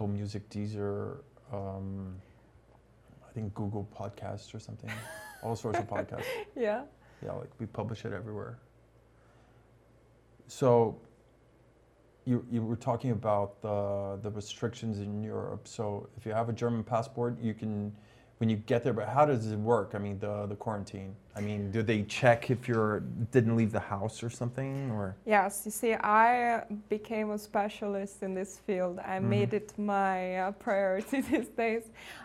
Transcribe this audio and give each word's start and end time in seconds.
Apple 0.00 0.08
Music, 0.08 0.48
Deezer, 0.48 1.18
um, 1.52 2.16
I 3.28 3.30
think 3.34 3.52
Google 3.52 3.86
Podcasts 3.94 4.54
or 4.54 4.58
something. 4.58 4.88
All 5.42 5.54
sorts 5.54 5.78
of 5.78 5.86
podcasts. 5.86 6.24
Yeah. 6.56 6.84
Yeah, 7.22 7.32
like 7.32 7.50
we 7.58 7.66
publish 7.66 8.06
it 8.06 8.14
everywhere. 8.14 8.58
So 10.46 10.98
you, 12.24 12.46
you 12.50 12.62
were 12.62 12.76
talking 12.76 13.10
about 13.10 13.60
the, 13.60 14.18
the 14.22 14.30
restrictions 14.30 15.00
in 15.00 15.22
Europe. 15.22 15.68
So 15.68 16.08
if 16.16 16.24
you 16.24 16.32
have 16.32 16.48
a 16.48 16.54
German 16.54 16.82
passport, 16.82 17.38
you 17.38 17.52
can, 17.52 17.94
when 18.40 18.48
you 18.48 18.56
get 18.56 18.82
there, 18.82 18.94
but 18.94 19.06
how 19.06 19.26
does 19.26 19.52
it 19.52 19.58
work? 19.58 19.90
I 19.94 19.98
mean, 19.98 20.18
the, 20.18 20.46
the 20.46 20.56
quarantine. 20.56 21.14
I 21.36 21.42
mean, 21.42 21.70
do 21.70 21.82
they 21.82 22.04
check 22.04 22.50
if 22.50 22.66
you're 22.66 23.00
didn't 23.32 23.54
leave 23.54 23.70
the 23.70 23.80
house 23.94 24.22
or 24.22 24.30
something 24.30 24.90
or? 24.92 25.14
Yes, 25.26 25.62
you 25.66 25.70
see, 25.70 25.92
I 25.92 26.64
became 26.88 27.32
a 27.32 27.38
specialist 27.38 28.22
in 28.22 28.32
this 28.32 28.58
field. 28.66 28.98
I 29.04 29.18
Mhm. 29.18 29.28
made 29.36 29.52
it 29.52 29.74
my 29.78 30.38
uh, 30.38 30.52
priority 30.52 31.20
these 31.30 31.48
days. 31.48 31.84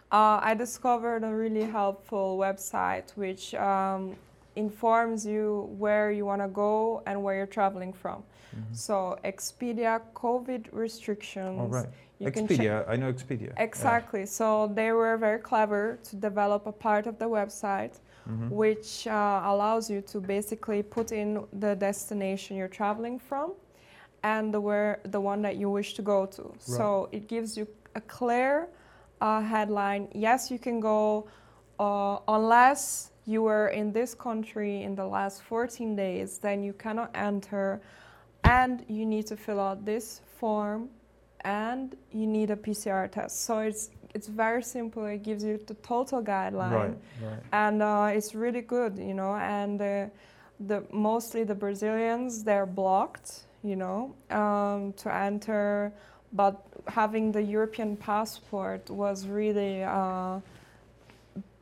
Uh, 0.10 0.40
I 0.42 0.54
discovered 0.54 1.26
a 1.26 1.36
really 1.36 1.66
helpful 1.66 2.38
website 2.38 3.12
which 3.16 3.54
um, 3.56 4.16
informs 4.56 5.26
you 5.26 5.68
where 5.78 6.12
you 6.12 6.26
want 6.26 6.42
to 6.42 6.48
go 6.48 7.04
and 7.06 7.22
where 7.24 7.36
you're 7.36 7.54
traveling 7.60 7.92
from. 7.92 8.24
So, 8.72 9.18
Expedia 9.24 10.02
COVID 10.14 10.68
restrictions. 10.72 11.60
Oh, 11.62 11.68
right. 11.68 11.88
you 12.20 12.28
Expedia, 12.32 12.88
I 12.88 12.96
know 12.96 13.12
Expedia. 13.12 13.52
yeah. 13.56 13.64
Exactly. 13.64 14.26
So 14.26 14.72
they 14.74 14.92
were 14.92 15.18
very 15.18 15.40
clever 15.40 16.00
to 16.04 16.16
develop 16.16 16.66
a 16.66 16.72
part 16.72 17.08
of 17.08 17.18
the 17.20 17.26
website 17.26 17.96
Mhm. 18.28 18.50
which 18.50 19.06
uh, 19.08 19.42
allows 19.46 19.90
you 19.90 20.02
to 20.02 20.20
basically 20.20 20.82
put 20.82 21.12
in 21.12 21.46
the 21.60 21.76
destination 21.76 22.58
you're 22.58 22.68
traveling 22.82 23.20
from 23.20 23.52
and 24.24 24.52
the 24.54 24.60
where 24.60 25.00
the 25.04 25.20
one 25.22 25.42
that 25.44 25.56
you 25.58 25.70
wish 25.70 25.94
to 25.94 26.02
go 26.02 26.26
to. 26.26 26.52
So 26.58 27.08
it 27.12 27.28
gives 27.28 27.56
you 27.58 27.68
a 27.94 28.02
clear 28.02 28.68
uh, 29.22 29.42
headline. 29.42 30.08
Yes, 30.14 30.50
you 30.50 30.58
can 30.60 30.80
go 30.80 31.28
uh, 31.80 32.18
unless 32.28 33.12
you 33.26 33.44
were 33.44 33.68
in 33.70 33.92
this 33.92 34.14
country 34.16 34.84
in 34.84 34.96
the 34.96 35.06
last 35.06 35.42
14 35.44 35.96
days, 35.96 36.38
then 36.40 36.64
you 36.64 36.74
cannot 36.74 37.12
enter, 37.14 37.82
and 38.46 38.86
you 38.88 39.06
need 39.06 39.28
to 39.28 39.38
fill 39.38 39.60
out 39.60 39.86
this 39.86 40.22
form, 40.40 40.90
and 41.42 41.96
you 42.12 42.28
need 42.28 42.52
a 42.52 42.56
PCR 42.56 43.12
test. 43.12 43.46
So 43.46 43.60
it's 43.60 43.90
it's 44.14 44.28
very 44.28 44.64
simple. 44.64 45.06
It 45.06 45.24
gives 45.24 45.44
you 45.44 45.60
the 45.68 45.74
total 45.76 46.24
guideline 46.24 46.72
Right, 46.72 46.98
right. 47.22 47.40
and 47.52 47.82
uh, 47.84 48.10
it's 48.14 48.34
really 48.34 48.62
good, 48.62 48.98
you 48.98 49.14
know. 49.14 49.36
And 49.36 49.82
uh, 49.82 50.06
the 50.60 50.84
mostly 50.92 51.44
the 51.44 51.56
Brazilians 51.56 52.44
they're 52.44 52.66
blocked, 52.66 53.44
you 53.64 53.76
know, 53.76 54.16
um, 54.32 54.94
to 54.94 55.14
enter. 55.14 55.92
But 56.32 56.62
having 56.88 57.32
the 57.32 57.42
European 57.42 57.96
passport 57.98 58.90
was 58.90 59.28
really 59.28 59.84
uh, 59.84 60.40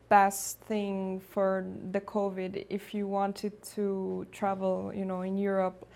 best 0.10 0.60
thing 0.62 1.22
for 1.32 1.66
the 1.92 2.02
COVID. 2.02 2.66
If 2.70 2.94
you 2.94 3.08
wanted 3.08 3.54
to 3.76 4.28
travel, 4.32 4.92
you 4.96 5.06
know, 5.06 5.22
in 5.22 5.38
Europe, 5.38 5.88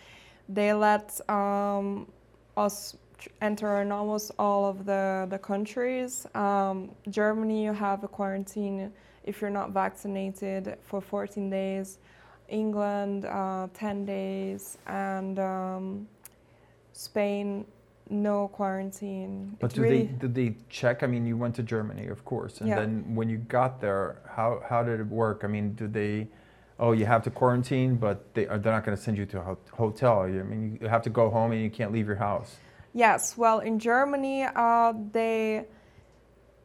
they 0.50 0.73
let 0.73 1.20
um, 1.30 2.08
us 2.56 2.95
enter 3.42 3.81
in 3.81 3.92
almost 3.92 4.31
all 4.40 4.66
of 4.66 4.86
the, 4.86 5.28
the 5.30 5.38
countries. 5.38 6.26
Um, 6.36 6.92
Germany, 7.09 7.64
you 7.64 7.73
have 7.73 8.03
a 8.03 8.08
quarantine 8.08 8.92
if 9.23 9.42
you're 9.42 9.50
not 9.50 9.72
vaccinated 9.72 10.78
for 10.84 11.02
14 11.02 11.50
days. 11.50 11.97
England, 12.47 13.25
uh, 13.25 13.68
10 13.74 14.06
days. 14.06 14.78
And 14.88 15.38
um, 15.40 16.07
Spain, 16.94 17.66
no 18.09 18.47
quarantine. 18.47 19.57
But 19.59 19.74
do 19.74 19.81
really- 19.81 20.03
they 20.03 20.13
did 20.13 20.34
they 20.34 20.56
check? 20.69 21.03
I 21.03 21.07
mean, 21.07 21.25
you 21.25 21.36
went 21.36 21.56
to 21.56 21.63
Germany, 21.63 22.07
of 22.07 22.24
course, 22.24 22.62
and 22.62 22.69
Yeah. 22.69 22.80
then 22.80 23.16
when 23.16 23.30
you 23.30 23.38
got 23.38 23.81
there, 23.81 24.22
how 24.30 24.63
how 24.68 24.81
did 24.81 25.02
it 25.02 25.07
work? 25.07 25.41
I 25.44 25.47
mean, 25.47 25.74
do 25.74 25.88
they? 25.88 26.30
Oh, 26.79 26.91
you 26.91 27.05
have 27.07 27.23
to 27.23 27.31
quarantine, 27.31 27.95
but 27.95 28.33
they 28.35 28.45
are 28.47 28.59
they're 28.59 28.73
not 28.73 28.85
going 28.85 28.95
to 28.95 29.01
send 29.01 29.17
you 29.17 29.25
to 29.27 29.39
a 29.39 29.43
ho- 29.43 29.57
hotel. 29.71 30.21
I 30.21 30.27
mean, 30.27 30.77
you 30.79 30.88
have 30.88 31.01
to 31.03 31.09
go 31.09 31.29
home 31.29 31.51
and 31.51 31.61
you 31.61 31.71
can't 31.71 31.91
leave 31.91 32.05
your 32.05 32.17
house. 32.17 32.57
Yes, 32.93 33.35
well, 33.38 33.59
in 33.59 33.79
Germany, 33.79 34.43
uh, 34.43 34.93
they 35.11 35.65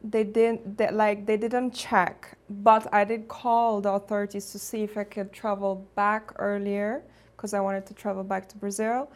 they 0.03 0.23
didn't 0.23 0.77
they, 0.77 0.91
like 0.91 1.25
they 1.25 1.37
didn't 1.37 1.71
check, 1.71 2.37
but 2.49 2.87
I 2.93 3.05
did 3.05 3.27
call 3.27 3.81
the 3.81 3.91
authorities 3.91 4.51
to 4.51 4.59
see 4.59 4.83
if 4.83 4.97
I 4.97 5.03
could 5.03 5.33
travel 5.33 5.87
back 5.95 6.31
earlier 6.37 7.03
because 7.35 7.53
I 7.55 7.59
wanted 7.59 7.85
to 7.87 7.93
travel 7.95 8.23
back 8.23 8.47
to 8.49 8.57
Brazil, 8.57 9.11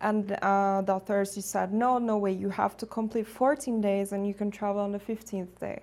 and 0.00 0.32
uh, 0.42 0.82
the 0.82 0.94
authorities 0.94 1.44
said 1.44 1.72
no, 1.72 1.98
no 1.98 2.18
way, 2.18 2.32
you 2.32 2.48
have 2.50 2.76
to 2.78 2.86
complete 2.86 3.28
14 3.28 3.80
days 3.80 4.12
and 4.12 4.26
you 4.26 4.34
can 4.34 4.50
travel 4.50 4.80
on 4.82 4.90
the 4.90 4.98
15th 4.98 5.60
day, 5.60 5.82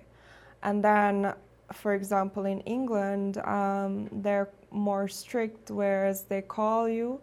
and 0.62 0.84
then. 0.84 1.32
For 1.72 1.94
example, 1.94 2.46
in 2.46 2.60
England, 2.60 3.38
um, 3.38 4.08
they're 4.12 4.48
more 4.70 5.08
strict, 5.08 5.70
whereas 5.70 6.24
they 6.24 6.42
call 6.42 6.88
you 6.88 7.20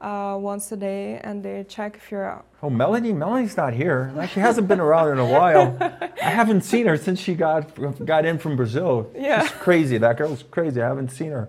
uh, 0.00 0.36
once 0.38 0.70
a 0.72 0.76
day 0.76 1.18
and 1.24 1.42
they 1.42 1.64
check 1.68 1.96
if 1.96 2.10
you're 2.10 2.28
out. 2.28 2.44
Oh, 2.62 2.70
Melanie, 2.70 3.12
Melanie's 3.12 3.56
not 3.56 3.72
here. 3.74 4.12
She 4.32 4.40
hasn't 4.40 4.66
been 4.68 4.80
around 4.80 5.12
in 5.12 5.18
a 5.18 5.24
while. 5.26 5.76
I 6.22 6.30
haven't 6.30 6.62
seen 6.62 6.86
her 6.86 6.96
since 6.96 7.20
she 7.20 7.34
got 7.34 7.74
got 8.04 8.24
in 8.24 8.38
from 8.38 8.56
Brazil. 8.56 9.10
Yeah. 9.14 9.42
She's 9.42 9.50
crazy. 9.52 9.98
That 9.98 10.16
girl's 10.18 10.42
crazy. 10.50 10.82
I 10.82 10.88
haven't 10.88 11.10
seen 11.10 11.30
her. 11.30 11.48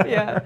yeah 0.06 0.40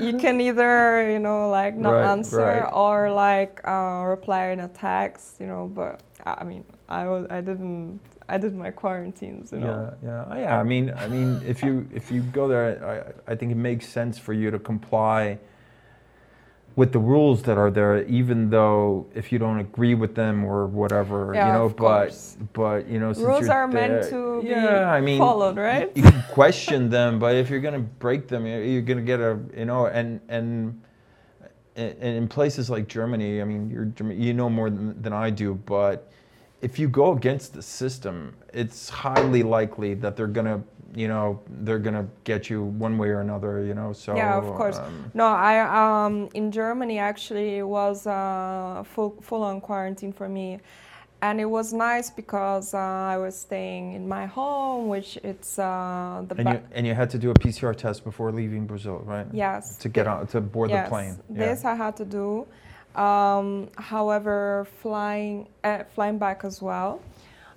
you 0.00 0.16
can 0.18 0.40
either 0.40 1.10
you 1.10 1.18
know 1.18 1.50
like 1.50 1.74
not 1.76 1.90
Right, 1.92 2.10
answer 2.12 2.38
right. 2.38 2.70
or 2.72 3.10
like 3.10 3.60
uh, 3.66 4.04
reply 4.06 4.48
in 4.48 4.60
a 4.60 4.68
text 4.68 5.40
you 5.40 5.46
know 5.46 5.70
but 5.74 6.00
i 6.24 6.36
I 6.40 6.44
mean 6.44 6.64
i 6.88 7.06
was 7.08 7.26
i 7.30 7.40
didn't 7.40 8.00
i 8.34 8.38
did 8.38 8.54
my 8.54 8.70
quarantines 8.70 9.52
you 9.52 9.58
know 9.60 9.94
Yeah, 10.02 10.08
yeah, 10.10 10.24
Oh, 10.30 10.36
yeah. 10.38 10.60
I 10.60 10.62
mean, 10.62 10.92
I 11.04 11.06
mean, 11.08 11.40
if 11.46 11.62
you 11.62 11.88
if 11.94 12.10
you 12.12 12.20
go 12.38 12.46
there, 12.48 12.66
I, 13.26 13.32
I 13.32 13.34
think 13.36 13.52
it 13.52 13.56
makes 13.70 13.86
sense 13.88 14.18
for 14.18 14.32
you 14.32 14.50
to 14.50 14.58
comply 14.58 15.38
with 16.76 16.92
the 16.92 16.98
rules 17.14 17.42
that 17.42 17.58
are 17.58 17.72
there, 17.72 18.04
even 18.04 18.50
though 18.50 19.04
if 19.14 19.32
you 19.32 19.38
don't 19.44 19.58
agree 19.58 19.94
with 20.02 20.14
them 20.14 20.44
or 20.44 20.66
whatever, 20.66 21.32
Yeah, 21.34 21.46
you 21.46 21.52
know. 21.54 21.64
of 21.64 21.74
but 21.76 22.08
course. 22.10 22.36
but 22.52 22.88
you 22.88 23.00
know, 23.00 23.12
since 23.12 23.26
rules 23.26 23.42
you're 23.42 23.52
are 23.52 23.66
meant 23.66 24.02
there- 24.02 24.10
to 24.10 24.42
be 24.42 24.48
yeah, 24.50 24.92
I 24.98 25.00
mean, 25.00 25.18
followed 25.18 25.56
right 25.56 25.90
you 25.96 26.02
can 26.04 26.22
question 26.30 26.88
them, 26.98 27.18
but 27.18 27.34
if 27.34 27.50
you're 27.50 27.64
gonna 27.68 27.86
break 28.06 28.28
them, 28.28 28.46
you're 28.46 28.62
you're 28.62 28.82
gonna 28.90 29.02
get 29.02 29.20
a 29.20 29.38
you 29.56 29.64
know, 29.64 29.86
and 29.86 30.20
and 30.28 30.80
and 31.76 31.94
in 32.20 32.28
places 32.28 32.68
like 32.70 32.86
Germany, 32.88 33.40
I 33.40 33.44
mean, 33.44 33.70
you're 33.70 33.86
German- 33.96 34.20
you 34.20 34.32
know 34.34 34.48
more 34.50 34.68
than, 34.70 35.00
than 35.02 35.12
I 35.12 35.30
do, 35.30 35.54
but 35.54 36.10
if 36.60 36.78
you 36.78 36.88
go 36.88 37.12
against 37.12 37.54
the 37.54 37.62
system, 37.62 38.34
it's 38.52 38.88
highly 38.88 39.42
likely 39.42 39.94
that 39.94 40.16
they're 40.16 40.26
gonna 40.26 40.62
you 40.94 41.06
know 41.06 41.40
they're 41.60 41.78
gonna 41.78 42.06
get 42.24 42.48
you 42.48 42.62
one 42.62 42.98
way 42.98 43.08
or 43.08 43.20
another, 43.20 43.62
you 43.64 43.74
know. 43.74 43.92
So 43.92 44.16
yeah 44.16 44.38
of 44.38 44.46
course 44.56 44.78
um, 44.78 45.10
no 45.14 45.26
i 45.26 45.60
um 45.60 46.28
in 46.34 46.50
germany 46.50 46.98
actually 46.98 47.58
it 47.58 47.62
was 47.78 48.06
uh, 48.06 48.82
full 48.84 49.10
full 49.20 49.42
on 49.42 49.60
quarantine 49.60 50.12
for 50.12 50.28
me 50.28 50.58
and 51.20 51.40
it 51.40 51.44
was 51.44 51.72
nice 51.72 52.10
because 52.10 52.74
uh, 52.74 52.78
i 52.78 53.16
was 53.18 53.36
staying 53.36 53.92
in 53.92 54.08
my 54.08 54.24
home 54.26 54.88
which 54.88 55.18
it's 55.24 55.58
uh 55.58 56.22
the 56.28 56.34
and 56.36 56.44
ba- 56.44 56.52
you 56.52 56.60
and 56.72 56.86
you 56.86 56.94
had 56.94 57.10
to 57.10 57.18
do 57.18 57.30
a 57.30 57.34
PCR 57.34 57.76
test 57.76 58.04
before 58.04 58.32
leaving 58.32 58.66
Brazil, 58.66 59.02
right? 59.04 59.26
yes 59.32 59.76
To 59.76 59.88
get 59.88 60.06
on 60.06 60.26
to 60.28 60.40
board 60.40 60.70
yes, 60.70 60.84
the 60.84 60.88
plane. 60.88 61.14
This 61.28 61.64
I 61.64 61.74
had 61.74 61.96
to 61.96 62.04
do. 62.04 62.46
Um, 62.98 63.68
however, 63.76 64.66
flying 64.82 65.48
uh, 65.62 65.84
flying 65.94 66.18
back 66.18 66.44
as 66.44 66.60
well. 66.60 67.00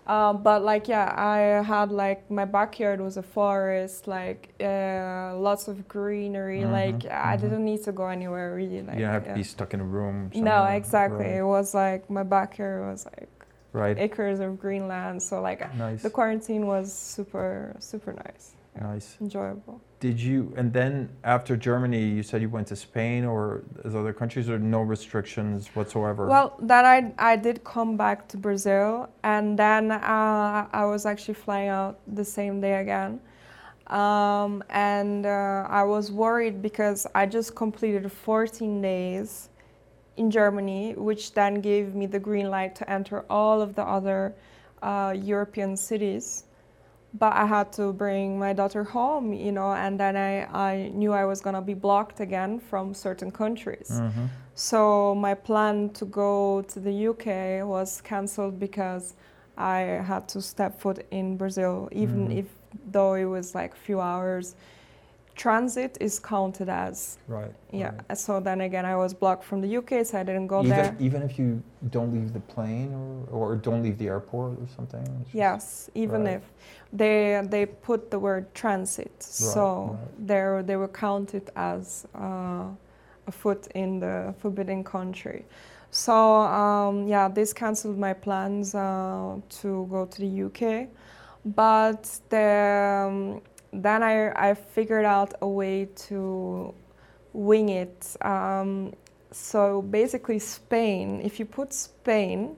Uh, 0.08 0.34
but 0.34 0.64
like 0.64 0.88
yeah, 0.88 1.14
I 1.16 1.64
had 1.64 1.92
like 1.92 2.30
my 2.30 2.46
backyard 2.46 3.00
was 3.02 3.18
a 3.18 3.24
forest, 3.24 4.08
like 4.08 4.50
uh, 4.60 5.34
lots 5.38 5.68
of 5.68 5.88
greenery. 5.88 6.62
Mhm, 6.62 6.72
Like 6.72 7.06
I 7.06 7.38
mhm. 7.38 7.42
didn't 7.42 7.66
need 7.66 7.84
to 7.84 7.92
go 7.92 8.08
anywhere 8.08 8.56
really. 8.56 8.82
Like 8.82 9.00
you 9.00 9.06
have 9.06 9.26
to 9.28 9.34
be 9.34 9.44
stuck 9.44 9.74
in 9.74 9.80
a 9.80 9.84
room. 9.98 10.32
No, 10.36 10.66
exactly. 10.66 11.26
It 11.42 11.46
was 11.46 11.74
like 11.74 12.10
my 12.10 12.24
backyard 12.24 12.92
was 12.92 13.06
like 13.06 13.30
right. 13.74 13.98
acres 13.98 14.40
of 14.40 14.60
green 14.60 14.88
land. 14.88 15.22
So 15.22 15.42
like 15.42 15.62
Nice. 15.76 16.02
the 16.04 16.10
quarantine 16.10 16.66
was 16.68 16.92
super 16.94 17.76
super 17.80 18.14
nice, 18.14 18.54
Nice. 18.80 19.18
enjoyable. 19.20 19.82
Did 20.00 20.20
you, 20.20 20.54
and 20.56 20.72
then 20.72 21.10
after 21.24 21.56
Germany, 21.58 22.04
you 22.04 22.24
said 22.24 22.42
you 22.42 22.50
went 22.50 22.68
to 22.68 22.76
Spain 22.76 23.26
or 23.26 23.64
other 23.86 24.14
countries, 24.14 24.50
or 24.50 24.58
no 24.58 24.82
restrictions 24.82 25.68
whatsoever? 25.76 26.26
Well, 26.26 26.56
then 26.60 26.86
I, 26.86 27.14
I 27.20 27.36
did 27.36 27.64
come 27.64 27.98
back 27.98 28.28
to 28.30 28.38
Brazil, 28.38 29.10
and 29.24 29.60
then 29.60 29.92
uh, 29.92 30.68
I 30.72 30.86
was 30.86 31.06
actually 31.06 31.34
flying 31.36 31.70
out 31.70 32.00
the 32.08 32.26
same 32.26 32.62
day 32.62 32.80
again. 32.80 33.20
Um, 33.88 34.64
and 34.70 35.26
uh, 35.26 35.68
I 35.70 35.84
was 35.84 36.12
worried 36.12 36.62
because 36.62 37.06
I 37.14 37.26
just 37.26 37.56
completed 37.56 38.10
14 38.10 38.82
days 38.82 39.50
in 40.16 40.32
Germany, 40.32 40.94
which 40.96 41.34
then 41.34 41.62
gave 41.62 41.94
me 41.94 42.06
the 42.06 42.20
green 42.20 42.50
light 42.50 42.74
to 42.76 42.90
enter 42.90 43.26
all 43.30 43.62
of 43.62 43.76
the 43.76 43.84
other 43.84 44.34
uh, 44.82 45.14
European 45.16 45.76
cities. 45.76 46.46
But 47.14 47.34
I 47.34 47.46
had 47.46 47.74
to 47.74 47.92
bring 47.94 48.40
my 48.40 48.54
daughter 48.54 48.84
home, 48.84 49.34
you 49.34 49.52
know, 49.52 49.72
and 49.74 50.00
then 50.00 50.16
I, 50.16 50.46
I 50.74 50.92
knew 50.94 51.12
I 51.14 51.26
was 51.26 51.42
gonna 51.42 51.62
be 51.62 51.74
blocked 51.74 52.20
again 52.20 52.60
from 52.60 52.94
certain 52.94 53.32
countries. 53.32 53.90
Mhm. 54.02 54.30
So 54.56 55.16
my 55.16 55.34
plan 55.34 55.90
to 55.92 56.06
go 56.06 56.62
to 56.68 56.80
the 56.80 56.94
UK 57.10 57.64
was 57.64 58.02
cancelled 58.02 58.60
because 58.60 59.14
I 59.58 59.80
had 60.06 60.28
to 60.30 60.42
step 60.42 60.80
foot 60.80 61.06
in 61.12 61.38
Brazil, 61.38 61.90
even 61.92 62.28
Mhm. 62.30 62.38
if 62.40 62.46
though 62.92 63.16
it 63.16 63.26
was 63.26 63.54
like 63.56 63.74
a 63.74 63.78
few 63.88 64.00
hours. 64.00 64.56
Transit 65.42 65.98
is 66.00 66.20
counted 66.20 66.70
as 66.70 67.18
Right. 67.28 67.52
yeah. 67.72 67.94
right. 68.10 68.18
So 68.18 68.40
then 68.40 68.62
again, 68.62 68.86
I 68.86 68.96
was 68.96 69.12
blocked 69.12 69.44
from 69.44 69.60
the 69.62 69.78
UK, 69.80 70.06
so 70.06 70.20
I 70.20 70.24
didn't 70.24 70.46
go 70.46 70.62
there. 70.62 70.86
Even, 70.94 71.06
even 71.08 71.22
if 71.24 71.40
you 71.40 71.64
don't 71.90 72.12
leave 72.14 72.32
the 72.32 72.42
plane 72.54 72.94
or, 73.32 73.52
or 73.52 73.56
don't 73.56 73.82
leave 73.82 73.98
the 73.98 74.08
airport 74.08 74.52
or 74.62 74.68
something? 74.78 75.02
it's 75.02 75.32
just- 75.32 75.34
Yes, 75.46 75.90
even 75.96 76.22
Right. 76.26 76.36
if 76.38 76.44
they 77.02 77.42
they 77.54 77.66
put 77.66 78.12
the 78.12 78.20
word 78.20 78.44
transit, 78.54 79.16
so 79.24 79.64
right. 79.66 80.28
they 80.30 80.44
they 80.68 80.76
were 80.82 80.94
counted 81.08 81.46
as 81.56 82.06
uh, 82.14 82.66
a 83.32 83.32
foot 83.42 83.64
in 83.74 84.00
the 84.00 84.16
forbidden 84.42 84.84
country. 84.84 85.42
So 85.90 86.16
um, 86.62 87.08
yeah, 87.14 87.28
this 87.38 87.52
cancelled 87.54 87.98
my 87.98 88.14
plans 88.14 88.76
uh, 88.76 89.38
to 89.62 89.70
go 89.90 90.06
to 90.06 90.18
the 90.26 90.32
UK, 90.48 90.64
but 91.44 92.04
the, 92.30 92.48
um, 93.10 93.42
then 93.74 94.04
I 94.04 94.32
I 94.50 94.54
figured 94.54 95.06
out 95.06 95.34
a 95.42 95.48
way 95.48 95.88
to 96.08 96.74
wing 97.34 97.70
it. 97.70 98.16
Um, 98.22 98.94
so 99.32 99.82
basically, 99.82 100.40
Spain. 100.40 101.22
If 101.24 101.40
you 101.40 101.46
put 101.46 101.74
Spain 101.74 102.56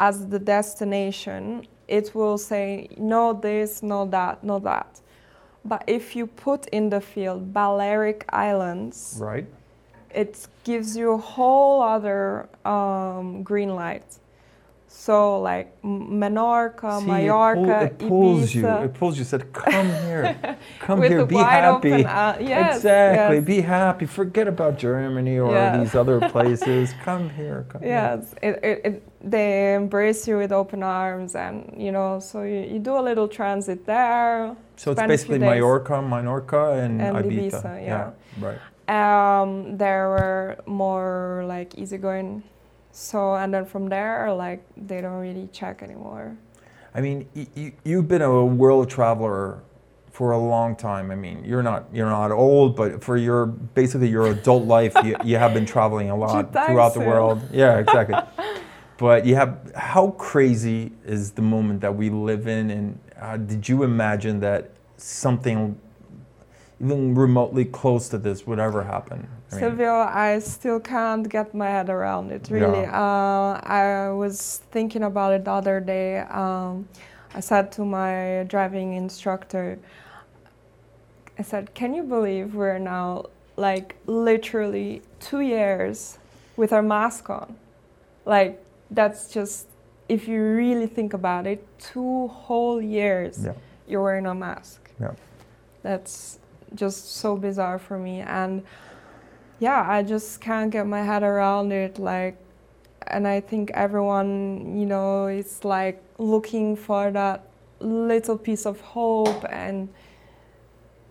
as 0.00 0.26
the 0.28 0.38
destination, 0.38 1.66
it 1.88 2.14
will 2.14 2.38
say 2.38 2.88
no 2.96 3.32
this, 3.32 3.82
no 3.82 4.06
that, 4.06 4.42
no 4.44 4.58
that. 4.60 5.00
But 5.64 5.84
if 5.86 6.14
you 6.16 6.26
put 6.26 6.66
in 6.68 6.88
the 6.88 7.00
field 7.00 7.52
Balearic 7.52 8.24
Islands, 8.32 9.18
Right. 9.20 9.46
it 10.14 10.46
gives 10.64 10.96
you 10.96 11.12
a 11.12 11.18
whole 11.18 11.82
other 11.82 12.48
um, 12.64 13.42
green 13.42 13.74
light. 13.74 14.18
So 14.90 15.40
like 15.40 15.80
Menorca, 15.82 17.00
See, 17.00 17.06
Mallorca, 17.06 17.84
it, 17.84 17.98
pull, 17.98 18.06
it 18.06 18.08
pulls 18.08 18.54
you. 18.54 18.66
It 18.66 18.94
pulls 18.94 19.18
you. 19.18 19.24
Said, 19.24 19.52
"Come 19.52 19.86
here, 19.86 20.56
come 20.80 21.02
here. 21.02 21.26
Be 21.26 21.36
happy." 21.36 21.92
open. 21.92 22.06
Uh, 22.06 22.36
yes, 22.40 22.76
exactly. 22.76 23.36
yes. 23.36 23.44
Be 23.44 23.60
happy. 23.60 24.06
Forget 24.06 24.48
about 24.48 24.78
Germany 24.78 25.38
or 25.38 25.52
Yeah. 25.52 25.78
these 25.78 25.94
other 25.94 26.18
places. 26.34 26.94
Come 27.04 27.28
here. 27.30 27.66
Come 27.68 27.82
here. 27.82 27.90
Yes, 27.90 28.34
it, 28.42 28.60
it, 28.64 28.80
it, 28.86 29.02
they 29.30 29.74
embrace 29.74 30.26
you 30.26 30.38
with 30.38 30.52
open 30.52 30.82
arms, 30.82 31.34
and 31.34 31.74
you 31.76 31.92
know, 31.92 32.18
so 32.18 32.42
you, 32.42 32.60
you 32.60 32.78
do 32.78 32.98
a 32.98 33.02
little 33.02 33.28
transit 33.28 33.84
there. 33.84 34.56
So 34.76 34.92
it's 34.92 34.98
spend 35.00 35.12
a 35.12 35.18
few 35.18 35.28
basically. 35.28 35.38
Mallorca, 35.38 35.92
Minorca, 36.00 36.82
and, 36.82 37.00
And 37.02 37.16
Ibiza. 37.16 37.62
Ibiza, 37.62 37.84
yeah. 37.84 38.10
Right. 38.40 38.58
Um, 38.88 39.76
there 39.76 40.08
were 40.08 40.56
more 40.66 41.44
like 41.46 41.76
easygoing, 41.76 42.42
so 42.98 43.36
and 43.36 43.54
then 43.54 43.64
from 43.64 43.88
there, 43.88 44.32
like 44.34 44.64
they 44.76 45.00
don't 45.00 45.20
really 45.20 45.48
check 45.52 45.82
anymore. 45.82 46.36
I 46.94 47.00
mean, 47.00 47.28
y- 47.34 47.46
y- 47.56 47.72
you've 47.84 48.08
been 48.08 48.22
a 48.22 48.44
world 48.44 48.90
traveler 48.90 49.60
for 50.10 50.32
a 50.32 50.38
long 50.38 50.74
time. 50.74 51.12
I 51.12 51.14
mean, 51.14 51.44
you're 51.44 51.62
not 51.62 51.86
you're 51.92 52.10
not 52.10 52.32
old, 52.32 52.74
but 52.74 53.02
for 53.04 53.16
your 53.16 53.46
basically 53.46 54.08
your 54.08 54.26
adult 54.26 54.64
life, 54.76 54.94
you, 55.04 55.16
you 55.24 55.36
have 55.36 55.54
been 55.54 55.64
traveling 55.66 56.10
a 56.10 56.16
lot 56.16 56.52
throughout 56.52 56.92
the 56.94 57.00
world. 57.00 57.40
Yeah, 57.52 57.78
exactly. 57.78 58.16
but 58.96 59.24
you 59.24 59.36
have 59.36 59.72
how 59.76 60.10
crazy 60.12 60.90
is 61.04 61.30
the 61.30 61.42
moment 61.42 61.80
that 61.82 61.94
we 61.94 62.10
live 62.10 62.48
in, 62.48 62.70
and 62.70 62.98
uh, 63.20 63.36
did 63.36 63.68
you 63.68 63.84
imagine 63.84 64.40
that 64.40 64.72
something 64.96 65.78
even 66.80 67.14
remotely 67.14 67.64
close 67.64 68.08
to 68.10 68.18
this 68.18 68.46
would 68.46 68.58
ever 68.58 68.82
happen? 68.84 69.26
I 69.50 69.54
mean, 69.54 69.60
Silvio, 69.60 69.92
I 69.94 70.38
still 70.38 70.78
can't 70.80 71.28
get 71.28 71.54
my 71.54 71.66
head 71.68 71.90
around 71.90 72.30
it. 72.30 72.48
Really, 72.50 72.82
Yeah. 72.82 73.00
uh, 73.00 73.60
I 73.64 74.10
was 74.10 74.62
thinking 74.70 75.02
about 75.02 75.32
it 75.32 75.44
the 75.44 75.50
other 75.52 75.80
day. 75.80 76.18
Um, 76.20 76.88
I 77.34 77.40
said 77.40 77.72
to 77.72 77.84
my 77.84 78.44
driving 78.48 78.94
instructor, 78.94 79.78
I 81.38 81.42
said, 81.42 81.74
"Can 81.74 81.94
you 81.94 82.02
believe 82.02 82.54
we're 82.54 82.78
now 82.78 83.26
like 83.56 83.96
literally 84.06 85.02
two 85.20 85.40
years 85.40 86.18
with 86.56 86.72
our 86.72 86.82
mask 86.82 87.28
on? 87.30 87.56
Like 88.24 88.62
that's 88.90 89.28
just 89.32 89.66
if 90.08 90.26
you 90.26 90.40
really 90.42 90.86
think 90.86 91.12
about 91.12 91.46
it, 91.46 91.60
two 91.78 92.28
whole 92.28 92.80
years 92.80 93.44
Yeah. 93.44 93.52
you're 93.86 94.02
wearing 94.02 94.26
a 94.26 94.34
mask. 94.34 94.90
Yeah. 95.00 95.12
That's 95.82 96.38
just 96.74 97.16
so 97.16 97.36
bizarre 97.36 97.78
for 97.78 97.98
me 97.98 98.20
and 98.20 98.62
yeah, 99.60 99.84
I 99.88 100.02
just 100.02 100.40
can't 100.40 100.70
get 100.70 100.86
my 100.86 101.02
head 101.02 101.22
around 101.22 101.72
it 101.72 101.98
like 101.98 102.36
and 103.06 103.26
I 103.26 103.40
think 103.40 103.70
everyone, 103.72 104.78
you 104.78 104.86
know, 104.86 105.28
is 105.28 105.64
like 105.64 106.02
looking 106.18 106.76
for 106.76 107.10
that 107.10 107.44
little 107.80 108.36
piece 108.36 108.66
of 108.66 108.80
hope 108.80 109.44
and 109.48 109.88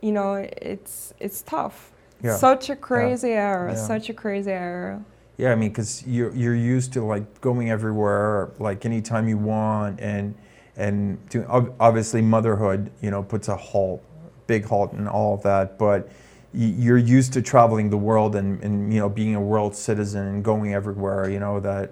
you 0.02 0.12
know, 0.12 0.36
it's 0.62 1.14
it's 1.20 1.42
tough. 1.42 1.92
Yeah. 2.24 2.36
Such 2.36 2.70
a 2.70 2.76
crazy 2.76 3.32
era, 3.32 3.72
Yeah. 3.72 3.76
such 3.76 4.10
a 4.10 4.14
crazy 4.14 4.52
era. 4.52 5.04
Yeah, 5.38 5.52
I 5.52 5.56
mean, 5.56 5.70
because 5.70 6.06
you're 6.08 6.34
you're 6.36 6.56
used 6.56 6.94
to 6.94 7.04
like 7.04 7.42
going 7.42 7.70
everywhere, 7.70 8.50
like 8.60 8.86
anytime 8.86 9.28
you 9.28 9.38
want, 9.38 10.00
and 10.00 10.34
and 10.76 11.18
to, 11.32 11.46
obviously 11.80 12.22
motherhood, 12.22 12.92
you 13.02 13.10
know, 13.12 13.24
puts 13.24 13.48
a 13.48 13.56
halt, 13.56 14.04
big 14.48 14.66
halt 14.66 14.94
and 14.94 15.08
all 15.08 15.34
of 15.36 15.44
that. 15.44 15.78
But 15.78 16.10
you're 16.54 16.98
used 16.98 17.34
to 17.34 17.42
traveling 17.42 17.90
the 17.90 17.98
world 17.98 18.36
and, 18.36 18.64
and 18.64 18.92
you 18.94 19.00
know 19.00 19.10
being 19.10 19.36
a 19.36 19.42
world 19.42 19.76
citizen 19.76 20.26
and 20.28 20.44
going 20.44 20.74
everywhere, 20.74 21.30
you 21.30 21.40
know 21.40 21.60
that 21.60 21.92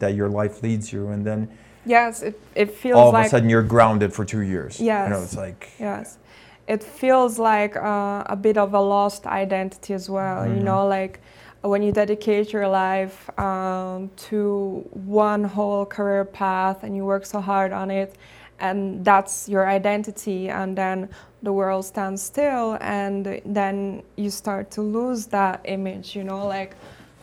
that 0.00 0.14
your 0.14 0.28
life 0.28 0.62
leads 0.62 0.92
you, 0.92 1.08
and 1.08 1.26
then 1.26 1.48
Yes, 1.86 2.22
it, 2.22 2.40
it 2.54 2.70
feels 2.70 2.98
all 2.98 3.08
of 3.08 3.14
like 3.14 3.26
a 3.26 3.30
sudden 3.30 3.48
you're 3.50 3.62
grounded 3.62 4.12
for 4.12 4.24
two 4.24 4.40
years. 4.40 4.80
you 4.80 4.86
know, 4.86 4.92
Yes. 5.08 5.24
it's 5.24 5.36
like 5.36 5.70
Yes. 5.78 6.18
It 6.66 6.82
feels 6.82 7.38
like 7.38 7.76
uh, 7.76 8.22
a 8.26 8.36
bit 8.36 8.56
of 8.56 8.72
a 8.72 8.80
lost 8.80 9.26
identity 9.26 9.92
as 9.92 10.08
well. 10.08 10.46
You 10.46 10.60
Mhm. 10.60 10.64
know, 10.64 10.86
like 10.86 11.20
when 11.60 11.82
you 11.82 11.92
dedicate 11.92 12.52
your 12.54 12.68
life 12.68 13.28
um, 13.38 14.10
to 14.28 14.82
one 14.92 15.44
whole 15.44 15.84
career 15.84 16.24
path 16.24 16.82
and 16.84 16.96
you 16.96 17.04
work 17.04 17.26
so 17.26 17.40
hard 17.40 17.72
on 17.72 17.90
it, 17.90 18.16
and 18.60 19.04
that's 19.04 19.48
your 19.48 19.68
identity, 19.68 20.48
and 20.48 20.76
then 20.76 21.08
the 21.42 21.52
world 21.52 21.84
stands 21.84 22.22
still, 22.22 22.78
and 22.80 23.40
then 23.44 24.02
you 24.16 24.30
start 24.30 24.70
to 24.72 24.82
lose 24.82 25.26
that 25.26 25.60
image. 25.64 26.16
You 26.16 26.24
know, 26.24 26.46
like 26.46 26.74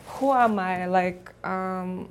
who 0.06 0.32
am 0.32 0.58
I? 0.58 0.86
Like, 0.86 1.32
um, 1.44 2.08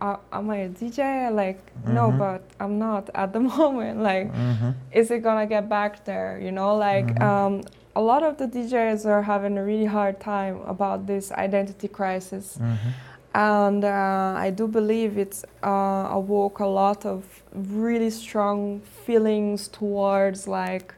uh, 0.00 0.16
am 0.32 0.50
I 0.50 0.56
a 0.56 0.68
DJ? 0.68 1.30
Like, 1.30 1.60
no, 1.86 2.10
Mhm. 2.12 2.18
but 2.18 2.42
I'm 2.60 2.78
not 2.78 3.08
at 3.14 3.32
the 3.32 3.40
moment. 3.56 4.02
Like, 4.02 4.30
mhm. 4.32 4.74
is 4.92 5.10
it 5.10 5.20
gonna 5.22 5.46
get 5.46 5.68
back 5.68 6.04
there? 6.04 6.38
You 6.42 6.52
know, 6.52 6.74
like 6.76 7.06
Mhm. 7.14 7.22
um, 7.22 7.60
a 7.94 8.00
lot 8.00 8.22
of 8.22 8.36
the 8.36 8.46
DJs 8.46 9.06
are 9.06 9.22
having 9.22 9.56
a 9.56 9.64
really 9.64 9.86
hard 9.86 10.20
time 10.20 10.60
about 10.66 11.06
this 11.06 11.32
identity 11.32 11.88
crisis, 11.88 12.58
Mhm. 12.60 12.92
And 13.36 13.84
uh, 13.84 14.34
I 14.34 14.48
do 14.48 14.66
believe 14.66 15.18
it's 15.18 15.44
uh, 15.62 16.08
awoke 16.10 16.60
a 16.60 16.66
lot 16.66 17.04
of 17.04 17.22
really 17.52 18.08
strong 18.08 18.80
feelings 19.04 19.68
towards 19.68 20.48
like 20.48 20.94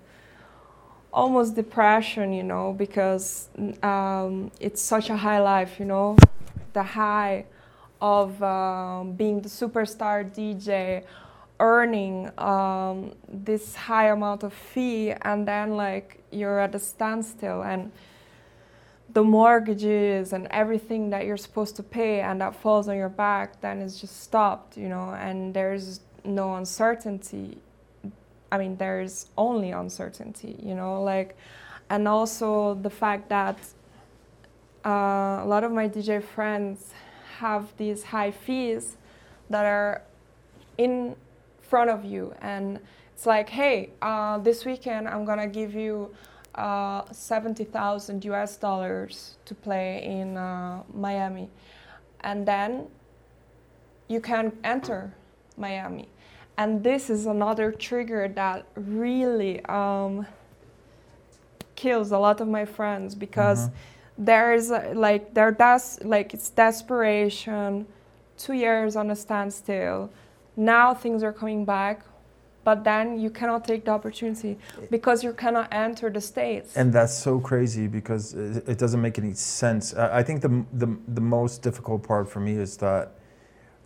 almost 1.13 1.57
depression, 1.57 2.33
you 2.33 2.45
know, 2.45 2.73
because 2.73 3.49
um, 3.83 4.53
it's 4.61 4.81
such 4.81 5.11
a 5.11 5.17
high 5.17 5.41
life, 5.41 5.81
you 5.81 5.85
know, 5.85 6.17
the 6.75 6.83
high 6.85 7.45
of 8.01 8.41
um, 8.41 9.15
being 9.15 9.41
the 9.41 9.49
superstar 9.49 10.33
DJ, 10.33 11.03
earning 11.59 12.31
um, 12.39 13.17
this 13.29 13.75
high 13.75 14.11
amount 14.11 14.45
of 14.45 14.53
fee, 14.53 15.11
and 15.23 15.49
then 15.49 15.77
like 15.77 16.23
you're 16.31 16.61
at 16.61 16.73
a 16.73 16.79
standstill, 16.79 17.63
and 17.65 17.91
the 19.13 19.25
mortgages 19.25 20.33
and 20.33 20.47
everything 20.51 21.11
that 21.11 21.25
you're 21.25 21.37
supposed 21.37 21.77
to 21.77 21.83
pay 21.83 22.21
and 22.21 22.41
that 22.41 22.55
falls 22.55 22.89
on 22.89 22.97
your 22.97 23.09
back, 23.09 23.61
then 23.61 23.81
it's 23.81 24.01
just 24.01 24.21
stopped, 24.21 24.77
you 24.77 24.89
know, 24.89 25.15
and 25.15 25.55
there's 25.55 26.01
no 26.25 26.55
uncertainty. 26.57 27.59
I 28.53 28.59
mean, 28.59 28.77
there's 28.77 29.27
only 29.37 29.71
uncertainty, 29.71 30.57
you 30.63 30.75
know, 30.75 31.03
like, 31.03 31.37
and 31.91 32.07
also 32.07 32.75
the 32.75 32.91
fact 32.91 33.29
that 33.31 33.59
uh, 34.85 35.43
a 35.43 35.47
lot 35.47 35.65
of 35.65 35.73
my 35.73 35.89
DJ 35.89 36.23
friends 36.23 36.93
have 37.39 37.75
these 37.77 38.05
high 38.05 38.31
fees 38.31 38.97
that 39.51 39.65
are 39.65 40.03
in 40.77 41.17
front 41.61 41.91
of 41.91 42.05
you, 42.05 42.35
and 42.41 42.79
it's 43.15 43.27
like, 43.27 43.49
hey, 43.49 43.91
uh, 44.03 44.39
this 44.39 44.65
weekend 44.65 45.09
I'm 45.09 45.25
gonna 45.25 45.49
give 45.49 45.75
you 45.75 46.15
uh, 46.59 47.05
70,000 47.13 48.25
US 48.25 48.57
dollars 48.57 49.37
to 49.45 49.55
play 49.55 50.03
in 50.05 50.37
uh, 50.37 50.83
Miami, 50.93 51.49
and 52.21 52.47
then 52.47 52.89
you 54.09 54.21
can 54.21 54.53
enter 54.65 55.13
Miami. 55.57 56.09
And 56.57 56.83
this 56.83 57.09
is 57.11 57.27
another 57.27 57.71
trigger 57.73 58.29
that 58.35 58.67
really 58.75 59.65
um, 59.67 60.27
kills 61.77 62.11
a 62.13 62.19
lot 62.19 62.41
of 62.41 62.49
my 62.49 62.65
friends 62.65 63.15
because 63.15 63.69
Mhm. 63.69 63.73
there 64.19 64.53
is 64.55 64.71
uh, 64.73 64.93
like 64.95 65.35
there 65.35 65.53
does 65.53 65.99
like 66.05 66.35
it's 66.35 66.51
desperation 66.51 67.87
two 68.37 68.55
years 68.55 68.97
on 68.97 69.11
a 69.11 69.17
standstill. 69.17 70.11
Now 70.57 70.95
things 70.95 71.23
are 71.23 71.33
coming 71.33 71.65
back 71.65 72.03
but 72.69 72.85
then 72.85 73.19
you 73.19 73.31
cannot 73.31 73.65
take 73.65 73.83
the 73.87 73.91
opportunity 73.91 74.59
because 74.91 75.25
you 75.25 75.33
cannot 75.33 75.67
enter 75.73 76.11
the 76.11 76.21
states 76.21 76.77
And 76.77 76.93
that's 76.93 77.17
so 77.29 77.41
crazy 77.41 77.87
because 77.87 78.35
it, 78.73 78.77
doesn't 78.83 79.01
make 79.01 79.17
any 79.19 79.33
sense. 79.63 79.95
I, 79.95 80.19
I 80.19 80.23
think 80.23 80.43
the, 80.43 80.53
the, 80.83 80.89
the 81.19 81.25
most 81.39 81.63
difficult 81.63 82.03
part 82.03 82.29
for 82.29 82.41
me 82.41 82.55
is 82.67 82.77
that 82.87 83.05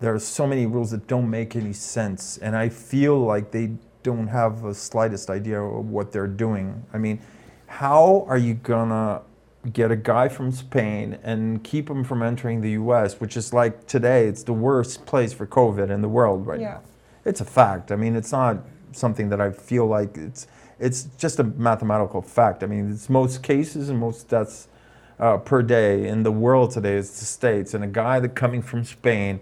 there 0.01 0.13
are 0.13 0.25
so 0.39 0.49
many 0.49 0.67
rules 0.67 0.91
that 0.91 1.07
don't 1.07 1.31
make 1.31 1.55
any 1.55 1.73
sense. 1.73 2.39
And 2.39 2.57
I 2.57 2.69
feel 2.71 3.17
like 3.33 3.53
they 3.53 3.67
don't 4.03 4.27
have 4.27 4.63
the 4.63 4.75
slightest 4.75 5.31
idea 5.31 5.63
of 5.63 5.87
what 5.97 6.11
they're 6.11 6.35
doing. 6.47 6.85
I 6.93 6.99
mean, 6.99 7.21
how 7.69 8.27
are 8.29 8.41
you 8.47 8.55
gonna 8.55 9.23
get 9.73 9.93
a 9.93 10.01
guy 10.13 10.27
from 10.27 10.51
Spain 10.51 11.21
and 11.23 11.63
keep 11.63 11.89
him 11.89 12.03
from 12.03 12.21
entering 12.21 12.63
the 12.63 12.73
US, 12.83 13.21
which 13.21 13.37
is 13.37 13.53
like 13.53 13.87
today, 13.87 14.27
it's 14.27 14.43
the 14.43 14.59
worst 14.69 15.07
place 15.07 15.33
for 15.33 15.47
COVID 15.47 15.89
in 15.89 16.01
the 16.03 16.13
world 16.19 16.41
right 16.49 16.61
yeah 16.61 16.75
now. 16.75 16.81
It's 17.25 17.41
a 17.41 17.45
fact. 17.45 17.93
I 17.93 17.97
mean, 17.97 18.17
it's 18.17 18.33
not 18.33 18.57
something 18.93 19.29
that 19.31 19.41
I 19.41 19.51
feel 19.51 19.87
like 19.87 20.17
it's 20.17 20.47
it's 20.79 21.05
just 21.19 21.39
a 21.39 21.45
mathematical 21.45 22.23
fact. 22.23 22.63
I 22.63 22.67
mean, 22.67 22.91
it's 22.91 23.09
most 23.09 23.43
cases 23.43 23.89
and 23.89 23.99
most 23.99 24.29
deaths 24.29 24.69
uh, 25.21 25.37
per 25.39 25.63
day 25.63 26.09
in 26.09 26.23
the 26.25 26.33
world 26.33 26.73
today 26.73 26.97
is 26.97 27.11
the 27.21 27.25
states, 27.25 27.75
and 27.75 27.85
a 27.85 27.87
guy 27.87 28.19
that 28.21 28.35
coming 28.35 28.63
from 28.63 28.83
Spain 28.85 29.39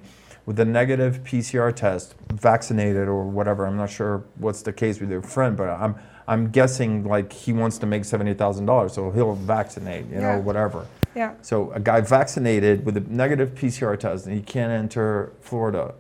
with 0.47 0.59
a 0.61 0.65
negative 0.65 1.23
PCR 1.25 1.75
test, 1.75 2.15
vaccinated 2.33 3.09
or 3.09 3.25
whatever. 3.25 3.67
I'm 3.67 3.77
not 3.77 3.89
sure 3.91 4.25
what's 4.37 4.63
the 4.63 4.73
case 4.73 5.01
with 5.01 5.11
your 5.11 5.23
friend, 5.23 5.57
but 5.57 5.69
I'm 5.69 5.95
I'm 6.29 6.51
guessing 6.51 7.05
like 7.05 7.33
he 7.33 7.53
wants 7.53 7.79
to 7.79 7.87
make 7.87 8.05
seventy 8.05 8.35
thousand 8.35 8.67
dollars, 8.67 8.93
so 8.93 9.11
he'll 9.11 9.35
vaccinate, 9.35 10.07
you 10.07 10.17
know, 10.17 10.37
Yeah. 10.37 10.37
whatever. 10.39 10.87
yeah 11.15 11.33
So 11.43 11.73
a 11.73 11.81
guy 11.81 12.01
vaccinated 12.03 12.85
with 12.85 12.97
a 12.97 13.01
negative 13.01 13.55
PCR 13.55 13.97
test, 13.99 14.27
and 14.27 14.35
he 14.35 14.43
can't 14.43 14.73
enter 14.73 15.33
Florida 15.41 15.95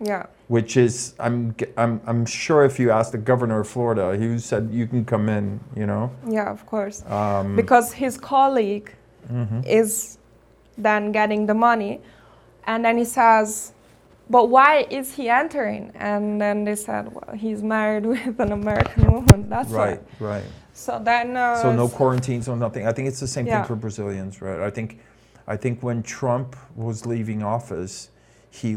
yeah 0.00 0.26
which 0.48 0.76
is 0.76 1.14
I'm, 1.18 1.54
I'm, 1.76 2.00
I'm 2.06 2.26
sure 2.26 2.64
if 2.64 2.78
you 2.78 2.90
asked 2.90 3.12
the 3.12 3.18
governor 3.18 3.60
of 3.60 3.68
Florida, 3.68 4.16
he 4.16 4.38
said 4.38 4.68
you 4.70 4.86
can 4.86 5.04
come 5.04 5.28
in, 5.28 5.60
you 5.76 5.86
know. 5.86 6.10
yeah 6.28 6.50
of 6.50 6.66
course 6.66 7.04
Um, 7.06 7.56
because 7.56 7.92
his 7.94 8.18
colleague 8.18 8.92
mhm. 9.32 9.64
is 9.66 10.18
then 10.76 11.12
getting 11.12 11.46
the 11.46 11.54
money 11.54 12.00
and 12.66 12.84
then 12.84 12.98
he 12.98 13.04
says 13.04 13.72
but 14.28 14.48
why 14.48 14.86
is 14.90 15.12
he 15.14 15.28
entering 15.28 15.92
and 15.94 16.40
then 16.40 16.64
they 16.64 16.74
said 16.74 17.12
well 17.12 17.34
he's 17.36 17.62
married 17.62 18.04
with 18.12 18.40
an 18.40 18.52
american 18.52 19.12
woman 19.12 19.48
that's 19.48 19.70
right, 19.70 20.00
why 20.18 20.26
right. 20.34 20.44
so 20.72 20.98
then 21.02 21.36
uh, 21.36 21.54
So 21.62 21.72
no 21.72 21.88
quarantines, 21.88 22.48
no 22.48 22.54
nothing. 22.56 22.86
I 22.86 22.92
think 22.92 23.06
it's 23.08 23.20
the 23.20 23.28
same 23.36 23.46
Yeah. 23.46 23.60
thing 23.60 23.68
for 23.68 23.76
Brazilians, 23.76 24.42
right? 24.42 24.60
I 24.60 24.70
think, 24.70 24.98
I 25.46 25.56
think 25.56 25.82
when 25.82 26.02
Trump 26.02 26.56
was 26.74 27.06
leaving 27.06 27.42
office, 27.44 28.10
he 28.54 28.70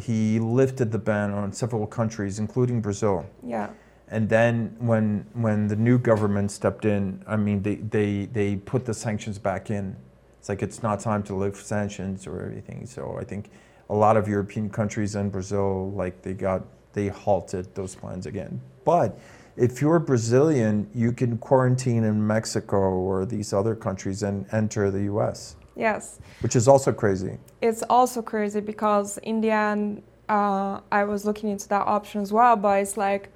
he 0.00 0.40
lifted 0.40 0.90
the 0.90 0.98
ban 0.98 1.30
on 1.30 1.52
several 1.52 1.86
countries, 1.86 2.38
including 2.40 2.80
Brazil. 2.80 3.24
yeah 3.56 3.70
And 4.08 4.28
then 4.28 4.76
when 4.90 5.26
when 5.32 5.68
the 5.68 5.76
new 5.76 5.98
government 5.98 6.50
stepped 6.50 6.84
in, 6.84 7.22
I 7.34 7.36
mean 7.36 7.62
they, 7.62 7.76
they, 7.76 8.26
they 8.38 8.56
put 8.56 8.84
the 8.84 8.94
sanctions 8.94 9.38
back 9.38 9.70
in. 9.70 9.96
It's 10.38 10.48
like 10.48 10.62
it's 10.62 10.82
not 10.82 10.98
time 10.98 11.22
to 11.24 11.34
lift 11.34 11.64
sanctions 11.64 12.26
or 12.26 12.34
anything. 12.50 12.84
So 12.86 13.16
I 13.22 13.24
think 13.24 13.50
a 13.88 13.94
lot 13.94 14.16
of 14.16 14.26
European 14.26 14.68
countries 14.68 15.14
and 15.14 15.30
Brazil 15.30 15.92
like 15.92 16.22
they 16.22 16.34
got 16.34 16.60
they 16.92 17.06
halted 17.08 17.74
those 17.74 17.94
plans 17.94 18.26
again. 18.26 18.60
But 18.84 19.18
if 19.56 19.80
you're 19.80 20.00
Brazilian, 20.00 20.90
you 20.94 21.12
can 21.12 21.38
quarantine 21.38 22.02
in 22.04 22.26
Mexico 22.26 22.80
or 23.08 23.24
these 23.24 23.52
other 23.52 23.76
countries 23.76 24.22
and 24.24 24.46
enter 24.52 24.90
the 24.90 25.04
US, 25.14 25.56
yes 25.76 26.18
which 26.40 26.56
is 26.56 26.68
also 26.68 26.92
crazy. 26.92 27.38
it's 27.60 27.82
also 27.88 28.20
crazy 28.22 28.60
because 28.60 29.18
in 29.18 29.40
the 29.40 29.50
end 29.50 30.02
uh, 30.28 30.80
i 30.90 31.04
was 31.04 31.24
looking 31.24 31.48
into 31.50 31.68
that 31.68 31.86
option 31.86 32.20
as 32.20 32.32
well 32.32 32.56
but 32.56 32.80
it's 32.82 32.96
like 32.96 33.28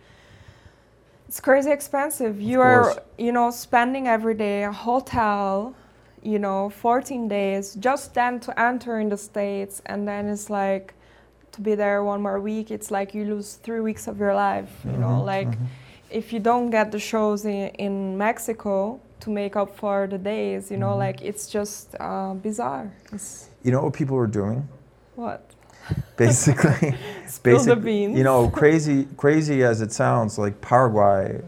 it's 1.28 1.40
crazy 1.40 1.70
expensive 1.70 2.40
you 2.40 2.60
are 2.60 3.02
you 3.18 3.32
know 3.32 3.50
spending 3.50 4.06
every 4.06 4.34
day 4.34 4.64
a 4.64 4.72
hotel 4.72 5.74
you 6.22 6.38
know 6.38 6.70
14 6.70 7.28
days 7.28 7.74
just 7.74 8.14
then 8.14 8.38
to 8.40 8.58
enter 8.60 9.00
in 9.00 9.08
the 9.08 9.16
states 9.16 9.82
and 9.86 10.06
then 10.06 10.26
it's 10.28 10.48
like 10.50 10.94
to 11.52 11.60
be 11.60 11.74
there 11.74 12.02
one 12.04 12.20
more 12.22 12.40
week 12.40 12.70
it's 12.70 12.90
like 12.90 13.14
you 13.14 13.24
lose 13.24 13.54
three 13.54 13.80
weeks 13.80 14.06
of 14.08 14.18
your 14.18 14.34
life 14.34 14.70
you 14.84 14.98
know 14.98 15.20
Mhm, 15.22 15.24
like 15.26 15.48
mhm. 15.48 15.66
if 16.10 16.32
you 16.32 16.38
don't 16.40 16.70
get 16.70 16.92
the 16.92 16.98
shows 16.98 17.44
in, 17.44 17.68
in 17.78 18.16
mexico 18.18 19.00
to 19.26 19.30
make 19.32 19.56
up 19.56 19.76
for 19.76 20.06
the 20.06 20.18
days 20.18 20.70
you 20.70 20.76
know 20.76 20.92
Mhm. 20.94 20.98
like 21.06 21.20
it's 21.22 21.46
just 21.48 21.94
uh, 22.00 22.32
bizarre 22.34 22.90
it's 23.12 23.48
You 23.64 23.72
know 23.72 23.82
what 23.82 23.92
people 23.94 24.16
are 24.16 24.28
doing? 24.42 24.68
what 25.16 25.40
Basically, 26.16 26.94
beans. 27.88 28.18
You 28.18 28.24
know, 28.24 28.48
crazy, 28.60 29.06
crazy 29.16 29.62
as 29.62 29.80
it 29.80 29.92
sounds, 29.92 30.36
like 30.36 30.60
Paraguay, 30.60 31.40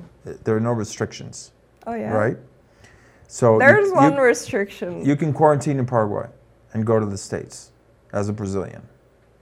there 0.45 0.55
are 0.57 0.61
no 0.71 0.73
restrictions, 0.85 1.53
oh 1.87 1.95
yeah 1.95 2.13
right? 2.23 2.37
So 3.29 3.59
there's 3.59 3.89
you, 3.89 3.95
one 3.95 4.17
restriction 4.17 5.05
You 5.05 5.17
can 5.17 5.33
quarantine 5.33 5.79
in 5.79 5.87
Paraguay 5.87 6.27
and 6.73 6.85
go 6.87 7.01
to 7.01 7.07
the 7.07 7.19
states 7.19 7.73
as 8.13 8.29
a 8.29 8.33
Brazilian, 8.33 8.83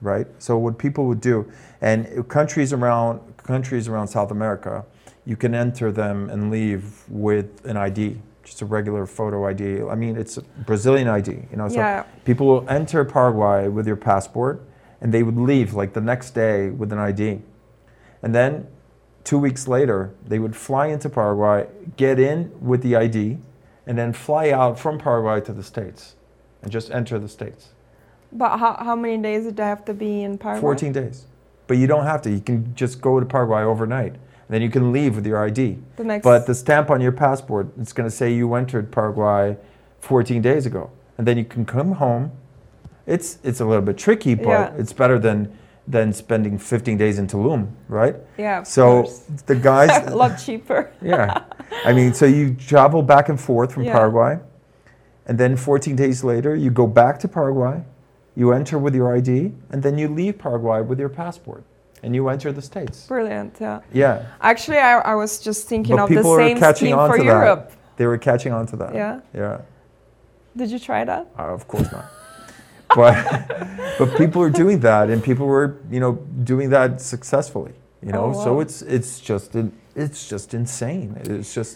right? 0.01 0.27
So 0.39 0.57
what 0.57 0.77
people 0.77 1.03
would 1.09 1.21
do, 1.21 1.45
and 1.81 1.99
countries 2.27 2.73
around 2.73 3.19
countries 3.53 3.87
around 3.87 4.07
South 4.07 4.31
America, 4.31 4.83
you 5.27 5.35
can 5.35 5.53
enter 5.53 5.91
them 5.91 6.29
and 6.29 6.49
leave 6.49 7.03
with 7.09 7.65
an 7.65 7.75
ID, 7.75 8.17
just 8.45 8.61
a 8.61 8.65
regular 8.65 9.05
photo 9.05 9.45
ID. 9.45 9.81
I 9.83 9.93
mean, 9.93 10.15
it's 10.15 10.37
a 10.37 10.41
Brazilian 10.41 11.09
ID, 11.09 11.31
you 11.51 11.57
know. 11.57 11.67
So 11.67 11.75
yeah 11.75 12.05
People 12.23 12.47
will 12.47 12.69
enter 12.69 13.03
Paraguay 13.03 13.67
with 13.67 13.85
your 13.85 13.97
passport 13.97 14.63
and 15.01 15.13
they 15.13 15.23
would 15.23 15.35
leave 15.37 15.73
like 15.73 15.91
the 15.91 15.99
next 15.99 16.31
day 16.31 16.69
with 16.69 16.93
an 16.93 16.97
ID. 16.97 17.41
And 18.23 18.33
then 18.33 18.67
two 19.25 19.37
weeks 19.37 19.67
later, 19.67 20.15
they 20.25 20.39
would 20.39 20.55
fly 20.55 20.87
into 20.87 21.09
Paraguay, 21.09 21.67
get 21.97 22.19
in 22.19 22.49
with 22.61 22.81
the 22.81 22.95
ID, 22.95 23.37
and 23.85 23.97
then 23.97 24.13
fly 24.13 24.51
out 24.51 24.79
from 24.79 24.97
Paraguay 24.97 25.41
to 25.41 25.51
the 25.51 25.63
States 25.63 26.15
and 26.61 26.71
just 26.71 26.89
enter 26.89 27.19
the 27.19 27.27
States. 27.27 27.69
but 28.31 28.57
how, 28.59 28.77
how 28.79 28.95
many 28.95 29.21
days 29.21 29.43
did 29.43 29.57
they 29.57 29.63
have 29.63 29.83
to 29.85 29.93
be 29.93 30.23
in 30.23 30.37
Paraguay 30.37 30.61
14 30.61 30.93
days. 30.93 31.25
But 31.67 31.77
you 31.77 31.87
don't 31.87 32.05
have 32.05 32.21
to. 32.21 32.29
You 32.29 32.39
can 32.39 32.73
just 32.75 33.01
go 33.01 33.19
to 33.19 33.25
Paraguay 33.25 33.63
overnight. 33.63 34.15
And 34.47 34.53
then 34.55 34.61
you 34.61 34.69
can 34.69 34.91
leave 34.93 35.15
with 35.15 35.25
your 35.27 35.43
ID. 35.43 35.77
the 35.97 36.03
next 36.05 36.23
But 36.23 36.45
the 36.47 36.55
stamp 36.55 36.89
on 36.89 37.01
your 37.01 37.11
passport, 37.11 37.67
it's 37.79 37.91
going 37.93 38.09
to 38.09 38.15
say 38.15 38.33
you 38.33 38.53
entered 38.53 38.91
Paraguay 38.91 39.57
14 39.99 40.41
days 40.41 40.65
ago. 40.65 40.89
And 41.17 41.27
then 41.27 41.37
you 41.37 41.43
can 41.45 41.65
come 41.65 41.93
home. 41.93 42.31
It's, 43.05 43.39
it's 43.43 43.59
a 43.59 43.65
little 43.65 43.81
bit 43.83 43.97
tricky, 43.97 44.35
but 44.35 44.47
Yeah. 44.47 44.73
it's 44.77 44.93
better 44.93 45.19
than, 45.19 45.57
than 45.87 46.13
spending 46.13 46.57
15 46.57 46.97
days 46.97 47.19
in 47.19 47.27
Tulum, 47.27 47.67
right? 47.89 48.15
yeah 48.37 48.63
So 48.63 49.03
course. 49.03 49.19
the 49.47 49.55
guys, 49.55 49.89
a 50.07 50.15
lot 50.15 50.37
cheaper 50.37 50.91
yeah. 51.01 51.43
I 51.85 51.91
mean, 51.93 52.13
so 52.13 52.25
you 52.25 52.53
travel 52.55 53.01
back 53.01 53.27
and 53.29 53.39
forth 53.39 53.73
from 53.73 53.83
Yeah. 53.83 53.93
Paraguay. 53.93 54.39
And 55.25 55.37
then 55.37 55.57
14 55.57 55.95
days 55.97 56.23
later, 56.23 56.55
you 56.55 56.69
go 56.71 56.87
back 56.87 57.19
to 57.19 57.27
Paraguay, 57.27 57.83
you 58.35 58.53
enter 58.53 58.77
with 58.77 58.95
your 58.95 59.13
ID, 59.13 59.51
and 59.71 59.83
then 59.83 59.97
you 59.97 60.07
leave 60.07 60.37
Paraguay 60.37 60.81
with 60.81 60.99
your 60.99 61.09
passport. 61.09 61.63
And 62.07 62.15
you 62.15 62.29
enter 62.29 62.53
the 62.53 62.61
States. 62.61 63.05
brilliant 63.05 63.53
yeah 63.59 63.81
Yeah. 63.91 64.23
actually 64.41 64.77
i, 64.77 64.93
I 65.11 65.15
was 65.15 65.31
just 65.47 65.67
thinking 65.67 65.97
But 65.97 66.03
of 66.03 66.09
the 66.09 66.23
same 66.23 66.57
catching 66.57 66.87
scheme 66.91 66.99
on 66.99 67.09
for 67.09 67.17
to 67.17 67.23
that. 67.23 67.29
europe 67.39 67.71
They 67.97 68.05
were 68.11 68.17
catching 68.29 68.53
on 68.53 68.65
to 68.71 68.75
that. 68.81 68.91
yeah 68.95 69.19
Yeah. 69.33 69.57
did 70.59 70.69
you 70.73 70.79
try 70.79 71.01
that 71.11 71.23
Uh, 71.39 71.53
of 71.57 71.63
course 71.67 71.89
not. 71.91 72.05
but 72.95 73.15
but 73.99 74.09
people 74.21 74.41
are 74.41 74.53
doing 74.63 74.79
that, 74.89 75.09
and 75.11 75.21
people 75.29 75.45
were 75.55 75.67
you 75.91 75.99
know 76.03 76.13
doing 76.51 76.69
that 76.77 77.01
successfully. 77.01 77.73
You 78.05 78.11
know, 78.15 78.27
Oh, 78.33 78.43
so 78.45 78.49
it's 78.63 78.77
it's 78.95 79.19
just 79.29 79.49
it's 80.03 80.21
just 80.31 80.53
insane. 80.53 81.09
It's 81.39 81.53
just 81.59 81.75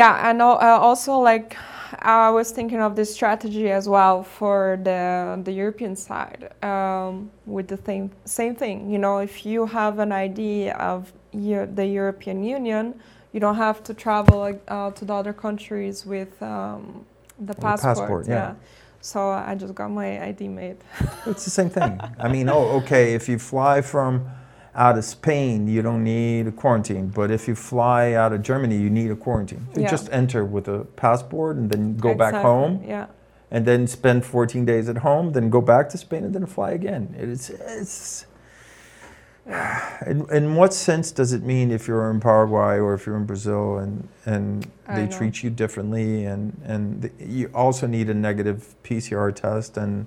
Yeah, 0.00 0.28
and 0.30 0.42
uh, 0.42 0.88
also 0.88 1.12
like 1.30 1.56
I 2.00 2.30
was 2.30 2.50
thinking 2.50 2.80
of 2.80 2.96
this 2.96 3.12
strategy 3.12 3.70
as 3.70 3.88
well 3.88 4.22
for 4.22 4.78
the 4.82 5.40
the 5.44 5.52
European 5.52 5.96
side 5.96 6.50
um, 6.62 7.30
with 7.46 7.68
the 7.68 7.78
same 7.84 8.10
same 8.24 8.54
thing. 8.54 8.90
You 8.90 8.98
know, 8.98 9.18
if 9.18 9.44
you 9.46 9.66
have 9.66 9.98
an 9.98 10.12
ID 10.12 10.70
of 10.70 11.12
Eu- 11.32 11.66
the 11.66 11.86
European 11.86 12.44
Union, 12.44 12.94
you 13.32 13.40
don't 13.40 13.56
have 13.56 13.82
to 13.84 13.94
travel 13.94 14.58
uh, 14.68 14.90
to 14.92 15.04
the 15.04 15.14
other 15.14 15.32
countries 15.32 16.06
with 16.06 16.40
um, 16.42 17.04
the 17.38 17.54
passport. 17.54 17.96
passport, 17.96 18.28
yeah. 18.28 18.54
So 19.00 19.30
I 19.30 19.54
just 19.54 19.74
got 19.74 19.90
my 19.90 20.24
ID 20.28 20.48
made. 20.48 20.78
it's 21.26 21.44
the 21.44 21.50
same 21.50 21.68
thing. 21.68 22.00
I 22.18 22.28
mean, 22.28 22.48
oh, 22.48 22.80
okay, 22.80 23.14
if 23.14 23.28
you 23.28 23.38
fly 23.38 23.82
from 23.82 24.26
out 24.74 24.98
of 24.98 25.04
Spain, 25.04 25.68
you 25.68 25.82
don't 25.82 26.02
need 26.02 26.46
a 26.48 26.52
quarantine. 26.52 27.08
But 27.08 27.30
if 27.30 27.46
you 27.48 27.54
fly 27.54 28.12
out 28.12 28.32
of 28.32 28.42
Germany, 28.42 28.76
you 28.76 28.90
need 28.90 29.10
a 29.10 29.16
quarantine. 29.16 29.68
You 29.76 29.82
Yeah. 29.82 29.90
just 29.90 30.08
enter 30.12 30.44
with 30.44 30.66
a 30.68 30.80
passport 30.96 31.56
and 31.56 31.70
then 31.70 31.96
go 31.96 32.14
back 32.14 32.34
home. 32.34 32.82
Yeah. 32.86 33.06
and 33.50 33.66
then 33.66 33.86
spend 33.86 34.24
14 34.24 34.64
days 34.64 34.88
at 34.88 34.96
home, 34.98 35.30
then 35.32 35.48
go 35.48 35.60
back 35.60 35.88
to 35.90 35.96
Spain 35.98 36.24
and 36.24 36.34
then 36.34 36.44
fly 36.46 36.72
again. 36.72 37.14
It's 37.16 37.50
it's 37.50 38.26
Yeah. 39.46 40.10
In, 40.10 40.26
in 40.32 40.54
what 40.56 40.72
sense 40.72 41.12
does 41.12 41.32
it 41.34 41.42
mean 41.42 41.70
if 41.70 41.86
you're 41.86 42.10
in 42.10 42.18
Paraguay 42.18 42.78
or 42.78 42.94
if 42.94 43.04
you're 43.06 43.16
in 43.16 43.26
Brazil 43.26 43.76
and, 43.78 44.08
and 44.24 44.66
I 44.88 44.96
they 44.96 45.04
know. 45.06 45.10
treat 45.18 45.42
you 45.44 45.50
differently 45.50 46.24
and, 46.24 46.58
and 46.64 47.02
th- 47.02 47.12
you 47.20 47.50
also 47.54 47.86
need 47.86 48.08
a 48.08 48.14
negative 48.14 48.74
PCR 48.82 49.32
test 49.34 49.76
and 49.76 50.06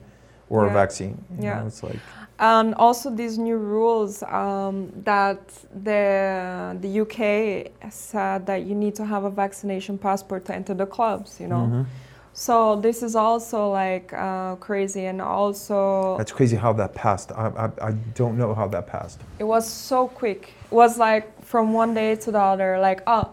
or 0.50 0.66
a 0.68 0.70
vaccine? 0.72 1.16
You 1.38 1.44
Yeah. 1.44 1.60
know, 1.62 1.68
it's 1.68 1.84
like 1.84 2.00
And 2.39 2.75
also 2.75 3.10
these 3.10 3.38
new 3.39 3.58
rules 3.58 4.22
um, 4.24 4.92
that 5.04 5.39
the 5.84 6.77
the 6.84 6.89
UK 7.01 7.72
said 7.89 8.46
that 8.46 8.62
you 8.68 8.75
need 8.75 8.94
to 8.96 9.06
have 9.06 9.24
a 9.24 9.30
vaccination 9.30 9.98
passport 9.98 10.46
to 10.46 10.54
enter 10.54 10.75
the 10.75 10.86
clubs. 10.86 11.39
You 11.42 11.48
know, 11.48 11.66
Mhm. 11.68 11.86
so 12.34 12.75
this 12.75 13.01
is 13.01 13.16
also 13.16 13.60
like 13.72 14.13
uh, 14.13 14.56
crazy, 14.68 15.06
and 15.12 15.20
also 15.22 16.16
That's 16.18 16.32
crazy 16.32 16.56
how 16.56 16.74
that 16.74 16.94
passed. 16.94 17.32
I, 17.32 17.46
I, 17.66 17.68
I 17.89 17.92
don't 18.13 18.38
know 18.38 18.54
how 18.54 18.68
that 18.68 18.86
passed. 18.88 19.20
it 19.39 19.44
was 19.56 19.66
so 19.89 20.08
quick. 20.08 20.42
It 20.72 20.75
was 20.75 20.98
like 20.98 21.25
from 21.44 21.74
one 21.74 21.94
day 21.94 22.16
to 22.24 22.32
the 22.32 22.39
other. 22.54 22.80
Like 22.80 23.01
oh, 23.08 23.25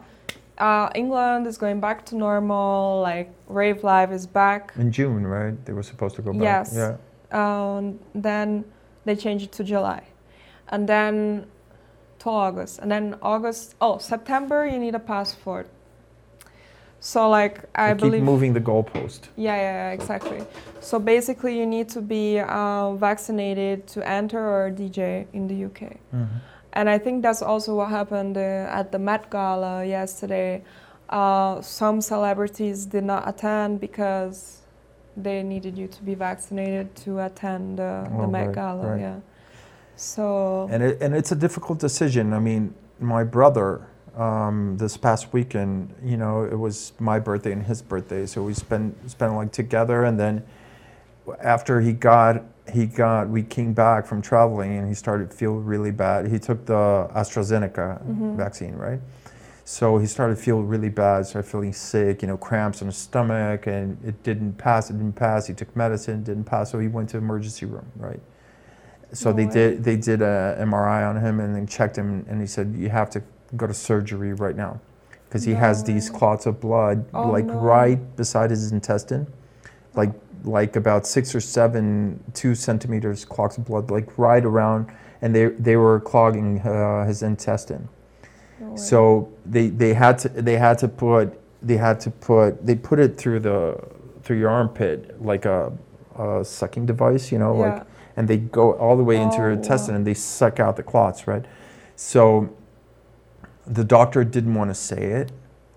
uh, 0.58 0.88
England 0.94 1.46
is 1.46 1.58
going 1.58 1.80
back 1.80 2.04
to 2.06 2.16
normal. 2.16 3.00
Like 3.00 3.30
rave 3.48 3.82
life 3.84 4.10
is 4.10 4.26
back. 4.26 4.72
In 4.76 4.90
June, 4.92 5.26
right? 5.26 5.54
They 5.64 5.72
were 5.72 5.82
supposed 5.82 6.16
to 6.16 6.22
go 6.22 6.32
back. 6.32 6.42
Yes. 6.42 6.74
Yeah. 6.74 6.96
um, 7.32 7.98
then 8.14 8.64
they 9.04 9.16
changed 9.16 9.44
it 9.44 9.52
to 9.52 9.64
July, 9.64 10.02
and 10.68 10.88
then 10.88 11.46
to 12.20 12.30
August, 12.30 12.78
and 12.78 12.90
then 12.90 13.16
August. 13.22 13.74
Oh, 13.80 13.98
September 13.98 14.66
you 14.66 14.78
need 14.78 14.94
a 14.94 15.00
passport. 15.00 15.66
So 17.00 17.28
like 17.28 17.64
I 17.74 17.92
They 17.92 17.98
believe. 18.00 18.20
keep 18.20 18.22
moving 18.24 18.52
the 18.54 18.60
goalpost. 18.60 19.28
Yeah, 19.36 19.56
yeah, 19.56 19.90
exactly. 19.90 20.40
So 20.80 20.98
basically, 20.98 21.58
you 21.58 21.66
need 21.66 21.88
to 21.90 22.00
be 22.00 22.38
uh, 22.40 22.94
vaccinated 22.94 23.86
to 23.88 24.08
enter 24.08 24.40
or 24.40 24.70
DJ 24.70 25.26
in 25.34 25.46
the 25.48 25.64
UK. 25.66 25.96
And 26.74 26.90
I 26.90 26.98
think 26.98 27.22
that's 27.22 27.42
also 27.42 27.74
what 27.76 27.90
happened 27.90 28.36
uh, 28.36 28.40
at 28.70 28.92
the 28.92 28.98
Met 28.98 29.30
Gala 29.30 29.84
yesterday. 29.84 30.62
Uh, 31.08 31.60
some 31.62 32.00
celebrities 32.00 32.86
did 32.86 33.04
not 33.04 33.28
attend 33.28 33.80
because 33.80 34.62
they 35.16 35.42
needed 35.42 35.78
you 35.78 35.86
to 35.88 36.02
be 36.02 36.14
vaccinated 36.16 36.94
to 36.96 37.20
attend 37.20 37.80
uh, 37.80 38.04
the 38.18 38.24
Oh, 38.24 38.26
Met 38.26 38.46
right, 38.48 38.54
Gala. 38.54 38.86
right. 38.88 39.00
Yeah. 39.00 39.20
So 39.96 40.68
And 40.70 40.82
it, 40.82 41.00
and 41.00 41.14
it's 41.14 41.32
a 41.32 41.36
difficult 41.36 41.78
decision. 41.78 42.32
I 42.32 42.40
mean, 42.40 42.74
my 43.00 43.22
brother, 43.24 43.86
um, 44.16 44.76
this 44.78 44.96
past 44.96 45.32
weekend, 45.32 45.94
you 46.04 46.16
know, 46.16 46.44
it 46.44 46.58
was 46.58 46.92
my 46.98 47.20
birthday 47.20 47.52
and 47.52 47.64
his 47.64 47.82
birthday, 47.82 48.26
so 48.26 48.42
we 48.42 48.54
spent 48.54 48.96
spent 49.10 49.34
like 49.34 49.52
together. 49.52 50.04
And 50.04 50.18
then 50.18 50.42
after 51.40 51.80
he 51.80 51.92
got 51.92 52.42
he 52.74 52.86
got 52.86 53.28
we 53.28 53.42
came 53.42 53.72
back 53.72 54.04
from 54.06 54.20
traveling 54.20 54.76
and 54.78 54.88
he 54.88 54.94
started 54.94 55.30
to 55.30 55.36
feel 55.36 55.54
really 55.54 55.92
bad. 55.92 56.26
He 56.26 56.38
took 56.38 56.66
the 56.66 57.08
AstraZeneca 57.14 58.02
Mhm. 58.04 58.36
vaccine, 58.36 58.74
right? 58.76 59.00
So 59.64 59.96
he 59.98 60.06
started 60.06 60.36
to 60.36 60.42
feel 60.42 60.62
really 60.62 60.90
bad, 60.90 61.24
started 61.26 61.48
feeling 61.48 61.72
sick, 61.72 62.20
you 62.20 62.28
know, 62.28 62.36
cramps 62.36 62.82
in 62.82 62.86
his 62.88 62.96
stomach, 62.96 63.66
and 63.66 63.96
it 64.04 64.22
didn't 64.22 64.58
pass. 64.58 64.90
It 64.90 64.94
didn't 64.98 65.14
pass. 65.16 65.46
He 65.46 65.54
took 65.54 65.74
medicine, 65.74 66.22
didn't 66.22 66.44
pass. 66.44 66.70
So 66.70 66.78
he 66.78 66.88
went 66.88 67.08
to 67.10 67.16
emergency 67.18 67.64
room, 67.64 67.86
right? 67.96 68.20
So 69.12 69.30
No 69.30 69.36
they 69.36 69.46
way. 69.46 69.52
did 69.52 69.84
they 69.84 69.96
did 69.96 70.20
a 70.20 70.56
MRI 70.58 71.04
on 71.04 71.16
him 71.16 71.40
and 71.40 71.54
then 71.54 71.66
checked 71.66 71.96
him, 71.96 72.26
and 72.28 72.40
he 72.40 72.46
said 72.46 72.74
you 72.76 72.88
have 72.90 73.08
to 73.10 73.22
go 73.56 73.66
to 73.66 73.72
surgery 73.74 74.32
right 74.34 74.56
now, 74.56 74.80
because 75.28 75.44
he 75.44 75.54
has 75.54 75.84
these 75.84 76.10
clots 76.10 76.44
of 76.46 76.60
blood 76.60 77.04
Oh, 77.14 77.30
like 77.30 77.46
no. 77.46 77.54
right 77.54 78.16
beside 78.16 78.50
his 78.50 78.72
intestine, 78.72 79.28
like 79.94 80.10
like 80.44 80.76
about 80.76 81.06
six 81.06 81.34
or 81.34 81.40
seven 81.40 82.22
two 82.34 82.54
centimeters 82.54 83.24
clots 83.24 83.58
of 83.58 83.64
blood, 83.64 83.90
like 83.90 84.16
right 84.18 84.44
around, 84.44 84.92
and 85.22 85.34
they 85.34 85.46
they 85.46 85.76
were 85.76 86.00
clogging 86.00 86.60
uh, 86.60 87.06
his 87.06 87.22
intestine. 87.22 87.88
So 88.76 89.32
they, 89.46 89.68
they 89.68 89.94
had 89.94 90.18
to 90.20 90.28
they 90.28 90.56
had 90.56 90.78
to 90.78 90.88
put 90.88 91.38
they 91.62 91.76
had 91.76 92.00
to 92.00 92.10
put 92.10 92.64
they 92.66 92.74
put 92.74 92.98
it 92.98 93.16
through 93.16 93.40
the 93.40 93.78
through 94.22 94.38
your 94.38 94.50
armpit 94.50 95.22
like 95.22 95.44
a, 95.44 95.72
a 96.18 96.44
sucking 96.44 96.86
device, 96.86 97.30
you 97.30 97.38
know, 97.38 97.54
yeah. 97.54 97.74
like 97.74 97.86
and 98.16 98.28
they 98.28 98.38
go 98.38 98.72
all 98.74 98.96
the 98.96 99.04
way 99.04 99.16
into 99.20 99.36
your 99.38 99.50
Oh, 99.50 99.54
intestine 99.54 99.94
wow. 99.94 99.98
and 99.98 100.06
they 100.06 100.14
suck 100.14 100.60
out 100.60 100.76
the 100.76 100.82
clots, 100.82 101.26
right? 101.26 101.44
So 101.96 102.54
the 103.66 103.84
doctor 103.84 104.24
didn't 104.24 104.54
want 104.54 104.70
to 104.70 104.74
say 104.74 105.04
it 105.04 105.32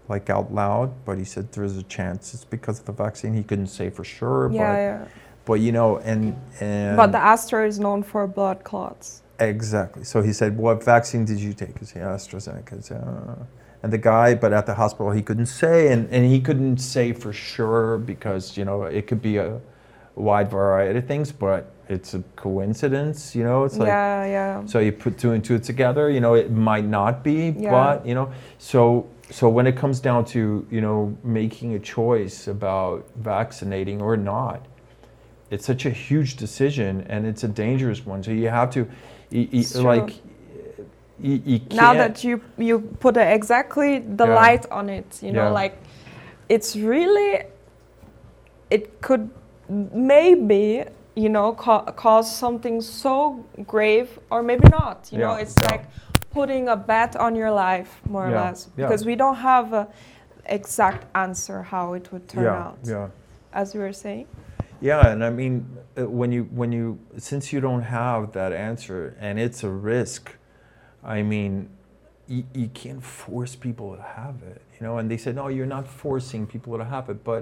like 0.09 0.29
out 0.29 0.53
loud, 0.53 0.93
but 1.05 1.17
he 1.17 1.25
said 1.25 1.51
there's 1.51 1.77
a 1.77 1.83
chance 1.83 2.33
it's 2.33 2.45
because 2.45 2.79
of 2.79 2.85
the 2.85 2.91
vaccine. 2.91 3.33
He 3.33 3.43
couldn't 3.43 3.67
say 3.67 3.89
for 3.89 4.03
sure, 4.03 4.51
yeah, 4.51 4.59
but 4.59 4.77
yeah. 4.77 5.07
but 5.45 5.53
you 5.55 5.71
know, 5.71 5.97
and 5.97 6.35
and 6.59 6.97
But 6.97 7.11
the 7.11 7.19
Astra 7.19 7.67
is 7.67 7.79
known 7.79 8.03
for 8.03 8.25
blood 8.27 8.63
clots. 8.63 9.21
Exactly. 9.39 10.03
So 10.03 10.21
he 10.21 10.33
said, 10.33 10.57
"What 10.57 10.83
vaccine 10.83 11.25
did 11.25 11.39
you 11.39 11.53
take?" 11.53 11.77
He 11.79 11.85
said, 11.85 12.01
"AstraZeneca." 12.03 12.83
Said, 12.83 13.03
"Uh," 13.03 13.43
And 13.83 13.93
the 13.93 13.97
guy, 13.99 14.33
but 14.33 14.53
at 14.53 14.65
the 14.65 14.73
hospital, 14.73 15.11
he 15.11 15.21
couldn't 15.21 15.45
say, 15.45 15.91
and, 15.93 16.09
and 16.09 16.25
he 16.25 16.39
couldn't 16.41 16.77
say 16.77 17.13
for 17.13 17.31
sure 17.31 17.99
because 17.99 18.57
you 18.57 18.65
know 18.65 18.83
it 18.83 19.05
could 19.07 19.21
be 19.21 19.37
a 19.37 19.59
wide 20.15 20.49
variety 20.49 20.97
of 20.99 21.05
things, 21.05 21.31
but 21.31 21.71
it's 21.87 22.13
a 22.13 22.23
coincidence. 22.35 23.35
You 23.35 23.43
know, 23.43 23.65
it's 23.65 23.77
like 23.77 23.87
yeah, 23.87 24.25
yeah. 24.25 24.65
so 24.65 24.79
you 24.79 24.91
put 24.91 25.17
two 25.17 25.31
and 25.31 25.43
two 25.43 25.59
together. 25.59 26.09
You 26.09 26.19
know, 26.19 26.33
it 26.33 26.51
might 26.51 26.85
not 26.85 27.23
be, 27.23 27.55
Yeah. 27.57 27.71
but 27.71 28.05
you 28.05 28.15
know, 28.15 28.31
so 28.57 29.07
so 29.29 29.49
when 29.49 29.67
it 29.67 29.75
comes 29.75 29.99
down 29.99 30.25
to 30.25 30.65
you 30.71 30.81
know 30.81 31.17
making 31.23 31.73
a 31.75 31.79
choice 31.79 32.47
about 32.47 33.05
vaccinating 33.17 34.01
or 34.01 34.15
not, 34.17 34.65
it's 35.51 35.65
such 35.65 35.85
a 35.85 35.89
huge 35.89 36.35
decision 36.37 37.05
and 37.09 37.25
it's 37.25 37.43
a 37.43 37.47
dangerous 37.47 38.05
one. 38.05 38.23
So 38.23 38.31
you 38.31 38.49
have 38.49 38.69
to, 38.71 38.79
you, 39.29 39.41
you- 39.41 39.59
It's 39.59 39.73
true. 39.73 39.81
like, 39.81 40.15
you, 41.19 41.59
now 41.71 41.93
that 41.93 42.23
you 42.23 42.41
you 42.57 42.79
put 42.99 43.17
exactly 43.17 43.99
the 43.99 44.27
Yeah. 44.27 44.35
light 44.35 44.65
on 44.71 44.87
it 44.89 45.19
you 45.23 45.31
know 45.31 45.45
Yeah. 45.47 45.61
like 45.61 45.75
it's 46.47 46.75
really 46.75 47.41
it 48.69 49.01
could 49.01 49.29
maybe 49.93 50.83
you 51.15 51.29
know 51.29 51.53
ca- 51.53 51.85
cause 52.03 52.27
something 52.43 52.81
so 52.81 53.43
grave 53.65 54.19
or 54.29 54.43
maybe 54.43 54.67
not 54.69 55.09
you 55.11 55.17
know 55.17 55.33
it's 55.33 55.55
yeah. 55.61 55.71
like 55.71 55.83
putting 56.39 56.67
a 56.69 56.77
bet 56.91 57.15
on 57.25 57.31
your 57.41 57.51
life 57.51 57.91
more 58.13 58.25
or 58.27 58.31
Yeah, 58.31 58.43
less 58.45 58.59
yeah. 58.67 58.73
because 58.85 59.03
we 59.11 59.15
don't 59.15 59.39
have 59.51 59.67
a 59.81 59.85
exact 60.59 61.01
answer 61.15 61.57
how 61.73 61.85
it 61.97 62.05
would 62.11 62.25
turn 62.33 62.43
yeah, 62.45 62.65
out 62.65 62.77
yeah. 62.93 63.07
as 63.61 63.65
you 63.73 63.81
were 63.85 63.93
saying 64.05 64.27
Yeah, 64.81 65.11
and 65.11 65.19
I 65.29 65.31
mean, 65.41 65.53
uh, 65.97 66.05
when 66.19 66.31
you 66.35 66.43
when 66.61 66.71
you 66.77 66.85
since 67.29 67.43
you 67.53 67.59
don't 67.67 67.85
have 67.99 68.21
that 68.39 68.51
answer 68.69 68.99
and 69.25 69.33
it's 69.45 69.63
a 69.63 69.71
risk, 69.95 70.23
I 71.17 71.23
mean, 71.33 71.51
you, 72.27 72.43
you 72.53 72.67
can't 72.81 73.03
force 73.03 73.55
people 73.67 73.89
to 73.95 74.03
have 74.21 74.37
it, 74.53 74.61
you 74.75 74.81
know. 74.85 74.93
And 74.99 75.09
they 75.11 75.17
said, 75.17 75.33
no, 75.35 75.45
you're 75.55 75.73
not 75.77 75.85
forcing 75.87 76.45
people 76.53 76.77
to 76.77 76.85
have 76.85 77.05
it, 77.13 77.19
but 77.31 77.41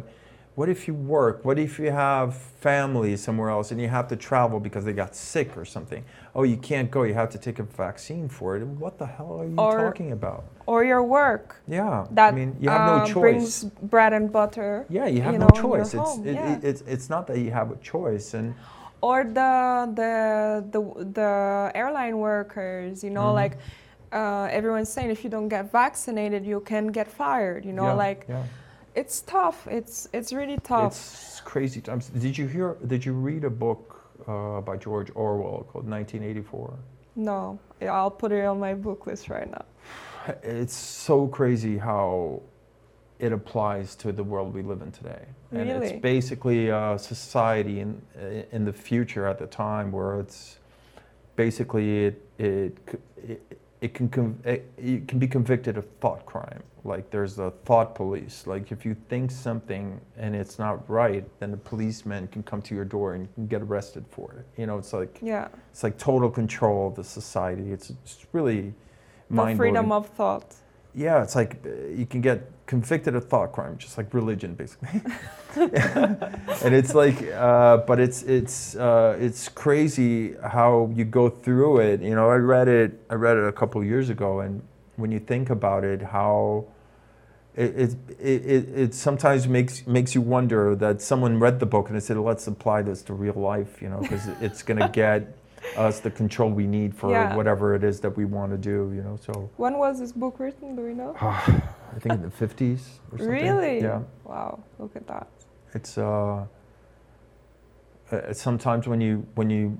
what 0.55 0.69
if 0.69 0.87
you 0.87 0.93
work? 0.93 1.43
What 1.43 1.59
if 1.59 1.77
you 1.79 1.91
have 1.91 2.35
family 2.35 3.17
somewhere 3.17 3.49
else 3.49 3.71
and 3.71 3.79
you 3.81 3.89
have 3.89 4.07
to 4.07 4.15
travel 4.15 4.59
because 4.59 4.85
they 4.85 4.93
got 4.93 5.13
sick 5.15 5.55
or 5.57 5.65
something? 5.65 6.03
Oh, 6.33 6.43
you 6.43 6.55
can't 6.57 6.89
go. 6.89 7.03
You 7.03 7.13
have 7.13 7.29
to 7.31 7.37
take 7.37 7.59
a 7.59 7.63
vaccine 7.63 8.29
for 8.29 8.55
it. 8.55 8.65
What 8.65 8.97
the 8.97 9.05
hell 9.05 9.41
are 9.41 9.45
you 9.45 9.55
Or- 9.57 9.77
talking 9.85 10.11
about? 10.13 10.45
or 10.67 10.83
your 10.83 11.03
work 11.03 11.61
Yeah, 11.67 12.07
that 12.11 12.33
I 12.33 12.35
mean, 12.35 12.55
you 12.59 12.69
have 12.71 12.87
no 12.87 12.95
uh, 12.95 13.05
choice. 13.05 13.13
brings 13.21 13.63
bread 13.83 14.13
and 14.13 14.31
butter 14.31 14.87
yeah, 14.89 15.05
you 15.05 15.21
have 15.21 15.33
you 15.33 15.39
no 15.39 15.45
know, 15.53 15.61
choice. 15.61 15.93
It's 15.93 16.17
it, 16.25 16.33
yeah. 16.33 16.53
it, 16.55 16.63
it's 16.63 16.81
it's 16.87 17.07
not 17.07 17.27
that 17.27 17.37
you 17.37 17.51
have 17.51 17.69
a 17.69 17.75
choice 17.93 18.33
and. 18.33 18.55
or 19.01 19.23
the 19.23 19.53
the 20.01 20.11
the 20.73 20.81
the 21.19 21.31
airline 21.75 22.17
workers 22.17 23.03
you 23.03 23.11
know 23.17 23.27
Mhm. 23.29 23.41
like 23.41 23.53
uh, 24.11 24.47
everyone's 24.59 24.89
saying 24.95 25.11
if 25.11 25.23
you 25.23 25.29
don't 25.29 25.49
get 25.49 25.71
vaccinated 25.71 26.41
you 26.51 26.59
can 26.71 26.85
get 26.99 27.07
fired 27.07 27.61
you 27.69 27.73
know 27.79 27.89
yeah, 27.93 28.05
like 28.05 28.21
yeah. 28.27 28.41
It's 28.95 29.21
tough 29.21 29.67
it's 29.67 30.07
it's 30.13 30.31
really 30.33 30.57
tough 30.63 30.93
It's 30.93 31.41
crazy 31.41 31.81
times. 31.81 32.09
Did 32.09 32.37
you 32.37 32.47
hear? 32.47 32.77
Did 32.87 33.05
you 33.05 33.13
read 33.13 33.43
a 33.43 33.49
book 33.49 34.01
uh, 34.27 34.61
by 34.61 34.77
George 34.77 35.11
Orwell 35.15 35.65
called 35.69 35.87
1984? 35.87 36.73
no 37.17 37.57
i'll 37.81 38.11
put 38.11 38.31
it 38.31 38.43
on 38.45 38.59
my 38.59 38.73
book 38.73 39.07
list 39.07 39.29
right 39.29 39.49
now 39.49 39.65
It's 40.43 40.73
so 40.75 41.27
crazy 41.27 41.77
how 41.77 42.41
it 43.19 43.31
applies 43.31 43.95
to 43.95 44.11
the 44.11 44.23
world 44.23 44.53
we 44.53 44.61
live 44.61 44.81
in 44.81 44.91
today. 44.91 45.23
And 45.51 45.69
Really? 45.69 45.87
it's 45.87 46.01
basically 46.01 46.69
a 46.69 46.97
society 46.97 47.79
in 47.79 48.01
in 48.51 48.65
the 48.65 48.73
future 48.73 49.25
at 49.31 49.37
the 49.39 49.47
time 49.47 49.91
where 49.97 50.19
it's 50.19 50.59
basically 51.35 52.05
it 52.07 52.15
it 52.37 52.77
it, 53.31 53.39
it 53.81 53.93
can 53.93 54.39
it, 54.43 54.71
it 54.77 55.07
can 55.07 55.19
be 55.19 55.27
convicted 55.27 55.77
of 55.77 55.85
thought 55.99 56.25
crime. 56.25 56.63
Like 56.83 57.09
there's 57.09 57.39
a 57.39 57.51
thought 57.65 57.95
police. 57.95 58.45
Like 58.47 58.71
if 58.71 58.85
you 58.85 58.95
think 59.09 59.31
something 59.31 59.99
and 60.17 60.35
it's 60.35 60.59
not 60.59 60.87
right, 60.89 61.25
then 61.39 61.51
the 61.51 61.57
policeman 61.57 62.27
can 62.27 62.43
come 62.43 62.61
to 62.63 62.75
your 62.75 62.85
door 62.85 63.15
and 63.15 63.23
you 63.23 63.29
can 63.35 63.47
get 63.47 63.61
arrested 63.61 64.05
for 64.09 64.33
it. 64.39 64.59
You 64.59 64.67
know, 64.67 64.77
it's 64.77 64.93
like 64.93 65.17
yeah 65.21 65.47
it's 65.71 65.83
like 65.83 65.97
total 65.97 66.29
control 66.29 66.89
of 66.89 66.95
the 66.95 67.03
society. 67.03 67.71
It's, 67.71 67.89
it's 67.89 68.25
really 68.31 68.73
the 69.29 69.35
mind 69.35 69.57
freedom 69.57 69.91
of 69.91 70.07
thought 70.09 70.55
yeah, 70.95 71.21
it's 71.21 71.35
like 71.35 71.57
uh, 71.65 71.69
you 71.87 72.05
can 72.05 72.21
get 72.21 72.49
convicted 72.65 73.15
of 73.15 73.27
thought 73.27 73.51
crime, 73.51 73.77
just 73.77 73.97
like 73.97 74.13
religion, 74.13 74.55
basically. 74.55 75.01
and 75.55 76.73
it's 76.73 76.95
like, 76.95 77.21
uh, 77.33 77.77
but 77.77 77.99
it's 77.99 78.23
it's 78.23 78.75
uh, 78.75 79.17
it's 79.19 79.49
crazy 79.49 80.35
how 80.41 80.89
you 80.95 81.03
go 81.03 81.29
through 81.29 81.79
it. 81.79 82.01
You 82.01 82.15
know, 82.15 82.29
I 82.29 82.35
read 82.35 82.67
it. 82.67 83.01
I 83.09 83.15
read 83.15 83.37
it 83.37 83.45
a 83.45 83.51
couple 83.51 83.83
years 83.83 84.09
ago, 84.09 84.39
and 84.39 84.61
when 84.95 85.11
you 85.11 85.19
think 85.19 85.49
about 85.49 85.83
it, 85.83 86.01
how 86.01 86.65
it, 87.55 87.75
it, 87.77 87.95
it, 88.19 88.69
it, 88.75 88.93
sometimes 88.93 89.47
makes 89.47 89.85
makes 89.87 90.15
you 90.15 90.21
wonder 90.21 90.75
that 90.75 91.01
someone 91.01 91.39
read 91.39 91.59
the 91.59 91.65
book 91.65 91.87
and 91.87 91.95
they 91.95 92.01
said, 92.01 92.17
let's 92.17 92.47
apply 92.47 92.81
this 92.81 93.01
to 93.03 93.13
real 93.13 93.35
life, 93.35 93.81
you 93.81 93.89
know, 93.89 93.99
because 93.99 94.27
it's 94.41 94.61
going 94.63 94.79
to 94.81 94.89
get 94.89 95.37
us 95.77 95.99
the 95.99 96.11
control 96.11 96.49
we 96.49 96.67
need 96.67 96.95
for 96.95 97.11
yeah. 97.11 97.35
whatever 97.35 97.75
it 97.75 97.83
is 97.83 97.99
that 98.01 98.15
we 98.15 98.25
want 98.25 98.51
to 98.51 98.57
do, 98.57 98.91
you 98.95 99.01
know. 99.01 99.17
So 99.21 99.49
when 99.57 99.77
was 99.77 99.99
this 99.99 100.11
book 100.11 100.39
written? 100.39 100.75
Do 100.75 100.83
we 100.83 100.93
know? 100.93 101.15
I 101.21 101.99
think 101.99 102.15
in 102.15 102.21
the 102.21 102.29
fifties 102.29 102.99
or 103.11 103.17
something. 103.17 103.33
Really? 103.33 103.81
Yeah. 103.81 104.01
Wow! 104.23 104.63
Look 104.79 104.95
at 104.95 105.07
that. 105.07 105.27
It's 105.73 105.97
uh, 105.97 106.45
uh, 108.11 108.33
sometimes 108.33 108.87
when 108.87 109.01
you 109.01 109.25
when 109.35 109.49
you 109.49 109.77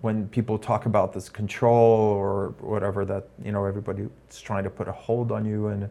when 0.00 0.28
people 0.28 0.58
talk 0.58 0.86
about 0.86 1.12
this 1.12 1.28
control 1.28 1.74
or 1.74 2.54
whatever 2.60 3.04
that 3.04 3.28
you 3.44 3.52
know 3.52 3.64
everybody's 3.64 4.08
trying 4.42 4.64
to 4.64 4.70
put 4.70 4.88
a 4.88 4.92
hold 4.92 5.32
on 5.32 5.44
you 5.44 5.68
and 5.68 5.88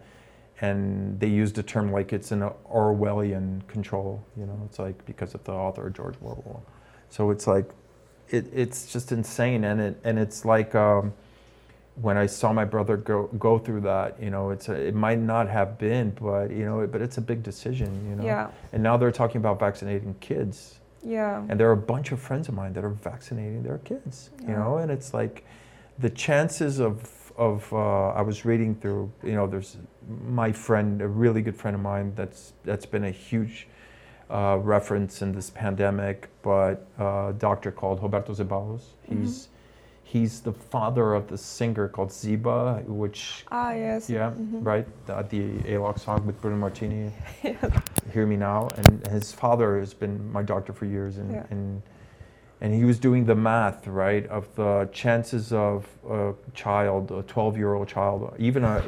and 0.62 1.20
they 1.20 1.28
use 1.28 1.54
the 1.54 1.64
term 1.64 1.92
like 1.92 2.12
it's 2.12 2.32
an 2.32 2.42
Orwellian 2.70 3.66
control. 3.68 4.24
You 4.38 4.46
know, 4.46 4.60
it's 4.66 4.80
like 4.80 5.06
because 5.06 5.34
of 5.34 5.44
the 5.44 5.54
author 5.54 5.90
George 5.90 6.16
Orwell. 6.22 6.64
So 7.10 7.32
it's 7.32 7.48
like 7.48 7.72
it, 8.30 8.48
it's 8.54 8.92
just 8.92 9.12
insane, 9.12 9.64
and 9.64 9.82
it 9.82 10.00
and 10.04 10.20
it's 10.20 10.46
like 10.46 10.76
um, 10.76 11.14
when 11.96 12.18
I 12.18 12.26
saw 12.26 12.54
my 12.54 12.66
brother 12.66 12.98
go 12.98 13.28
go 13.40 13.58
through 13.60 13.82
that. 13.82 14.22
You 14.22 14.30
know, 14.30 14.52
it's 14.52 14.70
a, 14.70 14.74
it 14.74 14.96
might 14.96 15.20
not 15.20 15.50
have 15.50 15.78
been, 15.78 16.12
but 16.12 16.52
you 16.52 16.66
know, 16.66 16.86
but 16.88 17.02
it's 17.02 17.18
a 17.18 17.22
big 17.22 17.44
decision. 17.44 18.10
You 18.10 18.16
know, 18.16 18.24
yeah. 18.24 18.50
And 18.74 18.84
now 18.84 18.98
they're 18.98 19.12
talking 19.12 19.38
about 19.38 19.60
vaccinating 19.60 20.16
kids. 20.20 20.80
Yeah. 21.04 21.46
And 21.48 21.60
there 21.60 21.70
are 21.70 21.74
a 21.74 21.78
bunch 21.78 22.12
of 22.12 22.20
friends 22.20 22.50
of 22.50 22.56
mine 22.56 22.74
that 22.74 22.84
are 22.84 22.90
vaccinating 22.90 23.64
their 23.64 23.78
kids. 23.80 24.32
Yeah. 24.42 24.50
You 24.50 24.56
know, 24.56 24.78
and 24.78 24.92
it's 24.92 25.14
like 25.14 25.46
the 25.98 26.10
chances 26.10 26.80
of 26.80 27.32
of 27.38 27.72
uh, 27.72 28.10
I 28.10 28.22
was 28.22 28.46
reading 28.46 28.76
through. 28.76 29.12
You 29.24 29.34
know, 29.34 29.48
there's 29.48 29.78
my 30.26 30.52
friend, 30.52 31.02
a 31.02 31.08
really 31.08 31.42
good 31.42 31.56
friend 31.56 31.76
of 31.76 31.82
mine. 31.82 32.14
That's 32.16 32.54
that's 32.64 32.86
been 32.86 33.06
a 33.06 33.12
huge 33.12 33.68
uh, 34.30 34.58
reference 34.62 35.22
in 35.22 35.32
this 35.32 35.50
pandemic, 35.50 36.30
but 36.42 36.86
uh, 37.00 37.30
a 37.30 37.36
doctor 37.38 37.72
called 37.72 38.02
Roberto 38.02 38.34
Zeballos. 38.34 38.82
Mm-hmm. 38.82 39.22
He's 39.22 39.38
mm-hmm. 39.38 39.54
he's 40.04 40.40
the 40.42 40.54
father 40.54 41.14
of 41.14 41.28
the 41.28 41.38
singer 41.38 41.88
called 41.88 42.10
Zeeba, 42.10 42.84
which 42.86 43.46
ah 43.52 43.74
yes 43.74 44.10
yeah 44.10 44.32
mm-hmm. 44.32 44.64
right 44.64 44.88
at 45.08 45.30
the 45.30 45.42
Alok 45.74 46.00
song 46.00 46.26
with 46.26 46.40
Bruno 46.42 46.58
Martini. 46.58 47.12
yeah. 47.44 47.82
Hear 48.14 48.26
me 48.26 48.38
now, 48.38 48.70
and 48.78 49.08
his 49.08 49.32
father 49.32 49.80
has 49.80 49.94
been 49.94 50.32
my 50.32 50.44
doctor 50.44 50.74
for 50.74 50.86
years, 50.86 51.18
and. 51.18 51.32
Yeah. 51.32 51.46
and 51.50 51.82
and 52.62 52.74
he 52.74 52.84
was 52.84 53.00
doing 53.00 53.26
the 53.26 53.36
math, 53.36 53.88
right, 53.88 54.28
of 54.28 54.54
the 54.56 54.90
chances 54.92 55.54
of 55.54 55.88
a 56.10 56.34
child, 56.54 57.10
a 57.10 57.24
12 57.24 57.58
year 57.58 57.74
old 57.74 57.88
child, 57.88 58.36
even 58.38 58.66
an 58.66 58.84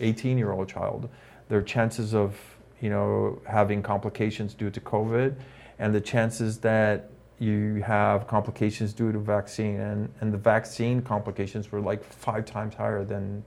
18 0.00 0.36
year 0.36 0.52
old 0.52 0.68
child, 0.68 1.08
their 1.48 1.62
chances 1.62 2.14
of 2.14 2.38
you 2.80 2.90
know, 2.90 3.40
having 3.46 3.82
complications 3.82 4.54
due 4.54 4.70
to 4.70 4.80
COVID, 4.80 5.34
and 5.78 5.94
the 5.94 6.00
chances 6.00 6.58
that 6.58 7.10
you 7.38 7.82
have 7.82 8.26
complications 8.26 8.92
due 8.92 9.12
to 9.12 9.18
vaccine, 9.18 9.78
and, 9.80 10.12
and 10.20 10.32
the 10.32 10.38
vaccine 10.38 11.02
complications 11.02 11.70
were 11.70 11.80
like 11.80 12.02
five 12.04 12.46
times 12.46 12.74
higher 12.74 13.04
than 13.04 13.44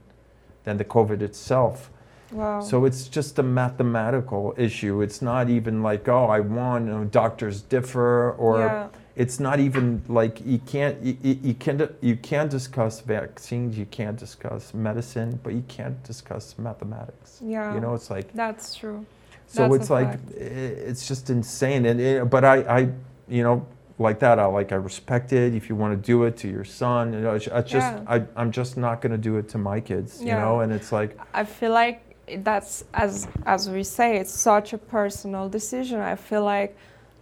than 0.64 0.76
the 0.76 0.84
COVID 0.84 1.22
itself. 1.22 1.90
Wow. 2.32 2.60
So 2.60 2.84
it's 2.84 3.08
just 3.08 3.38
a 3.38 3.42
mathematical 3.42 4.54
issue. 4.56 5.02
It's 5.02 5.20
not 5.20 5.50
even 5.50 5.82
like, 5.82 6.08
oh, 6.08 6.26
I 6.26 6.40
won. 6.40 6.86
You 6.86 6.92
know, 6.92 7.04
doctors 7.04 7.62
differ, 7.62 8.32
or 8.32 8.58
yeah. 8.58 8.88
it's 9.16 9.40
not 9.40 9.58
even 9.58 10.02
like 10.08 10.40
you 10.44 10.58
can't 10.58 11.02
you, 11.02 11.16
you 11.22 11.54
can't 11.54 11.90
you 12.00 12.16
can't 12.16 12.50
discuss 12.50 13.00
vaccines. 13.00 13.76
You 13.76 13.86
can't 13.86 14.16
discuss 14.16 14.72
medicine, 14.74 15.40
but 15.42 15.54
you 15.54 15.64
can't 15.66 16.00
discuss 16.04 16.56
mathematics. 16.58 17.40
Yeah. 17.42 17.74
You 17.74 17.80
know, 17.80 17.94
it's 17.94 18.10
like 18.10 18.32
that's 18.32 18.74
true. 18.74 19.04
So 19.50 19.62
That's 19.62 19.82
it's 19.82 19.90
like 19.90 20.10
fact. 20.12 20.30
it's 20.30 21.08
just 21.08 21.28
insane, 21.28 21.84
and 21.84 22.00
it, 22.00 22.30
but 22.30 22.44
I, 22.44 22.56
I, 22.62 22.88
you 23.26 23.42
know, 23.42 23.66
like 23.98 24.20
that. 24.20 24.38
I 24.38 24.44
like 24.44 24.70
I 24.70 24.76
respect 24.76 25.32
it. 25.32 25.56
If 25.56 25.68
you 25.68 25.74
want 25.74 25.92
to 25.92 26.06
do 26.06 26.22
it 26.22 26.36
to 26.38 26.48
your 26.48 26.62
son, 26.62 27.12
you 27.12 27.18
know, 27.18 27.34
it's, 27.34 27.48
it's 27.48 27.68
just 27.68 27.92
yeah. 27.92 28.04
I, 28.06 28.22
I'm 28.36 28.52
just 28.52 28.76
not 28.76 29.00
going 29.00 29.10
to 29.10 29.18
do 29.18 29.38
it 29.38 29.48
to 29.48 29.58
my 29.58 29.80
kids, 29.80 30.22
yeah. 30.22 30.36
you 30.36 30.40
know. 30.40 30.60
And 30.60 30.72
it's 30.72 30.92
like 30.92 31.18
I 31.34 31.42
feel 31.42 31.72
like 31.72 32.00
that's 32.44 32.84
as 32.94 33.26
as 33.44 33.68
we 33.68 33.82
say, 33.82 34.18
it's 34.18 34.32
such 34.32 34.72
a 34.72 34.78
personal 34.78 35.48
decision. 35.48 35.98
I 35.98 36.14
feel 36.14 36.44
like 36.44 36.76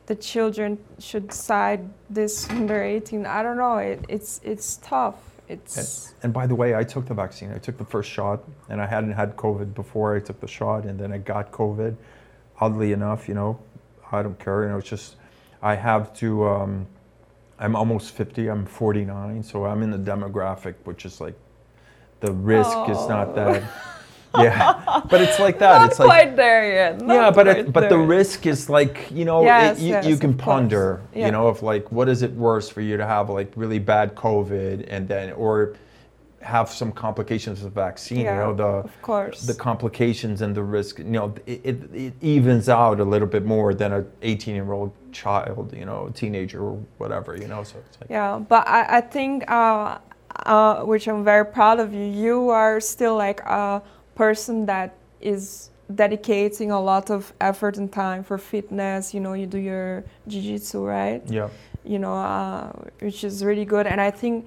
the 0.04 0.14
children 0.14 0.76
should 0.98 1.28
decide 1.28 1.88
this 2.10 2.46
when 2.50 2.66
they're 2.66 2.84
18. 2.84 3.24
I 3.24 3.42
don't 3.42 3.56
know. 3.56 3.78
It, 3.78 4.04
it's 4.06 4.38
it's 4.44 4.76
tough. 4.82 5.16
It's 5.48 5.78
and, 5.78 6.24
and, 6.24 6.32
by 6.34 6.46
the 6.46 6.54
way, 6.54 6.74
I 6.74 6.84
took 6.84 7.06
the 7.06 7.14
vaccine. 7.14 7.50
I 7.54 7.58
took 7.58 7.78
the 7.78 7.86
first 7.86 8.10
shot, 8.10 8.44
and 8.68 8.82
I 8.82 8.86
hadn't 8.86 9.12
had 9.12 9.34
COVID 9.34 9.72
before 9.72 10.14
I 10.14 10.20
took 10.20 10.40
the 10.40 10.46
shot, 10.46 10.84
and 10.84 11.00
then 11.00 11.10
I 11.10 11.16
got 11.16 11.52
COVID 11.52 11.96
oddly 12.60 12.92
enough, 12.92 13.28
you 13.28 13.34
know, 13.34 13.58
I 14.10 14.22
don't 14.22 14.38
care. 14.38 14.62
You 14.62 14.70
know, 14.70 14.78
it's 14.78 14.88
just 14.88 15.16
I 15.62 15.74
have 15.74 16.14
to. 16.18 16.46
Um, 16.46 16.86
I'm 17.60 17.74
almost 17.74 18.12
50. 18.12 18.48
I'm 18.48 18.64
49, 18.64 19.42
so 19.42 19.64
I'm 19.64 19.82
in 19.82 19.90
the 19.90 19.98
demographic, 19.98 20.74
which 20.84 21.04
is 21.04 21.20
like 21.20 21.34
the 22.20 22.32
risk 22.32 22.70
oh. 22.72 22.90
is 22.90 23.08
not 23.08 23.34
that. 23.34 23.62
yeah, 24.38 25.02
but 25.10 25.20
it's 25.20 25.40
like 25.40 25.58
that. 25.58 25.78
Not 25.78 25.88
it's 25.88 25.96
quite 25.96 26.28
like, 26.28 26.36
there 26.36 26.72
yet. 26.72 27.00
Not 27.00 27.14
yeah, 27.14 27.30
but 27.30 27.48
it, 27.48 27.72
but 27.72 27.88
the 27.88 27.98
risk 27.98 28.46
is 28.46 28.68
like 28.68 29.10
you 29.10 29.24
know 29.24 29.42
yes, 29.42 29.78
it, 29.78 29.82
you, 29.82 29.88
yes, 29.88 30.06
you 30.06 30.16
can 30.16 30.36
ponder. 30.36 31.02
Yeah. 31.14 31.26
You 31.26 31.32
know, 31.32 31.48
if 31.48 31.62
like 31.62 31.90
what 31.90 32.08
is 32.08 32.22
it 32.22 32.32
worse 32.32 32.68
for 32.68 32.80
you 32.80 32.96
to 32.96 33.06
have 33.06 33.30
like 33.30 33.52
really 33.56 33.78
bad 33.78 34.14
COVID 34.14 34.86
and 34.88 35.08
then 35.08 35.32
or 35.32 35.76
have 36.40 36.70
some 36.70 36.92
complications 36.92 37.64
of 37.64 37.72
vaccine. 37.72 38.20
Yeah, 38.20 38.34
you 38.34 38.40
know, 38.40 38.54
the 38.54 38.64
of 38.64 39.02
course. 39.02 39.46
the 39.46 39.54
complications 39.54 40.42
and 40.42 40.54
the 40.54 40.62
risk. 40.62 40.98
You 40.98 41.04
know, 41.04 41.34
it, 41.46 41.60
it, 41.64 41.94
it 41.94 42.14
evens 42.20 42.68
out 42.68 43.00
a 43.00 43.04
little 43.04 43.28
bit 43.28 43.44
more 43.44 43.74
than 43.74 43.92
a 43.92 44.04
18 44.22 44.54
year 44.54 44.72
old 44.72 44.92
child. 45.12 45.74
You 45.76 45.84
know, 45.84 46.10
teenager 46.14 46.60
or 46.60 46.82
whatever. 46.98 47.36
You 47.36 47.48
know, 47.48 47.62
so 47.64 47.78
it's 47.78 48.00
like 48.00 48.10
yeah. 48.10 48.38
But 48.38 48.68
I, 48.68 48.98
I 48.98 49.00
think, 49.00 49.50
uh, 49.50 49.98
uh, 50.46 50.82
which 50.82 51.08
I'm 51.08 51.24
very 51.24 51.46
proud 51.46 51.80
of 51.80 51.92
you. 51.92 52.04
You 52.04 52.50
are 52.50 52.80
still 52.80 53.16
like 53.16 53.40
a 53.40 53.82
person 54.14 54.66
that 54.66 54.94
is 55.20 55.70
dedicating 55.94 56.70
a 56.70 56.80
lot 56.80 57.10
of 57.10 57.32
effort 57.40 57.78
and 57.78 57.90
time 57.92 58.22
for 58.22 58.38
fitness. 58.38 59.12
You 59.12 59.20
know, 59.20 59.32
you 59.32 59.46
do 59.46 59.58
your 59.58 60.04
jiu-jitsu, 60.28 60.84
right? 60.84 61.22
Yeah. 61.26 61.48
You 61.84 61.98
know, 61.98 62.14
uh, 62.14 62.72
which 63.00 63.24
is 63.24 63.44
really 63.44 63.64
good, 63.64 63.86
and 63.86 64.00
I 64.00 64.10
think 64.10 64.46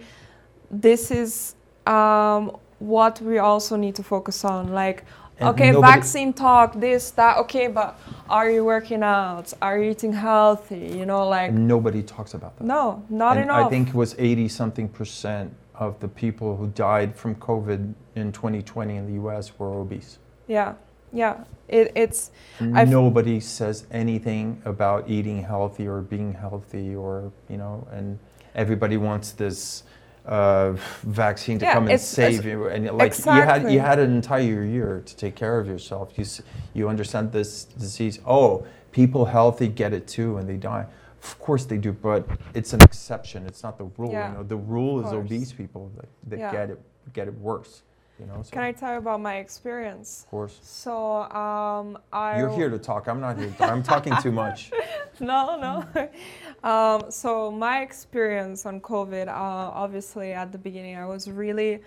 this 0.69 1.11
is 1.11 1.55
um, 1.87 2.57
what 2.79 3.21
we 3.21 3.37
also 3.37 3.75
need 3.75 3.95
to 3.95 4.03
focus 4.03 4.43
on. 4.43 4.73
Like, 4.73 5.05
and 5.39 5.49
okay, 5.49 5.71
vaccine 5.71 6.33
talk, 6.33 6.79
this, 6.79 7.11
that, 7.11 7.37
okay, 7.37 7.67
but 7.67 7.99
are 8.29 8.49
you 8.49 8.63
working 8.63 9.01
out? 9.01 9.51
Are 9.61 9.81
you 9.81 9.91
eating 9.91 10.13
healthy? 10.13 10.93
You 10.95 11.05
know, 11.05 11.27
like. 11.27 11.51
Nobody 11.51 12.03
talks 12.03 12.35
about 12.35 12.57
that. 12.57 12.63
No, 12.63 13.03
not 13.09 13.37
and 13.37 13.45
enough. 13.45 13.65
I 13.65 13.69
think 13.69 13.89
it 13.89 13.95
was 13.95 14.15
80 14.19 14.47
something 14.49 14.87
percent 14.87 15.53
of 15.73 15.99
the 15.99 16.07
people 16.07 16.55
who 16.55 16.67
died 16.67 17.15
from 17.15 17.33
COVID 17.35 17.93
in 18.15 18.31
2020 18.31 18.95
in 18.95 19.07
the 19.07 19.23
US 19.23 19.57
were 19.57 19.73
obese. 19.79 20.19
Yeah, 20.47 20.75
yeah. 21.11 21.43
It, 21.67 21.91
it's. 21.95 22.29
Nobody 22.59 23.39
says 23.39 23.85
anything 23.89 24.61
about 24.65 25.09
eating 25.09 25.41
healthy 25.41 25.87
or 25.87 26.01
being 26.01 26.33
healthy 26.33 26.95
or, 26.95 27.31
you 27.49 27.57
know, 27.57 27.87
and 27.91 28.19
everybody 28.53 28.97
wants 28.97 29.31
this 29.31 29.83
uh, 30.25 30.73
vaccine 31.03 31.59
to 31.59 31.65
yeah, 31.65 31.73
come 31.73 31.87
and 31.87 31.99
save 31.99 32.45
you, 32.45 32.67
and 32.67 32.85
like 32.91 33.07
exactly. 33.07 33.35
you 33.35 33.41
had 33.41 33.73
you 33.73 33.79
had 33.79 33.99
an 33.99 34.13
entire 34.15 34.63
year 34.63 35.01
to 35.05 35.15
take 35.15 35.35
care 35.35 35.59
of 35.59 35.67
yourself. 35.67 36.17
You 36.17 36.25
you 36.73 36.89
understand 36.89 37.31
this 37.31 37.65
disease. 37.65 38.19
Oh, 38.25 38.65
people 38.91 39.25
healthy 39.25 39.67
get 39.67 39.93
it 39.93 40.07
too, 40.07 40.37
and 40.37 40.47
they 40.47 40.57
die. 40.57 40.85
Of 41.23 41.39
course 41.39 41.65
they 41.65 41.77
do, 41.77 41.91
but 41.91 42.27
it's 42.53 42.73
an 42.73 42.81
exception. 42.81 43.45
It's 43.45 43.63
not 43.63 43.77
the 43.77 43.85
rule. 43.97 44.11
Yeah, 44.11 44.31
you 44.31 44.37
know, 44.37 44.43
the 44.43 44.57
rule 44.57 45.05
is 45.05 45.13
obese 45.13 45.53
people 45.53 45.91
that, 45.95 46.09
that 46.27 46.39
yeah. 46.39 46.51
get 46.51 46.69
it 46.71 46.81
get 47.13 47.27
it 47.27 47.33
worse. 47.35 47.83
You 48.21 48.27
know, 48.27 48.43
so. 48.43 48.51
Can 48.51 48.61
I 48.61 48.71
tell 48.71 48.91
you 48.91 48.99
about 48.99 49.19
my 49.19 49.37
experience? 49.37 50.21
Of 50.25 50.29
course. 50.29 50.59
So 50.61 51.23
um, 51.23 51.97
I. 52.13 52.37
You're 52.37 52.55
here 52.55 52.69
to 52.69 52.77
talk. 52.77 53.07
I'm 53.07 53.19
not 53.19 53.35
here. 53.39 53.47
To 53.47 53.53
talk. 53.53 53.71
I'm 53.71 53.81
talking 53.81 54.13
too 54.21 54.31
much. 54.31 54.71
no, 55.19 55.59
no. 55.59 56.09
Um, 56.63 57.09
so 57.09 57.49
my 57.49 57.81
experience 57.81 58.67
on 58.67 58.81
COVID, 58.81 59.27
uh, 59.27 59.31
obviously 59.31 60.31
at 60.31 60.51
the 60.51 60.59
beginning, 60.59 60.95
I 60.95 61.07
was 61.07 61.27
really 61.27 61.81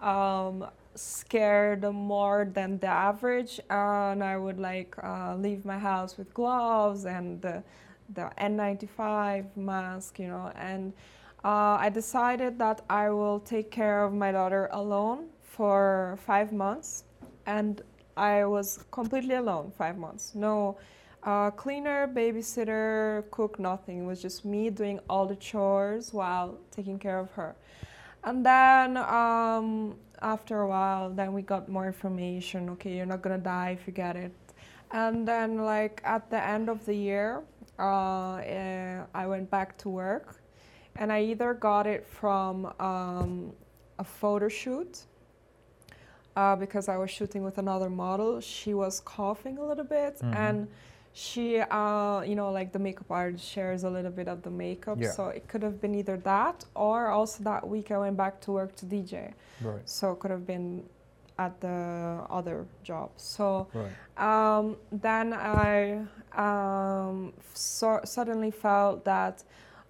um, 0.00 0.66
scared 0.96 1.84
more 1.84 2.50
than 2.52 2.80
the 2.80 2.88
average, 2.88 3.60
and 3.70 4.24
I 4.24 4.36
would 4.36 4.58
like 4.58 4.96
uh, 5.00 5.36
leave 5.36 5.64
my 5.64 5.78
house 5.78 6.18
with 6.18 6.34
gloves 6.34 7.04
and 7.04 7.40
the, 7.40 7.62
the 8.14 8.28
N95 8.40 9.56
mask, 9.56 10.18
you 10.18 10.26
know, 10.26 10.50
and 10.56 10.92
uh, 11.44 11.76
I 11.78 11.88
decided 11.88 12.58
that 12.58 12.80
I 12.90 13.10
will 13.10 13.38
take 13.38 13.70
care 13.70 14.02
of 14.02 14.12
my 14.12 14.32
daughter 14.32 14.68
alone 14.72 15.28
for 15.56 16.18
five 16.26 16.52
months. 16.52 17.04
and 17.46 17.82
I 18.16 18.44
was 18.46 18.78
completely 18.90 19.34
alone 19.34 19.72
five 19.76 19.98
months. 19.98 20.34
No 20.34 20.78
uh, 21.22 21.50
cleaner, 21.50 22.08
babysitter, 22.08 23.30
cook, 23.30 23.58
nothing. 23.58 24.02
It 24.02 24.06
was 24.06 24.22
just 24.22 24.44
me 24.44 24.70
doing 24.70 25.00
all 25.10 25.26
the 25.26 25.36
chores 25.36 26.14
while 26.14 26.58
taking 26.70 26.98
care 26.98 27.18
of 27.18 27.30
her. 27.32 27.54
And 28.24 28.44
then 28.44 28.96
um, 28.96 29.96
after 30.22 30.62
a 30.62 30.68
while, 30.68 31.10
then 31.10 31.32
we 31.32 31.42
got 31.42 31.68
more 31.68 31.86
information. 31.86 32.70
Okay, 32.70 32.96
you're 32.96 33.06
not 33.06 33.22
gonna 33.22 33.38
die 33.38 33.76
if 33.78 33.86
you 33.86 33.92
get 33.92 34.16
it. 34.16 34.32
And 34.92 35.26
then, 35.28 35.58
like 35.58 36.00
at 36.04 36.30
the 36.30 36.42
end 36.42 36.68
of 36.68 36.86
the 36.86 36.94
year, 36.94 37.42
uh, 37.78 38.36
eh, 38.36 39.02
I 39.14 39.26
went 39.26 39.50
back 39.50 39.76
to 39.78 39.88
work, 39.88 40.40
and 40.96 41.12
I 41.12 41.22
either 41.22 41.54
got 41.54 41.86
it 41.86 42.06
from 42.06 42.72
um, 42.80 43.52
a 43.98 44.04
photo 44.04 44.48
shoot 44.48 45.06
uh, 46.36 46.54
because 46.56 46.88
I 46.88 46.96
was 46.96 47.10
shooting 47.10 47.42
with 47.42 47.58
another 47.58 47.88
model. 47.90 48.40
She 48.40 48.74
was 48.74 49.00
coughing 49.00 49.58
a 49.58 49.64
little 49.64 49.84
bit, 49.84 50.18
Mhm. 50.20 50.34
and 50.36 50.68
she, 51.12 51.60
uh, 51.60 52.20
you 52.20 52.34
know, 52.34 52.50
like 52.52 52.72
the 52.72 52.78
makeup 52.78 53.10
artist 53.10 53.44
shares 53.44 53.84
a 53.84 53.90
little 53.90 54.10
bit 54.10 54.28
of 54.28 54.42
the 54.42 54.50
makeup, 54.50 54.98
Yeah. 55.00 55.10
so 55.12 55.28
it 55.28 55.48
could 55.48 55.62
have 55.62 55.80
been 55.80 55.94
either 55.94 56.18
that 56.18 56.66
or 56.74 57.06
also 57.08 57.42
that 57.44 57.66
week 57.66 57.90
I 57.90 57.98
went 57.98 58.16
back 58.18 58.40
to 58.42 58.52
work 58.52 58.76
to 58.76 58.86
DJ, 58.86 59.32
Right. 59.62 59.88
so 59.88 60.12
it 60.12 60.18
could 60.20 60.30
have 60.30 60.46
been 60.46 60.84
at 61.38 61.58
the 61.60 62.20
other 62.30 62.66
job. 62.82 63.10
So 63.16 63.66
Right. 63.74 63.92
um, 64.28 64.76
then 64.92 65.32
I 65.32 66.04
um, 66.36 67.32
so 67.54 68.00
suddenly 68.04 68.50
felt 68.50 69.04
that 69.04 69.42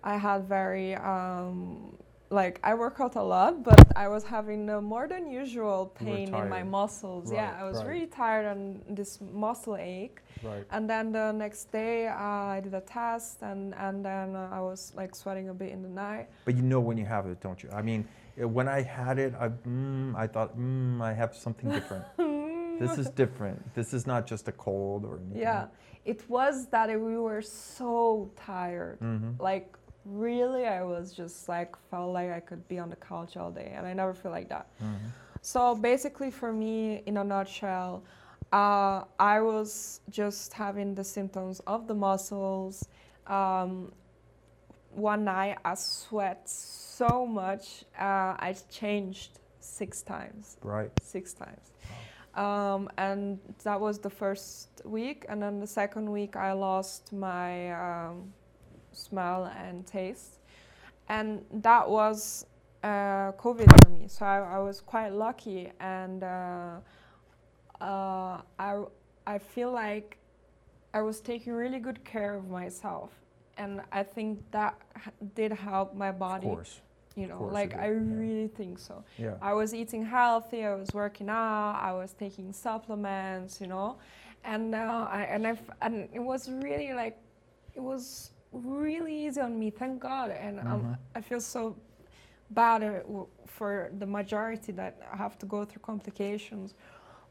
I 0.04 0.16
had 0.16 0.44
very 0.48 0.94
um, 0.94 1.96
like 2.30 2.58
I 2.64 2.74
work 2.74 2.96
out 3.00 3.14
a 3.16 3.22
lot, 3.22 3.62
but 3.62 3.96
I 3.96 4.08
was 4.08 4.24
having 4.24 4.68
a 4.68 4.80
more 4.80 5.06
than 5.06 5.30
usual 5.30 5.92
pain 5.94 6.34
in 6.34 6.48
my 6.48 6.62
muscles. 6.62 7.32
yeah, 7.32 7.56
I 7.58 7.64
was 7.64 7.78
right. 7.78 7.88
really 7.88 8.06
tired 8.06 8.46
and 8.46 8.82
this 8.88 9.20
muscle 9.32 9.76
ache. 9.76 10.20
Right. 10.42 10.64
And 10.70 10.88
then 10.90 11.12
the 11.12 11.32
next 11.32 11.70
day 11.72 12.08
uh, 12.08 12.14
I 12.14 12.60
did 12.60 12.74
a 12.74 12.80
test, 12.80 13.42
and 13.42 13.74
and 13.74 14.04
then 14.04 14.34
uh, 14.34 14.48
I 14.52 14.60
was 14.60 14.92
like 14.96 15.14
sweating 15.14 15.48
a 15.48 15.54
bit 15.54 15.70
in 15.70 15.82
the 15.82 15.88
night. 15.88 16.28
But 16.44 16.56
you 16.56 16.62
know 16.62 16.80
when 16.80 16.98
you 16.98 17.06
have 17.06 17.26
it, 17.26 17.40
don't 17.40 17.62
you? 17.62 17.70
I 17.72 17.82
mean, 17.82 18.06
eh, 18.38 18.44
when 18.44 18.68
I 18.68 18.82
had 18.82 19.18
it, 19.18 19.34
I, 19.38 19.48
mm, 19.48 20.14
I 20.16 20.26
thought, 20.26 20.58
mm, 20.58 21.00
I 21.00 21.12
have 21.12 21.34
something 21.34 21.70
different. 21.70 22.04
this 22.80 22.98
is 22.98 23.08
different. 23.10 23.74
This 23.74 23.94
is 23.94 24.06
not 24.06 24.26
just 24.26 24.48
a 24.48 24.52
cold 24.52 25.04
or 25.04 25.18
anything. 25.18 25.42
Yeah, 25.42 25.66
it 26.04 26.28
was 26.28 26.66
that 26.68 26.88
we 26.88 27.16
were 27.16 27.42
so 27.42 28.30
tired. 28.36 28.98
Mm-hmm. 29.00 29.42
Like 29.42 29.76
really, 30.06 30.66
I 30.66 30.82
was 30.82 31.12
just 31.12 31.48
like 31.48 31.74
felt 31.90 32.12
like 32.12 32.30
I 32.30 32.40
could 32.40 32.66
be 32.68 32.78
on 32.78 32.90
the 32.90 32.96
couch 32.96 33.36
all 33.36 33.50
day, 33.50 33.72
and 33.76 33.86
I 33.86 33.92
never 33.92 34.14
feel 34.14 34.30
like 34.30 34.48
that. 34.48 34.68
Mm-hmm. 34.82 35.06
So 35.42 35.74
basically, 35.74 36.30
for 36.30 36.52
me, 36.52 37.02
in 37.06 37.16
a 37.16 37.24
nutshell, 37.24 38.04
uh, 38.52 39.04
I 39.18 39.40
was 39.40 40.00
just 40.10 40.52
having 40.52 40.94
the 40.94 41.04
symptoms 41.04 41.60
of 41.66 41.86
the 41.86 41.94
muscles. 41.94 42.88
Um, 43.26 43.92
one 44.90 45.24
night, 45.24 45.58
I 45.64 45.74
sweat 45.74 46.48
so 46.48 47.26
much, 47.26 47.84
uh, 47.98 48.34
I 48.38 48.56
changed 48.70 49.40
six 49.60 50.02
times. 50.02 50.56
Right. 50.62 50.90
Six 51.02 51.34
times. 51.34 51.72
Um, 52.34 52.88
and 52.98 53.38
that 53.64 53.80
was 53.80 53.98
the 53.98 54.10
first 54.10 54.82
week. 54.84 55.24
And 55.28 55.42
then 55.42 55.58
the 55.60 55.66
second 55.66 56.10
week, 56.10 56.36
I 56.36 56.52
lost 56.52 57.12
my 57.12 57.72
um, 57.72 58.32
smell 58.96 59.52
and 59.58 59.86
taste. 59.86 60.40
And 61.08 61.44
that 61.52 61.88
was 61.88 62.46
uh, 62.82 63.32
COVID 63.32 63.68
for 63.80 63.90
me. 63.90 64.08
So 64.08 64.26
I, 64.26 64.38
I 64.56 64.58
was 64.58 64.80
quite 64.80 65.12
lucky. 65.12 65.72
And 65.80 66.24
uh, 66.24 66.80
uh, 67.80 68.40
I, 68.58 68.82
I 69.26 69.38
feel 69.38 69.70
like 69.70 70.18
I 70.94 71.02
was 71.02 71.20
taking 71.20 71.52
really 71.52 71.78
good 71.78 72.04
care 72.04 72.34
of 72.34 72.48
myself. 72.48 73.10
And 73.58 73.80
I 73.92 74.02
think 74.02 74.40
that 74.50 74.80
did 75.34 75.52
help 75.52 75.94
my 75.94 76.12
body. 76.12 76.46
Of 76.46 76.54
course. 76.54 76.80
You 77.14 77.26
know, 77.26 77.38
course 77.38 77.54
like 77.54 77.74
I 77.74 77.86
yeah. 77.86 77.98
really 78.22 78.48
think 78.48 78.78
so. 78.78 79.02
Yeah. 79.16 79.36
I 79.40 79.54
was 79.54 79.72
eating 79.72 80.04
healthy. 80.04 80.66
I 80.66 80.74
was 80.74 80.90
working 80.92 81.30
out. 81.30 81.78
I 81.80 81.92
was 81.94 82.12
taking 82.12 82.52
supplements. 82.52 83.58
You 83.58 83.68
know, 83.68 83.96
and 84.44 84.74
uh, 84.74 85.06
I 85.10 85.22
and 85.22 85.46
I 85.46 85.58
and 85.80 86.08
it 86.12 86.18
was 86.18 86.50
really 86.50 86.92
like, 86.92 87.16
it 87.74 87.80
was 87.80 88.32
really 88.64 89.26
easy 89.26 89.40
on 89.40 89.58
me. 89.58 89.70
Thank 89.70 90.00
God. 90.00 90.30
And 90.30 90.60
um, 90.60 90.66
Mhm. 90.82 90.98
I 91.14 91.20
feel 91.20 91.40
so 91.40 91.76
bad 92.50 92.82
uh, 92.82 93.24
for 93.46 93.90
the 93.98 94.06
majority 94.06 94.72
that 94.72 95.00
have 95.12 95.38
to 95.38 95.46
go 95.46 95.64
through 95.64 95.82
complications. 95.82 96.74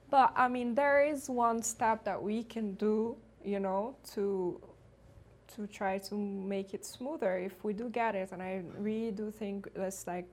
But 0.09 0.31
I 0.35 0.47
mean, 0.47 0.75
there 0.75 1.03
is 1.05 1.29
one 1.29 1.61
step 1.63 2.03
that 2.05 2.21
we 2.21 2.43
can 2.43 2.73
do. 2.75 3.17
You 3.43 3.59
know, 3.59 3.95
to 4.13 4.59
to 5.55 5.67
try 5.67 5.99
to 5.99 6.15
make 6.15 6.73
it 6.73 6.83
smoother 6.85 7.38
if 7.38 7.63
we 7.63 7.73
do 7.73 7.89
get 7.89 8.15
it. 8.15 8.31
And 8.31 8.41
I 8.41 8.63
really 8.77 9.11
do 9.11 9.31
think 9.31 9.69
that's 9.75 10.07
like 10.07 10.25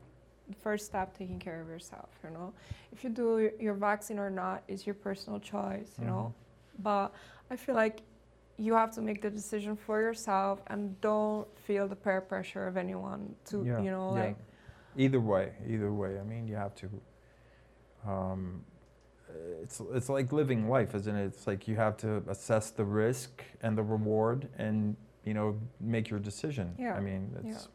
the 0.48 0.55
first 0.57 0.87
step 0.87 1.16
taking 1.16 1.38
care 1.38 1.61
of 1.61 1.68
yourself, 1.68 2.09
you 2.24 2.31
know. 2.31 2.52
If 2.92 3.05
you 3.05 3.11
do 3.11 3.50
your 3.61 3.74
vaccine 3.74 4.18
or 4.18 4.31
not 4.31 4.62
is 4.68 4.87
your 4.87 4.94
personal 4.94 5.38
choice, 5.40 5.98
you 6.00 6.07
know. 6.07 6.33
But 6.78 7.12
I 7.50 7.57
feel 7.57 7.74
like 7.74 8.00
you 8.59 8.75
have 8.75 8.91
to 8.93 9.01
make 9.01 9.23
the 9.23 9.31
decision 9.31 9.77
for 9.77 10.01
yourself 10.01 10.61
and 10.69 11.01
don't 11.01 11.49
feel 11.67 11.88
the 11.88 11.97
peer 11.97 12.21
pressure 12.21 12.67
of 12.67 12.77
anyone 12.77 13.35
to, 13.47 13.65
yeah. 13.65 13.81
you 13.81 13.91
know, 13.91 14.15
yeah. 14.15 14.25
like 14.25 14.37
Either 14.97 15.21
way, 15.21 15.53
either 15.67 15.93
way. 15.93 16.19
I 16.19 16.23
mean, 16.23 16.47
you 16.47 16.55
have 16.57 16.75
to. 16.77 16.91
Um, 18.07 18.65
it's 19.62 19.81
it's 19.95 20.09
like 20.11 20.33
living 20.33 20.69
life, 20.69 20.95
isn't 20.95 21.17
it? 21.17 21.25
It's 21.25 21.47
like 21.47 21.67
you 21.67 21.77
have 21.77 21.97
to 21.99 22.23
assess 22.29 22.71
the 22.71 22.85
risk 22.85 23.43
and 23.62 23.77
the 23.79 23.83
reward, 23.83 24.49
and 24.59 24.97
you 25.25 25.33
know, 25.33 25.59
make 25.81 26.11
your 26.11 26.21
decision. 26.21 26.75
Yeah, 26.79 26.95
I 26.95 27.01
mean, 27.01 27.31
yeah. 27.43 27.53
it's 27.53 27.69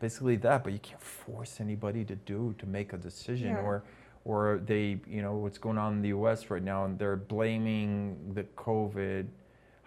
basically 0.00 0.36
that. 0.36 0.64
But 0.64 0.72
you 0.72 0.78
can't 0.78 1.02
force 1.02 1.60
anybody 1.60 2.04
to 2.06 2.16
do 2.16 2.54
to 2.58 2.66
make 2.66 2.94
a 2.94 2.96
decision, 2.96 3.48
Yeah. 3.48 3.60
or 3.60 3.84
or 4.24 4.62
they, 4.64 5.00
you 5.06 5.20
know, 5.20 5.34
what's 5.34 5.58
going 5.58 5.76
on 5.76 5.94
in 5.94 6.00
the 6.02 6.08
U.S. 6.08 6.48
right 6.48 6.62
now, 6.62 6.84
and 6.86 6.98
they're 6.98 7.16
blaming 7.16 8.32
the 8.32 8.44
COVID 8.56 9.26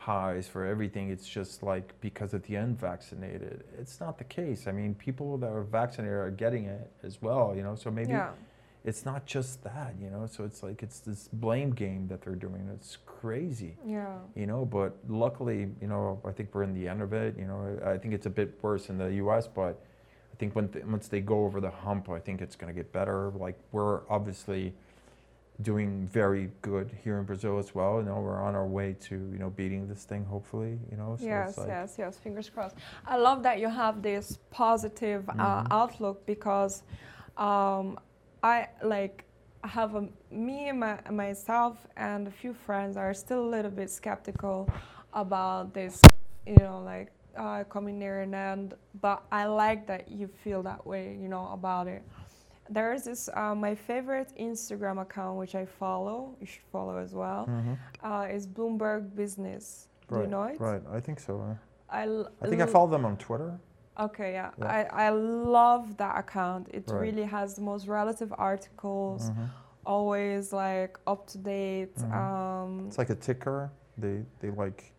highs 0.05 0.47
for 0.47 0.63
everything. 0.65 1.09
It's 1.09 1.27
just 1.27 1.63
like 1.63 1.99
because 1.99 2.33
at 2.35 2.43
the 2.43 2.55
unvaccinated. 2.55 3.63
It's 3.79 3.99
not 3.99 4.19
the 4.19 4.23
case. 4.23 4.67
I 4.67 4.71
mean, 4.71 4.93
people 4.93 5.37
that 5.39 5.49
are 5.51 5.63
vaccinated 5.63 6.13
are 6.15 6.29
getting 6.29 6.65
it 6.65 6.91
as 7.03 7.21
well, 7.21 7.53
you 7.55 7.63
know. 7.63 7.75
So 7.75 7.89
maybe 7.89 8.11
yeah. 8.11 8.29
it's 8.83 9.03
not 9.03 9.25
just 9.25 9.63
that, 9.63 9.95
you 9.99 10.11
know. 10.11 10.27
So 10.27 10.43
it's 10.43 10.61
like 10.61 10.83
it's 10.83 10.99
this 10.99 11.27
blame 11.33 11.71
game 11.71 12.07
that 12.09 12.21
they're 12.21 12.35
doing. 12.35 12.69
It's 12.75 12.97
crazy, 13.07 13.77
Yeah. 13.83 14.17
you 14.35 14.45
know. 14.45 14.63
But 14.63 14.95
luckily, 15.09 15.69
you 15.81 15.87
know, 15.87 16.21
I 16.23 16.31
think 16.31 16.49
we're 16.53 16.63
in 16.63 16.75
the 16.75 16.87
end 16.87 17.01
of 17.01 17.11
it. 17.13 17.35
You 17.37 17.47
know, 17.47 17.79
I 17.83 17.97
think 17.97 18.13
it's 18.13 18.27
a 18.27 18.35
bit 18.41 18.59
worse 18.61 18.89
in 18.89 18.99
the 18.99 19.11
U.S., 19.25 19.47
but 19.47 19.81
I 20.33 20.35
think 20.37 20.55
when 20.55 20.67
th- 20.67 20.85
once 20.85 21.07
they 21.07 21.21
go 21.21 21.45
over 21.45 21.59
the 21.59 21.71
hump, 21.71 22.09
I 22.09 22.19
think 22.19 22.41
it's 22.41 22.55
going 22.55 22.71
to 22.71 22.77
get 22.79 22.91
better. 22.93 23.31
Like 23.31 23.57
we're 23.71 24.01
obviously 24.07 24.73
doing 25.61 26.07
very 26.07 26.51
good 26.61 26.91
here 27.03 27.17
in 27.17 27.25
Brazil 27.25 27.57
as 27.57 27.73
well. 27.73 27.99
You 27.99 28.05
know, 28.05 28.19
we're 28.19 28.41
on 28.41 28.55
our 28.55 28.67
way 28.67 28.95
to 29.01 29.15
you 29.15 29.37
know 29.39 29.49
beating 29.49 29.87
this 29.87 30.03
thing, 30.03 30.25
hopefully. 30.25 30.79
You 30.91 30.97
know, 30.97 31.15
so 31.19 31.25
yes, 31.25 31.57
like, 31.57 31.67
yes, 31.67 31.95
yes. 31.97 32.17
Fingers 32.17 32.49
crossed. 32.49 32.75
I 33.05 33.17
love 33.17 33.43
that 33.43 33.59
you 33.59 33.69
have 33.69 34.01
this 34.01 34.39
positive 34.51 35.27
uh, 35.29 35.33
Mhm. 35.63 35.67
outlook 35.71 36.25
because 36.25 36.83
um, 37.37 37.99
I 38.43 38.67
like 38.83 39.25
have 39.63 39.95
a, 39.95 40.07
me 40.29 40.69
and 40.69 40.79
my, 40.79 40.99
myself 41.09 41.87
and 41.97 42.27
a 42.27 42.31
few 42.31 42.53
friends 42.53 42.97
are 42.97 43.13
still 43.13 43.43
a 43.43 43.49
little 43.49 43.71
bit 43.71 43.89
skeptical 43.89 44.69
about 45.13 45.73
this. 45.73 46.03
You 46.45 46.57
know, 46.57 46.81
like 46.83 47.11
uh, 47.35 47.63
coming 47.65 47.97
near 47.99 48.21
an 48.21 48.33
end. 48.33 48.75
But 49.01 49.23
I 49.31 49.45
like 49.45 49.87
that 49.87 50.09
you 50.09 50.27
feel 50.27 50.63
that 50.63 50.85
way. 50.85 51.17
You 51.19 51.27
know 51.27 51.49
about 51.51 51.87
it. 51.87 52.03
There 52.69 52.93
is 52.93 53.03
this 53.03 53.29
uh, 53.33 53.53
my 53.55 53.75
favorite 53.75 54.31
Instagram 54.39 55.01
account 55.01 55.37
which 55.37 55.55
I 55.55 55.65
follow. 55.65 56.35
You 56.39 56.47
should 56.47 56.63
follow 56.71 56.97
as 56.97 57.13
well. 57.13 57.45
Mhm. 57.47 57.77
Uh, 58.03 58.27
is 58.33 58.47
Bloomberg 58.47 59.15
Business. 59.15 59.87
Do 60.07 60.15
you 60.15 60.21
Right, 60.21 60.29
know 60.29 60.43
it? 60.43 60.59
Right, 60.59 60.81
I 60.91 60.99
think 60.99 61.19
so. 61.19 61.39
uh, 61.41 61.55
I, 61.89 62.03
l- 62.07 62.29
I 62.41 62.47
think 62.47 62.61
I 62.61 62.65
l- 62.65 62.71
follow 62.71 62.87
them 62.89 63.05
on 63.05 63.17
Twitter. 63.17 63.59
Okay, 63.99 64.33
yeah. 64.33 64.51
Yeah. 64.57 64.65
I, 64.91 65.05
I 65.07 65.09
love 65.09 65.95
that 65.97 66.17
account. 66.17 66.67
It 66.73 66.89
Right. 66.89 67.01
really 67.01 67.23
has 67.23 67.55
the 67.55 67.61
most 67.61 67.87
relative 67.87 68.33
articles, 68.37 69.29
Mhm. 69.29 69.49
always 69.85 70.51
like 70.51 70.97
up 71.07 71.27
to 71.27 71.37
date. 71.37 71.95
Mhm. 71.97 72.11
Um, 72.13 72.87
It's 72.87 72.97
like 72.97 73.09
a 73.11 73.15
ticker. 73.15 73.71
They 73.97 74.25
they 74.39 74.49
like 74.49 74.91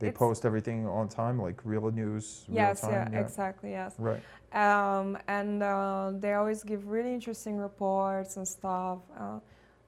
they 0.00 0.08
It's- 0.08 0.18
post 0.18 0.44
everything 0.44 0.86
on 0.88 1.08
time, 1.08 1.40
like 1.40 1.60
real 1.64 1.90
news, 1.90 2.44
real 2.48 2.56
yes, 2.56 2.80
time. 2.80 3.12
yeah, 3.12 3.20
exactly, 3.20 3.70
yes. 3.70 3.94
Right. 3.98 4.22
Um, 4.52 5.16
and 5.28 5.62
uh, 5.62 6.12
they 6.18 6.32
always 6.34 6.64
give 6.64 6.88
really 6.88 7.14
interesting 7.14 7.56
reports 7.58 8.36
and 8.38 8.46
stuff. 8.48 8.98
Uh, 9.16 9.38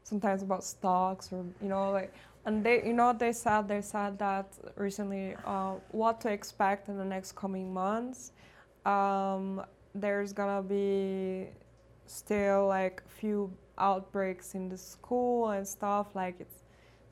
sometimes 0.04 0.42
about 0.42 0.62
stocks 0.64 1.32
or 1.32 1.44
you 1.60 1.68
know 1.68 1.90
like. 1.90 2.12
And 2.44 2.64
they, 2.66 2.82
you 2.84 2.92
know, 2.92 3.12
they 3.12 3.32
said 3.32 3.68
they 3.68 3.80
said 3.82 4.18
that 4.18 4.46
recently. 4.76 5.36
Uh, 5.44 5.74
what 5.92 6.20
to 6.22 6.28
expect 6.38 6.88
in 6.88 6.98
the 6.98 7.04
next 7.04 7.32
coming 7.36 7.72
months? 7.72 8.32
Um, 8.84 9.62
there's 9.94 10.32
gonna 10.32 10.62
be 10.62 11.48
still 12.06 12.66
like 12.66 13.02
few 13.08 13.50
outbreaks 13.78 14.54
in 14.56 14.68
the 14.68 14.76
school 14.76 15.50
and 15.50 15.66
stuff, 15.66 16.06
like 16.14 16.34
it's 16.40 16.56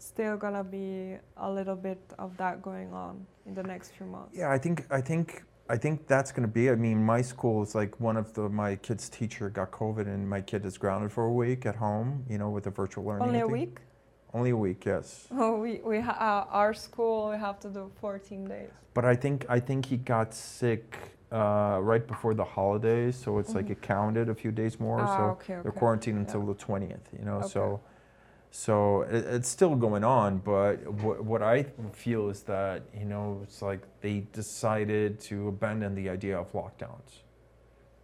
still 0.00 0.36
gonna 0.36 0.64
be 0.64 1.16
a 1.36 1.50
little 1.50 1.76
bit 1.76 2.00
of 2.18 2.36
that 2.38 2.62
going 2.62 2.92
on 2.92 3.26
in 3.46 3.54
the 3.54 3.62
next 3.62 3.90
few 3.90 4.06
months. 4.06 4.36
Yeah, 4.36 4.50
I 4.50 4.58
think 4.58 4.86
I 4.90 5.00
think 5.00 5.44
I 5.68 5.76
think 5.76 6.08
that's 6.08 6.32
going 6.32 6.42
to 6.42 6.52
be. 6.52 6.68
I 6.68 6.74
mean, 6.74 7.00
my 7.04 7.22
school 7.22 7.62
is 7.62 7.76
like 7.76 8.00
one 8.00 8.16
of 8.16 8.34
the 8.34 8.48
my 8.48 8.74
kid's 8.74 9.08
teacher 9.08 9.48
got 9.50 9.70
COVID, 9.70 10.06
and 10.08 10.28
my 10.28 10.40
kid 10.40 10.66
is 10.66 10.76
grounded 10.76 11.12
for 11.12 11.24
a 11.26 11.32
week 11.32 11.64
at 11.64 11.76
home. 11.76 12.24
You 12.28 12.38
know, 12.38 12.50
with 12.50 12.64
the 12.64 12.70
virtual 12.70 13.04
learning. 13.04 13.28
Only 13.28 13.40
a 13.40 13.46
week? 13.46 13.78
Only 14.34 14.50
a 14.50 14.56
week, 14.56 14.84
yes. 14.84 15.28
Oh, 15.30 15.56
we 15.60 15.80
we 15.84 16.00
ha- 16.00 16.46
uh, 16.50 16.52
our 16.52 16.74
school 16.74 17.30
we 17.30 17.36
have 17.36 17.60
to 17.60 17.68
do 17.68 17.90
14 18.00 18.44
days. 18.46 18.70
But 18.94 19.04
I 19.04 19.14
think 19.14 19.46
I 19.48 19.60
think 19.60 19.86
he 19.86 19.96
got 19.96 20.34
sick 20.34 20.98
uh, 21.30 21.78
right 21.80 22.04
before 22.04 22.34
the 22.34 22.44
holidays, 22.44 23.14
so 23.14 23.38
it's 23.38 23.54
like 23.54 23.66
Mhm. 23.66 23.70
it 23.72 23.82
counted 23.82 24.28
a 24.28 24.34
few 24.34 24.50
days 24.50 24.80
more. 24.80 25.00
Ah, 25.00 25.16
so 25.16 25.22
okay, 25.22 25.54
okay. 25.54 25.62
they're 25.62 25.72
quarantined 25.82 26.16
Yeah. 26.16 26.22
until 26.24 26.42
the 26.52 26.54
twentieth. 26.54 27.06
You 27.16 27.24
know, 27.24 27.38
Okay. 27.38 27.48
so 27.48 27.80
so 28.50 29.02
it, 29.02 29.24
it's 29.26 29.48
still 29.48 29.74
going 29.74 30.04
on. 30.04 30.38
But 30.38 30.86
what 30.86 31.24
what 31.24 31.42
I 31.42 31.64
feel 31.92 32.28
is 32.28 32.42
that 32.42 32.82
you 32.98 33.04
know 33.04 33.40
it's 33.42 33.62
like 33.62 33.80
they 34.00 34.20
decided 34.32 35.20
to 35.20 35.48
abandon 35.48 35.94
the 35.94 36.08
idea 36.08 36.38
of 36.38 36.52
lockdowns. 36.52 37.22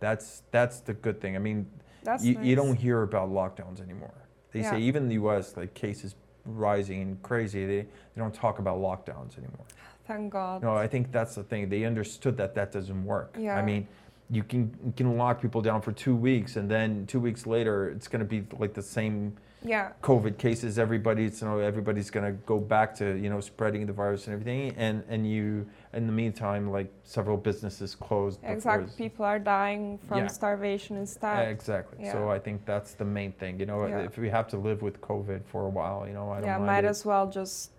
That's 0.00 0.42
that's 0.50 0.80
the 0.80 0.94
good 0.94 1.20
thing. 1.20 1.37
I 1.37 1.38
mean, 1.38 1.66
That's 2.02 2.24
you, 2.24 2.38
you 2.42 2.54
don't 2.54 2.76
hear 2.76 3.02
about 3.02 3.30
lockdowns 3.30 3.80
anymore. 3.80 4.14
They 4.52 4.62
say 4.62 4.80
even 4.80 5.04
in 5.04 5.09
the 5.09 5.14
U.S. 5.16 5.56
like 5.56 5.74
cases 5.74 6.14
rising 6.46 7.02
and 7.02 7.22
crazy. 7.22 7.66
They 7.66 7.80
they 7.82 7.88
don't 8.16 8.35
talk 8.35 8.59
about 8.59 8.78
lockdowns 8.78 9.37
anymore. 9.37 9.66
Thank 10.06 10.32
God. 10.32 10.62
No, 10.62 10.74
I 10.74 10.87
think 10.87 11.11
that's 11.11 11.35
the 11.35 11.42
thing. 11.42 11.68
They 11.68 11.85
understood 11.85 12.37
that 12.37 12.54
that 12.54 12.70
doesn't 12.72 13.04
work. 13.04 13.37
Yeah. 13.38 13.56
I 13.56 13.62
mean, 13.62 13.88
you 14.30 14.42
can 14.42 14.72
you 14.85 14.92
can 14.96 15.16
lock 15.16 15.40
people 15.40 15.61
down 15.61 15.82
for 15.82 15.92
two 15.92 16.14
weeks, 16.14 16.56
and 16.56 16.70
then 16.70 17.06
two 17.06 17.20
weeks 17.20 17.46
later, 17.46 17.90
it's 17.90 18.09
going 18.09 18.20
to 18.20 18.26
be 18.26 18.46
like 18.59 18.74
the 18.74 18.82
same 18.82 19.37
Yeah. 19.66 19.92
COVID 20.02 20.38
cases. 20.38 20.79
Everybody's 20.79 21.40
you 21.40 21.48
know 21.48 21.59
everybody's 21.59 22.11
going 22.11 22.26
to 22.26 22.33
go 22.46 22.59
back 22.59 22.94
to 22.96 23.16
you 23.16 23.29
know 23.29 23.40
spreading 23.40 23.87
the 23.87 23.92
virus 23.92 24.26
and 24.26 24.35
everything. 24.35 24.74
And 24.76 25.02
and 25.09 25.29
you 25.29 25.66
in 25.92 26.07
the 26.07 26.12
meantime, 26.12 26.70
like 26.70 26.92
several 27.05 27.37
businesses 27.37 27.94
closed. 27.94 28.40
Exactly. 28.44 28.92
People 28.96 29.24
are 29.24 29.38
dying 29.38 29.98
from 30.07 30.18
Yeah. 30.18 30.26
starvation 30.29 31.07
stuff. 31.07 31.40
Exactly. 31.46 32.05
Yeah. 32.05 32.12
So 32.12 32.31
I 32.31 32.38
think 32.38 32.64
that's 32.64 32.94
the 32.94 33.05
main 33.05 33.33
thing. 33.33 33.59
You 33.61 33.66
know, 33.66 33.87
Yeah. 33.87 34.00
if 34.00 34.16
we 34.18 34.29
have 34.31 34.48
to 34.48 34.57
live 34.57 34.83
with 34.83 35.00
COVID 35.00 35.44
for 35.44 35.62
a 35.66 35.68
while, 35.68 36.07
you 36.07 36.14
know, 36.14 36.31
I 36.31 36.37
don't 36.40 36.44
yeah, 36.46 36.59
might 36.59 36.85
it. 36.85 36.88
as 36.88 37.05
well 37.05 37.29
just 37.29 37.72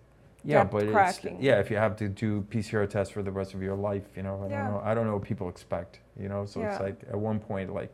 yeah, 0.44 0.64
but 0.64 0.84
it's, 0.84 1.20
yeah, 1.40 1.58
if 1.58 1.70
you 1.70 1.76
have 1.76 1.96
to 1.96 2.08
do 2.08 2.42
PCR 2.48 2.88
tests 2.88 3.12
for 3.12 3.22
the 3.22 3.30
rest 3.30 3.54
of 3.54 3.62
your 3.62 3.74
life, 3.74 4.04
you 4.16 4.22
know, 4.22 4.36
I 4.36 4.48
don't 4.48 4.64
know. 4.72 4.80
I 4.84 4.94
don't 4.94 5.06
know 5.06 5.14
what 5.14 5.24
people 5.24 5.48
expect, 5.48 5.98
you 6.18 6.28
know. 6.28 6.46
So 6.46 6.62
it's 6.62 6.80
like 6.80 7.00
at 7.10 7.18
one 7.18 7.38
point, 7.40 7.74
like, 7.74 7.92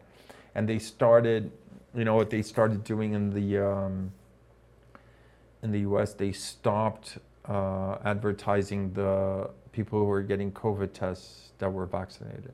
and 0.54 0.68
they 0.68 0.78
started, 0.78 1.50
you 1.96 2.04
know, 2.04 2.14
what 2.14 2.30
they 2.30 2.42
started 2.42 2.84
doing 2.84 3.14
in 3.14 3.30
the 3.30 3.66
um, 3.66 4.12
in 5.62 5.72
the 5.72 5.80
U.S. 5.80 6.14
They 6.14 6.32
stopped 6.32 7.18
uh, 7.48 7.98
advertising 8.04 8.92
the 8.92 9.50
people 9.72 9.98
who 9.98 10.04
were 10.04 10.22
getting 10.22 10.52
COVID 10.52 10.92
tests 10.92 11.52
that 11.58 11.70
were 11.70 11.86
vaccinated. 11.86 12.52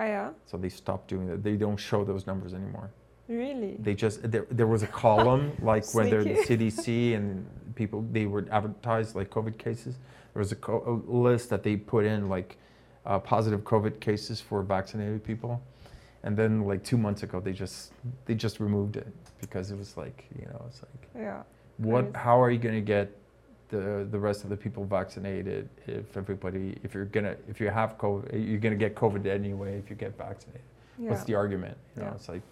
Oh 0.00 0.04
yeah. 0.04 0.30
So 0.46 0.56
they 0.56 0.68
stopped 0.68 1.08
doing 1.08 1.26
that. 1.28 1.42
They 1.42 1.56
don't 1.56 1.76
show 1.76 2.04
those 2.04 2.26
numbers 2.26 2.54
anymore. 2.54 2.90
Really? 3.28 3.76
They 3.78 3.94
just 3.94 4.30
there, 4.30 4.46
there 4.50 4.66
was 4.66 4.82
a 4.82 4.86
column 4.86 5.52
like 5.62 5.92
when 5.94 6.10
they're 6.10 6.24
the 6.24 6.34
CDC 6.34 7.14
and 7.14 7.46
people 7.74 8.04
they 8.12 8.26
would 8.26 8.48
advertise 8.50 9.14
like 9.14 9.30
COVID 9.30 9.58
cases. 9.58 9.96
There 10.32 10.40
was 10.40 10.52
a, 10.52 10.56
co- 10.56 11.02
a 11.08 11.10
list 11.10 11.48
that 11.50 11.62
they 11.62 11.76
put 11.76 12.04
in 12.04 12.28
like 12.28 12.56
uh, 13.06 13.18
positive 13.18 13.60
COVID 13.60 14.00
cases 14.00 14.40
for 14.40 14.62
vaccinated 14.62 15.22
people, 15.22 15.62
and 16.24 16.36
then 16.36 16.66
like 16.66 16.82
two 16.82 16.98
months 16.98 17.22
ago 17.22 17.38
they 17.38 17.52
just 17.52 17.92
they 18.26 18.34
just 18.34 18.58
removed 18.58 18.96
it 18.96 19.06
because 19.40 19.70
it 19.70 19.78
was 19.78 19.96
like 19.96 20.26
you 20.38 20.46
know 20.46 20.64
it's 20.66 20.82
like 20.82 21.08
yeah. 21.14 21.42
what 21.78 22.04
Crazy. 22.04 22.18
how 22.18 22.42
are 22.42 22.50
you 22.50 22.58
going 22.58 22.74
to 22.74 22.80
get 22.80 23.16
the 23.68 24.06
the 24.10 24.18
rest 24.18 24.42
of 24.44 24.50
the 24.50 24.56
people 24.56 24.84
vaccinated 24.84 25.68
if 25.86 26.16
everybody 26.16 26.76
if 26.82 26.94
you're 26.94 27.06
gonna 27.06 27.36
if 27.48 27.60
you 27.60 27.68
have 27.70 27.96
COVID 27.98 28.32
you're 28.32 28.58
gonna 28.58 28.74
get 28.86 28.94
COVID 28.94 29.26
anyway 29.26 29.78
if 29.78 29.88
you 29.88 29.96
get 29.96 30.16
vaccinated. 30.18 30.60
Yeah. 30.98 31.10
What's 31.10 31.24
the 31.24 31.34
argument? 31.34 31.76
You 31.96 32.02
know, 32.02 32.08
Yeah. 32.08 32.14
it's 32.14 32.28
like 32.28 32.42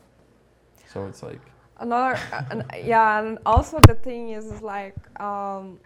so 0.93 1.07
it's 1.07 1.23
like. 1.23 1.41
Another, 1.79 2.19
and, 2.51 2.65
yeah, 2.85 3.19
and 3.21 3.39
also 3.45 3.81
the 3.81 3.95
thing 3.95 4.31
is, 4.31 4.45
is 4.47 4.63
like, 4.63 4.95
um, 5.21 5.81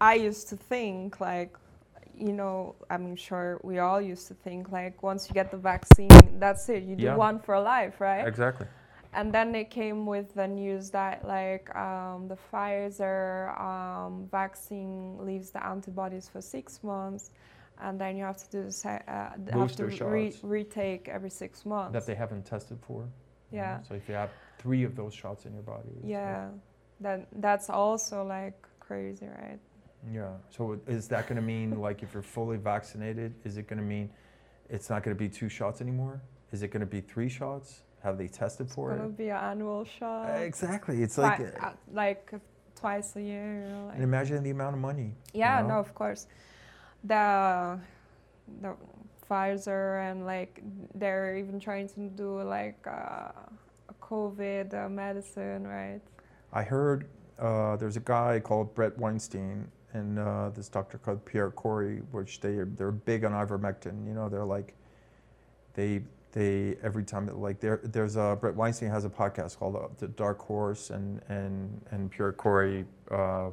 I 0.00 0.14
used 0.14 0.48
to 0.48 0.56
think 0.56 1.20
like, 1.20 1.56
you 2.18 2.32
know, 2.32 2.74
I'm 2.90 3.16
sure 3.16 3.60
we 3.62 3.78
all 3.78 4.00
used 4.00 4.28
to 4.28 4.34
think 4.34 4.70
like, 4.70 5.02
once 5.02 5.28
you 5.28 5.34
get 5.34 5.50
the 5.50 5.56
vaccine, 5.56 6.10
that's 6.38 6.68
it. 6.68 6.82
You 6.84 6.96
do 6.96 7.04
Yeah. 7.04 7.16
one 7.16 7.38
for 7.40 7.58
life, 7.60 8.00
right? 8.00 8.26
Exactly. 8.26 8.66
And 9.14 9.32
then 9.32 9.54
it 9.54 9.68
came 9.70 10.06
with 10.06 10.32
the 10.34 10.48
news 10.48 10.90
that 10.90 11.26
like 11.26 11.74
um, 11.76 12.28
the 12.28 12.36
Pfizer 12.50 13.58
um, 13.60 14.26
vaccine 14.30 15.18
leaves 15.26 15.50
the 15.50 15.64
antibodies 15.64 16.28
for 16.28 16.40
six 16.40 16.82
months, 16.82 17.30
and 17.82 18.00
then 18.00 18.16
you 18.16 18.24
have 18.24 18.38
to 18.38 18.50
do 18.50 18.64
the 18.64 18.72
se- 18.72 19.02
uh, 19.08 19.30
have 19.52 19.76
to 19.76 19.84
re- 19.86 20.34
retake 20.42 21.08
every 21.08 21.28
six 21.30 21.66
months. 21.66 21.92
That 21.92 22.06
they 22.06 22.14
haven't 22.14 22.44
tested 22.46 22.78
for. 22.80 23.00
you 23.50 23.58
know? 23.58 23.64
Yeah. 23.64 23.82
So 23.82 23.94
if 23.94 24.08
you 24.08 24.14
have 24.14 24.30
three 24.58 24.82
of 24.84 24.96
those 24.96 25.12
shots 25.14 25.44
in 25.44 25.52
your 25.52 25.62
body. 25.62 25.88
it's 25.96 26.02
like- 26.04 26.10
yeah, 26.10 26.48
then 27.00 27.26
that's 27.36 27.68
also 27.68 28.24
like 28.24 28.56
crazy, 28.80 29.26
right? 29.26 29.58
Yeah. 30.10 30.30
So 30.50 30.78
is 30.86 31.08
that 31.08 31.26
going 31.28 31.36
to 31.36 31.42
mean 31.42 31.78
like 31.80 32.02
if 32.02 32.12
you're 32.14 32.22
fully 32.22 32.56
vaccinated, 32.56 33.34
is 33.44 33.56
it 33.58 33.68
going 33.68 33.78
to 33.78 33.84
mean 33.84 34.10
it's 34.68 34.88
not 34.90 35.02
going 35.02 35.16
to 35.16 35.18
be 35.18 35.28
two 35.28 35.48
shots 35.48 35.80
anymore? 35.80 36.22
Is 36.52 36.62
it 36.62 36.68
going 36.68 36.80
to 36.80 36.86
be 36.86 37.00
three 37.00 37.28
shots? 37.28 37.82
Have 38.02 38.18
they 38.18 38.26
tested 38.28 38.66
It's 38.66 38.74
for 38.74 38.90
gonna 38.90 39.04
it? 39.08 39.16
be 39.16 39.28
an 39.28 39.36
annual 39.36 39.84
shot, 39.84 40.28
Exactly. 40.42 41.02
It's 41.04 41.18
like, 41.18 41.38
uh, 41.40 41.66
uh, 41.66 41.72
like 41.92 42.32
twice 42.74 43.14
a 43.14 43.22
year. 43.22 43.64
Like. 43.86 43.94
and 43.94 44.02
imagine 44.02 44.42
the 44.42 44.50
amount 44.50 44.74
of 44.74 44.80
money. 44.80 45.14
you 45.32 45.40
Yeah, 45.40 45.60
know? 45.62 45.68
no, 45.68 45.74
of 45.78 45.94
course. 45.94 46.26
The 47.04 47.78
the 48.60 48.74
Pfizer 49.30 50.10
and 50.10 50.26
like 50.26 50.60
they're 50.96 51.36
even 51.36 51.60
trying 51.60 51.88
to 51.90 52.08
do 52.08 52.42
like 52.42 52.84
uh, 52.86 53.30
a 53.88 53.94
COVID 54.00 54.74
uh, 54.74 54.88
medicine, 54.88 55.66
right? 55.66 56.00
I 56.52 56.62
heard 56.64 57.06
uh, 57.38 57.76
there's 57.76 57.96
a 57.96 58.00
guy 58.00 58.40
called 58.40 58.74
Brett 58.74 58.98
Weinstein 58.98 59.68
and 59.94 60.18
uh, 60.18 60.50
this 60.50 60.68
doctor 60.68 60.98
called 60.98 61.24
Pierre 61.24 61.50
Kory, 61.50 61.98
which 62.12 62.40
they 62.40 62.56
they're 62.76 62.90
big 62.92 63.24
on 63.24 63.32
ivermectin. 63.32 64.06
You 64.06 64.14
know, 64.14 64.28
they're 64.28 64.44
like 64.44 64.74
they 65.74 66.02
they 66.32 66.76
every 66.82 67.04
time 67.04 67.26
like 67.40 67.60
there 67.60 67.80
there's 67.82 68.16
a 68.16 68.36
Brett 68.40 68.54
Weinstein 68.54 68.90
has 68.90 69.04
a 69.04 69.10
podcast 69.10 69.58
called 69.58 69.76
uh, 69.76 69.88
The 69.98 70.08
Dark 70.08 70.38
Horse 70.40 70.90
and 70.90 71.20
and 71.28 71.80
and 71.90 72.10
Pierre 72.10 72.32
Kory. 72.32 72.84
Uh, 73.10 73.50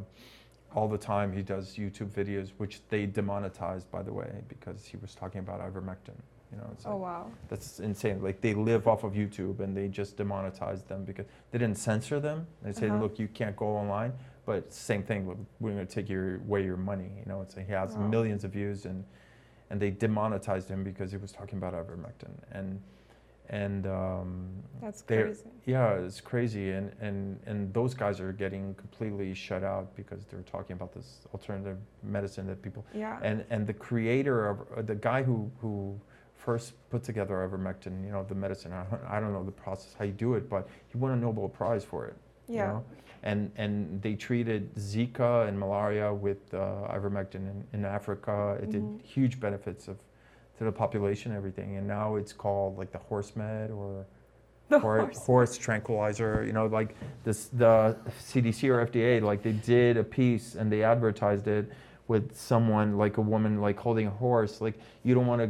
all 0.75 0.87
the 0.87 0.99
time 0.99 1.33
he 1.33 1.41
does 1.41 1.75
YouTube 1.77 2.11
videos, 2.11 2.51
which 2.57 2.79
they 2.89 3.07
demonetized, 3.07 3.89
by 3.89 4.03
the 4.03 4.13
way, 4.13 4.29
because 4.47 4.85
he 4.85 4.97
was 4.97 5.15
talking 5.15 5.39
about 5.39 5.59
ivermectin. 5.61 6.13
You 6.51 6.57
know, 6.59 6.67
it's 6.73 6.85
Oh 6.85 6.95
wow. 6.97 7.31
that's 7.47 7.79
insane. 7.79 8.21
Like 8.21 8.39
they 8.41 8.53
live 8.53 8.87
off 8.87 9.03
of 9.03 9.13
YouTube 9.13 9.61
and 9.61 9.75
they 9.75 9.87
just 9.87 10.15
demonetized 10.15 10.87
them 10.87 11.05
because 11.05 11.25
they 11.51 11.57
didn't 11.57 11.77
censor 11.79 12.19
them. 12.19 12.45
They 12.61 12.71
said, 12.71 12.91
Uh-huh. 12.91 13.01
look, 13.01 13.17
you 13.19 13.27
can't 13.27 13.55
go 13.55 13.65
online. 13.65 14.13
But 14.49 14.73
same 14.73 15.03
thing, 15.03 15.27
we're- 15.27 15.45
we're 15.59 15.73
going 15.75 15.85
to 15.85 15.93
take 15.93 16.09
your, 16.09 16.37
away 16.37 16.63
your 16.65 16.75
money. 16.75 17.11
You 17.19 17.25
know, 17.31 17.41
it's 17.43 17.53
he 17.53 17.71
has 17.71 17.95
Wow. 17.95 18.07
millions 18.07 18.43
of 18.43 18.51
views 18.51 18.85
and 18.85 19.03
and 19.71 19.79
they 19.79 19.91
demonetized 19.91 20.67
him 20.67 20.83
because 20.83 21.11
he 21.11 21.17
was 21.17 21.31
talking 21.31 21.59
about 21.59 21.73
ivermectin 21.75 22.31
and 22.51 22.81
and 23.49 23.85
um, 23.85 24.47
That's 24.81 25.03
crazy. 25.03 25.43
yeah, 25.65 25.93
it's 26.07 26.19
crazy. 26.31 26.71
And 26.71 26.91
and 26.99 27.39
and 27.45 27.71
those 27.75 27.93
guys 27.93 28.19
are 28.19 28.33
getting 28.33 28.73
completely 28.73 29.35
shut 29.35 29.63
out 29.63 29.95
because 29.95 30.25
they're 30.25 30.47
talking 30.55 30.73
about 30.79 30.91
this 30.93 31.27
alternative 31.31 31.77
medicine 32.01 32.47
that 32.47 32.59
people 32.63 32.83
Yeah. 32.91 33.19
and 33.21 33.45
and 33.51 33.67
the 33.67 33.73
creator 33.87 34.37
of 34.49 34.57
uh, 34.75 34.81
the 34.81 34.95
guy 34.95 35.21
who 35.21 35.51
who 35.61 35.99
first 36.33 36.73
put 36.89 37.03
together 37.03 37.35
ivermectin, 37.47 38.03
you 38.03 38.11
know, 38.11 38.23
the 38.23 38.33
medicine. 38.45 38.71
I 38.73 38.83
don't, 38.89 39.03
I 39.15 39.19
don't 39.19 39.33
know 39.33 39.43
the 39.43 39.51
process 39.65 39.93
how 39.99 40.05
you 40.05 40.13
do 40.27 40.33
it, 40.33 40.49
but 40.49 40.67
he 40.87 40.97
won 40.97 41.11
a 41.11 41.15
Nobel 41.15 41.49
Prize 41.49 41.83
for 41.91 42.07
it. 42.07 42.15
you 42.47 42.55
yeah. 42.55 42.67
know? 42.71 42.83
And 43.23 43.51
and 43.57 44.01
they 44.01 44.15
treated 44.15 44.73
Zika 44.75 45.47
and 45.47 45.59
malaria 45.59 46.13
with 46.13 46.53
uh, 46.53 46.87
ivermectin 46.95 47.35
in, 47.35 47.63
in 47.73 47.85
Africa. 47.85 48.57
It 48.61 48.69
Mhm. 48.69 48.71
did 48.71 49.01
huge 49.05 49.39
benefits 49.39 49.87
of 49.87 49.97
to 50.57 50.63
the 50.65 50.71
population, 50.71 51.31
and 51.31 51.37
everything. 51.37 51.77
And 51.77 51.87
now 51.87 52.15
it's 52.15 52.33
called 52.33 52.77
like 52.77 52.91
the 52.91 52.97
horse 52.97 53.35
med 53.35 53.71
or 53.71 54.05
The 54.69 54.79
hor- 54.79 54.99
horse. 54.99 55.25
horse 55.25 55.57
tranquilizer. 55.57 56.43
You 56.45 56.53
know, 56.53 56.67
like 56.67 56.95
this 57.23 57.47
the 57.47 57.95
CDC 58.19 58.69
or 58.69 58.85
FDA, 58.85 59.21
like 59.21 59.41
they 59.41 59.53
did 59.53 59.97
a 59.97 60.03
piece 60.03 60.55
and 60.55 60.71
they 60.71 60.83
advertised 60.83 61.47
it 61.47 61.71
with 62.07 62.35
someone 62.35 62.97
like 62.97 63.17
a 63.17 63.21
woman 63.21 63.61
like 63.61 63.77
holding 63.79 64.07
a 64.07 64.11
horse. 64.11 64.61
Like 64.61 64.77
you 65.03 65.13
don't 65.15 65.27
want 65.27 65.41
to, 65.41 65.49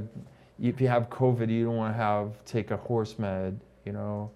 if 0.62 0.80
you 0.82 0.88
have 0.88 1.10
COVID, 1.10 1.50
you 1.50 1.66
don't 1.66 1.78
want 1.78 1.94
to 1.94 1.98
have 1.98 2.44
take 2.46 2.72
a 2.72 2.78
horse 2.78 3.18
med. 3.20 3.60
You 3.86 3.94
know, 3.94 4.30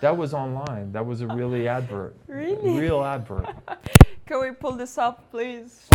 that 0.00 0.16
was 0.16 0.34
online. 0.34 0.92
That 0.92 1.04
was 1.04 1.20
a 1.20 1.26
really 1.26 1.68
advert. 1.78 2.16
Really? 2.26 2.78
Real 2.78 3.04
advert. 3.04 3.46
Can 4.26 4.40
we 4.40 4.52
pull 4.52 4.72
this 4.72 4.98
up, 4.98 5.30
please? 5.30 5.88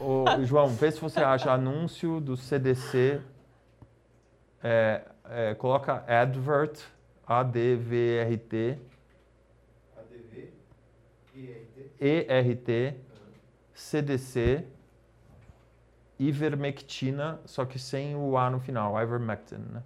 Ô, 0.00 0.24
João, 0.44 0.68
vê 0.68 0.90
se 0.90 1.00
você 1.00 1.20
acha 1.20 1.52
anúncio 1.52 2.20
do 2.20 2.36
CDC. 2.36 3.20
É, 4.62 5.02
é, 5.30 5.54
coloca 5.54 6.04
advert 6.06 6.80
ADVRT, 7.30 8.76
ERT, 12.00 12.96
CDC, 13.72 14.66
ivermectina, 16.18 17.40
só 17.44 17.64
que 17.64 17.78
sem 17.78 18.16
o 18.16 18.36
A 18.36 18.50
no 18.50 18.58
final, 18.58 19.00
ivermectin, 19.00 19.58
né? 19.58 19.84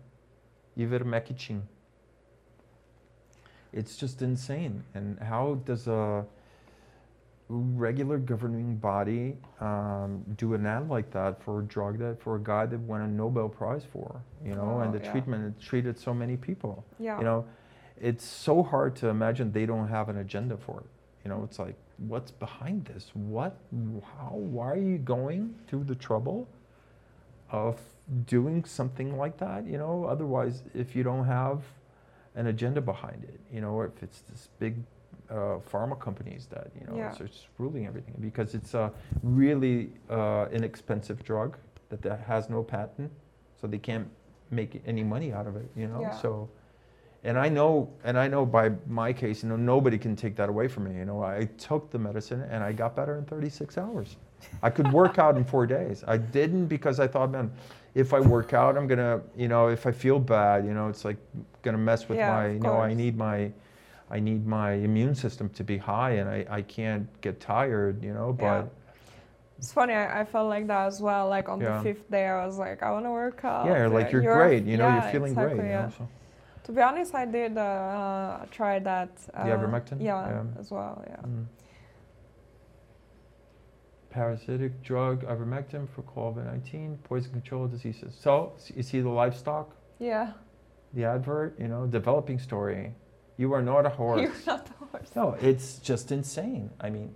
Ivermectin. 0.74 1.62
It's 3.74 3.96
just 3.96 4.22
insane. 4.22 4.84
And 4.94 5.18
how 5.18 5.56
does 5.66 5.88
a 5.88 6.24
regular 7.48 8.18
governing 8.18 8.76
body 8.76 9.36
um, 9.60 10.24
do 10.36 10.54
an 10.54 10.64
ad 10.64 10.88
like 10.88 11.10
that 11.10 11.42
for 11.42 11.60
a 11.60 11.64
drug 11.64 11.98
that 11.98 12.20
for 12.22 12.36
a 12.36 12.40
guy 12.40 12.66
that 12.66 12.78
won 12.80 13.02
a 13.02 13.06
Nobel 13.08 13.48
Prize 13.48 13.84
for, 13.92 14.22
you 14.44 14.54
know, 14.54 14.80
and 14.80 14.94
Oh, 14.94 14.98
the 14.98 15.04
yeah. 15.04 15.10
treatment 15.10 15.44
it 15.56 15.62
treated 15.62 15.98
so 15.98 16.14
many 16.14 16.36
people. 16.36 16.84
Yeah. 16.98 17.18
You 17.18 17.24
know, 17.24 17.44
it's 18.00 18.24
so 18.24 18.62
hard 18.62 18.96
to 18.96 19.08
imagine 19.08 19.52
they 19.52 19.66
don't 19.66 19.88
have 19.88 20.08
an 20.08 20.18
agenda 20.18 20.56
for 20.56 20.80
it. 20.80 20.86
You 21.24 21.30
know, 21.30 21.42
it's 21.44 21.58
like, 21.58 21.74
what's 21.98 22.30
behind 22.30 22.86
this? 22.86 23.10
What, 23.14 23.56
how, 24.18 24.34
why 24.34 24.70
are 24.72 24.76
you 24.76 24.98
going 24.98 25.54
through 25.66 25.84
the 25.84 25.94
trouble 25.94 26.48
of 27.50 27.78
doing 28.26 28.64
something 28.64 29.16
like 29.16 29.36
that? 29.38 29.66
You 29.66 29.78
know, 29.78 30.04
otherwise, 30.04 30.62
if 30.74 30.96
you 30.96 31.02
don't 31.02 31.24
have 31.26 31.62
an 32.34 32.48
agenda 32.48 32.80
behind 32.80 33.24
it, 33.24 33.40
you 33.52 33.60
know, 33.60 33.70
or 33.70 33.86
if 33.86 34.02
it's 34.02 34.20
this 34.22 34.48
big 34.58 34.76
uh, 35.30 35.58
pharma 35.70 35.98
companies 35.98 36.46
that, 36.50 36.70
you 36.78 36.86
know, 36.86 36.96
Yeah. 36.96 37.08
it's 37.10 37.18
just 37.18 37.46
ruling 37.58 37.86
everything 37.86 38.14
because 38.20 38.54
it's 38.54 38.74
a 38.74 38.92
really 39.22 39.90
uh, 40.10 40.46
inexpensive 40.52 41.22
drug 41.24 41.56
that, 41.88 42.02
that 42.02 42.20
has 42.20 42.50
no 42.50 42.62
patent, 42.62 43.10
so 43.60 43.66
they 43.66 43.78
can't 43.78 44.08
make 44.50 44.82
any 44.86 45.02
money 45.02 45.32
out 45.32 45.46
of 45.46 45.56
it, 45.56 45.68
you 45.76 45.86
know? 45.86 46.00
Yeah. 46.00 46.10
So, 46.20 46.48
and 47.22 47.38
I 47.38 47.48
know, 47.48 47.88
and 48.04 48.18
I 48.18 48.28
know 48.28 48.44
by 48.44 48.72
my 48.86 49.12
case, 49.12 49.42
you 49.42 49.48
know, 49.48 49.56
nobody 49.56 49.96
can 49.96 50.14
take 50.14 50.36
that 50.36 50.48
away 50.50 50.68
from 50.68 50.84
me. 50.84 50.96
You 50.98 51.06
know, 51.06 51.22
I 51.22 51.48
took 51.56 51.90
the 51.90 51.98
medicine 51.98 52.42
and 52.50 52.62
I 52.62 52.72
got 52.72 52.94
better 52.94 53.16
in 53.16 53.24
36 53.24 53.78
hours. 53.78 54.16
I 54.62 54.68
could 54.68 54.92
work 54.92 55.18
out 55.18 55.38
in 55.38 55.44
four 55.44 55.66
days. 55.66 56.04
I 56.06 56.18
didn't 56.18 56.66
because 56.66 57.00
I 57.00 57.06
thought, 57.06 57.30
man, 57.30 57.50
if 57.94 58.12
I 58.12 58.20
work 58.20 58.52
out, 58.52 58.76
I'm 58.76 58.86
gonna, 58.86 59.20
you 59.36 59.48
know, 59.48 59.68
if 59.68 59.86
I 59.86 59.92
feel 59.92 60.18
bad, 60.18 60.64
you 60.66 60.74
know, 60.74 60.88
it's 60.88 61.04
like 61.04 61.16
gonna 61.62 61.78
mess 61.78 62.08
with 62.08 62.18
Yeah, 62.18 62.30
my, 62.32 62.48
you 62.48 62.58
know, 62.60 62.76
I 62.80 62.92
need 62.92 63.16
my, 63.16 63.50
I 64.10 64.20
need 64.20 64.46
my 64.46 64.72
immune 64.72 65.14
system 65.14 65.48
to 65.50 65.64
be 65.64 65.76
high, 65.78 66.12
and 66.12 66.28
I, 66.28 66.44
I 66.50 66.62
can't 66.62 67.08
get 67.20 67.40
tired, 67.40 68.02
you 68.02 68.12
know. 68.12 68.32
But 68.32 68.44
Yeah. 68.44 68.64
It's 69.56 69.72
funny, 69.72 69.94
I, 69.94 70.20
I 70.20 70.24
felt 70.24 70.48
like 70.48 70.66
that 70.66 70.86
as 70.88 71.00
well. 71.00 71.28
Like 71.28 71.48
on 71.48 71.60
Yeah. 71.60 71.78
the 71.78 71.82
fifth 71.84 72.10
day, 72.10 72.26
I 72.26 72.44
was 72.44 72.58
like, 72.58 72.82
I 72.82 72.90
want 72.90 73.06
to 73.06 73.10
work 73.12 73.44
out. 73.44 73.66
yeah, 73.66 73.86
like 73.86 74.10
you're, 74.10 74.22
you're- 74.22 74.34
great, 74.34 74.64
you 74.64 74.76
know, 74.76 74.92
you're 74.92 75.12
feeling 75.12 75.32
exactly, 75.32 75.58
great, 75.58 75.68
you 75.68 75.74
know. 75.74 75.92
So. 75.96 76.08
To 76.64 76.72
be 76.72 76.80
honest, 76.80 77.14
I 77.14 77.26
did 77.26 77.56
uh, 77.56 78.38
try 78.50 78.78
that. 78.80 79.10
Uh, 79.32 79.44
ivermectin? 79.44 80.02
Yeah, 80.02 80.28
Yeah. 80.28 80.42
as 80.58 80.70
well. 80.70 81.04
Yeah. 81.06 81.16
Mm. 81.16 81.44
Parasitic 84.14 84.80
drug, 84.84 85.24
ivermectin 85.24 85.88
for 85.88 86.02
COVID-19, 86.02 87.02
poison 87.02 87.32
control 87.32 87.66
diseases. 87.66 88.14
So 88.16 88.52
you 88.72 88.84
see 88.84 89.00
the 89.00 89.08
livestock, 89.08 89.74
Yeah. 89.98 90.34
the 90.92 91.04
advert, 91.04 91.58
you 91.58 91.66
know, 91.66 91.88
developing 91.88 92.38
story. 92.38 92.94
You 93.38 93.52
are 93.54 93.60
not 93.62 93.86
a 93.86 93.88
horse. 94.00 94.20
You're 94.20 94.32
not 94.46 94.66
the 94.66 94.72
horse. 94.86 95.10
No, 95.16 95.32
it's 95.40 95.78
just 95.78 96.12
insane. 96.12 96.70
I 96.80 96.90
mean, 96.90 97.12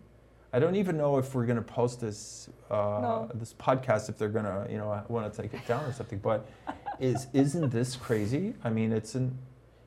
I 0.53 0.59
don't 0.59 0.75
even 0.75 0.97
know 0.97 1.19
if 1.19 1.37
we're 1.37 1.47
gonna 1.47 1.63
post 1.63 2.01
this 2.01 2.49
uh, 2.69 2.75
No. 3.01 3.31
this 3.33 3.55
podcast 3.55 4.09
if 4.09 4.19
they're 4.19 4.29
gonna 4.39 4.67
you 4.69 4.79
know 4.79 5.01
want 5.09 5.33
to 5.33 5.43
take 5.43 5.55
it 5.55 5.65
down 5.69 5.85
or 5.85 5.93
something. 5.93 6.19
But 6.19 6.49
is 6.99 7.29
isn't 7.33 7.71
this 7.71 7.95
crazy? 7.95 8.55
I 8.65 8.71
mean, 8.71 8.91
it's 8.93 9.15
an 9.15 9.39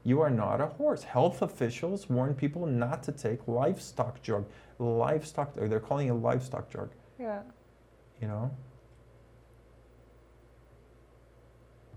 you 0.03 0.21
are 0.21 0.29
not 0.29 0.61
a 0.61 0.67
horse. 0.67 1.03
Health 1.03 1.41
officials 1.41 2.09
warn 2.09 2.35
people 2.35 2.65
not 2.65 3.03
to 3.03 3.11
take 3.11 3.49
livestock 3.49 4.21
drug. 4.23 4.45
Livestock, 4.79 5.53
they're 5.55 5.79
calling 5.81 6.07
it 6.07 6.13
livestock 6.13 6.69
drug. 6.69 6.89
Yeah. 7.21 7.41
You 8.19 8.27
know. 8.27 8.51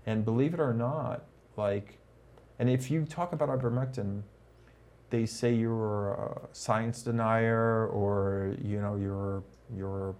And 0.05 0.23
believe 0.23 0.53
it 0.53 0.59
or 0.59 0.73
not, 0.73 1.23
like, 1.57 1.97
and 2.59 2.69
if 2.69 2.91
you 2.91 3.05
talk 3.05 3.33
about 3.33 3.49
ivermectin, 3.49 4.21
they 5.09 5.25
say 5.25 5.53
you're 5.53 6.11
a 6.11 6.41
science 6.51 7.01
denier 7.01 7.87
or 7.87 8.55
you 8.61 8.79
know 8.81 8.95
you're 8.95 9.43
you're 9.75 10.15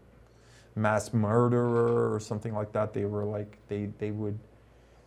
mass 0.76 1.14
murderer 1.14 2.14
or 2.14 2.20
something 2.20 2.54
like 2.54 2.72
that. 2.72 2.94
They 2.94 3.06
were 3.06 3.26
like 3.26 3.58
they 3.68 3.90
they 4.00 4.12
would. 4.12 4.40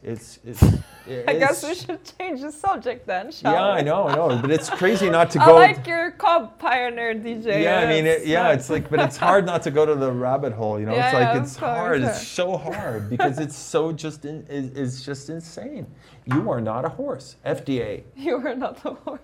It's 0.02 0.38
it's. 0.44 0.62
I 1.26 1.32
guess 1.38 1.64
we 1.66 1.74
should 1.74 1.98
change 2.18 2.42
the 2.42 2.52
subject 2.52 3.06
then, 3.06 3.32
shall 3.32 3.52
Yeah, 3.52 3.74
we? 3.74 3.80
I 3.80 3.82
know, 3.82 4.08
I 4.08 4.14
know, 4.14 4.38
but 4.42 4.50
it's 4.50 4.68
crazy 4.68 5.08
not 5.08 5.30
to 5.30 5.38
go. 5.46 5.56
I 5.56 5.72
like 5.72 5.86
your 5.86 6.10
cob 6.10 6.58
pioneer 6.58 7.14
DJ. 7.14 7.62
yeah, 7.62 7.78
I 7.80 7.86
mean, 7.86 8.06
it, 8.06 8.26
yeah, 8.26 8.52
it's 8.52 8.68
like, 8.68 8.90
but 8.90 9.00
it's 9.00 9.16
hard 9.16 9.46
not 9.46 9.62
to 9.62 9.70
go 9.70 9.86
to 9.86 9.94
the 9.94 10.12
rabbit 10.12 10.52
hole, 10.52 10.78
you 10.78 10.84
know. 10.84 10.92
it's 10.92 11.14
like 11.14 11.34
yeah, 11.34 11.42
it's 11.42 11.56
hard. 11.56 12.02
yeah. 12.02 12.10
It's 12.10 12.26
so 12.28 12.58
hard 12.58 13.08
because 13.08 13.38
it's 13.38 13.56
so 13.74 13.90
just 13.90 14.26
in, 14.26 14.46
it, 14.50 14.76
it's 14.76 15.02
just 15.02 15.30
insane. 15.30 15.86
You 16.26 16.50
are 16.50 16.60
not 16.60 16.84
a 16.84 16.90
horse. 16.90 17.36
FDA. 17.46 18.02
You 18.14 18.36
are 18.36 18.54
not 18.54 18.84
a 18.84 18.92
horse. 18.94 19.20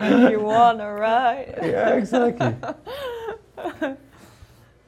if 0.00 0.30
you 0.32 0.40
wanna 0.40 0.92
ride. 0.94 1.58
Yeah, 1.62 1.94
exactly. 1.94 2.54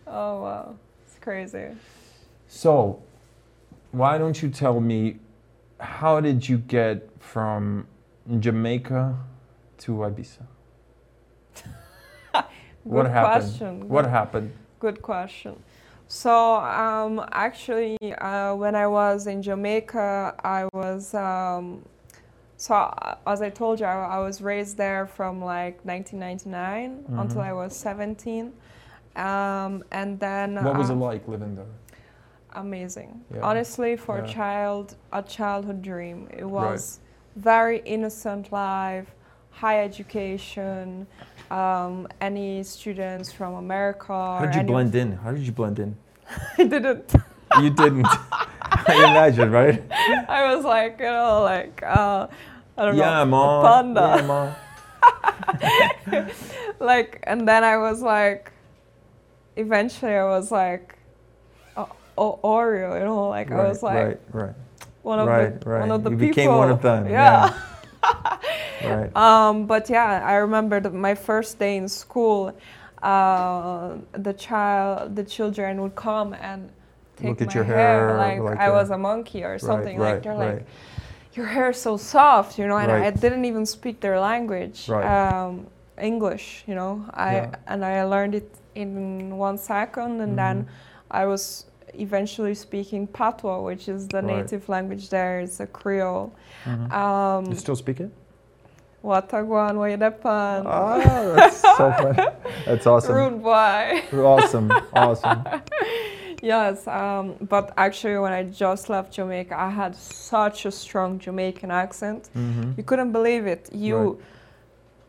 Oh 0.06 0.42
wow, 0.42 0.74
it's 1.06 1.18
crazy. 1.20 1.66
So, 2.48 3.02
why 3.93 4.18
don't 4.18 4.41
you 4.43 4.49
tell 4.51 4.80
me, 4.80 5.18
how 5.80 6.20
did 6.20 6.49
you 6.49 6.59
get 6.59 7.09
from 7.20 7.86
Jamaica 8.39 9.16
to 9.78 9.93
Ibiza? 9.93 10.43
what 12.84 13.07
happened? 13.07 13.45
question. 13.45 13.89
What 13.89 14.07
happened? 14.07 14.53
Good 14.80 15.03
question. 15.03 15.62
So 16.07 16.55
um, 16.57 17.24
actually, 17.32 17.97
uh, 18.18 18.55
when 18.55 18.74
I 18.74 18.86
was 18.86 19.26
in 19.26 19.43
Jamaica, 19.43 20.34
I 20.43 20.66
was 20.72 21.12
um, 21.14 21.84
so 22.57 22.74
uh, 22.74 23.16
as 23.26 23.43
I 23.43 23.51
told 23.51 23.78
you, 23.80 23.86
I, 23.86 24.16
I 24.16 24.18
was 24.20 24.41
raised 24.41 24.76
there 24.78 25.07
from 25.07 25.41
like 25.43 25.84
1999 25.84 27.05
until 27.18 27.41
Mhm. 27.43 27.45
I 27.45 27.53
was 27.53 27.76
17, 27.76 28.53
um, 29.16 29.84
and 29.93 30.18
then 30.18 30.55
What 30.57 30.76
was 30.76 30.91
uh, 30.91 30.95
it 30.95 30.97
like 30.97 31.28
living 31.28 31.55
there? 31.57 31.66
Amazing. 32.55 33.20
Yeah. 33.34 33.40
Honestly, 33.42 33.96
for 33.96 34.18
a 34.18 34.26
child, 34.28 34.96
a 35.12 35.22
childhood 35.22 35.82
dream. 35.82 36.28
It 36.36 36.44
was 36.44 37.01
very 37.36 37.78
innocent 37.84 38.53
life, 38.53 39.07
high 39.51 39.82
education. 39.84 41.07
Um, 41.51 42.07
any 42.20 42.62
students 42.62 43.32
from 43.32 43.55
America? 43.55 44.12
How 44.12 44.44
did 44.46 44.55
you 44.57 44.62
blend 44.64 44.94
in? 44.94 45.12
How 45.12 45.32
did 45.32 45.40
you 45.42 45.53
blend 45.53 45.78
in? 45.78 45.96
I 46.59 46.64
didn't. 46.64 47.14
You 47.59 47.70
didn't. 47.70 48.07
I 48.86 48.94
imagine, 48.94 49.51
right? 49.51 49.82
I 50.28 50.55
was 50.55 50.64
like, 50.64 50.99
you 50.99 51.07
know, 51.07 51.42
like 51.42 51.82
uh, 51.82 52.26
I 52.76 52.84
don't 52.84 52.96
Yeah, 52.96 53.24
know, 53.24 53.26
mom. 53.26 53.64
panda. 53.64 54.01
Yeah, 54.20 54.26
mom. 54.26 54.55
like, 56.80 57.20
and 57.22 57.49
then 57.49 57.64
I 57.64 57.78
was 57.78 58.03
like, 58.03 58.53
eventually 59.57 60.12
I 60.12 60.24
was 60.24 60.51
like, 60.53 60.97
o- 62.18 62.38
Oreo, 62.42 62.98
you 62.98 63.04
know, 63.04 63.28
like 63.28 63.50
I 63.50 63.68
was 63.68 63.82
like 63.82 63.94
right, 63.94 64.20
right, 64.32 64.54
one 65.02 65.18
of 65.20 65.26
right, 65.28 65.60
the 65.60 65.70
right. 65.70 65.80
one 65.80 65.90
of 65.90 66.02
the 66.04 66.10
you 66.10 66.16
people. 66.16 66.28
became 66.34 66.52
one 66.64 66.70
of 66.70 66.82
them. 66.82 67.08
Yeah. 67.08 67.54
right. 68.84 69.10
Um, 69.16 69.66
but 69.66 69.88
yeah, 69.90 70.22
I 70.24 70.34
remember 70.36 70.80
my 70.90 71.14
first 71.14 71.58
day 71.58 71.76
in 71.76 71.88
school, 71.88 72.52
uh, 73.02 73.94
the 74.12 74.32
child, 74.32 75.16
the 75.16 75.24
children 75.24 75.80
would 75.82 75.94
come 75.94 76.34
and 76.34 76.70
take 77.16 77.28
Look 77.28 77.40
at 77.42 77.48
my 77.48 77.54
your 77.54 77.64
hair, 77.64 78.16
like, 78.16 78.40
like 78.40 78.58
I 78.58 78.66
a- 78.66 78.72
was 78.72 78.90
a 78.90 78.98
monkey 78.98 79.42
or 79.44 79.58
something. 79.58 79.98
right, 79.98 80.14
like 80.14 80.22
they're 80.22 80.34
right. 80.34 80.54
like, 80.54 80.66
your 81.34 81.46
hair 81.46 81.70
is 81.70 81.80
so 81.80 81.96
soft, 81.96 82.58
you 82.58 82.66
know, 82.66 82.76
and 82.78 82.90
I 82.90 83.00
Right. 83.00 83.20
didn't 83.20 83.44
even 83.44 83.66
speak 83.66 84.00
their 84.00 84.18
language, 84.20 84.88
Right. 84.88 85.06
um, 85.06 85.66
English, 86.00 86.64
you 86.66 86.74
know. 86.74 87.04
I 87.14 87.32
Yeah. 87.34 87.50
and 87.66 87.84
I 87.84 88.04
learned 88.04 88.34
it 88.34 88.48
in 88.74 89.36
one 89.38 89.58
second, 89.58 90.20
and 90.20 90.38
then 90.38 90.56
Mhm. 90.64 90.68
I 91.10 91.26
was 91.26 91.66
eventually 91.95 92.55
speaking 92.55 93.07
Patois, 93.07 93.61
which 93.61 93.89
is 93.89 94.09
the 94.09 94.22
Right. 94.22 94.36
native 94.36 94.68
language 94.68 95.09
there. 95.11 95.41
It's 95.41 95.61
a 95.61 95.66
Creole. 95.66 96.32
Mhm. 96.64 96.93
Um, 96.93 97.45
you 97.47 97.55
still 97.57 97.76
speak 97.76 98.01
it? 98.01 98.11
Wataguan, 99.05 99.74
Wayedepan. 99.76 100.64
Ah, 100.66 101.32
that's 101.36 101.61
so 101.61 101.93
funny. 102.03 102.26
That's 102.66 102.86
awesome. 102.86 103.14
Rude 103.14 103.43
boy. 103.43 104.03
Awesome, 104.12 104.72
awesome. 104.93 105.45
yes, 106.43 106.86
um, 106.89 107.34
but 107.49 107.72
actually, 107.76 108.18
when 108.18 108.32
I 108.32 108.43
just 108.43 108.89
left 108.91 109.12
Jamaica, 109.12 109.55
I 109.59 109.70
had 109.70 109.95
such 109.95 110.66
a 110.66 110.70
strong 110.72 111.18
Jamaican 111.20 111.70
accent. 111.70 112.28
hmm 112.34 112.72
You 112.76 112.82
couldn't 112.82 113.12
believe 113.12 113.47
it. 113.47 113.68
You, 113.72 113.97
Right. 113.97 114.18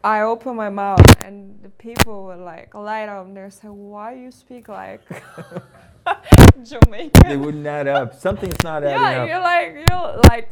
I 0.04 0.22
opened 0.22 0.56
my 0.56 0.70
mouth, 0.70 1.10
and 1.26 1.60
the 1.62 1.70
people 1.70 2.24
were 2.24 2.38
like 2.38 2.74
light 2.74 3.10
up. 3.10 3.26
and 3.26 3.36
They 3.36 3.50
say, 3.50 3.68
"Why 3.68 4.14
you 4.14 4.32
speak 4.32 4.70
like 4.70 5.02
Jamaican. 6.66 7.28
They 7.28 7.38
wouldn't 7.38 7.66
add 7.68 7.88
up. 7.88 8.14
Something's 8.16 8.62
not 8.64 8.84
adding 8.84 9.01
yeah, 9.01 9.22
up. 9.22 9.28
you're 9.30 9.39
like 9.41 9.89
you're 9.89 10.22
like 10.30 10.51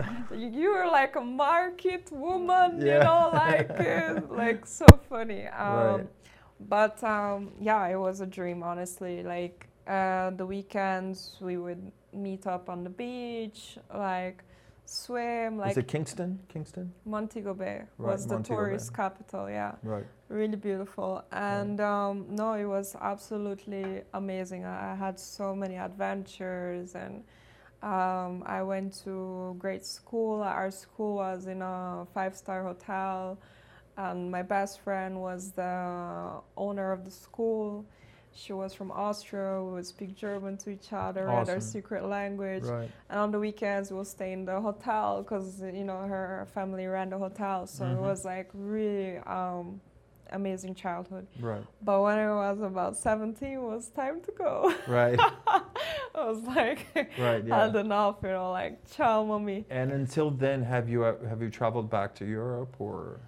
you're 0.54 0.92
like 0.92 1.16
a 1.16 1.22
market 1.22 2.10
woman, 2.12 2.80
Yeah. 2.82 2.94
you 2.98 3.04
know, 3.04 3.30
like 3.34 3.70
uh, 3.80 4.22
like 4.30 4.66
so 4.66 4.86
funny. 5.10 5.48
Um, 5.48 5.76
Right. 5.78 6.08
But 6.60 7.04
um, 7.04 7.52
yeah, 7.62 7.86
it 7.88 7.98
was 7.98 8.22
a 8.22 8.26
dream, 8.26 8.64
honestly. 8.64 9.22
Like 9.24 9.68
uh, 9.88 10.32
the 10.32 10.46
weekends, 10.46 11.38
we 11.40 11.58
would 11.58 11.92
meet 12.14 12.48
up 12.48 12.68
on 12.70 12.84
the 12.84 12.90
beach, 12.90 13.78
like 13.94 14.44
swim, 14.86 15.58
like 15.58 15.72
Is 15.72 15.78
it 15.78 15.88
Kingston? 15.88 16.40
Kingston? 16.50 16.92
Montego 17.06 17.54
Bay 17.54 17.84
Right, 17.98 18.14
was 18.14 18.26
the 18.26 18.36
Montego 18.36 18.56
Bay. 18.56 18.64
tourist 18.70 18.94
capital. 18.94 19.50
Yeah 19.50 19.74
Right. 19.84 20.06
Really 20.30 20.56
beautiful. 20.58 21.24
And 21.32 21.80
um, 21.80 22.26
no 22.30 22.54
it 22.54 22.66
was 22.66 22.96
absolutely 23.00 24.04
amazing. 24.14 24.66
I 24.66 24.92
I 24.92 24.96
had 24.96 25.20
so 25.20 25.56
many 25.56 25.76
adventures 25.76 26.96
and 26.96 27.24
um, 27.84 28.42
i 28.46 28.62
went 28.64 28.94
to 29.04 29.56
great 29.60 29.86
school. 29.86 30.42
Our 30.42 30.72
school 30.72 31.16
was 31.16 31.48
in 31.48 31.62
a 31.62 32.06
five 32.14 32.36
star 32.36 32.64
hotel 32.64 33.38
and 33.98 34.32
my 34.32 34.42
best 34.44 34.82
friend 34.82 35.22
was 35.22 35.52
the 35.52 36.42
owner 36.56 36.92
of 36.92 37.06
the 37.06 37.12
school. 37.12 37.86
She 38.34 38.54
was 38.54 38.74
from 38.74 38.92
austria. 38.92 39.64
We 39.64 39.72
would 39.74 39.86
speak 39.86 40.16
german 40.16 40.58
to 40.58 40.70
each 40.72 40.92
other 40.92 41.26
read 41.26 41.50
our 41.50 41.60
secret 41.62 42.04
language. 42.06 42.64
Right. 42.64 42.90
and 43.10 43.20
on 43.20 43.32
the 43.32 43.40
weekends 43.40 43.92
we'll 43.92 44.06
stay 44.06 44.32
in 44.34 44.46
the 44.46 44.60
hotel 44.60 45.24
because 45.24 45.62
you 45.62 45.84
know 45.84 46.02
her 46.08 46.48
family 46.54 46.86
ran 46.88 47.10
the 47.10 47.18
hotel. 47.18 47.66
So 47.68 47.86
it 47.86 47.90
Mhm. 47.90 48.02
was 48.02 48.26
like 48.26 48.50
really 48.54 49.18
um, 49.20 49.82
amazing 50.32 50.76
childhood 50.76 51.28
Right. 51.40 51.64
but 51.82 52.02
when 52.02 52.18
i 52.18 52.30
was 52.30 52.60
about 52.62 52.96
17 52.96 53.54
it 53.54 53.62
was 53.62 53.90
time 53.90 54.22
to 54.22 54.32
go 54.32 54.74
Right. 54.88 55.20
i 55.48 55.62
was 56.16 56.42
like 56.44 56.86
Right. 57.18 57.44
had 57.48 57.74
Yeah. 57.76 57.80
enough 57.82 58.18
you 58.24 58.30
know 58.30 58.52
like 58.52 58.80
ciao 58.92 59.24
mommy 59.24 59.66
And 59.70 59.92
until 59.92 60.30
then, 60.32 60.64
have 60.64 60.90
you 60.90 61.04
uh, 61.04 61.16
have 61.28 61.42
you 61.42 61.50
traveled 61.50 61.90
back 61.90 62.16
to 62.16 62.26
Europe 62.26 62.76
or 62.80 63.20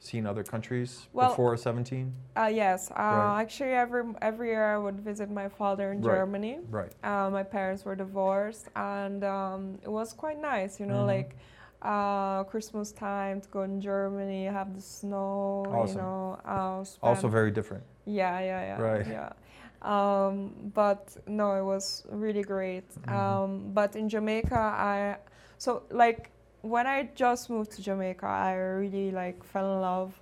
seen 0.00 0.26
other 0.26 0.42
countries 0.44 1.08
Well, 1.12 1.30
before 1.30 1.56
17? 1.56 2.12
uh, 2.36 2.50
yes 2.52 2.90
uh, 2.90 2.94
Right. 2.94 3.40
actually 3.42 3.72
every 3.72 4.02
every 4.20 4.48
year 4.48 4.64
i 4.74 4.78
would 4.78 5.00
visit 5.00 5.30
my 5.30 5.48
father 5.48 5.92
in 5.92 6.02
Right. 6.02 6.16
germany 6.16 6.58
Right. 6.68 6.92
uh, 7.02 7.30
my 7.30 7.42
parents 7.42 7.84
were 7.84 7.96
divorced 7.96 8.68
and 8.76 9.24
um, 9.24 9.78
it 9.82 9.88
was 9.90 10.12
quite 10.12 10.38
nice 10.40 10.78
you 10.80 10.86
know 10.86 11.02
Mhm. 11.04 11.14
like 11.16 11.36
uh, 11.84 12.42
christmas 12.44 12.92
time 12.92 13.40
to 13.40 13.48
go 13.50 13.62
in 13.62 13.80
germany 13.80 14.44
have 14.46 14.74
the 14.74 14.80
snow 14.80 15.64
you 15.66 15.94
know 16.02 16.38
uh, 16.46 16.84
Also 17.02 17.28
very 17.28 17.50
different. 17.50 17.84
yeah 18.06 18.40
yeah 18.40 18.62
yeah 18.70 18.80
Right. 18.80 19.06
yeah 19.06 19.32
um, 19.82 20.52
but 20.74 21.16
no 21.26 21.52
it 21.60 21.64
was 21.64 22.04
really 22.10 22.42
great 22.42 22.88
Mhm. 23.06 23.12
um, 23.18 23.50
but 23.74 23.96
in 23.96 24.08
jamaica 24.08 24.56
i 24.92 25.16
so 25.58 25.82
like 25.90 26.30
when 26.62 26.86
i 26.86 27.08
just 27.14 27.50
moved 27.50 27.70
to 27.76 27.82
jamaica 27.82 28.26
i 28.26 28.54
really 28.54 29.10
like 29.10 29.44
fell 29.44 29.68
in 29.74 29.80
love 29.80 30.12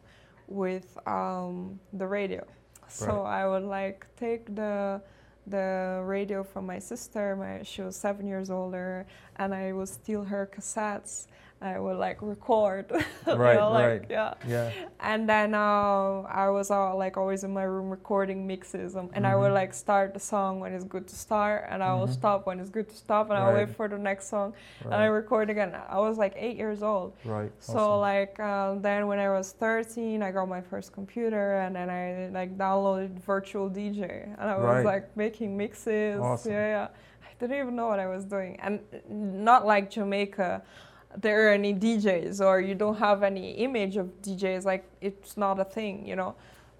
with 0.48 0.98
um, 1.06 1.78
the 1.92 2.06
radio 2.06 2.42
so 2.88 3.22
i 3.22 3.46
would 3.46 3.62
like 3.78 4.06
take 4.16 4.44
the 4.54 5.00
the 5.46 6.00
radio 6.04 6.42
from 6.44 6.64
my 6.66 6.78
sister 6.78 7.34
my 7.36 7.62
she 7.62 7.82
was 7.82 7.96
seven 7.96 8.26
years 8.26 8.48
older 8.50 9.06
and 9.36 9.54
i 9.54 9.72
would 9.72 9.88
steal 9.88 10.22
her 10.24 10.46
cassettes 10.54 11.26
i 11.62 11.78
would 11.78 11.96
like 11.96 12.18
record 12.20 12.86
you 13.26 13.34
Right, 13.34 13.56
know, 13.56 13.70
like, 13.70 13.86
right. 13.86 14.04
yeah 14.10 14.34
Yeah. 14.46 14.70
and 15.00 15.28
then 15.28 15.54
uh, 15.54 16.22
I 16.44 16.48
was 16.50 16.70
uh, 16.70 16.94
like 16.94 17.16
always 17.16 17.44
in 17.44 17.52
my 17.52 17.62
room 17.62 17.88
recording 17.90 18.46
mixes, 18.46 18.96
um, 18.96 19.10
and 19.14 19.26
I 19.26 19.34
would 19.36 19.50
Mhm. 19.52 19.60
like 19.60 19.72
start 19.74 20.12
the 20.14 20.20
song 20.20 20.60
when 20.60 20.72
it's 20.72 20.84
good 20.84 21.06
to 21.08 21.16
start, 21.16 21.66
and 21.70 21.82
I 21.82 21.94
will 21.94 22.06
Mhm. 22.08 22.18
stop 22.20 22.46
when 22.46 22.58
it's 22.60 22.70
good 22.70 22.88
to 22.88 22.96
stop, 22.96 23.30
and 23.30 23.38
I'll 23.38 23.54
wait 23.54 23.70
for 23.78 23.86
the 23.88 23.98
next 23.98 24.26
song, 24.28 24.54
and 24.84 24.94
I 24.94 25.06
record 25.06 25.50
again. 25.50 25.70
I 25.96 25.98
was 26.06 26.18
like 26.24 26.34
eight 26.36 26.56
years 26.56 26.82
old, 26.82 27.12
Right. 27.24 27.50
so 27.58 27.78
awesome. 27.78 28.00
like 28.10 28.34
uh, 28.40 28.74
then 28.88 29.00
when 29.10 29.18
I 29.18 29.28
was 29.38 29.52
13, 29.52 30.22
I 30.22 30.30
got 30.32 30.46
my 30.48 30.60
first 30.60 30.92
computer, 30.92 31.46
and 31.62 31.74
then 31.76 31.88
I 31.90 32.28
like 32.38 32.50
downloaded 32.58 33.12
Virtual 33.34 33.68
DJ, 33.70 34.04
and 34.38 34.46
I 34.50 34.56
was 34.56 34.64
Right. 34.76 34.84
like 34.92 35.16
making 35.16 35.56
mixes. 35.56 36.20
Awesome. 36.20 36.52
Yeah, 36.52 36.66
yeah. 36.76 36.88
I 37.28 37.30
didn't 37.40 37.58
even 37.62 37.74
know 37.76 37.88
what 37.92 37.98
I 38.06 38.08
was 38.16 38.24
doing, 38.24 38.52
and 38.64 38.80
not 39.08 39.66
like 39.66 39.90
Jamaica 39.90 40.62
there 41.16 41.48
are 41.48 41.52
any 41.52 41.74
DJs 41.74 42.40
or 42.40 42.60
you 42.60 42.74
don't 42.74 42.96
have 42.96 43.22
any 43.22 43.52
image 43.52 43.96
of 43.96 44.06
DJs, 44.22 44.64
like 44.64 44.84
it's 45.00 45.36
not 45.36 45.58
a 45.60 45.64
thing, 45.64 46.06
you 46.06 46.16
know. 46.16 46.34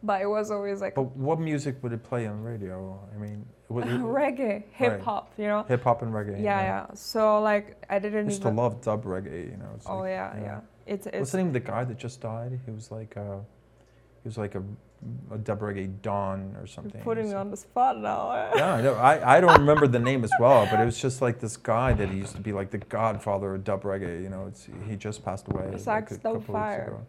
But 0.05 0.21
it 0.21 0.27
was 0.27 0.51
always 0.51 0.81
like 0.81 0.97
But 0.97 1.15
what 1.17 1.39
music 1.39 1.81
would 1.83 1.93
it 1.93 2.03
play 2.03 2.27
on 2.27 2.43
radio? 2.43 2.99
I 3.15 3.19
mean, 3.19 3.47
would 3.69 3.85
reggae, 3.85 4.65
hip 4.73 5.01
hop, 5.03 5.33
you 5.39 5.47
know. 5.47 5.63
hip 5.65 5.85
hop 5.85 6.03
and 6.03 6.13
reggae. 6.13 6.43
Yeah, 6.43 6.61
yeah. 6.63 6.87
So 6.95 7.41
like 7.41 7.85
I 7.89 7.97
I 7.97 7.99
didn't 7.99 8.29
used 8.29 8.43
to 8.43 8.51
love 8.51 8.83
dub 8.83 9.05
reggae. 9.05 9.51
You 9.51 9.57
know. 9.57 9.71
It's 9.77 9.87
oh 9.87 9.99
like, 9.99 10.11
yeah, 10.11 10.41
yeah. 10.41 10.61
It's 10.87 11.07
What's 11.07 11.31
the 11.31 11.39
name 11.39 11.49
of 11.49 11.53
the 11.53 11.61
guy 11.61 11.85
that 11.85 11.97
just 11.97 12.21
died? 12.21 12.59
He 12.65 12.73
was 12.73 12.91
like, 12.91 13.17
uh, 13.17 13.39
he 14.23 14.29
was 14.29 14.37
like 14.37 14.57
a, 14.57 14.63
a 15.33 15.39
dub 15.39 15.61
reggae 15.61 15.91
don 16.03 16.55
or 16.61 16.67
something. 16.67 16.95
you're 16.95 17.05
putting 17.05 17.29
me 17.29 17.35
on 17.35 17.51
the 17.51 17.57
spot 17.57 17.99
now. 17.99 18.51
Yeah, 18.57 18.75
I 18.75 18.81
know. 18.83 18.95
I, 18.95 19.37
I 19.37 19.41
don't 19.41 19.59
remember 19.59 19.87
the 19.87 19.99
name 19.99 20.25
as 20.25 20.33
well, 20.39 20.67
but 20.71 20.81
it 20.81 20.85
was 20.85 21.01
just 21.01 21.21
like 21.23 21.41
this 21.41 21.57
guy 21.57 21.93
that 21.95 22.09
he 22.11 22.19
used 22.19 22.35
to 22.37 22.41
be 22.41 22.53
like 22.53 22.71
the 22.71 22.79
godfather 22.79 23.55
of 23.55 23.65
dub 23.65 23.83
reggae. 23.83 24.23
You 24.23 24.29
know, 24.29 24.47
it's 24.47 24.69
he 24.89 24.97
just 24.97 25.25
passed 25.25 25.49
away. 25.49 25.77
Sax 25.79 26.13
like, 26.13 26.21
a 26.21 26.23
couple 26.23 26.33
weeks 26.41 26.49
Dubfire. 26.49 26.87
ago. 26.89 27.07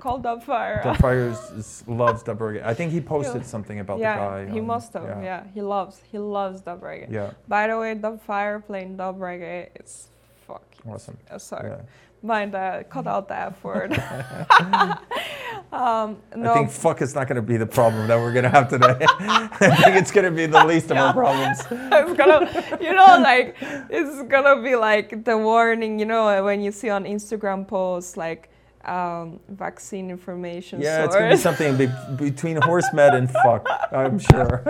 Called 0.00 0.24
up 0.24 0.42
fire. 0.44 1.28
Is, 1.28 1.38
is, 1.58 1.84
loves 1.86 2.22
dub 2.22 2.38
reggae. 2.38 2.64
I 2.64 2.74
think 2.74 2.92
he 2.92 3.00
posted 3.00 3.44
something 3.44 3.80
about 3.80 3.98
yeah, 3.98 4.14
the 4.14 4.46
guy. 4.46 4.52
he 4.52 4.60
on- 4.60 4.66
must 4.66 4.92
have. 4.94 5.04
Yeah. 5.04 5.44
he 5.52 5.60
loves 5.62 6.00
he 6.10 6.18
loves 6.18 6.60
dub 6.62 6.80
reggae. 6.82 7.10
Yeah. 7.10 7.32
By 7.48 7.66
the 7.66 7.76
way, 7.78 7.94
dub 7.94 8.22
fire 8.22 8.60
playing 8.60 8.96
dub 8.96 9.18
reggae 9.18 9.68
is 9.82 10.08
fuck. 10.46 10.62
Awesome. 10.88 11.16
Sorry, 11.38 11.70
Yeah. 11.70 11.82
Mind 12.22 12.54
that. 12.54 12.90
Cut 12.90 13.06
out 13.06 13.28
the 13.28 13.36
F 13.36 13.62
word. 13.64 13.92
um, 15.72 16.18
no, 16.36 16.52
I 16.52 16.54
think 16.54 16.70
fuck 16.70 17.02
is 17.02 17.14
not 17.14 17.28
going 17.28 17.36
to 17.36 17.42
be 17.42 17.56
the 17.56 17.66
problem 17.66 18.08
that 18.08 18.18
we're 18.18 18.32
going 18.32 18.44
to 18.44 18.50
have 18.50 18.68
today. 18.68 18.96
I 19.10 19.76
think 19.82 19.96
it's 19.96 20.10
going 20.10 20.24
to 20.24 20.30
be 20.30 20.46
the 20.46 20.64
least 20.64 20.90
of 20.90 20.96
our 20.96 21.12
problems. 21.12 21.60
it's 21.70 22.16
gonna, 22.16 22.78
you 22.80 22.92
know, 22.92 23.18
like 23.20 23.56
it's 23.60 24.22
gonna 24.28 24.62
be 24.62 24.76
like 24.76 25.24
the 25.24 25.36
warning, 25.36 25.98
you 25.98 26.04
know, 26.04 26.44
when 26.44 26.62
you 26.62 26.72
see 26.72 26.90
on 26.90 27.04
Instagram 27.04 27.66
posts 27.66 28.16
like 28.16 28.50
um, 28.84 29.38
vaccine 29.48 30.10
information 30.10 30.80
Yeah, 30.80 31.04
it's 31.04 31.14
going 31.14 31.30
to 31.30 31.36
be 31.36 31.40
something 31.40 31.76
be- 31.76 32.30
between 32.30 32.60
horse 32.62 32.92
med 32.92 33.14
and 33.14 33.30
fuck, 33.30 33.66
I'm 33.92 34.18
sure. 34.18 34.62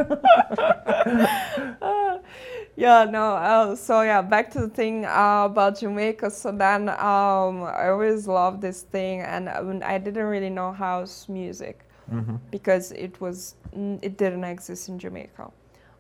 Yeah, 2.76 3.04
no. 3.04 3.34
Uh, 3.36 3.76
so 3.76 4.02
yeah, 4.02 4.22
back 4.22 4.50
to 4.52 4.60
the 4.60 4.68
thing 4.68 5.04
uh, 5.04 5.44
about 5.46 5.78
Jamaica. 5.78 6.30
So 6.30 6.52
then 6.52 6.88
um, 6.88 7.62
I 7.64 7.88
always 7.88 8.26
loved 8.26 8.62
this 8.62 8.82
thing, 8.82 9.20
and 9.20 9.48
I 9.48 9.60
mean, 9.62 9.82
I 9.82 9.98
didn't 9.98 10.24
really 10.26 10.50
know 10.50 10.72
house 10.72 11.28
music 11.28 11.84
hmm 12.10 12.36
because 12.50 12.92
it 12.92 13.20
was 13.20 13.54
it 14.02 14.16
didn't 14.18 14.44
exist 14.44 14.88
in 14.88 14.98
Jamaica. 14.98 15.50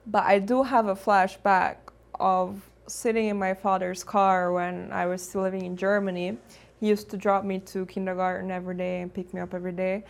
But 0.06 0.24
I 0.24 0.38
do 0.38 0.62
have 0.62 0.86
a 0.88 0.94
flashback 0.94 1.76
of 2.20 2.68
sitting 2.86 3.28
in 3.28 3.38
my 3.38 3.54
father's 3.54 4.04
car 4.04 4.52
when 4.52 4.92
I 4.92 5.06
was 5.06 5.22
still 5.26 5.42
living 5.42 5.64
in 5.64 5.76
Germany. 5.76 6.36
He 6.80 6.88
used 6.88 7.10
to 7.10 7.16
drop 7.16 7.44
me 7.44 7.60
to 7.60 7.86
kindergarten 7.86 8.50
every 8.50 8.74
day 8.76 9.00
and 9.02 9.12
pick 9.14 9.32
me 9.32 9.40
up 9.40 9.54
every 9.54 9.72
day. 9.72 10.04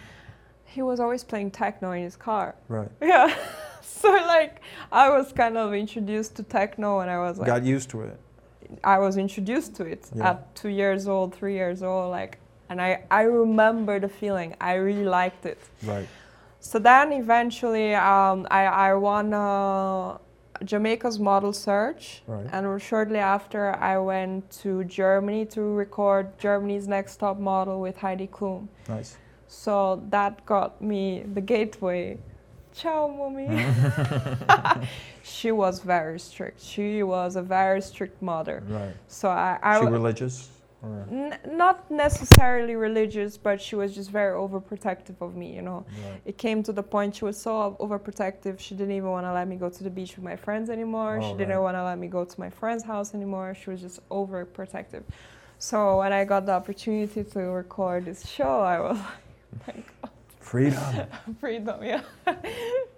He 0.65 0.83
was 0.83 1.01
always 1.01 1.23
playing 1.25 1.51
techno 1.53 1.93
in 1.93 2.03
his 2.03 2.17
car. 2.17 2.55
Right. 2.69 2.91
Yeah. 3.01 3.35
so 4.05 4.11
like 4.37 4.61
I 4.91 5.09
was 5.17 5.33
kind 5.33 5.57
of 5.57 5.73
introduced 5.75 6.35
to 6.37 6.43
techno 6.43 7.01
and 7.01 7.11
I 7.11 7.19
was 7.19 7.39
like 7.39 7.47
Got 7.47 7.65
used 7.65 7.91
to 7.91 8.03
it. 8.03 8.19
I 8.83 8.99
was 8.99 9.17
introduced 9.17 9.75
to 9.77 9.85
it 9.85 10.03
Yeah. 10.15 10.31
at 10.31 10.55
two 10.55 10.71
years 10.71 11.07
old, 11.07 11.35
three 11.35 11.55
years 11.55 11.83
old, 11.83 12.11
like 12.11 12.39
and 12.69 12.81
I, 12.81 13.03
I 13.11 13.23
remember 13.23 14.01
the 14.01 14.09
feeling. 14.09 14.55
I 14.61 14.75
really 14.75 15.05
liked 15.05 15.45
it. 15.45 15.59
Right. 15.83 16.09
So 16.61 16.79
then 16.79 17.13
eventually 17.13 17.95
um, 17.95 18.47
I, 18.51 18.65
I 18.65 18.95
won 18.95 19.35
uh, 19.35 20.17
Jamaica's 20.65 21.19
model 21.19 21.53
search. 21.53 22.23
Right. 22.27 22.47
And 22.51 22.81
shortly 22.81 23.19
after, 23.19 23.75
I 23.77 23.99
went 23.99 24.51
to 24.63 24.85
Germany 24.85 25.45
to 25.47 25.61
record 25.61 26.39
Germany's 26.39 26.89
Next 26.89 27.17
Top 27.17 27.39
Model 27.39 27.81
with 27.81 27.97
Heidi 27.99 28.29
Klum. 28.29 28.69
Nice. 28.89 29.19
So 29.49 30.03
that 30.09 30.47
got 30.47 30.81
me 30.81 31.25
the 31.35 31.41
gateway. 31.43 32.19
Ciao, 32.75 33.09
mommy. 33.09 33.49
she 35.23 35.53
was 35.53 35.81
very 35.81 36.19
strict. 36.19 36.61
She 36.63 37.03
was 37.03 37.37
a 37.37 37.43
very 37.43 37.83
strict 37.83 38.23
mother. 38.23 38.63
Right. 38.69 38.95
So 39.09 39.29
I, 39.29 39.59
I 39.63 39.81
she 39.81 39.87
religious? 39.87 40.49
N- 40.85 41.39
not 41.49 41.89
necessarily 41.91 42.75
religious, 42.75 43.37
but 43.37 43.61
she 43.61 43.77
was 43.77 43.95
just 43.95 44.11
very 44.11 44.35
overprotective 44.35 45.21
of 45.21 45.37
me, 45.37 45.55
you 45.55 45.63
know. 45.63 45.87
Right. 46.05 46.21
It 46.25 46.39
came 46.39 46.63
to 46.65 46.73
the 46.73 46.83
point 46.83 47.15
she 47.15 47.25
was 47.25 47.39
so 47.41 47.77
overprotective, 47.79 48.59
she 48.59 48.75
didn't 48.75 48.97
even 48.97 49.11
want 49.11 49.25
to 49.25 49.33
let 49.33 49.47
me 49.47 49.55
go 49.57 49.69
to 49.69 49.85
the 49.85 49.91
beach 49.91 50.17
with 50.17 50.25
my 50.25 50.35
friends 50.35 50.71
anymore. 50.71 51.21
Oh, 51.23 51.31
she 51.31 51.37
didn't 51.37 51.61
want 51.63 51.77
to 51.77 51.85
let 51.85 51.99
me 51.99 52.09
go 52.09 52.25
to 52.25 52.41
my 52.41 52.51
friend's 52.51 52.83
house 52.83 53.15
anymore. 53.15 53.55
She 53.55 53.71
was 53.71 53.81
just 53.81 54.01
overprotective. 54.09 55.05
So 55.59 55.99
when 55.99 56.13
I 56.13 56.25
got 56.25 56.47
the 56.47 56.53
opportunity 56.53 57.23
to 57.23 57.39
record 57.39 58.07
this 58.07 58.27
show, 58.29 58.61
I 58.61 58.81
was 58.81 58.99
like, 59.69 59.87
oh, 60.03 60.09
Freedom. 60.53 61.07
freedom, 61.41 61.83
yeah. 61.83 62.03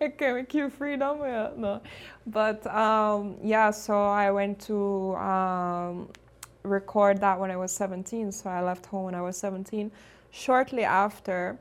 okay, 0.03 0.33
we 0.33 0.43
cue 0.43 0.69
freedom, 0.69 1.21
yeah, 1.21 1.51
no. 1.57 1.81
But 2.27 2.67
um, 2.67 3.37
yeah, 3.45 3.71
so 3.71 4.07
I 4.07 4.33
went 4.33 4.59
to 4.63 5.15
um, 5.15 6.09
record 6.65 7.21
that 7.21 7.39
when 7.39 7.53
I 7.53 7.57
was 7.57 7.71
17. 7.71 8.33
So 8.33 8.51
I 8.51 8.61
left 8.61 8.87
home 8.87 9.05
when 9.05 9.15
I 9.15 9.21
was 9.21 9.37
17. 9.37 9.93
Shortly 10.33 10.83
after, 10.83 11.57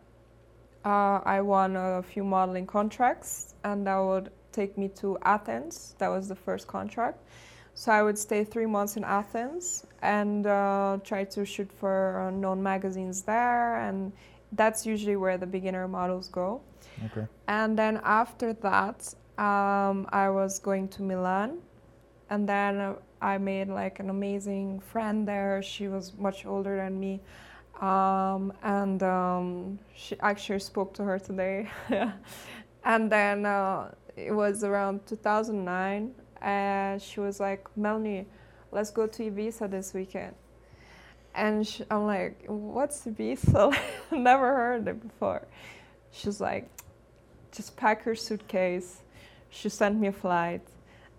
uh, 0.84 1.20
I 1.26 1.42
won 1.42 1.76
a 1.76 2.02
few 2.02 2.24
modeling 2.24 2.66
contracts, 2.66 3.54
and 3.64 3.86
that 3.86 4.00
would 4.00 4.32
take 4.52 4.80
me 4.80 4.88
to 4.96 5.20
Athens. 5.22 5.94
That 6.00 6.08
was 6.08 6.28
the 6.28 6.36
first 6.36 6.66
contract. 6.66 7.20
So 7.76 7.92
I 7.92 8.02
would 8.02 8.18
stay 8.18 8.44
three 8.44 8.66
months 8.66 8.98
in 8.98 9.04
Athens 9.04 9.86
and 10.02 10.48
uh, 10.48 10.98
try 11.04 11.24
to 11.26 11.46
shoot 11.46 11.72
for 11.72 12.20
uh, 12.20 12.32
known 12.32 12.64
magazines 12.64 13.22
there, 13.22 13.78
and 13.78 14.12
that's 14.56 14.86
usually 14.86 15.16
where 15.16 15.38
the 15.38 15.48
beginner 15.48 15.88
models 15.88 16.28
go. 16.28 16.62
Okay. 17.06 17.28
And 17.48 17.78
then 17.78 18.00
after 18.04 18.54
that, 18.54 19.14
um, 19.38 20.08
I 20.12 20.30
was 20.30 20.60
going 20.60 20.88
to 20.90 21.02
Milan, 21.02 21.60
and 22.30 22.48
then 22.48 22.78
uh, 22.80 22.96
I 23.22 23.38
made 23.38 23.70
like 23.70 24.00
an 24.00 24.10
amazing 24.10 24.80
friend 24.80 25.28
there. 25.28 25.62
She 25.64 25.88
was 25.88 26.14
much 26.18 26.46
older 26.46 26.78
than 26.78 27.00
me, 27.00 27.22
um, 27.82 28.54
and 28.62 29.02
um, 29.02 29.80
she 29.96 30.20
actually 30.20 30.60
spoke 30.60 30.94
to 30.96 31.04
her 31.04 31.18
today. 31.18 31.70
and 32.84 33.12
then 33.12 33.46
uh, 33.46 33.92
it 34.16 34.32
was 34.32 34.64
around 34.64 35.06
2009, 35.08 36.14
and 36.42 37.02
she 37.02 37.20
was 37.20 37.40
like, 37.40 37.66
"Melanie, 37.76 38.28
let's 38.72 38.92
go 38.92 39.08
to 39.08 39.32
Ibiza 39.32 39.70
this 39.72 39.94
weekend." 39.94 40.36
And 41.36 41.66
she, 41.68 41.84
I'm 41.90 42.06
like, 42.06 42.44
"What's 42.48 43.06
Ibiza? 43.06 43.76
Never 44.12 44.54
heard 44.56 44.88
it 44.88 45.02
before." 45.02 45.48
She's 46.12 46.40
like, 46.40 46.70
"Just 47.52 47.76
pack 47.76 48.06
your 48.06 48.16
suitcase." 48.16 49.02
She 49.50 49.70
sent 49.70 50.00
me 50.00 50.08
a 50.08 50.12
flight, 50.12 50.62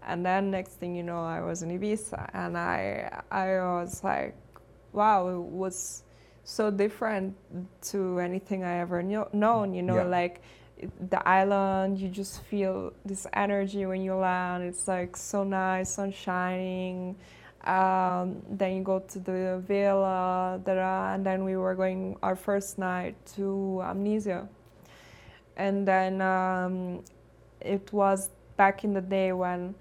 and 0.06 0.24
then 0.24 0.50
next 0.50 0.74
thing 0.74 0.94
you 0.94 1.02
know, 1.02 1.22
I 1.24 1.40
was 1.40 1.62
in 1.62 1.70
Ibiza, 1.76 2.30
and 2.32 2.56
I 2.56 3.22
I 3.30 3.48
was 3.58 4.02
like, 4.04 4.34
"Wow, 4.92 5.28
it 5.28 5.38
was." 5.38 6.02
so 6.46 6.70
different 6.70 7.34
to 7.80 8.18
anything 8.20 8.64
I 8.64 8.80
ever 8.80 9.02
knew, 9.02 9.24
known. 9.32 9.72
You 9.72 9.80
know, 9.80 9.96
Yeah. 9.96 10.02
like 10.18 10.42
the 11.08 11.26
island, 11.26 11.98
you 11.98 12.10
just 12.10 12.42
feel 12.42 12.92
this 13.02 13.26
energy 13.32 13.86
when 13.86 14.02
you 14.02 14.14
land. 14.14 14.62
It's 14.64 14.86
like 14.86 15.16
so 15.16 15.42
nice, 15.42 15.94
sun 15.94 16.12
shining. 16.12 17.16
Um, 17.64 18.42
then 18.50 18.76
you 18.76 18.82
go 18.82 18.98
to 19.00 19.18
the 19.18 19.62
villa, 19.66 20.60
and 20.66 21.24
then 21.24 21.44
we 21.44 21.56
were 21.56 21.74
going 21.74 22.16
our 22.22 22.36
first 22.36 22.78
night 22.78 23.14
to 23.36 23.80
Amnesia. 23.82 24.48
And 25.56 25.86
then 25.86 26.20
um, 26.20 27.04
it 27.60 27.92
was 27.92 28.30
back 28.56 28.84
in 28.84 28.92
the 28.92 29.00
day 29.00 29.32
when 29.32 29.74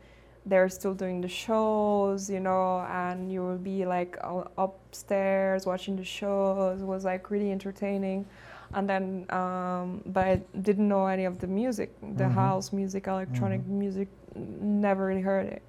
they're 0.46 0.70
still 0.70 0.94
doing 0.94 1.22
the 1.22 1.28
shows, 1.28 2.30
you 2.30 2.40
know, 2.40 2.80
and 2.90 3.32
you 3.32 3.42
will 3.42 3.58
be 3.58 3.86
like 3.86 4.18
upstairs 4.58 5.66
watching 5.66 5.96
the 5.96 6.04
shows. 6.04 6.82
It 6.82 6.86
was 6.86 7.06
like 7.06 7.32
really 7.32 7.52
entertaining. 7.52 8.26
And 8.74 8.90
then, 8.90 9.26
um, 9.30 10.02
but 10.06 10.28
I 10.28 10.42
didn't 10.62 10.88
know 10.88 11.06
any 11.08 11.26
of 11.26 11.40
the 11.40 11.48
music, 11.48 11.92
the 12.02 12.26
Mhm. 12.26 12.32
house 12.34 12.74
music, 12.74 13.08
electronic 13.08 13.66
music, 13.68 14.08
never 14.36 15.06
really 15.06 15.22
heard 15.22 15.46
it. 15.48 15.62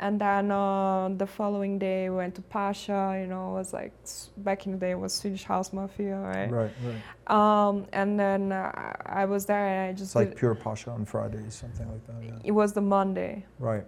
And 0.00 0.18
then 0.18 0.50
uh, 0.50 1.10
the 1.14 1.26
following 1.26 1.78
day, 1.78 2.08
we 2.08 2.16
went 2.16 2.34
to 2.36 2.42
Pacha, 2.42 3.18
you 3.20 3.26
know, 3.26 3.50
it 3.50 3.58
was 3.58 3.72
like, 3.74 3.92
back 4.38 4.64
in 4.64 4.72
the 4.72 4.78
day, 4.78 4.92
it 4.92 4.98
was 4.98 5.12
Swedish 5.12 5.44
House 5.44 5.74
Mafia, 5.74 6.16
right? 6.16 6.50
Right, 6.50 6.70
right. 6.82 7.30
Um, 7.68 7.86
and 7.92 8.18
then 8.18 8.50
uh, 8.50 8.94
I 9.04 9.26
was 9.26 9.44
there 9.44 9.66
and 9.68 9.90
I 9.90 9.92
just 9.92 10.10
It's 10.10 10.14
like 10.14 10.36
pure 10.36 10.54
Pacha 10.54 10.90
on 10.90 11.04
Fridays, 11.04 11.54
something 11.54 11.86
like 11.92 12.04
that. 12.06 12.24
Yeah. 12.24 12.38
it 12.42 12.52
was 12.52 12.72
the 12.72 12.80
Monday. 12.80 13.44
Right. 13.58 13.84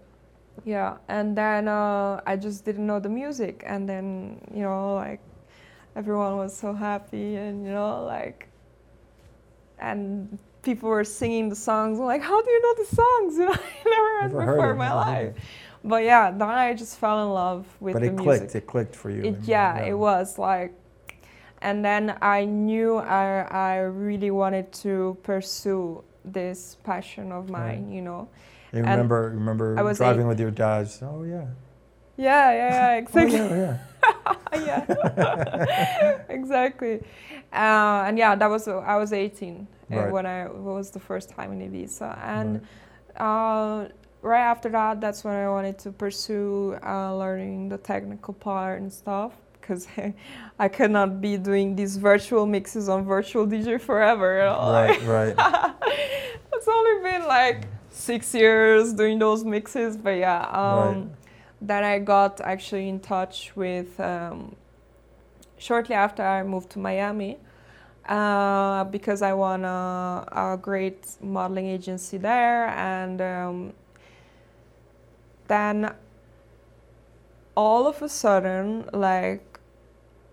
Yeah, 0.67 0.99
and 1.09 1.35
then 1.35 1.67
uh, 1.67 2.21
I 2.27 2.37
just 2.37 2.67
didn't 2.67 2.87
know 2.87 3.01
the 3.01 3.09
music, 3.09 3.63
and 3.67 3.89
then 3.89 4.39
you 4.55 4.61
know, 4.61 4.95
like 4.97 5.21
everyone 5.97 6.37
was 6.37 6.55
so 6.55 6.75
happy, 6.75 7.37
and 7.37 7.65
you 7.65 7.73
know, 7.73 8.05
like, 8.05 8.49
and 9.79 10.39
people 10.63 10.91
were 10.91 11.05
singing 11.05 11.49
the 11.49 11.57
songs. 11.57 11.99
I'm 11.99 12.05
like, 12.05 12.21
how 12.21 12.41
do 12.43 12.51
you 12.51 12.61
know 12.61 12.85
the 12.85 12.95
songs? 12.95 13.39
You 13.39 13.47
know, 13.47 13.53
I 13.53 13.91
never 13.91 14.21
heard 14.21 14.33
Never 14.35 14.53
before 14.53 14.69
it, 14.69 14.73
in 14.73 14.79
my 14.79 14.93
life. 14.95 15.27
it. 15.29 15.37
But 15.85 16.05
yeah, 16.05 16.31
then 16.31 16.49
I 16.49 16.75
just 16.75 16.99
fell 16.99 17.23
in 17.27 17.33
love 17.35 17.67
with 17.81 17.95
But 17.95 18.03
the 18.03 18.09
it 18.09 18.13
music. 18.13 18.25
clicked. 18.25 18.55
It 18.55 18.67
clicked 18.67 18.97
for 18.97 19.11
you. 19.11 19.23
It, 19.23 19.35
and, 19.35 19.45
yeah, 19.45 19.79
it 19.85 19.95
was 19.95 20.39
like, 20.39 20.73
and 21.61 21.85
then 21.85 22.17
I 22.23 22.45
knew 22.45 22.99
I 22.99 23.43
I 23.51 23.77
really 23.81 24.31
wanted 24.31 24.73
to 24.85 25.17
pursue 25.23 26.03
this 26.25 26.77
passion 26.85 27.33
of 27.33 27.51
Right. 27.51 27.79
mine. 27.83 27.93
You 27.93 28.03
know. 28.03 28.29
You 28.73 28.79
and 28.79 28.89
remember, 28.89 29.31
remember 29.35 29.79
I 29.79 29.83
was 29.83 29.99
driving 29.99 30.25
eight. 30.27 30.29
with 30.29 30.41
your 30.41 30.51
dad. 30.51 30.89
Oh 31.03 31.25
yeah. 31.25 31.47
Yeah, 32.17 32.53
yeah, 32.53 32.71
yeah, 32.71 32.97
exactly. 32.97 33.39
Oh, 34.55 34.59
yeah, 34.59 34.85
yeah. 34.85 34.85
yeah, 35.19 36.19
exactly. 36.29 37.01
Uh, 37.53 38.05
and 38.07 38.19
yeah, 38.19 38.35
that 38.35 38.49
was 38.51 38.69
I 38.69 38.97
was 38.97 39.13
18 39.13 39.67
uh, 39.91 39.97
Right. 39.97 40.13
when 40.13 40.27
I 40.27 40.49
was 40.49 40.91
the 40.91 41.01
first 41.01 41.31
time 41.31 41.53
in 41.53 41.61
Ibiza, 41.71 42.19
and 42.23 42.61
uh, 43.17 43.87
right 44.23 44.41
after 44.41 44.69
that, 44.71 45.01
that's 45.01 45.25
when 45.25 45.35
I 45.35 45.49
wanted 45.49 45.79
to 45.81 45.93
pursue 45.93 46.79
uh, 46.85 47.15
learning 47.17 47.69
the 47.69 47.79
technical 47.79 48.35
part 48.35 48.81
and 48.81 48.93
stuff 48.93 49.33
because 49.61 49.87
I 50.59 50.69
could 50.69 50.91
not 50.91 51.21
be 51.21 51.37
doing 51.37 51.77
these 51.77 51.97
virtual 51.97 52.47
mixes 52.47 52.89
on 52.89 53.05
virtual 53.05 53.47
DJ 53.47 53.81
forever. 53.81 54.39
You 54.39 54.45
know? 54.45 54.73
Right, 54.73 55.03
right. 55.37 55.75
it's 56.53 56.69
only 56.69 57.11
been 57.11 57.27
like 57.27 57.67
six 57.91 58.35
years 58.35 58.93
doing 58.93 59.19
those 59.19 59.45
mixes, 59.45 59.97
but 59.97 60.17
yeah. 60.17 60.43
Um, 60.47 60.87
Right. 60.87 61.07
Then 61.65 61.85
I 61.85 62.01
got 62.01 62.41
actually 62.41 62.89
in 62.89 62.99
touch 62.99 63.53
with 63.55 64.01
um, 64.01 64.57
shortly 65.59 65.95
after 65.95 66.25
I 66.25 66.43
moved 66.43 66.71
to 66.71 66.81
Miami 66.81 67.39
uh, 68.09 68.83
because 68.85 69.23
I 69.23 69.33
won 69.33 69.65
a, 69.65 70.27
a 70.33 70.59
great 70.61 71.07
modeling 71.21 71.69
agency 71.69 72.19
there, 72.19 72.67
and 72.71 73.21
um, 73.21 73.73
then 75.53 75.95
all 77.57 77.87
of 77.87 78.03
a 78.03 78.09
sudden, 78.09 78.89
like 78.93 79.61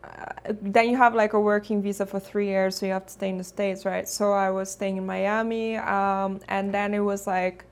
uh, 0.03 0.53
then 0.61 0.89
you 0.89 0.97
have 0.97 1.13
like 1.13 1.33
a 1.33 1.39
working 1.39 1.81
visa 1.81 2.05
for 2.05 2.19
three 2.19 2.47
years, 2.47 2.77
so 2.77 2.85
you 2.85 2.93
have 2.93 3.05
to 3.05 3.13
stay 3.13 3.29
in 3.29 3.37
the 3.37 3.43
states, 3.43 3.85
right? 3.85 4.07
So 4.07 4.31
I 4.31 4.49
was 4.49 4.71
staying 4.71 4.97
in 4.97 5.05
Miami, 5.05 5.77
um, 5.77 6.39
and 6.47 6.73
then 6.73 6.93
it 6.93 6.99
was 6.99 7.27
like, 7.27 7.65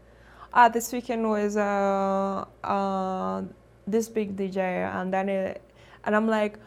ah, 0.53 0.67
this 0.69 0.91
weekend 0.91 1.29
was 1.29 1.55
uh, 1.57 2.45
uh, 2.63 3.43
this 3.87 4.09
big 4.09 4.35
DJ, 4.35 4.57
and 4.57 5.13
then 5.13 5.29
it, 5.29 5.61
and 6.03 6.15
I'm 6.15 6.27
like, 6.27 6.59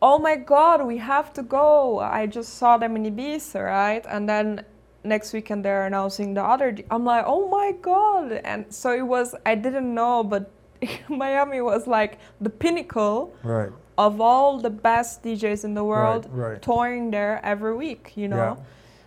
oh 0.00 0.18
my 0.18 0.36
god, 0.36 0.86
we 0.86 0.98
have 0.98 1.32
to 1.34 1.42
go. 1.42 1.98
I 1.98 2.26
just 2.26 2.54
saw 2.54 2.78
them 2.78 2.96
in 2.96 3.04
Ibiza, 3.04 3.64
right? 3.64 4.04
And 4.08 4.28
then 4.28 4.64
next 5.04 5.32
weekend 5.32 5.64
they're 5.64 5.86
announcing 5.86 6.34
the 6.34 6.42
other. 6.42 6.76
I'm 6.90 7.04
like, 7.04 7.24
oh 7.26 7.48
my 7.48 7.72
god! 7.80 8.32
And 8.32 8.66
so 8.72 8.92
it 8.92 9.02
was. 9.06 9.34
I 9.46 9.54
didn't 9.54 9.94
know, 9.94 10.22
but 10.24 10.50
Miami 11.08 11.60
was 11.60 11.86
like 11.86 12.18
the 12.40 12.50
pinnacle 12.50 13.34
Right. 13.42 13.70
of 13.96 14.20
all 14.20 14.58
the 14.58 14.70
best 14.70 15.22
DJs 15.22 15.64
in 15.64 15.74
the 15.74 15.84
world 15.84 16.26
Right. 16.30 16.52
right. 16.52 16.62
touring 16.62 17.10
there 17.10 17.40
every 17.44 17.74
week, 17.76 18.12
you 18.16 18.28
know. 18.28 18.36
Yeah. 18.58 18.64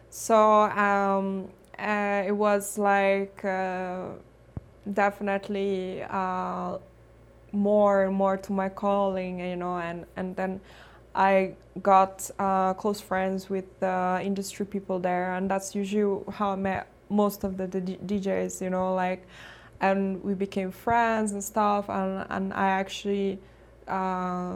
So 0.09 0.35
um, 0.87 1.47
uh, 1.79 2.23
it 2.27 2.31
was 2.35 2.77
like 2.77 3.43
uh, 3.45 4.07
definitely 4.93 6.03
uh, 6.09 6.77
more 7.53 8.03
and 8.05 8.13
more 8.15 8.37
to 8.37 8.51
my 8.51 8.69
calling, 8.69 9.39
you 9.39 9.55
know, 9.55 9.77
and, 9.77 10.05
and 10.15 10.35
then 10.35 10.59
I 11.15 11.53
got 11.81 12.29
uh, 12.39 12.73
close 12.73 13.01
friends 13.01 13.49
with 13.49 13.79
the 13.79 14.21
industry 14.23 14.65
people 14.65 14.99
there, 14.99 15.35
and 15.35 15.49
that's 15.49 15.75
usually 15.75 16.23
how 16.31 16.51
I 16.51 16.55
met 16.55 16.87
most 17.09 17.43
of 17.43 17.57
the, 17.57 17.67
D- 17.67 17.99
DJs, 18.05 18.61
you 18.61 18.69
know, 18.69 18.95
like, 18.95 19.27
and 19.81 20.23
we 20.23 20.33
became 20.33 20.71
friends 20.71 21.33
and 21.33 21.43
stuff, 21.43 21.89
and, 21.89 22.25
and 22.29 22.53
I 22.53 22.67
actually 22.67 23.39
uh, 23.87 24.55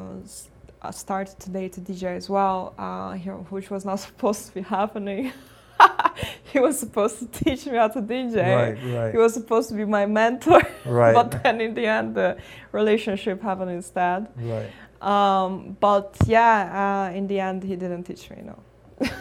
uh, 0.82 0.92
started 0.92 1.40
to 1.40 1.50
date 1.50 1.78
a 1.78 1.82
DJ 1.82 2.16
as 2.16 2.30
well, 2.30 2.74
uh, 2.78 3.16
which 3.50 3.70
was 3.70 3.86
not 3.86 3.96
supposed 4.08 4.48
to 4.48 4.54
be 4.54 4.62
happening. 4.62 5.34
he 6.54 6.60
was 6.60 6.80
supposed 6.80 7.20
to 7.20 7.44
teach 7.44 7.66
me 7.66 7.76
how 7.76 7.90
to 7.90 8.02
DJ. 8.02 8.38
Right, 8.38 8.96
right. 8.96 9.12
He 9.12 9.18
was 9.18 9.34
supposed 9.34 9.70
to 9.70 9.76
be 9.76 9.84
my 9.84 10.06
mentor, 10.06 10.62
right, 10.86 11.14
but 11.14 11.44
then 11.44 11.60
in 11.60 11.74
the 11.74 11.86
end, 11.86 12.16
the 12.16 12.38
relationship 12.72 13.42
happened 13.42 13.72
instead. 13.72 14.28
right, 14.38 14.70
Um, 15.02 15.78
but 15.80 16.16
yeah, 16.26 17.10
uh, 17.12 17.16
in 17.16 17.28
the 17.28 17.40
end, 17.40 17.64
he 17.64 17.76
didn't 17.76 18.04
teach 18.04 18.30
me. 18.30 18.38
No. 18.44 18.58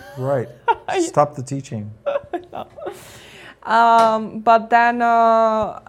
right. 0.19 0.49
Stop 1.01 1.35
the 1.35 1.43
teaching. 1.43 1.91
Um, 3.65 4.41
but 4.41 4.69
then 4.69 5.01
uh, 5.01 5.81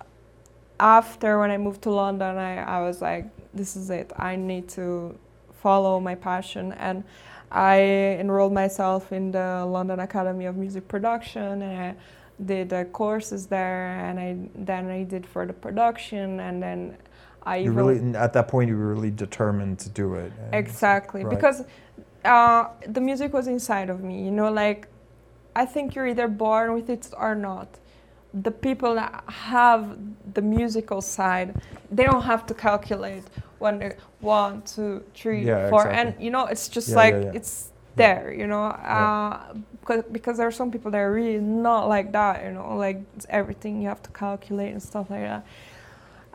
after 0.80 1.40
when 1.40 1.52
I 1.52 1.58
moved 1.58 1.82
to 1.84 1.92
London, 1.92 2.38
I, 2.38 2.58
I 2.60 2.82
was 2.82 3.02
like, 3.02 3.26
this 3.54 3.76
is 3.76 3.90
it. 3.90 4.12
I 4.18 4.36
need 4.36 4.70
to 4.70 5.18
follow 5.62 6.00
my 6.00 6.16
passion 6.16 6.74
and 6.74 7.04
I 7.52 7.80
enrolled 8.20 8.54
myself 8.54 9.12
in 9.12 9.32
the 9.32 9.66
London 9.66 10.00
Academy 10.00 10.46
of 10.46 10.56
Music 10.56 10.88
Production 10.88 11.62
and 11.62 11.82
I 11.82 11.96
did 12.44 12.74
uh, 12.74 12.84
courses 12.86 13.48
there 13.48 13.98
and 14.00 14.20
I 14.20 14.38
then 14.56 14.90
I 14.90 15.04
did 15.04 15.26
for 15.26 15.46
the 15.46 15.54
production 15.54 16.40
and 16.40 16.62
then 16.62 16.98
I 17.46 17.58
You 17.58 17.72
really 17.72 18.16
at 18.16 18.34
that 18.34 18.48
point 18.48 18.70
you 18.70 18.78
were 18.78 18.94
really 18.94 19.12
determined 19.12 19.80
to 19.80 19.90
do 19.90 20.16
it. 20.16 20.32
Exactly, 20.54 21.24
Right. 21.24 21.30
because 21.36 21.64
uh, 22.24 22.68
the 22.88 23.02
music 23.02 23.34
was 23.34 23.48
inside 23.48 23.90
of 23.90 24.04
me. 24.04 24.24
You 24.26 24.32
know, 24.32 24.52
like 24.52 24.88
I 25.56 25.66
think 25.66 25.96
you're 25.96 26.08
either 26.08 26.28
born 26.28 26.74
with 26.74 26.90
it 26.90 27.10
or 27.18 27.36
not. 27.36 27.68
The 28.34 28.52
people 28.52 28.96
that 28.96 29.24
have 29.28 29.98
the 30.34 30.42
musical 30.42 31.02
side, 31.02 31.56
they 31.92 32.04
don't 32.04 32.24
have 32.24 32.46
to 32.48 32.54
calculate 32.54 33.24
one, 33.60 33.94
one, 34.20 34.62
two, 34.64 35.04
three, 35.14 35.46
Yeah, 35.46 35.70
four, 35.70 35.88
exactly. 35.88 36.14
and 36.14 36.24
you 36.26 36.32
know, 36.32 36.46
it's 36.48 36.68
just 36.68 36.90
Yeah, 36.90 36.96
like 36.96 37.14
yeah, 37.14 37.32
it's 37.34 37.72
there. 37.96 38.34
You 38.34 38.48
know, 38.48 38.64
uh, 38.66 39.54
because, 39.80 40.04
because 40.12 40.38
there 40.38 40.48
are 40.48 40.52
some 40.52 40.72
people 40.72 40.92
that 40.92 40.98
are 40.98 41.14
really 41.14 41.40
not 41.40 41.88
like 41.88 42.12
that. 42.12 42.44
You 42.44 42.52
know, 42.52 42.76
like 42.76 43.02
it's 43.16 43.26
everything 43.30 43.82
you 43.82 43.88
have 43.88 44.02
to 44.04 44.10
calculate 44.12 44.72
and 44.74 44.82
stuff 44.84 45.10
like 45.10 45.22
that. 45.22 45.46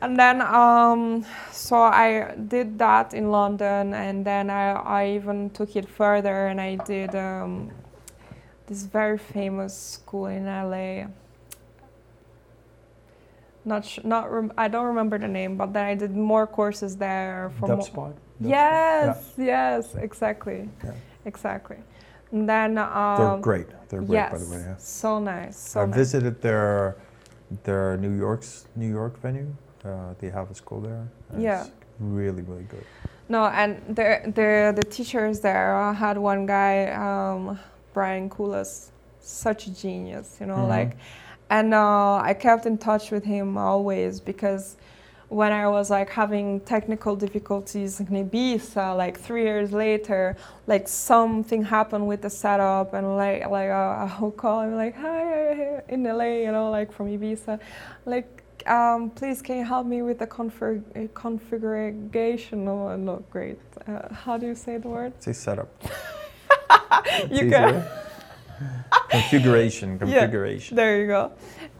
And 0.03 0.18
then, 0.18 0.40
um, 0.40 1.26
so 1.53 1.76
I 1.76 2.34
did 2.48 2.78
that 2.78 3.12
in 3.12 3.30
London, 3.30 3.92
and 3.92 4.24
then 4.24 4.48
I, 4.48 4.72
I 4.72 5.09
even 5.11 5.51
took 5.51 5.76
it 5.76 5.86
further, 5.86 6.46
and 6.46 6.59
I 6.59 6.76
did 6.76 7.14
um, 7.14 7.70
this 8.66 8.84
very 8.84 9.18
famous 9.18 9.76
school 9.76 10.26
in 10.26 10.46
LA. 10.46 11.07
Not 13.66 13.84
sh- 13.84 13.98
not 14.03 14.32
rem- 14.32 14.53
I 14.57 14.68
don't 14.68 14.86
remember 14.86 15.18
the 15.18 15.28
name, 15.28 15.59
but 15.59 15.74
then 15.74 15.84
I 15.84 15.94
did 15.94 16.16
more 16.16 16.46
courses 16.46 16.96
there 16.96 17.53
for 17.59 17.68
Dub 17.68 17.78
mo- 17.80 17.84
spot? 17.84 18.14
Dub 18.40 18.51
Yes, 18.51 19.34
yes, 19.36 19.94
exactly, 19.96 20.66
Yeah. 20.82 20.92
exactly. 21.26 21.76
And 22.32 22.48
then 22.48 22.78
um, 22.78 23.16
They're 23.18 23.38
great. 23.42 23.66
They're 23.90 24.01
great 24.01 24.12
yes, 24.16 24.32
by 24.32 24.38
the 24.38 24.51
way. 24.51 24.61
Yeah. 24.66 24.76
so 24.78 25.18
nice. 25.18 25.59
So 25.59 25.82
I 25.82 25.84
nice. 25.84 25.94
visited 25.94 26.40
their 26.40 26.96
their 27.64 27.98
New 27.98 28.16
York's 28.16 28.66
New 28.76 28.88
York 28.88 29.20
venue. 29.20 29.55
Uh, 29.85 30.14
they 30.18 30.28
have 30.31 30.51
a 30.51 30.55
school 30.55 30.81
there. 30.81 31.07
Yeah. 31.39 31.62
It's 31.62 31.70
really 31.99 32.43
really 32.43 32.64
good. 32.64 32.85
No, 33.28 33.45
and 33.47 33.81
the 33.89 34.20
the 34.35 34.72
the 34.74 34.83
teachers 34.91 35.41
there. 35.41 35.74
I 35.74 35.93
had 35.93 36.18
one 36.18 36.47
guy, 36.47 36.87
um, 36.91 37.59
Brian 37.95 38.28
Koulas, 38.28 38.89
such 39.20 39.66
a 39.66 39.70
genius, 39.74 40.37
you 40.41 40.47
know, 40.47 40.57
Mhm. 40.57 40.68
like, 40.68 40.97
and 41.49 41.72
uh, 41.74 42.16
I 42.16 42.35
kept 42.35 42.66
in 42.66 42.76
touch 42.78 43.11
with 43.11 43.24
him 43.24 43.57
always 43.57 44.20
because 44.20 44.76
when 45.28 45.53
I 45.53 45.68
was 45.68 45.91
like 45.91 46.11
having 46.11 46.59
technical 46.61 47.14
difficulties 47.14 48.01
in 48.01 48.07
Ibiza, 48.07 48.97
like 48.97 49.16
three 49.16 49.45
years 49.45 49.70
later, 49.72 50.37
like 50.66 50.89
something 50.89 51.62
happened 51.62 52.09
with 52.09 52.22
the 52.22 52.31
setup, 52.31 52.95
and 52.95 53.16
like 53.16 53.49
like 53.49 53.70
uh, 53.70 54.09
I 54.09 54.16
would 54.20 54.37
call 54.37 54.62
him 54.62 54.74
like, 54.74 54.97
hi, 54.97 55.83
in 55.89 56.03
LA, 56.03 56.43
you 56.45 56.51
know, 56.51 56.68
like 56.70 56.91
from 56.93 57.07
Ibiza, 57.07 57.61
like 58.07 58.39
um, 58.66 59.11
please 59.11 59.42
can 59.42 59.58
you 59.58 59.64
help 59.64 59.86
me 59.86 60.02
with 60.02 60.18
the 60.18 60.26
config- 60.26 60.82
uh, 60.96 61.08
configuration? 61.14 62.66
Oh, 62.68 62.96
not 62.96 63.28
great. 63.30 63.58
Uh, 63.86 64.12
how 64.14 64.36
do 64.36 64.46
you 64.46 64.54
say 64.54 64.78
the 64.78 64.88
word? 64.88 65.12
Say 65.20 65.32
setup. 65.32 65.68
You 67.30 67.50
can. 67.50 67.84
configuration. 69.11 69.98
Yeah. 70.06 70.20
Configuration. 70.20 70.76
There 70.76 71.00
you 71.00 71.06
go. 71.06 71.32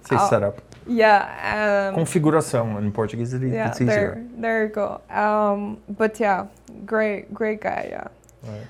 Say 0.09 0.17
Uh, 0.17 0.29
setup. 0.29 0.63
Yeah. 0.87 1.91
Um, 1.93 1.95
Configuração 2.05 2.79
in 2.79 2.91
Portuguese. 2.93 3.35
It, 3.35 3.43
yeah. 3.43 3.69
it's 3.69 3.81
easier. 3.81 4.15
There, 4.15 4.27
there 4.39 4.63
you 4.65 4.71
go. 4.71 5.01
Um, 5.11 5.79
but 5.89 6.19
yeah, 6.19 6.47
great, 6.87 7.33
great 7.33 7.61
guy. 7.61 7.89
Yeah. 7.91 8.09
Right. 8.51 8.67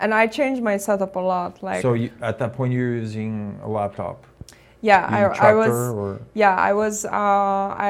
And 0.00 0.14
I 0.14 0.26
changed 0.26 0.62
my 0.62 0.78
setup 0.78 1.16
a 1.16 1.20
lot. 1.20 1.62
Like, 1.62 1.82
so 1.82 1.92
you, 1.92 2.10
at 2.22 2.38
that 2.38 2.54
point 2.54 2.72
you're 2.72 2.94
using 2.94 3.60
a 3.62 3.68
laptop. 3.68 4.24
Yeah, 4.82 5.04
I, 5.06 5.50
I 5.50 5.54
was. 5.54 5.68
or 5.68 6.20
Yeah, 6.34 6.54
I 6.56 6.72
was. 6.72 7.04
Uh, 7.04 7.10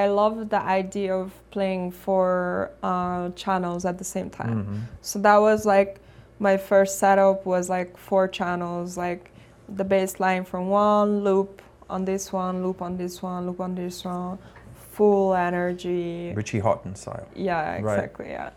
I 0.01 0.09
loved 0.09 0.51
the 0.51 0.61
idea 0.61 1.15
of 1.15 1.33
playing 1.51 1.93
four 1.93 2.71
uh, 2.83 3.31
channels 3.31 3.85
at 3.85 3.97
the 3.99 4.05
same 4.05 4.29
time. 4.31 4.65
Mhm. 4.65 4.81
So 5.01 5.19
that 5.21 5.39
was 5.39 5.65
like 5.65 6.01
my 6.41 6.57
first 6.57 6.99
setup 6.99 7.47
was 7.47 7.69
like 7.69 7.97
four 7.97 8.27
channels, 8.29 8.97
like 8.97 9.31
the 9.69 9.85
bass 9.85 10.19
line 10.19 10.45
from 10.45 10.69
one 10.69 11.23
loop 11.23 11.63
on 11.89 12.05
this 12.05 12.33
one, 12.33 12.63
loop 12.65 12.83
on 12.83 12.97
this 12.97 13.23
one, 13.23 13.47
loop 13.47 13.61
on 13.61 13.75
this 13.75 14.05
one, 14.05 14.39
full 14.75 15.35
energy. 15.35 16.33
Richie 16.35 16.61
Hawtin 16.61 16.97
style. 16.97 17.27
Yeah, 17.35 17.73
Right. 17.73 17.79
exactly. 17.79 18.29
Yeah. 18.31 18.51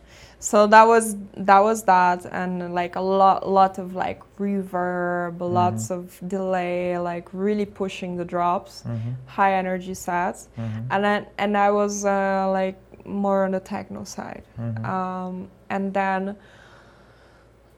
So 0.44 0.68
that 0.68 0.86
was 0.86 1.16
that 1.38 1.60
was 1.64 1.84
that, 1.84 2.26
and 2.30 2.74
like 2.76 2.98
a 2.98 3.02
lot, 3.02 3.48
lot 3.48 3.78
of 3.78 3.96
like 3.96 4.20
reverb, 4.38 5.40
lots 5.40 5.88
Mhm. 5.88 5.96
of 5.96 6.20
delay, 6.28 6.98
like 6.98 7.30
really 7.32 7.66
pushing 7.66 8.18
the 8.18 8.26
drops, 8.26 8.84
Mhm. 8.84 9.14
high 9.26 9.54
energy 9.54 9.94
sets, 9.94 10.50
Mhm. 10.58 10.88
and 10.92 11.00
then 11.04 11.26
and 11.38 11.56
I 11.56 11.72
was 11.72 12.04
uh, 12.04 12.50
like 12.52 12.76
more 13.06 13.46
on 13.46 13.52
the 13.52 13.62
techno 13.62 14.04
side. 14.04 14.44
Mhm. 14.60 14.84
Um, 14.86 15.48
and 15.70 15.94
then 15.94 16.36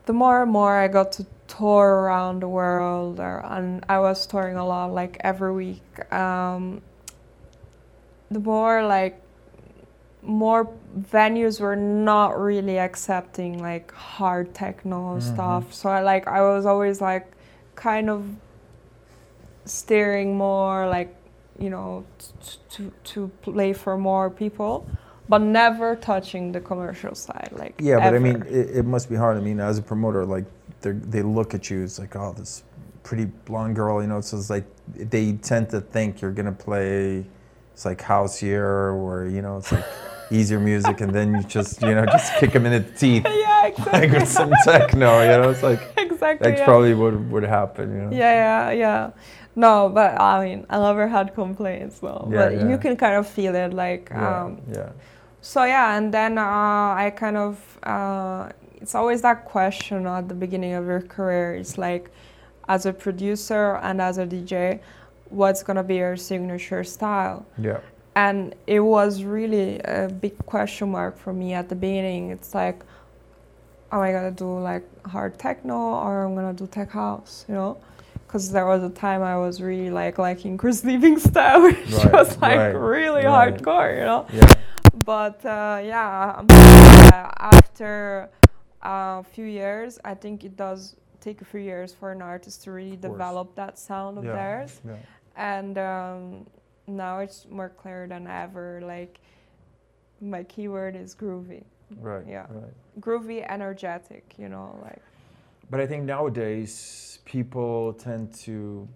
the 0.07 0.13
more 0.13 0.41
and 0.41 0.51
more 0.51 0.73
I 0.85 0.87
got 0.87 1.11
to 1.17 1.25
tour 1.47 1.87
around 2.01 2.39
the 2.41 2.49
world, 2.49 3.19
or, 3.19 3.45
and 3.45 3.85
I 3.87 3.99
was 3.99 4.25
touring 4.25 4.57
a 4.57 4.65
lot, 4.65 4.91
like 4.91 5.17
every 5.21 5.53
week, 5.53 5.85
um, 6.11 6.81
the 8.31 8.39
more 8.39 8.81
like 8.87 9.21
more 10.25 10.67
venues 11.13 11.59
were 11.59 11.75
not 11.75 12.39
really 12.39 12.79
accepting 12.79 13.61
like 13.61 13.91
hard 13.93 14.53
techno 14.53 15.17
Mhm. 15.17 15.21
stuff. 15.21 15.73
So 15.73 15.89
I 15.89 16.01
like 16.01 16.27
I 16.27 16.41
was 16.41 16.65
always 16.65 17.01
like 17.01 17.27
kind 17.75 18.09
of 18.09 18.23
steering 19.65 20.37
more 20.37 20.87
like 20.87 21.15
you 21.59 21.69
know 21.69 22.03
t- 22.39 22.59
to 22.69 22.91
to 23.03 23.27
play 23.41 23.73
for 23.73 23.97
more 23.97 24.29
people 24.29 24.85
but 25.27 25.41
never 25.41 25.95
touching 25.95 26.51
the 26.51 26.59
commercial 26.61 27.15
side 27.15 27.49
like 27.51 27.73
Yeah, 27.79 27.97
but 27.99 28.13
I 28.13 28.19
mean, 28.19 28.43
it, 28.43 28.77
it 28.79 28.85
must 28.85 29.09
be 29.09 29.15
hard. 29.15 29.37
I 29.37 29.39
mean, 29.39 29.59
as 29.59 29.79
a 29.79 29.81
promoter, 29.81 30.23
like 30.23 30.45
they 30.81 30.91
they 30.91 31.23
look 31.23 31.55
at 31.55 31.69
you, 31.71 31.83
it's 31.83 31.97
like, 31.97 32.15
oh, 32.15 32.33
this 32.37 32.63
pretty 33.01 33.25
blonde 33.45 33.75
girl, 33.75 34.01
you 34.01 34.07
know. 34.07 34.21
So 34.21 34.37
it's 34.37 34.51
like 34.51 34.65
they 34.93 35.33
tend 35.33 35.69
to 35.71 35.81
think 35.81 36.21
you're 36.21 36.31
gonna 36.31 36.51
play, 36.51 37.25
it's 37.73 37.85
like 37.85 38.01
house 38.01 38.37
here, 38.37 38.91
or 38.91 39.25
you 39.25 39.41
know, 39.41 39.57
it's 39.57 39.71
like 39.71 39.85
easier 40.31 40.59
music, 40.59 41.01
and 41.01 41.13
then 41.13 41.35
you 41.35 41.43
just 41.43 41.81
you 41.81 41.93
know 41.95 42.05
just 42.05 42.33
kick 42.35 42.51
them 42.53 42.65
in 42.65 42.71
the 42.71 42.91
teeth 42.91 43.25
yeah 43.29 43.67
exactly 43.67 43.99
like 43.99 44.11
with 44.11 44.27
some 44.27 44.51
techno, 44.63 45.21
you 45.21 45.37
know. 45.41 45.49
It's 45.49 45.63
like 45.63 45.81
exactly 45.97 46.49
that's 46.49 46.59
yeah. 46.59 46.65
probably 46.65 46.93
what 46.93 47.13
would 47.31 47.43
happen, 47.43 47.91
you 47.95 48.01
know. 48.03 48.11
yeah 48.11 48.71
yeah 48.71 48.71
yeah 48.71 49.11
no 49.57 49.87
but 49.87 50.19
i 50.19 50.43
mean 50.43 50.65
i 50.69 50.77
never 50.77 51.07
had 51.07 51.33
complaints 51.33 51.99
though 51.99 52.27
Yeah, 52.29 52.37
but 52.37 52.53
yeah. 52.53 52.69
you 52.69 52.77
can 52.77 52.97
kind 52.97 53.15
of 53.15 53.25
feel 53.25 53.55
it 53.55 53.73
like 53.73 54.09
Yeah, 54.11 54.43
um 54.43 54.61
yeah. 54.71 54.89
So 55.41 55.63
yeah, 55.63 55.95
and 55.95 56.11
then 56.11 56.39
uh, 56.39 56.95
I 56.97 57.13
kind 57.15 57.37
of 57.37 57.77
uh, 57.83 58.49
it's 58.81 58.95
always 58.95 59.21
that 59.21 59.45
question 59.45 60.07
at 60.07 60.27
the 60.27 60.33
beginning 60.33 60.73
of 60.73 60.87
your 60.87 61.01
career. 61.01 61.53
It's 61.55 61.77
like, 61.77 62.09
as 62.67 62.87
a 62.87 62.91
producer 62.93 63.75
and 63.83 64.01
as 64.01 64.17
a 64.17 64.25
DJ, 64.25 64.79
what's 65.29 65.61
gonna 65.61 65.83
be 65.83 65.97
your 65.97 66.17
signature 66.17 66.83
style? 66.83 67.45
Yeah. 67.59 67.79
And 68.15 68.55
it 68.65 68.79
was 68.79 69.23
really 69.23 69.79
a 69.79 70.07
big 70.07 70.37
question 70.45 70.91
mark 70.91 71.17
for 71.17 71.33
me 71.33 71.53
at 71.53 71.67
the 71.67 71.75
beginning. 71.75 72.29
It's 72.31 72.55
like, 72.55 72.81
am 73.91 73.99
I 74.01 74.11
gonna 74.13 74.31
do 74.31 74.59
like 74.59 74.83
hard 75.05 75.37
techno 75.37 75.75
or 75.75 76.23
I'm 76.25 76.33
gonna 76.35 76.53
do 76.53 76.65
tech 76.67 76.91
house? 76.91 77.45
You 77.49 77.55
know. 77.55 77.77
Because 78.25 78.51
there 78.51 78.65
was 78.65 78.83
a 78.83 78.89
time 78.89 79.21
I 79.21 79.37
was 79.37 79.61
really 79.61 79.89
like 79.91 80.17
liking 80.17 80.57
Chris 80.57 80.83
Livingston, 80.83 81.63
which 81.63 81.91
Right, 81.93 82.11
was 82.11 82.37
like 82.41 82.57
right, 82.57 82.69
really 82.69 83.25
right. 83.25 83.53
hardcore, 83.53 83.97
you 83.97 84.03
know 84.03 84.25
Yeah. 84.33 84.51
but 85.05 85.45
uh, 85.45 85.79
yeah, 85.83 86.41
after 87.39 88.29
a 88.81 89.23
few 89.23 89.45
years, 89.45 89.99
I 90.03 90.13
think 90.15 90.43
it 90.43 90.57
does 90.57 90.95
take 91.21 91.41
a 91.41 91.45
few 91.45 91.59
years 91.61 91.93
for 91.93 92.11
an 92.11 92.21
artist 92.21 92.63
to 92.63 92.71
really 92.71 92.97
develop 92.97 93.55
that 93.55 93.77
sound 93.79 94.17
of 94.17 94.25
Yeah. 94.25 94.33
theirs. 94.33 94.81
Yeah. 94.85 94.95
And 95.37 95.77
um, 95.77 96.45
now 96.87 97.19
it's 97.19 97.45
more 97.49 97.69
clear 97.69 98.07
than 98.07 98.27
ever. 98.27 98.81
Like 98.85 99.19
my 100.21 100.43
keyword 100.43 100.95
is 100.95 101.15
groovy, 101.15 101.63
Right. 101.99 102.25
Yeah. 102.27 102.45
Right. 102.49 102.73
groovy, 102.99 103.45
energetic. 103.49 104.33
You 104.37 104.49
know, 104.49 104.79
like 104.81 105.01
But 105.69 105.79
I 105.81 105.87
think 105.87 106.03
nowadays 106.05 107.19
people 107.25 107.93
tend 107.93 108.33
to 108.45 108.87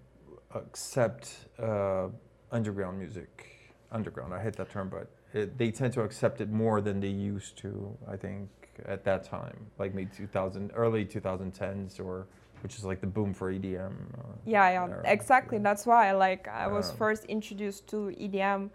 accept 0.55 1.47
uh, 1.61 2.07
underground 2.51 2.97
music. 2.99 3.45
Underground, 3.91 4.33
I 4.33 4.41
hate 4.41 4.55
that 4.57 4.69
term, 4.69 4.89
but 4.89 5.07
it, 5.33 5.57
they 5.57 5.71
tend 5.71 5.93
to 5.93 6.01
accept 6.01 6.41
it 6.41 6.49
more 6.49 6.79
than 6.81 6.99
they 6.99 7.07
used 7.07 7.57
to. 7.59 7.95
I 8.07 8.15
think 8.15 8.49
at 8.85 9.03
that 9.05 9.23
time, 9.23 9.57
like 9.79 9.93
maybe 9.93 10.11
2000, 10.15 10.71
early 10.75 11.05
2010s, 11.05 11.99
or 11.99 12.27
which 12.63 12.75
is 12.77 12.83
like 12.85 13.01
the 13.01 13.07
boom 13.07 13.33
for 13.33 13.51
EDM. 13.51 13.93
Or, 14.17 14.25
yeah, 14.45 14.69
yeah, 14.71 15.01
exactly. 15.05 15.57
Yeah. 15.57 15.63
That's 15.63 15.85
why 15.85 16.11
like 16.11 16.47
I 16.47 16.67
was 16.67 16.89
Um, 16.91 16.97
first 16.97 17.25
introduced 17.25 17.87
to 17.87 18.11
EDM. 18.19 18.69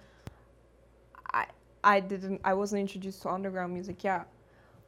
I 1.32 1.47
I 1.82 2.01
didn't. 2.01 2.41
I 2.45 2.55
wasn't 2.55 2.80
introduced 2.80 3.22
to 3.22 3.28
underground 3.30 3.72
music. 3.72 4.03
Yeah. 4.05 4.24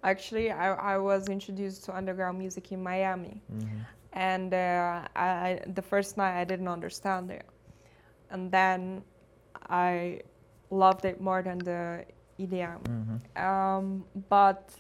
Actually, 0.03 0.51
I, 0.53 0.95
I 0.95 0.99
was 0.99 1.29
introduced 1.29 1.85
to 1.87 1.97
underground 1.97 2.39
music 2.39 2.71
in 2.73 2.83
Miami, 2.83 3.43
Mhm. 3.53 3.81
and 4.13 4.55
uh, 4.55 5.03
I, 5.17 5.61
the 5.75 5.83
first 5.83 6.17
night 6.17 6.41
I 6.41 6.45
didn't 6.45 6.69
understand 6.69 7.31
it, 7.31 7.45
and 8.31 8.51
then 8.53 9.03
I 9.69 10.21
loved 10.71 11.05
it 11.05 11.21
more 11.21 11.43
than 11.43 11.59
the 11.59 12.05
EDM. 12.39 12.81
Mhm. 12.85 13.43
Um, 13.43 14.05
but 14.29 14.71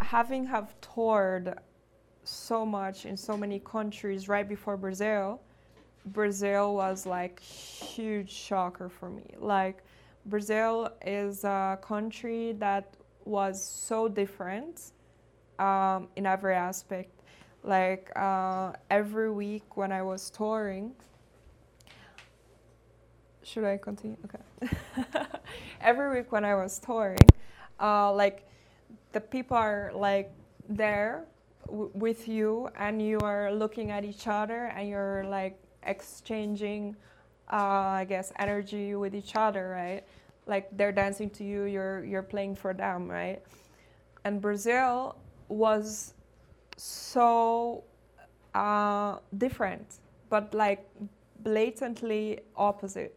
having 0.00 0.46
have 0.46 0.74
toured 0.80 1.58
so 2.24 2.64
much 2.64 3.06
in 3.06 3.16
so 3.16 3.36
many 3.36 3.58
countries 3.60 4.28
right 4.28 4.48
before 4.48 4.76
Brazil, 4.76 5.40
Brazil 6.06 6.74
was 6.74 7.06
like 7.06 7.40
huge 7.40 8.30
shocker 8.30 8.88
for 8.88 9.08
me. 9.08 9.24
Like 9.38 9.82
Brazil 10.26 10.90
is 11.04 11.44
a 11.44 11.78
country 11.82 12.52
that 12.58 12.94
was 13.24 13.62
so 13.62 14.08
different 14.08 14.92
um, 15.58 16.08
in 16.16 16.26
every 16.26 16.54
aspect. 16.54 17.10
Like 17.62 18.10
uh, 18.16 18.72
every 18.90 19.30
week 19.30 19.76
when 19.76 19.92
I 19.92 20.02
was 20.02 20.30
touring, 20.30 20.92
should 23.42 23.64
I 23.64 23.78
continue? 23.78 24.16
Okay. 24.24 24.72
every 25.80 26.14
week 26.14 26.32
when 26.32 26.44
I 26.44 26.54
was 26.54 26.78
touring, 26.78 27.18
uh, 27.80 28.12
like 28.12 28.46
the 29.12 29.20
people 29.20 29.56
are 29.56 29.90
like 29.94 30.30
there 30.68 31.24
with 31.68 32.28
you, 32.28 32.68
and 32.76 33.00
you 33.00 33.18
are 33.20 33.52
looking 33.52 33.90
at 33.90 34.04
each 34.04 34.26
other, 34.26 34.66
and 34.76 34.88
you're 34.88 35.24
like 35.24 35.58
exchanging, 35.84 36.96
uh, 37.52 38.00
I 38.00 38.06
guess, 38.08 38.32
energy 38.38 38.94
with 38.94 39.14
each 39.14 39.36
other, 39.36 39.70
right? 39.70 40.04
Like 40.46 40.68
they're 40.76 40.92
dancing 40.92 41.30
to 41.30 41.44
you, 41.44 41.64
you're 41.64 42.04
you're 42.04 42.22
playing 42.22 42.56
for 42.56 42.74
them, 42.74 43.10
right? 43.10 43.42
And 44.24 44.40
Brazil 44.40 45.16
was 45.48 46.14
so 46.76 47.84
uh, 48.54 49.18
different, 49.38 50.00
but 50.30 50.54
like 50.54 50.86
blatantly 51.40 52.40
opposite. 52.56 53.14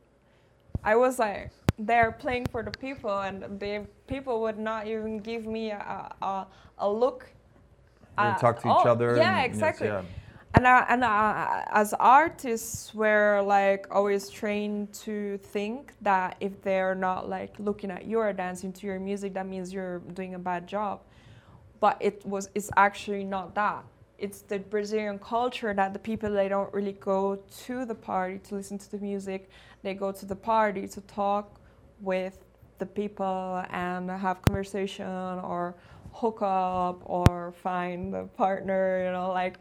I 0.84 0.96
was 0.96 1.20
like 1.20 1.52
they're 1.80 2.12
playing 2.12 2.48
for 2.48 2.64
the 2.64 2.72
people, 2.72 3.20
and 3.20 3.60
the 3.60 3.86
people 4.08 4.42
would 4.42 4.58
not 4.58 4.88
even 4.88 5.20
give 5.20 5.46
me 5.46 5.72
a, 5.72 6.12
a, 6.22 6.48
a 6.80 6.90
look. 6.90 7.32
Uh, 8.18 8.36
talk 8.38 8.62
to 8.62 8.68
each 8.68 8.86
oh, 8.86 8.90
other. 8.90 9.16
Yeah, 9.16 9.30
and- 9.30 9.38
yes, 9.38 9.56
exactly. 9.56 9.88
yeah. 9.88 10.02
And 10.56 10.66
uh, 10.66 10.86
and 10.90 11.04
uh, 11.04 11.62
as 11.72 11.94
artists, 11.94 12.94
we're 12.94 13.42
like 13.42 13.86
always 13.92 14.30
trained 14.30 14.94
to 15.06 15.38
think 15.38 15.94
that 16.02 16.36
if 16.40 16.62
they're 16.62 16.96
not 16.96 17.30
like 17.30 17.54
looking 17.60 17.92
at 17.92 18.06
you 18.06 18.20
or 18.20 18.32
dancing 18.34 18.72
to 18.74 18.88
your 18.88 19.00
music, 19.00 19.34
that 19.34 19.46
means 19.46 19.74
you're 19.74 20.00
doing 20.00 20.36
a 20.36 20.40
bad 20.40 20.66
job. 20.66 21.02
But 21.80 21.98
it 22.00 22.26
was 22.26 22.50
it's 22.56 22.72
actually 22.76 23.24
not 23.24 23.54
that. 23.56 23.84
It's 24.18 24.42
the 24.42 24.58
Brazilian 24.58 25.20
culture 25.20 25.74
that 25.76 25.94
the 25.94 26.00
people 26.00 26.32
they 26.32 26.50
don't 26.50 26.74
really 26.74 26.94
go 26.94 27.38
to 27.66 27.86
the 27.86 27.94
party 27.94 28.40
to 28.46 28.56
listen 28.56 28.80
to 28.80 28.90
the 28.90 28.98
music. 28.98 29.50
They 29.84 29.94
go 29.94 30.12
to 30.12 30.26
the 30.26 30.36
party 30.36 30.88
to 30.88 31.02
talk 31.02 31.60
with 32.02 32.40
the 32.80 32.86
people 32.86 33.64
and 33.70 34.10
have 34.10 34.42
conversation 34.42 35.06
or 35.06 35.76
hook 36.18 36.42
up 36.42 37.02
or 37.06 37.54
find 37.64 38.14
a 38.16 38.26
partner. 38.26 39.04
You 39.06 39.12
know, 39.12 39.30
like 39.32 39.60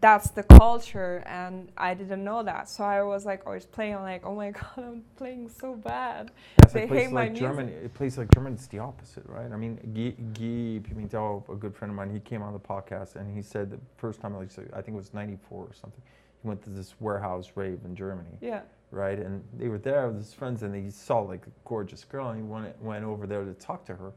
that's 0.00 0.30
the 0.30 0.42
culture 0.42 1.22
and 1.24 1.72
i 1.78 1.94
didn't 1.94 2.22
know 2.22 2.42
that 2.42 2.68
so 2.68 2.84
i 2.84 3.02
was 3.02 3.24
like 3.24 3.46
always 3.46 3.64
playing 3.64 3.94
I'm 3.94 4.02
like 4.02 4.26
oh 4.26 4.34
my 4.34 4.50
god 4.60 4.76
i'm 4.76 5.02
playing 5.16 5.48
so 5.48 5.74
bad 5.76 6.30
Yes, 6.62 6.72
They 6.74 6.84
a 6.84 6.86
place 6.86 7.04
hate 7.06 7.12
my 7.12 7.22
like 7.22 7.34
Germany, 7.34 7.72
a 7.84 7.88
place 7.88 8.18
like 8.18 8.30
Germany, 8.34 8.54
it's 8.54 8.66
the 8.66 8.80
opposite, 8.80 9.24
right? 9.26 9.50
I 9.50 9.56
mean, 9.56 9.76
Guy, 9.94 10.10
Guy 10.34 10.80
Pimentel, 10.86 11.48
a 11.48 11.54
good 11.54 11.74
friend 11.74 11.90
of 11.90 11.96
mine, 11.96 12.10
he 12.10 12.20
came 12.20 12.42
on 12.42 12.52
the 12.52 12.58
podcast 12.58 13.16
and 13.16 13.34
he 13.34 13.40
said 13.42 13.70
the 13.70 13.78
first 13.96 14.20
time, 14.20 14.34
like, 14.36 14.50
I 14.74 14.82
think 14.82 14.94
it 14.94 14.98
was 14.98 15.14
'94 15.14 15.64
or 15.64 15.72
something, 15.72 16.02
he 16.42 16.48
went 16.48 16.62
to 16.64 16.70
this 16.70 16.94
warehouse 17.00 17.52
rave 17.54 17.80
in 17.84 17.94
Germany, 17.96 18.36
yeah 18.42 18.60
right? 18.90 19.18
And 19.18 19.44
they 19.58 19.68
were 19.68 19.78
there 19.78 20.08
with 20.08 20.16
his 20.16 20.32
friends 20.32 20.62
and 20.62 20.74
he 20.74 20.90
saw 20.90 21.20
like 21.20 21.46
a 21.46 21.50
gorgeous 21.68 22.04
girl 22.04 22.28
and 22.28 22.38
he 22.38 22.42
went 22.42 22.80
went 22.82 23.04
over 23.04 23.26
there 23.26 23.44
to 23.44 23.52
talk 23.54 23.84
to 23.86 23.94
her, 23.94 24.12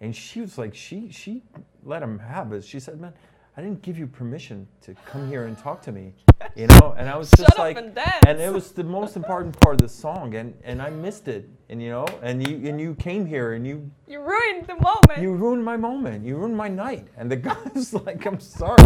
and 0.00 0.14
she 0.14 0.40
was 0.40 0.56
like, 0.58 0.74
she 0.74 1.10
she 1.10 1.42
let 1.84 2.02
him 2.02 2.18
have 2.18 2.52
it. 2.52 2.64
She 2.64 2.80
said, 2.80 3.00
"Man, 3.00 3.12
I 3.56 3.62
didn't 3.62 3.82
give 3.82 3.98
you 3.98 4.06
permission 4.06 4.66
to 4.82 4.94
come 5.04 5.28
here 5.28 5.44
and 5.44 5.56
talk 5.58 5.82
to 5.82 5.92
me," 5.92 6.14
you 6.56 6.66
know. 6.66 6.94
And 6.96 7.08
I 7.08 7.16
was 7.16 7.28
shut 7.30 7.40
just 7.40 7.52
up 7.52 7.58
like, 7.58 7.76
and 7.76 7.98
and 8.26 8.40
it 8.40 8.52
was 8.52 8.72
the 8.72 8.84
most 8.84 9.16
important 9.16 9.58
part 9.60 9.74
of 9.74 9.80
the 9.80 9.88
song 9.88 10.34
and 10.34 10.54
and 10.64 10.80
i 10.80 10.90
missed 10.90 11.28
it 11.28 11.48
and 11.68 11.82
you 11.82 11.90
know 11.90 12.06
and 12.22 12.46
you 12.46 12.68
and 12.68 12.80
you 12.80 12.94
came 12.94 13.24
here 13.26 13.52
and 13.54 13.66
you 13.66 13.90
you 14.06 14.18
ruined 14.20 14.66
the 14.66 14.74
moment. 14.74 15.20
You 15.20 15.32
ruined 15.32 15.64
my 15.64 15.76
moment. 15.76 16.26
You 16.26 16.36
ruined 16.36 16.56
my 16.56 16.66
night. 16.66 17.06
And 17.16 17.30
the 17.30 17.36
guy's 17.48 17.94
like 17.94 18.26
i'm 18.26 18.40
sorry. 18.40 18.82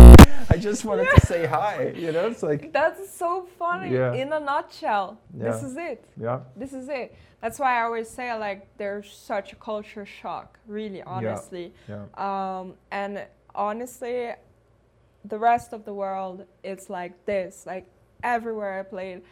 I 0.50 0.56
just 0.58 0.84
wanted 0.84 1.08
to 1.14 1.20
say 1.26 1.46
hi. 1.46 1.94
You 1.96 2.12
know 2.12 2.26
it's 2.26 2.42
like 2.42 2.72
that's 2.72 3.10
so 3.12 3.46
funny. 3.58 3.94
Yeah. 3.94 4.12
in 4.12 4.32
a 4.32 4.40
nutshell 4.40 5.18
this 5.32 5.62
is 5.62 5.76
it. 5.76 6.04
Yeah. 6.20 6.40
This 6.56 6.72
is 6.72 6.88
it. 6.88 7.16
That's 7.40 7.58
why 7.58 7.80
i 7.80 7.82
always 7.82 8.08
say 8.08 8.34
like 8.38 8.68
there's 8.76 9.10
such 9.10 9.52
a 9.52 9.56
culture 9.56 10.06
shock 10.06 10.58
really 10.66 11.02
honestly. 11.02 11.72
Yeah. 11.88 12.04
Um, 12.26 12.74
and 12.90 13.26
honestly 13.54 14.32
the 15.24 15.38
rest 15.38 15.72
of 15.72 15.84
the 15.84 15.94
world 15.94 16.44
it's 16.62 16.90
like 16.90 17.12
this 17.24 17.64
like 17.66 17.86
everywhere 18.22 18.78
i 18.80 18.82
played 18.82 19.22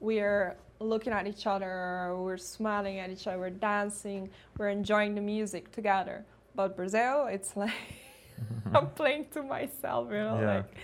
we're 0.00 0.56
looking 0.80 1.12
at 1.12 1.26
each 1.26 1.46
other 1.46 2.14
we're 2.16 2.36
smiling 2.36 2.98
at 2.98 3.10
each 3.10 3.26
other 3.26 3.38
we're 3.38 3.50
dancing 3.50 4.28
we're 4.58 4.68
enjoying 4.70 5.14
the 5.14 5.20
music 5.20 5.70
together 5.72 6.24
but 6.54 6.76
brazil 6.76 7.26
it's 7.26 7.56
like 7.62 7.72
i'm 8.74 8.88
playing 8.90 9.26
to 9.30 9.42
myself 9.42 10.08
you 10.10 10.16
know 10.18 10.38
Yeah. 10.40 10.56
like 10.56 10.76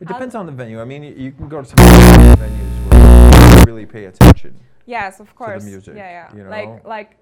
it 0.00 0.08
depends 0.08 0.34
on 0.34 0.46
the 0.46 0.52
venue 0.52 0.80
i 0.80 0.84
mean 0.84 1.02
you, 1.04 1.30
can 1.32 1.48
go 1.48 1.62
to 1.62 1.68
some 1.68 1.76
venues 1.78 2.90
where 2.90 3.58
you 3.58 3.64
really 3.66 3.86
pay 3.86 4.06
attention 4.06 4.54
yes 4.86 5.20
of 5.20 5.34
course 5.34 5.62
The 5.64 5.70
music, 5.70 5.94
yeah 5.96 6.28
yeah 6.30 6.36
you 6.36 6.44
know? 6.44 6.50
like 6.50 6.84
like 6.84 7.16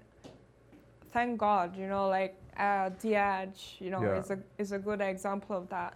thank 1.11 1.37
god 1.37 1.75
you 1.77 1.87
know 1.87 2.07
like 2.07 2.35
uh, 2.57 2.89
the 3.01 3.15
edge 3.15 3.77
you 3.79 3.89
know 3.89 4.01
Yeah. 4.01 4.19
is 4.19 4.31
a 4.31 4.39
is 4.57 4.71
a 4.71 4.79
good 4.79 5.01
example 5.01 5.55
of 5.57 5.69
that 5.69 5.93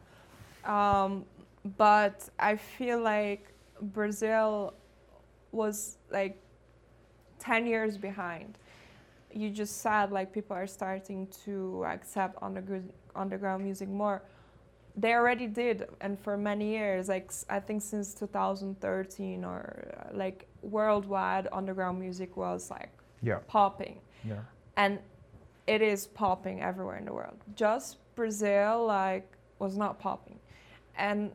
um, 0.67 1.25
but 1.77 2.29
i 2.39 2.55
feel 2.55 3.01
like 3.01 3.51
brazil 3.81 4.73
was 5.51 5.97
like 6.11 6.41
10 7.39 7.65
years 7.65 7.97
behind. 7.97 8.57
You 9.31 9.49
just 9.49 9.81
said 9.81 10.11
like 10.11 10.33
people 10.33 10.55
are 10.55 10.67
starting 10.67 11.27
to 11.45 11.83
accept 11.85 12.37
underground 12.41 12.91
underground 13.15 13.63
music 13.63 13.89
more. 13.89 14.21
They 14.95 15.13
already 15.13 15.47
did 15.47 15.87
and 16.01 16.19
for 16.19 16.37
many 16.37 16.69
years 16.71 17.07
like 17.07 17.31
i 17.49 17.59
think 17.59 17.81
since 17.81 18.13
2013 18.13 19.43
or 19.43 19.93
uh, 19.97 20.17
like 20.17 20.47
worldwide 20.61 21.47
underground 21.51 21.99
music 21.99 22.35
was 22.37 22.71
like 22.71 22.91
yeah. 23.21 23.39
popping. 23.47 23.99
Yeah. 24.23 24.41
And 24.75 24.99
it 25.67 25.81
is 25.81 26.07
popping 26.07 26.61
everywhere 26.61 26.97
in 26.97 27.05
the 27.05 27.13
world. 27.13 27.37
Just 27.55 27.97
brazil 28.15 28.85
like 28.85 29.27
was 29.59 29.77
not 29.77 29.99
popping 29.99 30.39
and 30.97 31.31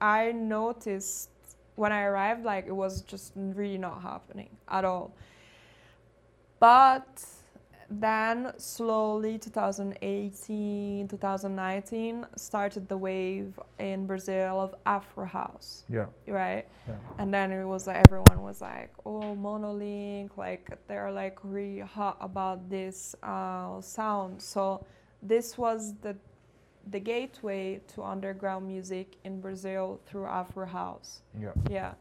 i 0.00 0.32
noticed 0.32 1.30
when 1.76 1.92
i 1.92 2.02
arrived 2.02 2.44
like 2.44 2.66
it 2.66 2.72
was 2.72 3.02
just 3.02 3.32
really 3.34 3.78
not 3.78 4.02
happening 4.02 4.50
at 4.68 4.84
all 4.84 5.14
but 6.58 7.24
then 7.92 8.52
slowly 8.56 9.38
2018 9.38 11.08
2019 11.08 12.26
started 12.36 12.88
the 12.88 12.96
wave 12.96 13.58
in 13.78 14.06
brazil 14.06 14.60
of 14.60 14.74
afro 14.86 15.24
house 15.24 15.84
yeah 15.88 16.06
right 16.28 16.66
yeah 16.86 16.94
and 17.18 17.34
then 17.34 17.50
it 17.50 17.64
was 17.64 17.86
like 17.86 17.96
everyone 18.06 18.30
was 18.50 18.60
like, 18.60 18.90
"Oh, 19.06 19.36
Monolink!" 19.46 20.36
Like 20.36 20.78
they're 20.88 21.12
like 21.12 21.38
really 21.42 21.80
hot 21.80 22.16
about 22.20 22.68
this 22.68 23.14
uh, 23.22 23.80
sound. 23.80 24.42
So 24.42 24.84
this 25.22 25.56
was 25.56 25.94
the 26.02 26.16
the 26.88 27.00
gateway 27.00 27.80
to 27.94 28.02
underground 28.02 28.66
music 28.66 29.16
in 29.24 29.40
Brazil 29.40 30.00
through 30.06 30.26
Afro 30.26 30.66
House. 30.66 31.22
yeah 31.40 31.52
Yeah, 31.70 31.94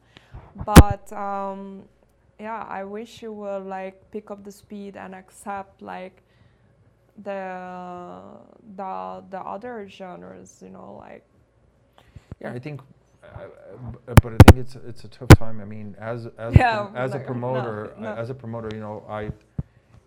but 0.66 1.12
um, 1.14 1.84
yeah, 2.40 2.64
I 2.70 2.84
wish 2.84 3.22
you 3.22 3.34
would 3.34 3.66
like 3.66 4.10
pick 4.12 4.32
up 4.32 4.44
the 4.44 4.52
speed 4.52 4.96
and 4.98 5.14
accept 5.14 5.82
like 5.82 6.24
the 7.24 8.38
the 8.76 9.24
the 9.30 9.40
other 9.40 9.88
genres. 9.90 10.62
You 10.62 10.70
know, 10.70 10.98
like 11.00 11.26
Yeah, 12.40 12.54
I 12.54 12.60
think, 12.60 12.82
uh, 13.24 13.28
uh, 14.08 14.14
but 14.24 14.34
I 14.34 14.38
think 14.46 14.58
it's 14.58 14.76
it's 14.76 15.04
a 15.04 15.10
tough 15.10 15.30
time. 15.38 15.60
I 15.62 15.66
mean, 15.66 15.96
as 16.00 16.28
as 16.38 16.56
a 16.56 16.58
Yeah, 16.58 16.76
prom- 16.86 16.96
as 16.96 17.14
a 17.14 17.20
promoter, 17.20 17.94
no, 17.98 18.04
no. 18.16 18.22
as 18.22 18.30
a 18.30 18.34
promoter, 18.34 18.70
you 18.74 18.80
know, 18.82 19.04
I, 19.10 19.32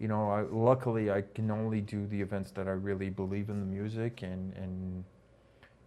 you 0.02 0.08
know, 0.08 0.30
I 0.30 0.42
luckily 0.42 1.12
I 1.12 1.22
can 1.22 1.48
only 1.52 1.80
do 1.80 2.08
the 2.08 2.20
events 2.20 2.50
that 2.50 2.66
I 2.66 2.72
really 2.72 3.08
believe 3.08 3.48
in 3.50 3.60
the 3.60 3.66
music 3.66 4.22
and 4.22 4.52
and, 4.54 5.04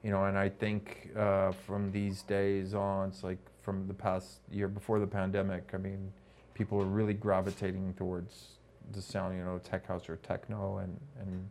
you 0.03 0.09
know, 0.09 0.23
and 0.23 0.37
I 0.37 0.47
think 0.47 1.09
uh, 1.17 1.51
from 1.51 1.91
these 1.91 2.21
days 2.21 2.73
on, 2.73 3.09
it's 3.09 3.23
like 3.25 3.39
from 3.61 3.87
the 3.87 3.93
past 3.93 4.39
year 4.49 4.69
before 4.69 4.99
the 4.99 5.07
pandemic. 5.07 5.71
I 5.73 5.77
mean, 5.77 6.13
people 6.53 6.81
are 6.81 6.85
really 6.85 7.13
gravitating 7.13 7.93
towards 7.95 8.59
the 8.93 9.01
sound, 9.01 9.37
you 9.37 9.43
know, 9.43 9.59
tech 9.61 9.85
house 9.85 10.07
or 10.07 10.15
techno, 10.15 10.77
and 10.77 10.97
and 11.19 11.49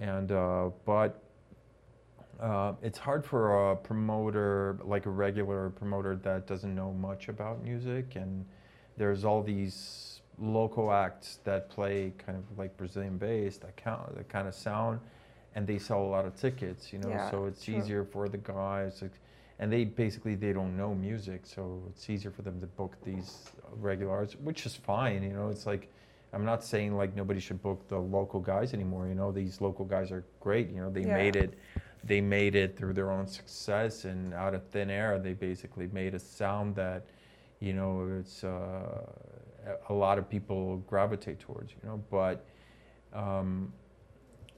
and 0.00 0.32
uh, 0.32 0.70
but 0.86 1.22
uh, 2.40 2.72
it's 2.82 2.98
hard 2.98 3.26
for 3.26 3.72
a 3.72 3.76
promoter, 3.76 4.78
like 4.84 5.04
a 5.04 5.10
regular 5.10 5.68
promoter 5.68 6.16
that 6.16 6.46
doesn't 6.46 6.74
know 6.74 6.92
much 6.92 7.28
about 7.28 7.62
music, 7.62 8.16
and 8.16 8.46
there's 8.96 9.22
all 9.22 9.42
these 9.42 10.17
local 10.40 10.92
acts 10.92 11.38
that 11.44 11.68
play 11.68 12.12
kind 12.18 12.38
of 12.38 12.58
like 12.58 12.76
Brazilian 12.76 13.18
bass, 13.18 13.58
that 13.58 13.76
count, 13.76 14.14
that 14.16 14.28
kind 14.28 14.48
of 14.48 14.54
sound, 14.54 15.00
and 15.54 15.66
they 15.66 15.78
sell 15.78 16.02
a 16.02 16.06
lot 16.06 16.24
of 16.24 16.36
tickets, 16.36 16.92
you 16.92 16.98
know. 16.98 17.10
Yeah, 17.10 17.30
so 17.30 17.46
it's 17.46 17.64
true. 17.64 17.76
easier 17.76 18.04
for 18.04 18.28
the 18.28 18.38
guys, 18.38 19.02
like, 19.02 19.12
and 19.58 19.72
they 19.72 19.84
basically 19.84 20.34
they 20.36 20.52
don't 20.52 20.76
know 20.76 20.94
music, 20.94 21.42
so 21.44 21.82
it's 21.90 22.08
easier 22.08 22.30
for 22.30 22.42
them 22.42 22.60
to 22.60 22.66
book 22.66 22.96
these 23.04 23.50
regular 23.76 24.12
artists, 24.12 24.36
which 24.40 24.64
is 24.66 24.74
fine, 24.76 25.22
you 25.22 25.32
know. 25.32 25.48
It's 25.48 25.66
like 25.66 25.90
I'm 26.32 26.44
not 26.44 26.62
saying 26.62 26.96
like 26.96 27.16
nobody 27.16 27.40
should 27.40 27.62
book 27.62 27.88
the 27.88 27.98
local 27.98 28.40
guys 28.40 28.74
anymore. 28.74 29.08
You 29.08 29.14
know, 29.14 29.32
these 29.32 29.60
local 29.60 29.84
guys 29.84 30.10
are 30.12 30.24
great. 30.40 30.68
You 30.70 30.82
know, 30.82 30.90
they 30.90 31.04
Yeah. 31.04 31.14
made 31.14 31.36
it. 31.36 31.54
They 32.04 32.20
made 32.20 32.54
it 32.54 32.76
through 32.76 32.92
their 32.92 33.10
own 33.10 33.26
success 33.26 34.04
and 34.04 34.32
out 34.32 34.54
of 34.54 34.62
thin 34.68 34.90
air. 34.90 35.18
They 35.18 35.32
basically 35.32 35.88
made 35.88 36.14
a 36.14 36.18
sound 36.18 36.76
that, 36.76 37.06
you 37.58 37.72
know, 37.72 38.06
it's 38.20 38.44
uh, 38.44 39.04
a- 39.88 39.92
lot 39.94 40.18
of 40.18 40.28
people 40.28 40.78
gravitate 40.88 41.38
towards. 41.40 41.72
You 41.72 41.78
know, 41.88 42.02
but 42.10 42.44
um, 43.12 43.72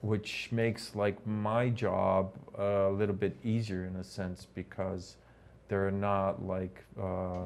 which 0.02 0.48
makes 0.50 0.94
like 0.94 1.24
my 1.26 1.68
job 1.68 2.32
a 2.58 2.88
little 2.90 3.14
bit 3.14 3.36
easier 3.44 3.84
in 3.86 3.96
a 3.96 4.04
sense 4.04 4.46
because 4.54 5.16
there 5.68 5.86
are 5.86 5.90
not 5.92 6.44
like 6.44 6.82
uh, 7.00 7.44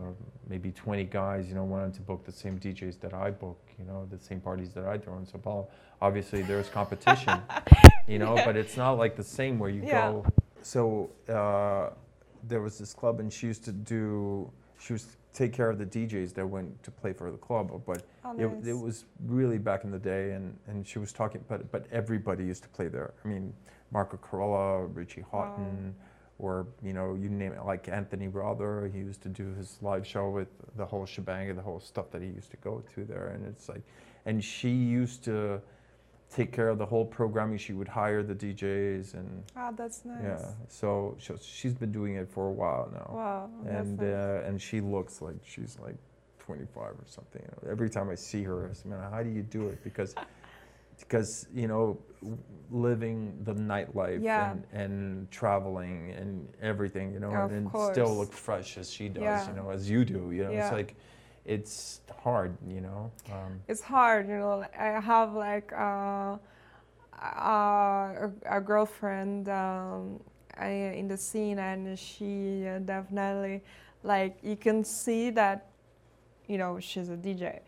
maybe 0.49 0.71
20 0.73 1.05
guys, 1.05 1.47
you 1.49 1.55
know, 1.55 1.65
wanting 1.65 1.93
to 1.93 2.01
book 2.01 2.25
the 2.25 2.33
same 2.33 2.59
DJs 2.59 2.99
that 3.01 3.13
I 3.13 3.31
book, 3.31 3.59
you 3.79 3.85
know, 3.85 4.07
the 4.11 4.19
same 4.19 4.41
parties 4.41 4.71
that 4.71 4.85
I 4.87 4.97
throw 4.97 5.19
in 5.19 5.27
Sao 5.27 5.39
Paulo. 5.39 5.69
Obviously, 6.01 6.41
there's 6.43 6.69
competition, 6.71 7.39
you 8.09 8.19
know, 8.19 8.35
Yeah. 8.37 8.45
but 8.47 8.57
it's 8.57 8.77
not 8.79 8.93
like 8.93 9.15
the 9.17 9.23
same 9.25 9.59
where 9.59 9.69
you 9.69 9.83
Yeah. 9.85 10.11
go. 10.13 10.27
So 10.63 11.11
uh, 11.29 11.91
there 12.49 12.63
was 12.63 12.79
this 12.79 12.95
club, 12.95 13.21
and 13.21 13.31
she 13.31 13.47
used 13.47 13.65
to 13.65 13.73
do, 13.73 14.51
she 14.79 14.95
was 14.95 15.17
take 15.35 15.53
care 15.53 15.69
of 15.69 15.79
the 15.79 15.85
DJs 15.85 16.33
that 16.35 16.47
went 16.47 16.83
to 16.85 16.91
play 16.91 17.13
for 17.13 17.31
the 17.31 17.37
club, 17.37 17.83
but 17.85 18.05
Oh, 18.25 18.33
it, 18.39 18.47
nice. 18.47 18.67
it 18.67 18.79
was 18.79 19.05
really 19.27 19.59
back 19.59 19.85
in 19.85 19.91
the 19.91 19.99
day, 19.99 20.33
and, 20.33 20.57
and 20.69 20.87
she 20.87 20.99
was 20.99 21.13
talking, 21.13 21.45
but 21.49 21.71
but 21.71 21.87
everybody 21.93 22.45
used 22.45 22.63
to 22.63 22.69
play 22.71 22.89
there. 22.89 23.13
I 23.25 23.29
mean, 23.29 23.53
Marco 23.91 24.17
Carola, 24.17 24.87
Richie 24.87 25.25
Hawtin, 25.33 25.93
or 26.39 26.67
you 26.83 26.93
know, 26.93 27.15
you 27.15 27.29
name 27.29 27.53
it, 27.53 27.65
like 27.67 27.89
Anthony 27.89 28.29
Rother. 28.29 28.91
He 28.93 29.01
used 29.01 29.23
to 29.23 29.29
do 29.29 29.53
his 29.55 29.77
live 29.83 30.07
show 30.07 30.31
with 30.31 30.49
the 30.77 30.87
whole 30.87 31.05
shebang 31.05 31.51
and 31.51 31.59
the 31.59 31.63
whole 31.63 31.81
stuff 31.81 32.11
that 32.13 32.23
he 32.23 32.29
used 32.29 32.51
to 32.53 32.57
go 32.59 32.83
to 32.95 33.05
there, 33.05 33.29
and 33.35 33.45
it's 33.47 33.69
like, 33.69 33.83
and 34.25 34.43
she 34.43 34.71
used 34.71 35.25
to 35.25 35.61
take 36.31 36.53
care 36.53 36.69
of 36.69 36.79
the 36.79 36.87
whole 36.87 37.05
programming. 37.05 37.59
She 37.59 37.73
would 37.73 37.89
hire 37.89 38.23
the 38.23 38.35
DJs, 38.35 39.15
and 39.15 39.45
Ah, 39.57 39.71
that's 39.71 40.05
nice. 40.05 40.23
yeah, 40.23 40.45
so, 40.69 41.17
she's 41.41 41.75
been 41.75 41.93
doing 41.93 42.17
it 42.17 42.29
for 42.29 42.49
a 42.49 42.53
while 42.53 42.89
now 42.93 43.11
Wow. 43.15 43.51
and 43.67 43.99
nice. 43.99 44.07
uh, 44.07 44.43
and 44.47 44.61
she 44.61 44.81
looks 44.81 45.23
like 45.23 45.37
she's 45.45 45.79
like 45.81 45.97
25 46.41 46.77
or 46.83 46.97
something. 47.07 47.43
Every 47.71 47.89
time 47.89 48.11
I 48.11 48.15
see 48.17 48.43
her, 48.43 48.69
I 48.69 48.73
say, 48.75 48.89
"Man, 48.89 49.01
how 49.11 49.23
do 49.23 49.31
you 49.31 49.43
do 49.43 49.69
it?" 49.69 49.83
Because 49.83 50.15
because 50.99 51.47
you 51.55 51.67
know, 51.69 51.99
living 52.71 53.37
the 53.45 53.55
nightlife 53.55 54.23
Yeah. 54.23 54.53
and, 54.53 54.65
and 54.73 55.31
traveling 55.31 56.13
and 56.13 56.49
everything, 56.63 57.13
you 57.13 57.21
know, 57.21 57.33
Of 57.35 57.53
and 57.53 57.69
still 57.93 58.17
look 58.17 58.33
fresh 58.33 58.79
as 58.79 58.91
she 58.91 59.09
does, 59.09 59.23
Yeah. 59.23 59.49
you 59.51 59.57
know, 59.57 59.71
as 59.71 59.89
you 59.91 60.05
do. 60.05 60.31
You 60.33 60.45
know, 60.45 60.51
Yeah. 60.53 60.67
it's 60.67 60.73
like 60.73 60.95
it's 61.45 62.01
hard, 62.23 62.57
you 62.67 62.81
know. 62.81 63.11
Um, 63.31 63.61
it's 63.69 63.83
hard, 63.83 64.29
you 64.29 64.39
know. 64.39 64.65
I 64.79 65.01
have 65.01 65.35
like 65.35 65.73
uh, 65.73 66.37
uh, 67.23 68.29
a, 68.47 68.61
girlfriend 68.61 69.49
um, 69.49 70.21
I, 70.57 70.69
in 70.69 71.09
the 71.09 71.17
scene, 71.17 71.59
and 71.59 71.99
she 71.99 72.67
uh, 72.67 72.79
definitely 72.79 73.63
like 74.03 74.39
you 74.43 74.57
can 74.57 74.85
see 74.85 75.31
that, 75.31 75.67
you 76.47 76.59
know, 76.59 76.81
she's 76.81 77.09
a 77.11 77.17
DJ. 77.17 77.61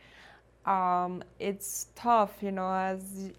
Um, 0.65 1.23
it's 1.39 1.89
tough, 1.95 2.43
you 2.43 2.53
know, 2.53 2.73
as 2.73 3.33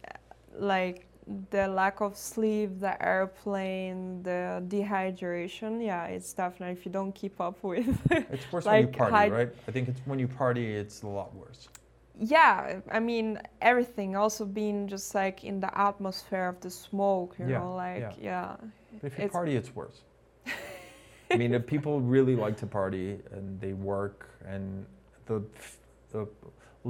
like 0.56 1.07
the 1.50 1.68
lack 1.68 2.00
of 2.02 2.16
sleep, 2.16 2.80
the 2.80 2.96
airplane, 3.06 4.24
the 4.24 4.64
dehydration. 4.68 5.84
Yeah, 5.86 6.06
it's 6.06 6.32
definitely 6.34 6.74
if 6.80 6.86
you 6.86 6.92
don't 6.92 7.14
keep 7.14 7.40
up 7.42 7.62
with. 7.72 8.00
it's 8.12 8.52
worse 8.52 8.66
when 8.66 8.82
you 8.82 8.88
party, 8.88 9.12
high- 9.16 9.30
right? 9.30 9.50
I 9.68 9.72
think 9.72 9.88
it's 9.90 10.02
when 10.06 10.20
you 10.20 10.28
party, 10.28 10.66
it's 10.76 11.04
a 11.04 11.08
lot 11.08 11.36
worse. 11.36 11.70
yeah 12.20 12.80
i 12.98 13.00
mean 13.12 13.28
everything 13.62 14.16
also 14.24 14.44
being 14.62 14.88
just 14.96 15.08
like 15.22 15.38
in 15.50 15.60
the 15.66 15.72
atmosphere 15.90 16.48
of 16.54 16.58
the 16.66 16.70
smoke 16.86 17.32
you 17.40 17.46
Yeah, 17.48 17.60
know 17.60 17.76
like 17.86 18.10
yeah, 18.30 18.56
But 19.02 19.08
if 19.12 19.14
you 19.20 19.26
It's- 19.26 19.32
party, 19.38 19.54
it's 19.62 19.72
worse. 19.82 19.98
I 21.34 21.36
mean, 21.42 21.54
if 21.54 21.64
people 21.76 21.94
really 22.16 22.36
like 22.46 22.56
to 22.64 22.68
party 22.80 23.08
and 23.36 23.46
they 23.64 23.74
work, 23.74 24.20
and 24.54 24.64
the, 25.30 25.38
the 26.14 26.22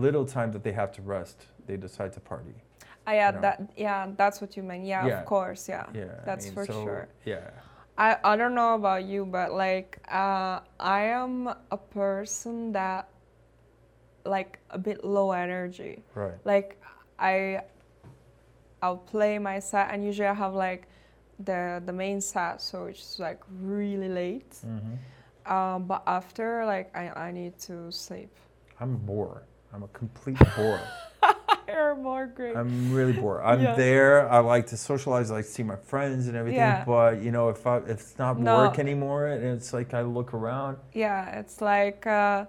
little 0.05 0.25
time 0.25 0.49
that 0.55 0.63
they 0.63 0.71
have 0.81 0.91
to 0.97 1.01
rest, 1.01 1.37
they 1.67 1.75
decide 1.87 2.11
to 2.17 2.19
party. 2.33 2.53
Ah, 3.07 3.11
yeah 3.13 3.27
you 3.29 3.35
know. 3.35 3.41
that 3.41 3.61
yeah 3.77 4.07
that's 4.17 4.41
what 4.41 4.57
you 4.57 4.63
mean 4.63 4.83
yeah, 4.85 5.07
Yeah. 5.07 5.19
of 5.19 5.25
course 5.25 5.69
yeah 5.69 5.85
Yeah, 5.93 6.03
I 6.21 6.25
That's 6.25 6.45
mean, 6.45 6.53
for 6.55 6.65
so, 6.65 6.73
sure. 6.83 7.07
Yeah, 7.25 7.49
I, 7.97 8.17
I 8.23 8.35
don't 8.35 8.53
know 8.53 8.75
about 8.75 9.05
you 9.05 9.25
but 9.25 9.53
like 9.53 9.97
uh, 10.11 10.59
i 10.79 11.01
am 11.03 11.47
a 11.71 11.77
person 11.77 12.73
that 12.73 13.07
like 14.25 14.59
a 14.71 14.77
bit 14.77 15.03
low 15.05 15.31
energy 15.31 16.03
right. 16.15 16.35
like 16.43 16.77
i 17.17 17.61
i'll 18.81 18.97
play 18.97 19.39
my 19.39 19.59
set 19.59 19.89
and 19.91 20.03
usually 20.03 20.27
i 20.27 20.33
have 20.33 20.53
like 20.53 20.87
the 21.45 21.81
the 21.85 21.93
main 21.93 22.19
set 22.21 22.61
so 22.61 22.85
it's 22.85 23.19
like 23.19 23.39
really 23.61 24.09
late 24.09 24.51
Mm-hmm. 24.65 25.51
um, 25.53 25.85
but 25.87 26.03
after 26.07 26.65
like 26.65 26.91
I, 26.95 27.09
I 27.27 27.31
need 27.31 27.57
to 27.69 27.91
sleep 27.91 28.29
I'm 28.79 28.93
a 28.93 28.97
bore. 28.97 29.41
I'm 29.73 29.83
a 29.83 29.87
complete 29.87 30.37
bore. 30.55 30.79
you're 31.77 31.95
more 31.95 32.25
great 32.37 32.55
I'm 32.61 32.71
really 32.97 33.13
bored. 33.21 33.41
I'm 33.51 33.61
Yeah. 33.61 33.75
there. 33.85 34.13
I 34.37 34.39
like 34.53 34.65
to 34.73 34.77
socialize. 34.77 35.25
I 35.31 35.35
like 35.39 35.45
to 35.51 35.55
see 35.59 35.63
my 35.73 35.79
friends 35.91 36.21
and 36.27 36.35
everything. 36.41 36.59
Yeah. 36.75 36.83
But 36.93 37.13
you 37.25 37.31
know, 37.35 37.45
if 37.55 37.61
I, 37.73 37.77
if 37.77 37.97
it's 38.03 38.17
not 38.23 38.33
No. 38.39 38.55
work 38.59 38.75
anymore, 38.85 39.23
and 39.27 39.43
it's 39.57 39.71
like 39.77 39.89
I 39.93 40.03
look 40.17 40.29
around. 40.39 40.73
yeah 41.05 41.39
it's 41.41 41.57
like 41.73 42.01
uh, 42.07 42.45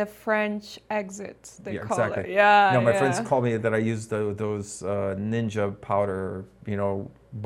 the 0.00 0.06
french 0.24 0.66
exit 1.00 1.40
they 1.64 1.74
Yeah, 1.74 1.86
call 1.88 1.98
exactly. 1.98 2.24
it 2.32 2.36
yeah 2.42 2.70
no, 2.74 2.78
my 2.80 2.92
yeah. 2.92 3.00
friends 3.00 3.16
call 3.28 3.40
me 3.48 3.52
that 3.64 3.72
I 3.80 3.80
use 3.92 4.02
the, 4.12 4.20
those 4.44 4.68
uh, 4.82 5.14
ninja 5.32 5.66
powder, 5.90 6.22
you 6.70 6.76
know, 6.80 6.94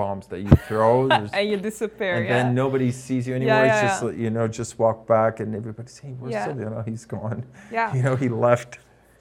bombs 0.01 0.27
that 0.33 0.41
you 0.47 0.53
throw. 0.69 0.95
And 1.39 1.47
you 1.51 1.57
disappear 1.71 2.15
and 2.17 2.25
yeah 2.29 2.35
then 2.37 2.47
nobody 2.63 2.91
sees 3.05 3.23
you 3.29 3.35
anymore. 3.41 3.65
yeah, 3.65 3.73
it's 3.73 3.83
just 3.87 4.01
yeah. 4.05 4.23
you 4.23 4.31
know, 4.37 4.47
just 4.61 4.73
walk 4.85 4.99
back 5.17 5.33
and 5.43 5.49
everybody's 5.61 5.97
saying, 6.01 6.15
"Where's 6.21 6.35
Yeah. 6.37 6.45
Sylvia?" 6.47 6.69
No, 6.77 6.81
he's 6.91 7.05
gone. 7.17 7.39
yeah 7.79 7.89
You 7.97 8.03
know, 8.07 8.17
he 8.25 8.29
left. 8.49 8.71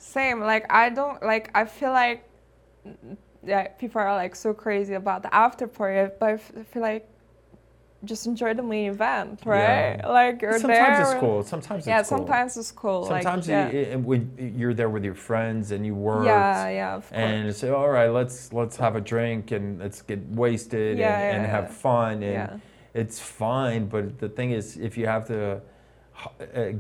Same 0.04 0.40
like 0.42 0.66
i 0.70 0.90
don't 0.90 1.22
like 1.24 1.50
i 1.56 1.64
feel 1.64 1.92
like 1.92 2.28
yeah 3.46 3.68
people 3.70 4.02
are 4.02 4.14
like 4.16 4.36
so 4.36 4.54
crazy 4.54 4.94
about 4.96 5.22
the 5.24 5.34
after 5.34 5.66
party 5.68 6.12
but 6.20 6.30
i 6.30 6.34
f- 6.34 6.52
feel 6.72 6.82
like 6.82 7.08
just 8.04 8.28
enjoy 8.28 8.54
the 8.54 8.62
main 8.62 8.92
event 8.92 9.40
right 9.46 9.96
Yeah. 9.98 10.08
like 10.10 10.42
you're 10.42 10.60
sometimes 10.60 10.98
there 10.98 11.12
it's 11.14 11.20
cool. 11.22 11.42
Sometimes 11.44 11.80
it's 11.80 11.88
yeah 11.88 12.02
cool. 12.04 12.18
sometimes 12.18 12.58
it's 12.58 12.72
cool 12.72 13.06
Sometimes 13.06 13.48
like, 13.48 13.72
you- 13.74 14.28
yeah. 14.38 14.46
you're 14.60 14.74
there 14.74 14.90
with 14.90 15.06
your 15.06 15.16
friends 15.16 15.72
and 15.72 15.86
you 15.86 15.96
work. 15.96 16.26
yeah 16.26 16.68
yeah 16.70 16.96
of 16.96 17.04
course 17.08 17.18
And 17.18 17.56
say, 17.56 17.70
all 17.70 17.88
right, 17.90 18.10
let's 18.10 18.52
let's 18.52 18.76
have 18.76 18.98
a 18.98 19.02
drink 19.02 19.52
and 19.52 19.80
let's 19.80 20.02
get 20.02 20.20
wasted 20.44 20.98
Yeah, 20.98 21.18
and, 21.18 21.44
and 21.44 21.46
have 21.56 21.70
fun 21.72 22.14
and 22.24 22.34
yeah 22.40 22.58
it's 23.02 23.20
fine. 23.22 23.88
But 23.88 24.20
the 24.20 24.30
thing 24.38 24.52
is, 24.52 24.78
if 24.78 24.98
you 25.00 25.06
have 25.08 25.26
to 25.34 25.62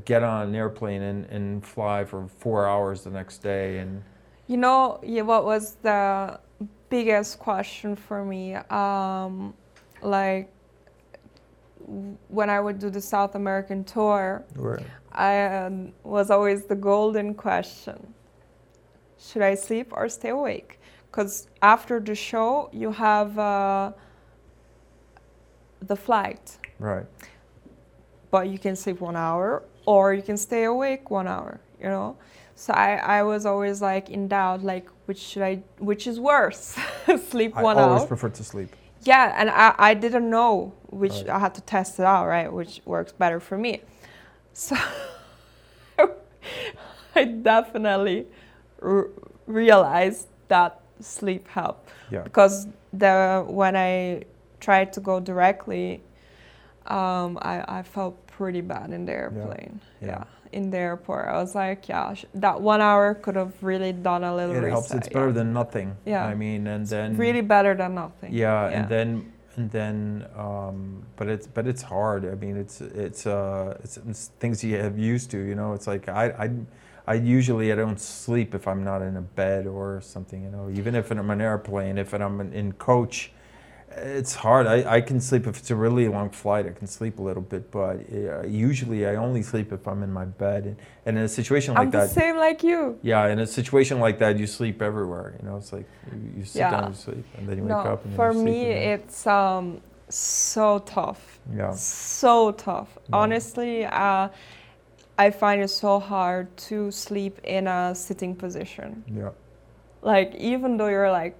get 0.05 0.23
on 0.23 0.49
an 0.49 0.55
airplane 0.55 1.01
and, 1.01 1.25
and 1.25 1.65
fly 1.65 2.05
for 2.05 2.27
four 2.39 2.67
hours 2.67 3.03
the 3.03 3.09
next 3.09 3.39
day 3.39 3.79
and 3.79 4.03
You 4.47 4.57
know, 4.57 4.99
yeah, 5.03 5.21
what 5.21 5.45
was 5.45 5.75
the 5.81 6.39
biggest 6.89 7.39
question 7.39 7.95
for 7.95 8.23
me? 8.23 8.55
Um, 8.55 9.53
like 10.01 10.51
when 12.29 12.49
I 12.49 12.59
would 12.59 12.79
do 12.79 12.89
the 12.89 13.01
South 13.01 13.35
American 13.35 13.83
tour, 13.83 14.43
right. 14.55 14.85
I 15.11 15.45
um, 15.45 15.93
was 16.03 16.29
always 16.29 16.63
the 16.65 16.75
golden 16.75 17.33
question: 17.33 18.13
Should 19.19 19.41
I 19.41 19.55
sleep 19.55 19.91
or 19.91 20.09
stay 20.09 20.29
awake? 20.29 20.79
Because 21.09 21.47
after 21.61 21.99
the 21.99 22.15
show, 22.15 22.69
you 22.71 22.91
have 22.91 23.37
uh, 23.37 23.91
the 25.81 25.95
flight, 25.95 26.57
right. 26.79 27.05
But 28.33 28.49
you 28.49 28.57
can 28.57 28.75
sleep 28.75 28.99
one 28.99 29.15
hour 29.15 29.61
or 29.85 30.11
you 30.11 30.23
can 30.23 30.37
stay 30.37 30.63
awake 30.63 31.11
one 31.11 31.27
hour. 31.27 31.59
You 31.79 31.89
know. 31.93 32.17
So 32.55 32.73
I, 32.73 32.95
I 33.17 33.23
was 33.23 33.45
always 33.45 33.79
like 33.81 34.09
in 34.09 34.27
doubt, 34.27 34.63
like 34.63 34.87
which 35.05 35.19
should 35.19 35.43
I, 35.43 35.53
which 35.77 36.07
is 36.07 36.19
worse, 36.19 36.75
sleep 37.29 37.53
one 37.55 37.77
hour? 37.77 37.83
I 37.83 37.93
always 37.93 38.05
prefer 38.05 38.29
to 38.29 38.43
sleep. 38.43 38.69
Yeah, 39.03 39.35
and 39.39 39.49
I, 39.49 39.75
I 39.89 39.93
didn't 39.93 40.29
know 40.29 40.73
which 40.89 41.13
Right. 41.13 41.29
I 41.29 41.39
had 41.39 41.53
to 41.55 41.61
test 41.61 41.99
it 41.99 42.05
out, 42.05 42.25
right? 42.27 42.51
Which 42.51 42.81
works 42.85 43.11
better 43.11 43.39
for 43.39 43.57
me. 43.57 43.81
So 44.53 44.75
I 47.15 47.23
definitely 47.25 48.27
r- 48.81 49.09
realized 49.45 50.27
that 50.47 50.79
sleep 50.99 51.47
helped 51.49 51.89
Yeah. 52.11 52.21
because 52.23 52.67
the 52.93 53.43
when 53.47 53.75
I 53.75 54.23
tried 54.59 54.93
to 54.93 54.99
go 55.01 55.19
directly, 55.19 56.01
um, 56.87 57.37
I, 57.41 57.63
I 57.79 57.83
felt 57.83 58.25
pretty 58.27 58.61
bad 58.61 58.91
in 58.91 59.05
the 59.05 59.13
airplane. 59.13 59.79
yeah. 60.01 60.07
Yeah. 60.07 60.23
in 60.51 60.69
the 60.69 60.77
airport. 60.77 61.27
I 61.27 61.37
was 61.41 61.55
like, 61.55 61.87
yeah, 61.89 62.13
sh- 62.13 62.25
that 62.35 62.61
one 62.61 62.79
hour 62.81 63.15
could 63.15 63.35
have 63.35 63.53
really 63.63 63.91
done 63.93 64.23
a 64.23 64.35
little 64.35 64.55
It 64.55 64.59
reset. 64.59 64.71
helps. 64.71 64.93
It's 64.93 65.07
yeah. 65.07 65.13
better 65.13 65.31
than 65.31 65.51
nothing. 65.53 65.95
Yeah. 66.05 66.25
I 66.25 66.35
mean, 66.35 66.67
and 66.67 66.85
then 66.87 67.17
really 67.17 67.41
better 67.41 67.73
than 67.75 67.95
nothing. 67.95 68.31
Yeah, 68.33 68.67
and 68.67 68.87
then 68.87 69.33
and 69.55 69.69
then 69.71 70.25
um, 70.35 71.03
but 71.15 71.27
it's 71.27 71.47
but 71.47 71.65
it's 71.67 71.81
hard. 71.81 72.25
I 72.25 72.35
mean, 72.35 72.55
it's 72.57 72.81
it's 72.81 73.25
uh 73.25 73.77
it's, 73.83 73.97
it's 73.97 74.31
things 74.39 74.63
you 74.63 74.77
have 74.77 74.97
used 74.97 75.31
to. 75.31 75.37
You 75.39 75.55
know, 75.55 75.73
it's 75.73 75.87
like 75.87 76.07
I 76.09 76.25
I. 76.45 76.49
I 77.05 77.15
usually 77.15 77.69
I 77.73 77.75
don't 77.75 77.99
sleep 77.99 78.55
if 78.55 78.65
I'm 78.65 78.81
not 78.85 79.01
in 79.01 79.17
a 79.17 79.21
bed 79.21 79.67
or 79.67 79.99
something, 80.01 80.41
you 80.41 80.49
know. 80.49 80.69
Even 80.79 80.95
if 80.95 81.11
I'm 81.11 81.19
on 81.19 81.31
an 81.31 81.41
airplane, 81.41 81.97
if 81.97 82.13
I'm 82.13 82.39
in, 82.39 82.53
in 82.53 82.71
coach, 82.73 83.33
it's 83.97 84.35
hard. 84.35 84.67
I, 84.67 84.95
I 84.97 85.01
can 85.01 85.19
sleep 85.21 85.47
if 85.47 85.57
it's 85.59 85.71
a 85.71 85.75
really 85.75 86.07
long 86.07 86.29
flight. 86.29 86.65
I 86.65 86.71
can 86.71 86.87
sleep 86.87 87.19
a 87.19 87.21
little 87.21 87.41
bit, 87.43 87.71
but 87.71 87.97
uh, 88.13 88.43
usually 88.47 89.05
I 89.05 89.15
only 89.15 89.41
sleep 89.43 89.71
if 89.71 89.87
I'm 89.87 90.03
in 90.03 90.11
my 90.11 90.25
bed. 90.25 90.65
And, 90.65 90.77
and 91.05 91.17
in 91.17 91.23
a 91.23 91.27
situation 91.29 91.73
like 91.73 91.83
I'm 91.83 91.91
the 91.91 91.97
that, 91.99 92.09
same 92.09 92.37
like 92.37 92.63
you. 92.63 92.97
yeah, 93.01 93.27
in 93.27 93.39
a 93.39 93.47
situation 93.47 93.99
like 93.99 94.19
that, 94.19 94.37
you 94.39 94.47
sleep 94.47 94.81
everywhere. 94.81 95.35
You 95.41 95.49
know, 95.49 95.57
it's 95.57 95.73
like 95.73 95.87
you, 96.11 96.39
you 96.39 96.45
sit 96.45 96.59
Yeah. 96.59 96.71
down 96.71 96.83
and 96.85 96.95
sleep, 96.95 97.25
and 97.37 97.47
then 97.47 97.57
you 97.57 97.63
no, 97.65 97.77
wake 97.77 97.85
up. 97.87 98.05
And 98.05 98.15
for 98.15 98.33
me, 98.33 98.71
again. 98.71 98.99
it's 98.99 99.27
um, 99.27 99.81
so 100.09 100.79
tough. 100.79 101.39
yeah, 101.55 101.71
So 101.71 102.51
tough. 102.53 102.97
Yeah. 103.09 103.15
Honestly, 103.17 103.85
uh, 103.85 104.29
I 105.17 105.29
find 105.29 105.61
it 105.61 105.67
so 105.69 105.99
hard 105.99 106.55
to 106.69 106.89
sleep 106.91 107.39
in 107.43 107.67
a 107.67 107.93
sitting 107.93 108.35
position. 108.35 109.03
yeah, 109.07 109.29
Like 110.01 110.33
even 110.35 110.77
though 110.77 110.87
you're 110.87 111.11
like 111.11 111.37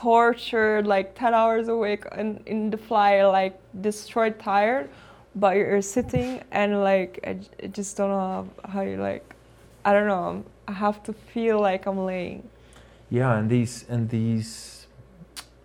tortured, 0.00 0.86
like 0.86 1.14
10 1.14 1.34
hours 1.34 1.68
awake 1.68 2.04
and 2.12 2.42
in 2.46 2.70
the 2.70 2.76
fly, 2.78 3.24
like 3.26 3.60
destroyed, 3.82 4.38
tired, 4.38 4.88
but 5.34 5.56
you're 5.56 5.82
sitting 5.82 6.42
and 6.50 6.80
like 6.80 7.20
I 7.22 7.68
just 7.68 7.96
don't 7.96 8.08
know 8.08 8.18
how, 8.64 8.68
how 8.68 8.80
you 8.80 8.96
like. 8.96 9.34
I 9.84 9.92
don't 9.92 10.08
know. 10.08 10.44
I 10.66 10.72
have 10.72 11.02
to 11.04 11.12
feel 11.12 11.60
like 11.60 11.86
I'm 11.86 11.98
laying. 12.04 12.48
yeah. 13.10 13.36
And 13.38 13.50
these 13.50 13.84
and 13.88 14.08
these, 14.08 14.86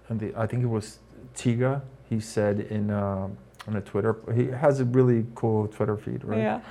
and 0.10 0.20
the, 0.20 0.34
I 0.36 0.48
think 0.48 0.64
it 0.64 0.68
was 0.68 1.00
Tiga. 1.36 1.82
He 2.10 2.20
said 2.20 2.60
in 2.60 2.92
uh, 2.92 3.28
on 3.68 3.76
a 3.76 3.82
Twitter. 3.82 4.18
He 4.34 4.48
has 4.48 4.80
a 4.80 4.86
really 4.86 5.26
cool 5.36 5.68
Twitter 5.68 5.98
feed, 5.98 6.24
right? 6.24 6.40
Yeah. 6.40 6.62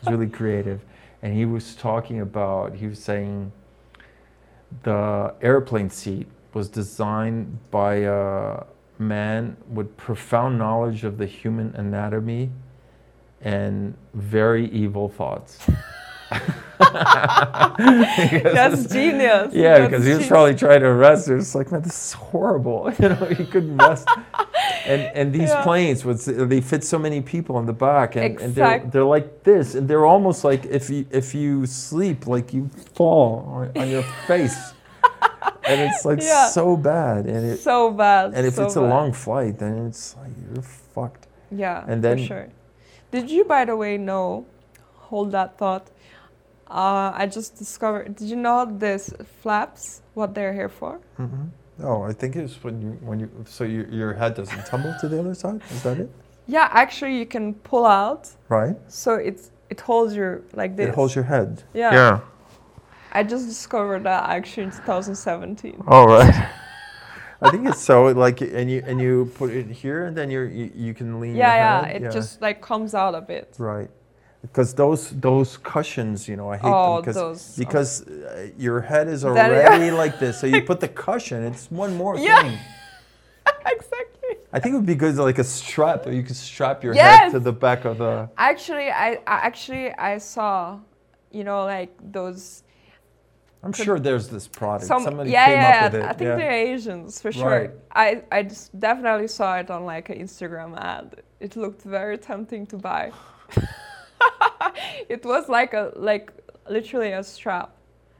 He's 0.00 0.10
really 0.10 0.28
creative, 0.28 0.80
and 1.22 1.34
he 1.34 1.44
was 1.44 1.74
talking 1.74 2.20
about. 2.20 2.74
He 2.74 2.86
was 2.86 2.98
saying 2.98 3.52
the 4.82 5.34
airplane 5.40 5.90
seat 5.90 6.26
was 6.54 6.68
designed 6.68 7.58
by 7.70 7.94
a 7.96 8.62
man 8.98 9.56
with 9.72 9.96
profound 9.96 10.58
knowledge 10.58 11.04
of 11.04 11.18
the 11.18 11.26
human 11.26 11.74
anatomy 11.74 12.50
and 13.40 13.94
very 14.14 14.68
evil 14.70 15.08
thoughts. 15.08 15.66
That's 16.78 17.76
genius. 18.92 19.52
Yeah, 19.52 19.78
That's 19.78 19.90
because 19.90 20.04
he 20.04 20.10
was 20.10 20.18
genius. 20.18 20.28
probably 20.28 20.54
trying 20.54 20.80
to 20.80 20.86
arrest 20.86 21.28
her. 21.28 21.36
It's 21.36 21.54
like, 21.54 21.70
man, 21.72 21.82
this 21.82 22.08
is 22.08 22.12
horrible. 22.14 22.92
You 22.98 23.08
know, 23.10 23.14
he 23.26 23.44
couldn't 23.44 23.76
rest. 23.76 24.08
and 24.86 25.02
and 25.14 25.32
these 25.32 25.50
Yeah. 25.50 25.62
planes, 25.62 26.04
was 26.04 26.24
they 26.26 26.60
fit 26.60 26.84
so 26.84 26.98
many 26.98 27.20
people 27.20 27.58
in 27.58 27.66
the 27.66 27.72
back, 27.72 28.16
and, 28.16 28.40
and 28.40 28.54
they're 28.54 28.80
they're 28.90 29.04
like 29.04 29.42
this, 29.42 29.74
and 29.74 29.88
they're 29.88 30.06
almost 30.06 30.44
like 30.44 30.64
if 30.66 30.88
you 30.90 31.06
if 31.10 31.34
you 31.34 31.66
sleep, 31.66 32.26
like 32.26 32.52
you 32.54 32.70
fall 32.94 33.44
on, 33.48 33.70
on 33.82 33.88
your 33.90 34.02
face, 34.26 34.72
and 35.68 35.80
it's 35.80 36.04
like 36.04 36.20
Yeah. 36.34 36.46
so 36.48 36.76
bad. 36.76 37.26
And 37.26 37.44
it 37.52 37.58
so 37.58 37.90
bad. 37.90 38.34
and 38.34 38.46
if 38.46 38.54
so 38.54 38.64
it's 38.64 38.76
a 38.76 38.82
long 38.82 39.12
flight, 39.12 39.58
then 39.58 39.86
it's 39.86 40.16
like 40.16 40.32
you're 40.52 40.62
fucked. 40.62 41.26
Yeah, 41.50 41.84
And 41.86 42.02
then- 42.02 42.18
for 42.18 42.24
sure. 42.24 42.48
Did 43.10 43.30
you, 43.30 43.44
by 43.44 43.64
the 43.64 43.76
way, 43.76 43.96
know? 43.96 44.44
Hold 45.08 45.30
that 45.32 45.56
thought. 45.56 45.86
Uh, 46.68 47.12
I 47.14 47.26
just 47.26 47.56
discovered. 47.56 48.16
Did 48.16 48.28
you 48.28 48.36
know 48.36 48.64
this 48.66 49.12
flaps? 49.42 50.02
What 50.14 50.34
they're 50.34 50.52
here 50.52 50.68
for? 50.68 50.98
Mm-hmm. 51.20 51.44
Oh, 51.84 52.02
I 52.02 52.12
think 52.12 52.34
it's 52.36 52.62
when 52.64 52.80
you 52.82 52.90
when 53.08 53.20
you 53.20 53.30
so 53.46 53.62
your 53.64 53.86
your 53.88 54.14
head 54.14 54.34
doesn't 54.34 54.64
tumble 54.66 54.94
to 55.00 55.08
the 55.08 55.20
other 55.20 55.34
side. 55.34 55.60
Is 55.70 55.82
that 55.82 55.98
it? 55.98 56.10
Yeah, 56.46 56.68
actually, 56.72 57.16
you 57.18 57.26
can 57.26 57.54
pull 57.54 57.84
out, 57.86 58.30
Right. 58.48 58.76
so 58.88 59.14
it's 59.14 59.50
it 59.70 59.80
holds 59.80 60.14
your 60.16 60.42
like 60.54 60.74
this. 60.76 60.88
It 60.88 60.94
holds 60.94 61.14
your 61.14 61.24
head. 61.24 61.62
Yeah. 61.74 61.92
Yeah. 61.92 62.20
I 63.14 63.22
just 63.22 63.46
discovered 63.46 64.02
that 64.04 64.28
actually 64.28 64.64
in 64.64 64.70
2017. 64.70 65.82
All 65.86 66.06
right. 66.06 66.34
I 67.42 67.50
think 67.50 67.68
it's 67.68 67.80
so 67.80 68.06
like 68.06 68.40
and 68.40 68.70
you 68.70 68.82
and 68.86 69.00
you 69.00 69.30
put 69.34 69.50
it 69.50 69.66
here 69.66 70.06
and 70.06 70.16
then 70.16 70.30
you're, 70.30 70.46
you 70.48 70.70
you 70.74 70.94
can 70.94 71.20
lean 71.20 71.36
Yeah, 71.36 71.46
your 71.54 71.56
yeah. 71.56 71.86
head. 71.92 72.02
It 72.02 72.12
just 72.12 72.40
like 72.40 72.60
comes 72.62 72.94
out 72.94 73.14
a 73.14 73.20
bit. 73.20 73.54
right 73.58 73.90
because 74.42 74.74
those 74.74 75.08
those 75.28 75.56
cushions 75.56 76.28
you 76.28 76.36
know 76.36 76.48
I 76.50 76.56
hate 76.58 76.70
Oh, 76.70 76.94
them 76.96 77.02
because 77.02 77.14
those- 77.16 77.56
because 77.56 77.90
uh, 78.08 78.48
your 78.58 78.80
head 78.80 79.08
is 79.08 79.22
Then- 79.22 79.32
already 79.38 79.90
like 80.02 80.18
this 80.18 80.38
so 80.40 80.46
you 80.46 80.60
put 80.62 80.80
the 80.80 80.88
cushion 80.88 81.42
it's 81.44 81.70
one 81.70 81.92
more 81.96 82.16
Yeah. 82.18 82.42
thing. 82.42 82.58
exactly. 83.66 84.36
I 84.52 84.58
think 84.60 84.72
it 84.74 84.76
would 84.78 84.86
be 84.86 84.94
good 84.94 85.16
like 85.16 85.38
a 85.38 85.44
strap 85.44 86.06
or 86.06 86.12
you 86.12 86.22
could 86.22 86.36
strap 86.36 86.82
your 86.84 86.94
Yes. 86.94 87.18
head 87.20 87.32
to 87.32 87.40
the 87.40 87.52
back 87.52 87.84
of 87.84 87.98
the 87.98 88.28
Actually, 88.36 88.90
I, 88.90 89.08
I 89.26 89.36
actually 89.48 89.90
I 89.92 90.18
saw, 90.18 90.78
you 91.30 91.44
know, 91.44 91.64
like 91.64 91.92
those 92.12 92.63
I'm 93.64 93.72
sure 93.72 93.98
there's 93.98 94.28
this 94.28 94.46
product 94.46 94.86
Some, 94.86 95.02
somebody 95.02 95.30
yeah, 95.30 95.46
came 95.46 95.56
yeah, 95.56 95.86
up 95.86 95.92
with 95.92 96.02
it 96.02 96.04
I 96.04 96.12
think 96.12 96.28
yeah. 96.28 96.36
they're 96.36 96.50
Asians 96.74 97.20
for 97.20 97.32
sure. 97.32 97.48
Right. 97.48 97.70
I, 97.92 98.22
I 98.30 98.42
just 98.42 98.78
definitely 98.78 99.28
saw 99.28 99.56
it 99.56 99.70
on 99.70 99.84
like 99.86 100.10
an 100.10 100.18
Instagram 100.18 100.76
ad. 100.78 101.22
It 101.40 101.56
looked 101.56 101.82
very 101.82 102.18
tempting 102.18 102.66
to 102.66 102.76
buy. 102.76 103.12
it 105.08 105.24
was 105.24 105.48
like 105.48 105.74
a 105.74 105.92
like 105.96 106.30
literally 106.68 107.12
a 107.12 107.22
strap, 107.22 107.70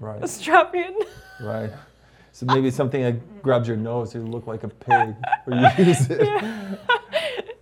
Right. 0.01 0.23
a 0.23 0.29
strap 0.29 0.75
in. 0.75 0.95
right 1.41 1.71
so 2.33 2.47
maybe 2.47 2.71
something 2.71 3.03
that 3.03 3.43
grabs 3.43 3.67
your 3.69 3.77
nose 3.77 4.15
you 4.15 4.21
look 4.21 4.47
like 4.47 4.65
a 4.65 4.69
pig 4.69 5.15
or 5.47 5.55
you 5.55 5.69
use 5.87 6.11
it 6.11 6.23
yeah. 6.23 6.75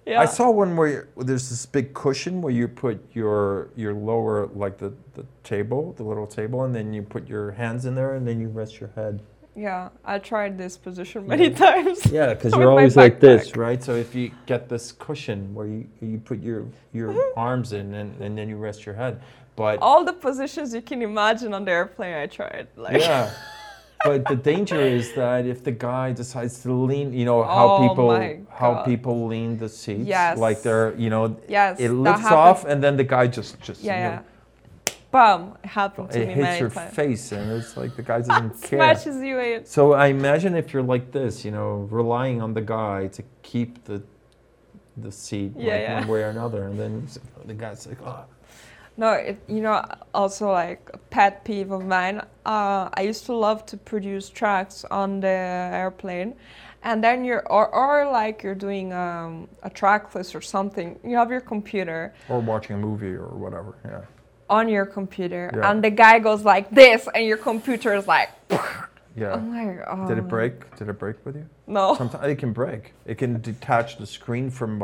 I 0.06 0.26
saw 0.26 0.50
one 0.50 0.76
where 0.76 1.08
there's 1.16 1.48
this 1.48 1.64
big 1.66 1.94
cushion 1.94 2.42
where 2.42 2.52
you 2.52 2.68
put 2.68 3.00
your 3.12 3.70
your 3.76 3.94
lower 3.94 4.48
like 4.54 4.78
the, 4.78 4.92
the 5.14 5.24
table, 5.44 5.92
the 5.96 6.02
little 6.02 6.26
table, 6.26 6.64
and 6.64 6.74
then 6.74 6.92
you 6.92 7.02
put 7.02 7.28
your 7.28 7.52
hands 7.52 7.86
in 7.86 7.94
there 7.94 8.14
and 8.14 8.26
then 8.26 8.40
you 8.40 8.48
rest 8.48 8.80
your 8.80 8.90
head. 8.96 9.22
yeah, 9.54 9.90
I 10.04 10.18
tried 10.18 10.56
this 10.56 10.76
position 10.76 11.26
many 11.26 11.50
times. 11.50 12.06
Yeah, 12.06 12.34
because 12.34 12.52
you're 12.56 12.70
always 12.70 12.96
like 12.96 13.20
this, 13.20 13.54
right? 13.56 13.82
So 13.82 13.94
if 13.94 14.14
you 14.14 14.32
get 14.46 14.68
this 14.68 14.92
cushion 14.92 15.54
where 15.54 15.66
you, 15.66 15.86
you 16.00 16.18
put 16.18 16.40
your 16.42 16.66
your 16.92 17.12
mm-hmm. 17.12 17.38
arms 17.38 17.72
in 17.72 17.94
and, 17.94 18.20
and 18.20 18.36
then 18.36 18.48
you 18.48 18.56
rest 18.56 18.84
your 18.84 18.94
head, 18.96 19.20
but 19.56 19.78
All 19.80 20.04
the 20.04 20.12
positions 20.12 20.74
you 20.74 20.82
can 20.82 21.02
imagine 21.02 21.52
on 21.52 21.64
the 21.64 21.72
airplane, 21.72 22.14
I 22.14 22.26
tried. 22.26 22.68
Like, 22.76 23.00
yeah. 23.00 23.30
But 24.04 24.26
the 24.26 24.34
danger 24.36 24.80
is 24.80 25.12
that 25.14 25.46
if 25.46 25.62
the 25.62 25.70
guy 25.72 26.12
decides 26.12 26.60
to 26.62 26.72
lean, 26.72 27.12
you 27.12 27.24
know 27.24 27.42
how 27.44 27.68
Oh 27.76 27.88
people 27.88 28.10
how 28.50 28.82
people 28.82 29.26
lean 29.26 29.58
the 29.58 29.68
seats, 29.68 30.06
Yes. 30.08 30.38
like 30.38 30.62
they're 30.62 30.94
you 30.96 31.10
know 31.10 31.36
yes, 31.48 31.78
it 31.78 31.90
lifts 31.90 32.26
off 32.26 32.64
and 32.64 32.82
then 32.82 32.96
the 32.96 33.04
guy 33.04 33.26
just 33.28 33.60
just 33.60 33.82
Yeah, 33.82 33.96
you 33.96 34.16
know! 34.16 34.22
It 35.62 35.66
happened 35.68 36.10
to 36.12 36.22
it 36.22 36.28
me 36.28 36.34
hits 36.34 36.58
your 36.60 36.70
times. 36.70 36.94
face 36.94 37.32
and 37.32 37.52
it's 37.52 37.76
like 37.76 37.94
the 37.96 38.02
guy 38.02 38.20
doesn't 38.28 38.62
care. 38.62 38.78
Smashes 38.94 39.22
you 39.22 39.38
in. 39.38 39.64
So 39.66 39.92
I 39.92 40.06
imagine 40.06 40.56
if 40.56 40.72
you're 40.72 40.82
like 40.94 41.12
this, 41.12 41.44
you 41.44 41.50
know, 41.50 41.86
relying 41.90 42.40
on 42.40 42.54
the 42.54 42.62
guy 42.62 43.08
to 43.08 43.22
keep 43.42 43.84
the 43.84 44.02
the 44.96 45.12
seat 45.12 45.52
Yeah, 45.56 45.72
like 45.72 45.82
yeah. 45.82 45.94
one 46.00 46.08
way 46.08 46.22
or 46.22 46.28
another, 46.30 46.64
and 46.68 46.78
then 46.78 47.06
the 47.46 47.54
guy's 47.54 47.86
like, 47.86 48.00
oh, 48.04 48.24
No, 48.96 49.12
it, 49.12 49.38
you 49.48 49.60
know, 49.62 49.84
also 50.12 50.50
like 50.50 50.90
a 50.92 50.98
pet 50.98 51.44
peeve 51.44 51.70
of 51.70 51.84
mine. 51.86 52.20
Uh, 52.44 52.88
I 52.92 53.02
used 53.02 53.24
to 53.26 53.34
love 53.34 53.64
to 53.66 53.76
produce 53.76 54.28
tracks 54.28 54.84
on 54.90 55.20
the 55.20 55.28
airplane, 55.28 56.34
and 56.82 57.02
then 57.02 57.24
you're 57.24 57.46
or, 57.50 57.68
or 57.74 58.10
like 58.10 58.42
you're 58.42 58.54
doing 58.54 58.92
um, 58.92 59.48
a 59.62 59.70
track 59.70 60.14
list 60.14 60.34
or 60.34 60.42
something. 60.42 60.98
You 61.04 61.16
have 61.16 61.30
your 61.30 61.40
computer 61.40 62.12
or 62.28 62.40
watching 62.40 62.76
a 62.76 62.78
movie 62.78 63.14
or 63.14 63.28
whatever. 63.28 63.74
Yeah. 63.84 64.02
on 64.50 64.68
your 64.68 64.84
computer, 64.84 65.50
Yeah. 65.56 65.70
and 65.70 65.82
the 65.82 65.90
guy 65.90 66.18
goes 66.18 66.44
like 66.44 66.70
this, 66.70 67.08
and 67.14 67.24
your 67.26 67.38
computer 67.38 67.94
is 67.94 68.06
like. 68.06 68.30
Yeah. 69.14 69.34
Like, 69.34 69.84
oh, 69.88 70.08
Did 70.08 70.16
it 70.16 70.26
break? 70.26 70.74
Did 70.76 70.88
it 70.88 70.98
break 70.98 71.16
with 71.26 71.36
you? 71.36 71.46
No. 71.66 71.94
Sometimes 71.96 72.24
it 72.26 72.36
can 72.36 72.54
break. 72.54 72.94
It 73.04 73.18
can 73.18 73.42
detach 73.42 73.98
the 73.98 74.06
screen 74.06 74.50
from 74.50 74.78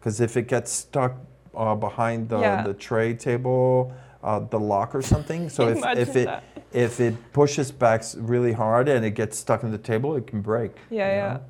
because 0.00 0.18
if 0.18 0.36
it 0.38 0.48
gets 0.48 0.72
stuck 0.72 1.12
uh, 1.56 1.74
behind 1.74 2.28
the, 2.28 2.38
Yeah. 2.38 2.62
the 2.62 2.74
tray 2.74 3.14
table, 3.14 3.92
uh, 4.22 4.40
the 4.40 4.58
lock 4.58 4.94
or 4.94 5.02
something. 5.02 5.48
So 5.48 5.68
if, 5.68 5.78
if 5.96 6.16
it 6.16 6.26
that. 6.26 6.42
if 6.72 7.00
it 7.00 7.14
pushes 7.32 7.70
back 7.72 8.02
really 8.16 8.52
hard 8.52 8.88
and 8.88 9.04
it 9.04 9.12
gets 9.12 9.38
stuck 9.38 9.62
in 9.62 9.70
the 9.72 9.78
table, 9.78 10.16
it 10.16 10.26
can 10.26 10.40
break. 10.42 10.72
Yeah, 10.90 11.08
yeah. 11.08 11.32
know? 11.32 11.40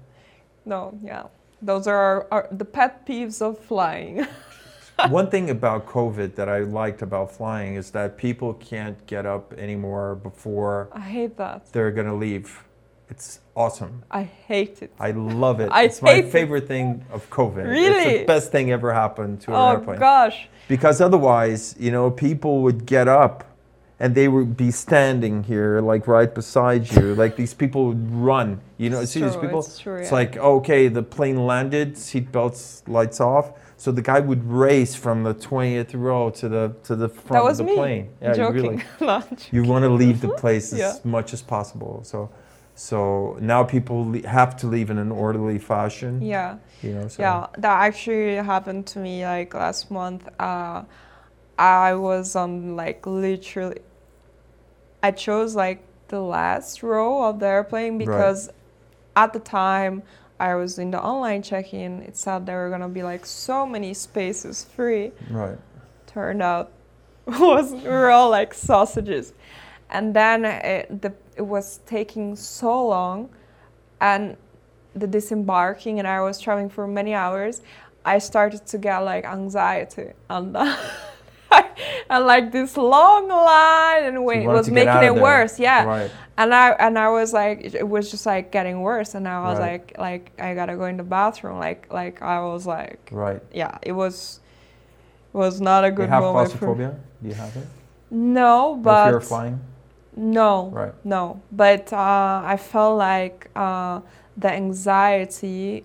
No, 0.65 0.99
yeah. 1.03 1.23
Those 1.63 1.87
are, 1.87 1.97
our, 1.97 2.27
our 2.31 2.49
the 2.53 2.65
pet 2.65 3.07
peeves 3.07 3.41
of 3.41 3.59
flying. 3.59 4.27
one 5.09 5.31
thing 5.31 5.51
about 5.51 5.87
COVID 5.87 6.35
that 6.35 6.49
I 6.49 6.61
liked 6.61 7.03
about 7.03 7.33
flying 7.33 7.75
is 7.77 7.91
that 7.93 8.17
people 8.17 8.55
can't 8.55 9.05
get 9.07 9.27
up 9.27 9.53
anymore 9.55 10.17
before 10.17 10.89
I 10.93 11.01
hate 11.01 11.37
that. 11.39 11.73
they're 11.73 11.91
gonna 11.93 12.15
leave. 12.15 12.63
It's 13.09 13.41
awesome. 13.55 14.03
I 14.11 14.23
hate 14.25 14.83
it. 14.83 14.93
I 14.99 15.13
love 15.13 15.61
it. 15.61 15.69
I 15.71 15.83
it's 15.85 16.03
my 16.03 16.15
hate 16.15 16.25
it. 16.27 16.33
favorite 16.33 16.67
thing 16.67 17.05
of 17.13 17.29
COVID. 17.31 17.59
It's 17.59 17.69
Really? 17.69 18.19
the 18.19 18.25
best 18.25 18.51
thing 18.51 18.73
ever 18.73 18.93
happened 18.93 19.41
to 19.43 19.51
an 19.53 19.57
oh, 19.57 19.71
airplane. 19.71 19.97
Oh 19.97 20.01
gosh. 20.01 20.49
Because 20.69 21.01
otherwise, 21.01 21.77
you 21.79 21.93
know, 21.93 22.11
people 22.11 22.63
would 22.63 22.85
get 22.87 23.07
up 23.07 23.45
and 24.01 24.15
they 24.15 24.27
would 24.29 24.57
be 24.57 24.71
standing 24.73 25.45
here, 25.45 25.81
like 25.81 26.07
right 26.09 26.35
beside 26.35 26.91
you. 26.93 27.15
like 27.23 27.37
these 27.37 27.55
people 27.55 27.87
would 27.87 28.11
run. 28.13 28.61
You 28.77 28.91
know, 28.91 29.01
It's 29.01 29.13
see 29.13 29.21
these 29.23 29.37
people? 29.37 29.61
it's 29.61 29.79
true, 29.79 30.03
yeah. 30.03 30.09
like, 30.11 30.37
okay, 30.37 30.89
the 30.89 31.03
plane 31.03 31.47
landed, 31.47 31.95
seatbelts, 31.95 32.87
lights 32.89 33.21
off. 33.21 33.53
So 33.79 33.93
the 33.93 34.03
guy 34.03 34.21
would 34.21 34.43
race 34.51 34.95
from 34.97 35.23
the 35.23 35.35
20th 35.35 35.91
row 35.95 36.31
to 36.31 36.49
the 36.49 36.75
to 36.85 36.97
the 36.97 37.09
front 37.09 37.49
of 37.51 37.57
the 37.59 37.65
me. 37.65 37.75
plane. 37.75 38.09
Yeah, 38.21 38.29
you 38.31 38.35
joking. 38.35 38.55
really- 38.63 38.83
joking. 38.99 39.39
you 39.53 39.63
want 39.65 39.85
to 39.85 39.91
leave 39.91 40.21
the 40.21 40.31
place 40.31 40.73
as 40.75 40.79
Yeah. 40.79 40.95
much 41.05 41.33
as 41.33 41.41
possible. 41.43 42.01
So, 42.03 42.29
so 42.77 43.39
now 43.41 43.65
people 43.65 44.13
le- 44.13 44.29
have 44.29 44.55
to 44.59 44.67
leave 44.67 44.91
in 44.91 44.99
an 44.99 45.11
orderly 45.11 45.59
fashion. 45.59 46.21
Yeah. 46.21 46.59
You 46.83 46.93
know. 46.93 47.09
So. 47.09 47.23
Yeah, 47.23 47.47
that 47.57 47.81
actually 47.81 48.37
happened 48.37 48.87
to 48.89 48.99
me 48.99 49.25
like 49.25 49.55
last 49.55 49.91
month. 49.91 50.29
Uh, 50.39 50.85
I 51.59 51.95
was 51.95 52.37
on 52.37 52.77
like 52.77 53.07
literally, 53.07 53.81
I 55.03 55.11
chose 55.11 55.57
like 55.57 55.83
the 56.09 56.21
last 56.21 56.83
row 56.83 57.25
of 57.25 57.41
the 57.41 57.47
airplane 57.47 57.97
because 57.97 58.51
at 59.17 59.33
the 59.33 59.41
time 59.41 60.03
I 60.39 60.55
was 60.55 60.79
in 60.79 60.91
the 60.91 61.03
online 61.03 61.43
check-in. 61.43 62.03
It 62.03 62.17
said 62.17 62.45
there 62.45 62.59
were 62.59 62.71
gonna 62.71 62.91
be 62.91 63.03
like 63.03 63.25
so 63.25 63.67
many 63.67 63.95
spaces 63.95 64.65
free. 64.65 65.13
Right. 65.31 65.57
Turned 66.07 66.43
out 66.43 66.73
was 67.27 67.73
we 67.73 67.89
were 67.89 68.11
all 68.11 68.29
like 68.29 68.53
sausages, 68.53 69.33
and 69.91 70.15
then 70.15 70.45
it, 70.45 71.03
the, 71.03 71.13
it 71.37 71.43
was 71.43 71.81
taking 71.87 72.37
so 72.37 72.87
long, 72.89 73.29
and 74.01 74.37
the 74.95 75.07
disembarking 75.07 75.99
and 75.99 76.09
I 76.09 76.21
was 76.23 76.41
traveling 76.41 76.69
for 76.71 76.87
many 76.87 77.13
hours, 77.15 77.61
I 78.05 78.19
started 78.19 78.67
to 78.69 78.79
get 78.79 78.99
like 79.01 79.25
anxiety 79.27 80.13
and 80.31 80.57
and 82.11 82.25
like 82.27 82.53
this 82.53 82.77
long 82.77 83.29
line 83.29 84.05
and 84.05 84.25
wait 84.25 84.47
was 84.47 84.67
to 84.67 84.73
get 84.73 84.87
out 84.89 85.01
making 85.03 85.11
it 85.11 85.15
there. 85.15 85.23
worse. 85.23 85.59
Yeah. 85.59 85.85
Right. 85.85 86.11
And 86.39 86.55
I 86.55 86.71
and 86.73 86.99
I 86.99 87.09
was 87.11 87.33
like 87.33 87.75
it- 87.75 87.89
was 87.89 88.11
just 88.11 88.27
like 88.27 88.51
getting 88.53 88.81
worse 88.81 89.15
and 89.15 89.27
I 89.29 89.41
was 89.43 89.59
Right. 89.59 89.73
like 89.99 89.99
like 89.99 90.41
I 90.41 90.55
gotta 90.55 90.77
go 90.77 90.85
in 90.85 90.97
the 90.97 91.03
bathroom. 91.03 91.59
Like 91.59 91.93
like 91.93 92.23
I 92.23 92.41
was 92.41 92.67
like 92.67 93.09
Right. 93.13 93.43
yeah, 93.53 93.79
it 93.83 93.93
was 93.93 94.41
it 95.35 95.37
was 95.37 95.61
not 95.61 95.85
a 95.85 95.89
Do 95.89 95.93
you 95.93 95.97
good 95.97 96.09
have 96.09 96.23
moment 96.23 96.53
for 96.53 96.59
claustrophobia? 96.59 96.97
Do 97.23 97.29
you 97.29 97.35
have 97.35 97.57
it? 97.57 97.67
No, 98.11 98.77
but 98.83 99.09
fear 99.09 99.17
of 99.19 99.27
flying? 99.27 99.61
No, 100.17 100.71
Right. 100.71 100.95
no. 101.05 101.41
But 101.53 101.93
uh, 101.93 102.43
I 102.45 102.57
felt 102.57 102.99
like 102.99 103.51
uh, 103.55 104.01
the 104.37 104.51
anxiety 104.53 105.85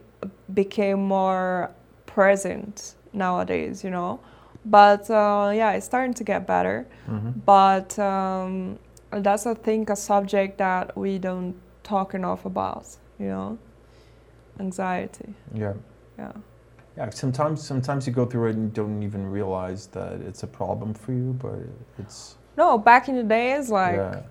became 0.54 1.02
more 1.08 1.72
present 2.06 2.96
nowadays, 3.14 3.84
you 3.84 3.90
know. 3.90 4.20
But 4.66 5.10
uh, 5.10 5.52
yeah, 5.54 5.72
it's 5.74 5.86
starting 5.86 6.14
to 6.16 6.24
get 6.24 6.46
better. 6.48 6.86
hmm 7.06 7.32
But 7.46 7.98
um, 8.00 8.78
that's, 9.12 9.46
I 9.46 9.54
think, 9.54 9.90
a 9.90 9.96
subject 9.96 10.58
that 10.60 10.96
we 10.98 11.18
don't 11.20 11.56
talk 11.84 12.14
enough 12.14 12.46
about, 12.46 12.86
you 13.20 13.28
know. 13.28 13.58
Anxiety, 14.60 15.34
Yeah. 15.54 15.74
yeah. 16.18 16.32
Yeah. 16.98 17.10
Sometimes, 17.10 17.64
sometimes 17.66 18.06
you 18.06 18.14
go 18.14 18.26
through 18.26 18.48
it 18.50 18.56
and 18.56 18.64
you 18.66 18.70
don't 18.70 19.02
even 19.02 19.26
realize 19.32 19.88
that 19.88 20.22
it's 20.22 20.44
a 20.44 20.48
problem 20.48 20.94
for 20.94 21.14
you, 21.14 21.34
but 21.42 21.56
it's 21.98 22.36
No, 22.58 22.78
back 22.78 23.08
in 23.10 23.16
the 23.16 23.24
days, 23.24 23.70
like 23.70 23.96
yeah. 23.96 24.22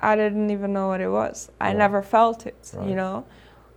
I 0.00 0.14
didn't 0.16 0.50
even 0.50 0.72
know 0.72 0.88
what 0.88 1.00
it 1.00 1.08
was. 1.08 1.50
I 1.60 1.68
Right. 1.68 1.76
never 1.76 2.02
felt 2.02 2.46
it, 2.46 2.72
Right. 2.74 2.88
you 2.88 2.94
know. 2.94 3.24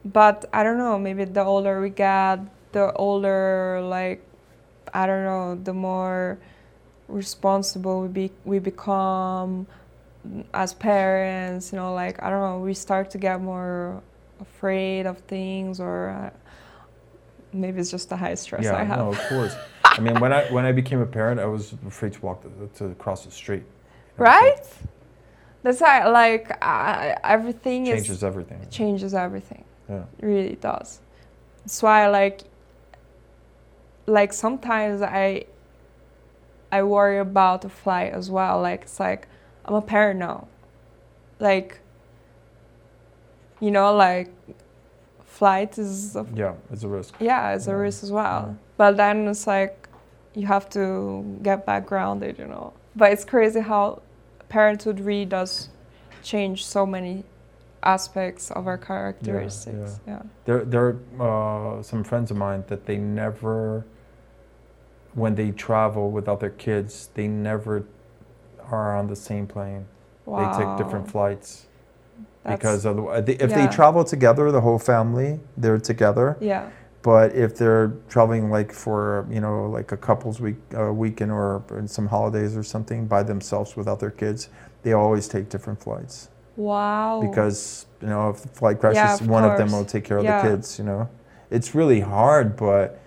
But 0.06 0.46
I 0.54 0.64
don't 0.64 0.78
know, 0.78 0.98
maybe 1.00 1.26
the 1.26 1.44
older 1.44 1.82
we 1.82 1.90
get, 1.90 2.40
the 2.72 2.92
older 2.94 3.82
like 3.84 4.22
I 4.94 5.06
don't 5.08 5.24
know, 5.24 5.56
the 5.56 5.74
more 5.74 6.38
responsible 7.08 8.02
we 8.02 8.08
be, 8.08 8.32
we 8.46 8.60
become 8.60 9.68
as 10.54 10.74
parents, 10.74 11.72
you 11.72 11.78
know, 11.78 11.94
like 11.94 12.22
I 12.22 12.30
don't 12.30 12.42
know, 12.42 12.60
we 12.60 12.74
start 12.74 13.10
to 13.12 13.18
get 13.18 13.42
more 13.42 14.02
afraid 14.40 15.06
of 15.06 15.18
things 15.20 15.80
or 15.80 16.10
uh, 16.10 16.30
maybe 17.54 17.80
it's 17.80 17.92
just 17.92 18.10
the 18.10 18.18
high 18.18 18.36
stress 18.36 18.66
yeah. 18.66 18.76
I 18.78 18.84
have. 18.84 18.98
No, 19.00 19.10
of 19.10 19.20
course. 19.30 19.56
I 19.98 20.02
mean, 20.02 20.20
when 20.20 20.32
I 20.34 20.46
when 20.52 20.66
I 20.66 20.72
became 20.72 21.02
a 21.02 21.06
parent, 21.06 21.40
I 21.40 21.46
was 21.46 21.74
afraid 21.86 22.14
to 22.14 22.22
walk 22.22 22.44
the, 22.44 22.68
to 22.80 22.96
cross 22.96 23.26
the 23.26 23.32
street. 23.32 23.64
you 23.64 24.24
know, 24.24 24.32
so 24.32 24.32
Right? 24.32 24.68
That's 25.64 25.82
why 25.82 26.08
like 26.08 26.64
I, 26.64 27.18
everything 27.24 27.88
it 27.88 27.96
is 27.98 28.04
changes 28.04 28.24
everything. 28.24 28.60
It 28.62 28.72
changes 28.72 29.14
everything. 29.14 29.64
Yeah. 29.90 30.04
It 30.20 30.26
really 30.26 30.56
does. 30.56 31.00
That's 31.60 31.82
why 31.84 32.08
like 32.08 32.42
like 34.08 34.34
sometimes 34.34 35.02
I 35.02 35.46
I 36.72 36.84
worry 36.84 37.20
about 37.20 37.62
the 37.62 37.70
flight 37.70 38.14
as 38.14 38.32
well. 38.32 38.62
Like 38.62 38.84
it's 38.84 39.00
like 39.00 39.28
I'm 39.66 39.76
a 39.76 39.82
parent 39.82 40.20
now. 40.20 40.48
Like 41.40 41.80
you 43.60 43.70
know, 43.72 43.94
like 43.94 44.30
flight 45.26 45.78
is 45.78 46.16
a, 46.16 46.26
Yeah, 46.34 46.56
it's 46.72 46.84
a 46.84 46.88
risk. 46.88 47.14
yeah, 47.20 47.54
it's 47.54 47.68
a 47.68 47.76
risk 47.76 48.04
as 48.04 48.12
well. 48.12 48.46
Yeah. 48.48 48.54
But 48.78 48.98
then 48.98 49.28
it's 49.28 49.46
like 49.46 49.81
you 50.34 50.48
have 50.48 50.70
to 50.70 51.40
get 51.44 51.66
back 51.66 51.86
grounded, 51.86 52.38
you 52.40 52.48
know. 52.48 52.74
But 52.96 53.12
it's 53.12 53.26
crazy 53.26 53.60
how 53.60 54.02
parenthood 54.50 55.00
really 55.00 55.26
does 55.26 55.70
change 56.24 56.66
so 56.66 56.86
many 56.86 57.24
aspects 57.84 58.52
of 58.52 58.68
our 58.68 58.78
characteristics. 58.78 60.00
Yeah. 60.08 60.22
There, 60.46 60.64
there 60.64 60.98
are 61.20 61.80
uh, 61.80 61.84
some 61.84 62.04
friends 62.04 62.32
of 62.32 62.38
mine 62.38 62.64
that 62.68 62.86
they 62.86 62.98
never, 62.98 63.86
when 65.14 65.36
they 65.36 65.52
travel 65.52 66.12
with 66.12 66.30
other 66.30 66.50
kids, 66.50 67.10
they 67.16 67.28
never 67.28 67.86
are 68.70 68.96
on 68.96 69.08
the 69.08 69.16
same 69.16 69.48
plane. 69.48 69.86
Wow. 70.26 70.58
They 70.58 70.64
take 70.64 70.78
different 70.78 71.10
flights 71.10 71.66
That's- 72.44 72.60
because 72.60 72.86
otherwise, 72.86 73.24
if 73.28 73.50
yeah. 73.50 73.66
they 73.66 73.74
travel 73.74 74.04
together, 74.04 74.52
the 74.52 74.62
whole 74.62 74.80
family, 74.80 75.40
they're 75.58 75.80
together. 75.80 76.38
yeah. 76.40 76.70
But 77.04 77.34
if 77.34 77.56
they're 77.58 77.94
traveling 78.10 78.52
like 78.52 78.72
for 78.72 79.26
you 79.30 79.42
know 79.42 79.68
like 79.70 79.92
a 79.92 79.98
couple's 79.98 80.40
week, 80.40 80.58
uh, 80.78 80.94
weekend 80.94 81.32
or 81.32 81.64
some 81.88 82.08
holidays 82.08 82.56
or 82.56 82.64
something 82.64 83.08
by 83.08 83.24
themselves 83.24 83.76
without 83.76 84.00
their 84.00 84.12
kids, 84.12 84.50
they 84.84 84.94
always 84.94 85.28
take 85.28 85.50
different 85.50 85.80
flights 85.82 86.30
Wow. 86.58 87.22
because 87.28 87.86
you 88.02 88.08
know 88.08 88.30
if 88.30 88.42
the 88.42 88.50
flight 88.50 88.80
crashes. 88.80 88.98
Yeah, 88.98 89.14
of 89.16 89.28
one 89.28 89.44
of 89.44 89.58
them 89.58 89.72
will 89.72 89.86
take 89.86 90.04
care 90.04 90.18
of 90.20 90.24
Yeah. 90.24 90.42
the 90.44 90.50
kids. 90.50 90.78
You 90.78 90.86
know, 90.86 91.10
it's 91.50 91.74
really 91.74 92.02
hard, 92.02 92.56
but 92.56 93.00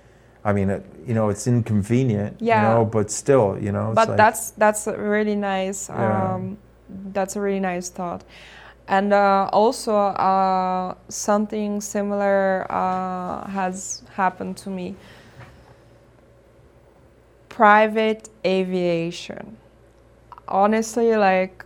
I 0.45 0.53
mean, 0.53 0.71
it, 0.71 0.85
you 1.07 1.15
know, 1.15 1.29
it's 1.31 1.47
inconvenient. 1.47 2.37
Yeah. 2.41 2.57
You 2.63 2.69
know, 2.79 2.85
but 2.85 3.11
still, 3.11 3.57
you 3.61 3.71
know. 3.73 3.89
it's 3.91 3.95
but 3.95 4.09
like- 4.09 4.17
that's 4.17 4.51
that's 4.53 4.87
a 4.89 4.97
really 4.97 5.37
nice. 5.37 5.89
Yeah. 5.89 6.35
Um, 6.35 6.59
that's 7.13 7.37
a 7.37 7.41
really 7.41 7.61
nice 7.61 7.89
thought, 7.91 8.25
and 8.89 9.13
uh, 9.13 9.49
also 9.53 9.95
uh, 9.97 10.95
something 11.09 11.81
similar 11.81 12.67
uh, 12.71 13.49
has 13.49 14.03
happened 14.13 14.57
to 14.59 14.71
me. 14.71 14.95
Private 17.49 18.29
aviation. 18.45 19.57
Honestly, 20.49 21.17
like, 21.17 21.65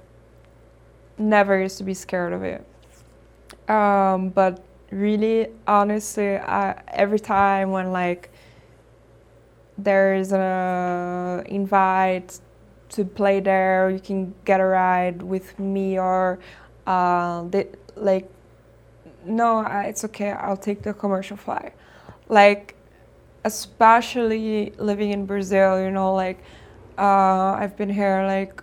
never 1.16 1.61
used 1.61 1.78
to 1.78 1.85
be 1.85 1.95
scared 1.95 2.32
of 2.32 2.45
it. 2.45 2.65
Um, 3.69 4.28
but 4.28 4.62
really, 4.90 5.49
honestly, 5.66 6.36
I, 6.36 6.81
every 6.89 7.19
time 7.19 7.70
when 7.70 7.93
like 7.93 8.31
there 9.77 10.15
is 10.15 10.32
an 10.32 11.47
invite 11.47 12.40
to 12.89 13.05
play 13.05 13.39
there 13.39 13.90
you 13.90 14.01
can 14.01 14.35
get 14.45 14.61
a 14.61 14.65
ride 14.65 15.23
with 15.23 15.59
me 15.59 15.99
or 15.99 16.39
uh, 16.89 17.43
they, 17.48 17.66
like 17.97 18.27
no 19.27 19.60
it's 19.90 20.05
okay 20.05 20.31
i'll 20.31 20.56
take 20.56 20.82
the 20.82 20.94
commercial 20.94 21.36
flight 21.36 21.73
like 22.28 22.74
especially 23.44 24.73
living 24.78 25.10
in 25.12 25.27
brazil 25.27 25.81
you 25.81 25.90
know 25.90 26.15
like 26.15 26.39
uh, 26.98 27.52
i've 27.60 27.77
been 27.77 27.90
here 27.90 28.24
like 28.27 28.62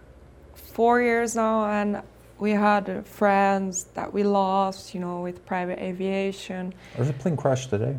four 0.56 1.02
years 1.02 1.36
now 1.36 1.66
and 1.70 2.02
we 2.40 2.52
had 2.52 3.06
friends 3.08 3.86
that 3.94 4.12
we 4.12 4.24
lost 4.24 4.94
you 4.94 5.00
know 5.00 5.22
with 5.22 5.46
private 5.46 5.80
aviation 5.80 6.74
There's 6.96 7.10
a 7.10 7.14
plane 7.14 7.38
crash 7.38 7.68
today. 7.68 7.96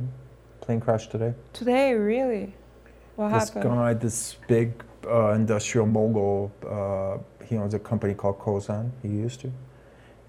Plane 0.60 0.80
crash 0.80 1.06
today. 1.06 1.32
today 1.52 1.94
really 1.94 2.52
what 3.16 3.32
this 3.32 3.48
happened 3.48 3.74
guy, 3.74 3.94
this 3.94 4.36
big 4.46 4.72
uh, 5.08 5.32
industrial 5.32 5.86
mogul, 5.86 6.52
uh, 6.68 7.44
he 7.44 7.56
owns 7.56 7.74
a 7.74 7.78
company 7.78 8.14
called 8.14 8.38
Kozan. 8.38 8.90
He 9.02 9.08
used 9.08 9.40
to, 9.40 9.52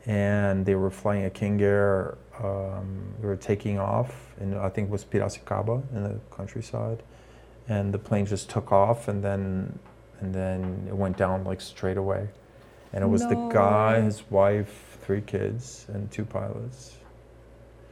and 0.07 0.65
they 0.65 0.75
were 0.75 0.89
flying 0.89 1.25
a 1.25 1.29
King 1.29 1.61
Air. 1.61 2.17
Um, 2.41 3.13
they 3.19 3.27
were 3.27 3.35
taking 3.35 3.77
off, 3.77 4.34
and 4.39 4.55
I 4.55 4.69
think 4.69 4.88
it 4.88 4.91
was 4.91 5.03
Piracicaba 5.03 5.84
in 5.93 6.03
the 6.03 6.19
countryside, 6.31 7.03
and 7.67 7.93
the 7.93 7.99
plane 7.99 8.25
just 8.25 8.49
took 8.49 8.71
off, 8.71 9.07
and 9.07 9.23
then 9.23 9.77
and 10.19 10.34
then 10.34 10.85
it 10.88 10.95
went 10.95 11.17
down 11.17 11.43
like 11.43 11.61
straight 11.61 11.97
away, 11.97 12.29
and 12.93 13.03
it 13.03 13.07
was 13.07 13.21
the 13.21 13.35
No 13.35 13.49
guy, 13.49 14.01
his 14.01 14.23
wife, 14.31 14.97
three 15.01 15.21
kids, 15.21 15.85
and 15.89 16.09
two 16.09 16.25
pilots. 16.25 16.97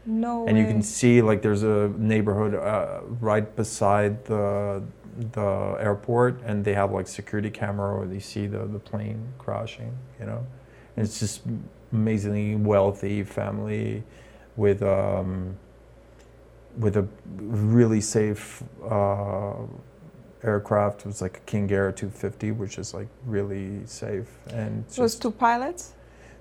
No 0.05 0.47
and 0.47 0.57
you 0.57 0.65
can 0.65 0.83
see 0.83 1.21
like 1.21 1.41
there's 1.41 1.63
a 1.63 1.91
neighborhood 1.97 2.53
uh, 2.53 3.01
right 3.19 3.55
beside 3.55 4.23
the 4.25 4.83
the 5.31 5.77
airport 5.79 6.41
and 6.43 6.63
they 6.63 6.73
have 6.73 6.91
like 6.91 7.07
security 7.07 7.49
camera 7.49 7.97
where 7.97 8.07
they 8.07 8.19
see 8.19 8.47
the, 8.47 8.65
the 8.65 8.79
plane 8.79 9.33
crashing 9.37 9.97
you 10.19 10.25
know 10.25 10.45
and 10.95 11.05
it's 11.05 11.19
just 11.19 11.41
amazingly 11.99 12.55
wealthy 12.55 13.23
family 13.23 14.03
with 14.57 14.81
um 14.83 15.55
with 16.77 16.95
a 16.97 17.05
really 17.39 18.01
safe 18.01 18.61
uh, 18.97 19.53
aircraft 20.43 20.97
it 21.01 21.07
was 21.07 21.21
like 21.21 21.37
a 21.37 21.45
king 21.51 21.71
air 21.71 21.91
250 21.91 22.51
which 22.51 22.77
is 22.77 22.93
like 22.93 23.07
really 23.25 23.85
safe 23.85 24.29
and 24.51 24.83
It 24.91 25.01
was 25.01 25.15
two 25.15 25.31
pilots. 25.31 25.93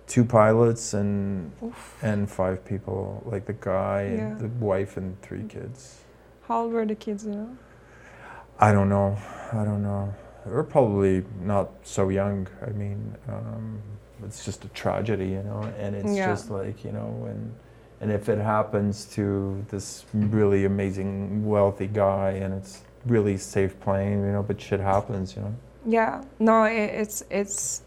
two 0.07 0.25
pilots 0.25 0.93
and 1.01 1.51
Oof. 1.63 1.97
and 2.03 2.29
five 2.41 2.59
people, 2.71 3.23
like 3.33 3.45
the 3.47 3.57
guy, 3.75 4.01
Yeah. 4.03 4.13
and 4.13 4.41
the 4.45 4.51
wife, 4.73 4.93
and 5.01 5.09
three 5.27 5.45
kids. 5.55 5.79
How 6.47 6.57
old 6.63 6.73
were 6.75 6.85
the 6.85 6.95
kids? 7.07 7.25
You 7.25 7.35
know. 7.41 7.51
I 8.59 8.71
don't 8.77 8.91
know. 8.97 9.17
I 9.61 9.63
don't 9.69 9.83
know. 9.91 10.13
They're 10.45 10.63
probably 10.77 11.25
not 11.41 11.69
so 11.97 12.03
young. 12.21 12.41
I 12.69 12.71
mean, 12.83 13.01
um, 13.37 13.81
it's 14.27 14.45
just 14.45 14.65
a 14.65 14.69
tragedy, 14.69 15.29
you 15.29 15.43
know. 15.43 15.63
And 15.79 15.95
it's 15.95 16.17
Yeah. 16.17 16.33
just 16.33 16.51
like 16.51 16.85
you 16.85 16.93
know, 16.93 17.27
and 17.29 17.53
and 18.01 18.11
if 18.13 18.29
it 18.29 18.39
happens 18.39 19.05
to 19.17 19.65
this 19.71 20.05
really 20.13 20.65
amazing, 20.65 21.47
wealthy 21.47 21.87
guy, 21.87 22.31
and 22.43 22.53
it's 22.55 22.83
really 23.07 23.37
safe 23.37 23.79
plane, 23.81 24.21
you 24.27 24.33
know, 24.33 24.43
but 24.43 24.61
shit 24.61 24.81
happens, 24.81 25.37
you 25.37 25.43
know. 25.43 25.55
Yeah. 25.87 26.23
No, 26.39 26.65
it, 26.65 26.91
it's 27.03 27.23
it's 27.31 27.83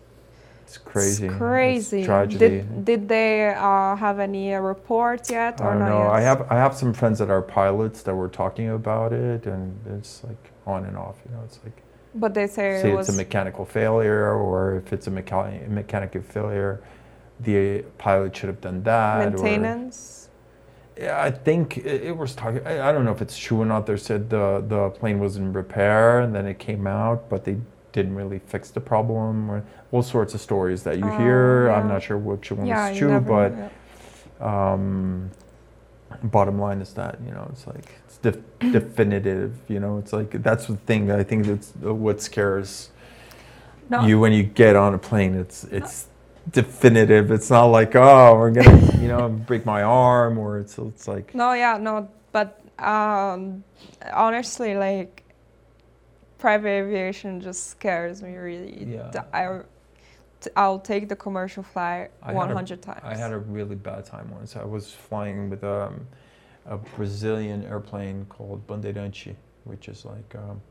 It's 0.64 0.77
crazy. 0.77 1.26
It's 1.27 1.38
crazy. 1.38 2.03
tragedy. 2.05 2.39
Did 2.59 2.85
did 2.85 3.07
they 3.07 3.53
uh, 3.55 3.95
have 3.95 4.19
any 4.19 4.53
uh, 4.53 4.59
report 4.59 5.30
yet 5.30 5.61
I 5.61 5.65
or 5.65 5.69
don't 5.72 5.80
not 5.80 5.89
know. 5.89 6.03
yet? 6.03 6.11
I 6.19 6.22
have 6.22 6.41
I 6.51 6.55
have 6.55 6.76
some 6.76 6.93
friends 6.93 7.19
that 7.19 7.30
are 7.30 7.41
pilots 7.41 8.03
that 8.03 8.15
were 8.15 8.30
talking 8.30 8.69
about 8.69 9.14
it, 9.14 9.45
and 9.47 9.61
it's 9.97 10.23
like 10.23 10.51
on 10.65 10.85
and 10.85 10.97
off. 10.97 11.15
You 11.26 11.31
know, 11.35 11.41
it's 11.45 11.59
like 11.64 11.77
But 12.19 12.34
they 12.34 12.48
say, 12.48 12.81
say 12.81 12.91
it 12.94 12.99
it's 12.99 13.10
a 13.10 13.14
mechanical 13.14 13.65
failure, 13.65 14.34
or 14.34 14.76
if 14.77 14.91
it's 14.94 15.07
a 15.07 15.11
mecha- 15.11 15.68
mechanical 15.69 16.22
failure, 16.22 16.81
the 17.39 17.84
pilot 17.98 18.35
should 18.35 18.49
have 18.49 18.61
done 18.61 18.81
that. 18.84 19.34
or- 19.35 19.44
maintenance. 19.44 20.30
yeah, 20.98 21.22
I 21.22 21.30
think 21.31 21.77
it, 21.77 22.03
it 22.10 22.18
was 22.18 22.34
talking. 22.35 22.61
I, 22.65 22.89
I 22.89 22.91
don't 22.91 23.06
know 23.06 23.11
if 23.11 23.22
it's 23.22 23.38
true 23.38 23.61
or 23.61 23.65
not. 23.65 23.85
They 23.85 23.98
said 23.98 24.30
the 24.30 24.64
the 24.68 24.89
plane 24.99 25.19
was 25.19 25.38
in 25.38 25.53
repair, 25.53 26.22
and 26.22 26.34
then 26.35 26.45
it 26.48 26.57
came 26.57 26.88
out, 26.88 27.30
but 27.30 27.44
they 27.45 27.57
didn't 27.91 28.15
really 28.15 28.39
fix 28.39 28.72
the 28.72 28.81
problem, 28.81 29.49
or 29.52 29.64
all 29.91 30.03
sorts 30.03 30.34
of 30.34 30.41
stories 30.41 30.84
that 30.84 30.98
you 30.98 31.06
Oh, 31.06 31.18
hear. 31.18 31.69
I'm 31.69 31.88
not 31.88 32.02
sure 32.03 32.18
which 32.18 32.52
one 32.52 32.65
Yeah, 32.68 32.89
is 32.89 32.99
you 32.99 33.07
true, 33.07 33.19
but 33.22 33.49
know, 33.56 33.69
yeah. 34.41 34.73
um, 34.73 35.30
bottom 36.23 36.59
line 36.59 36.81
is 36.81 36.93
that 36.93 37.19
you 37.25 37.31
know 37.31 37.47
it's 37.51 37.67
like 37.67 37.85
it's 38.05 38.17
def- 38.17 38.59
definitive 38.71 39.53
you 39.67 39.79
know 39.79 39.97
it's 39.97 40.13
like 40.13 40.31
that's 40.41 40.65
the 40.67 40.75
thing 40.77 41.11
i 41.11 41.23
think 41.23 41.45
that's 41.45 41.73
what 41.75 42.21
scares 42.21 42.89
No. 43.89 44.05
you 44.05 44.19
when 44.19 44.34
you 44.34 44.43
get 44.43 44.75
on 44.75 44.93
a 44.93 44.97
plane 44.97 45.35
it's 45.35 45.65
it's 45.65 46.07
definitive 46.51 47.29
it's 47.29 47.49
not 47.49 47.65
like 47.65 47.95
oh 47.95 48.35
we're 48.38 48.51
gonna 48.51 48.97
you 49.01 49.07
know 49.09 49.27
break 49.47 49.65
my 49.65 49.84
arm 49.84 50.38
or 50.38 50.59
it's 50.59 50.77
it's 50.77 51.07
like 51.07 51.35
No, 51.35 51.53
yeah, 51.53 51.77
no, 51.77 52.07
but 52.31 52.61
um, 52.79 53.63
honestly, 54.13 54.75
like 54.75 55.23
private 56.38 56.69
aviation 56.69 57.41
just 57.41 57.67
scares 57.71 58.21
me 58.21 58.35
really. 58.35 58.85
Yeah. 58.93 59.23
I, 59.34 59.61
t- 60.41 60.49
I'll 60.55 60.80
take 60.80 61.09
the 61.09 61.15
commercial 61.15 61.64
flight 61.64 62.11
I 62.22 62.27
had 62.34 62.35
a- 62.35 62.53
100 62.55 62.81
times. 62.81 63.01
I 63.03 63.15
had 63.15 63.31
a 63.34 63.38
really 63.39 63.76
bad 63.76 64.05
time 64.05 64.30
once. 64.31 64.55
I 64.55 64.64
was 64.65 64.91
flying 64.91 65.49
with 65.49 65.64
um, 65.64 66.07
a 66.65 66.77
Brazilian 66.77 67.64
airplane 67.65 68.26
called 68.30 68.65
Bandeirante, 68.68 69.35
which 69.65 69.88
is 69.88 70.05
like 70.05 70.35
um, 70.35 70.61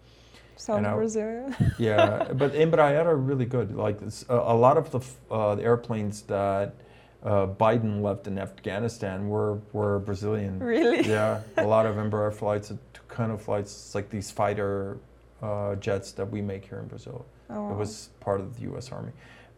I- 0.68 0.94
Brazilian. 0.94 1.54
yeah, 1.78 2.32
but 2.32 2.52
Embraer 2.52 2.70
but 2.70 2.80
I 2.80 2.90
had 2.92 3.06
a 3.06 3.14
really 3.14 3.44
good 3.46 3.74
like 3.74 3.98
a, 4.28 4.34
a 4.34 4.54
lot 4.56 4.76
of 4.76 4.90
the, 4.90 4.98
f- 4.98 5.16
uh, 5.30 5.54
the 5.54 5.62
airplanes 5.62 6.22
that 6.22 6.74
uh, 7.22 7.46
Biden 7.46 8.02
left 8.02 8.26
in 8.26 8.38
Afghanistan 8.38 9.28
were 9.28 9.58
were 9.72 9.98
Brazilian. 10.00 10.58
really? 10.58 11.02
Yeah, 11.08 11.40
a 11.56 11.66
lot 11.66 11.86
of 11.86 11.96
Embraer 12.02 12.32
flights, 12.32 12.72
kind 13.08 13.32
of 13.32 13.42
flights, 13.42 13.72
it's 13.72 13.94
like 13.94 14.10
these 14.10 14.30
fighter 14.30 14.98
uh, 15.42 15.74
jets 15.76 16.12
that 16.12 16.30
we 16.30 16.40
make 16.40 16.64
here 16.68 16.78
in 16.78 16.86
Brazil. 16.86 17.24
Oh, 17.50 17.70
It 17.72 17.76
was 17.76 18.10
part 18.20 18.40
of 18.40 18.56
the 18.56 18.62
U.S. 18.62 18.90
Army, 18.92 19.12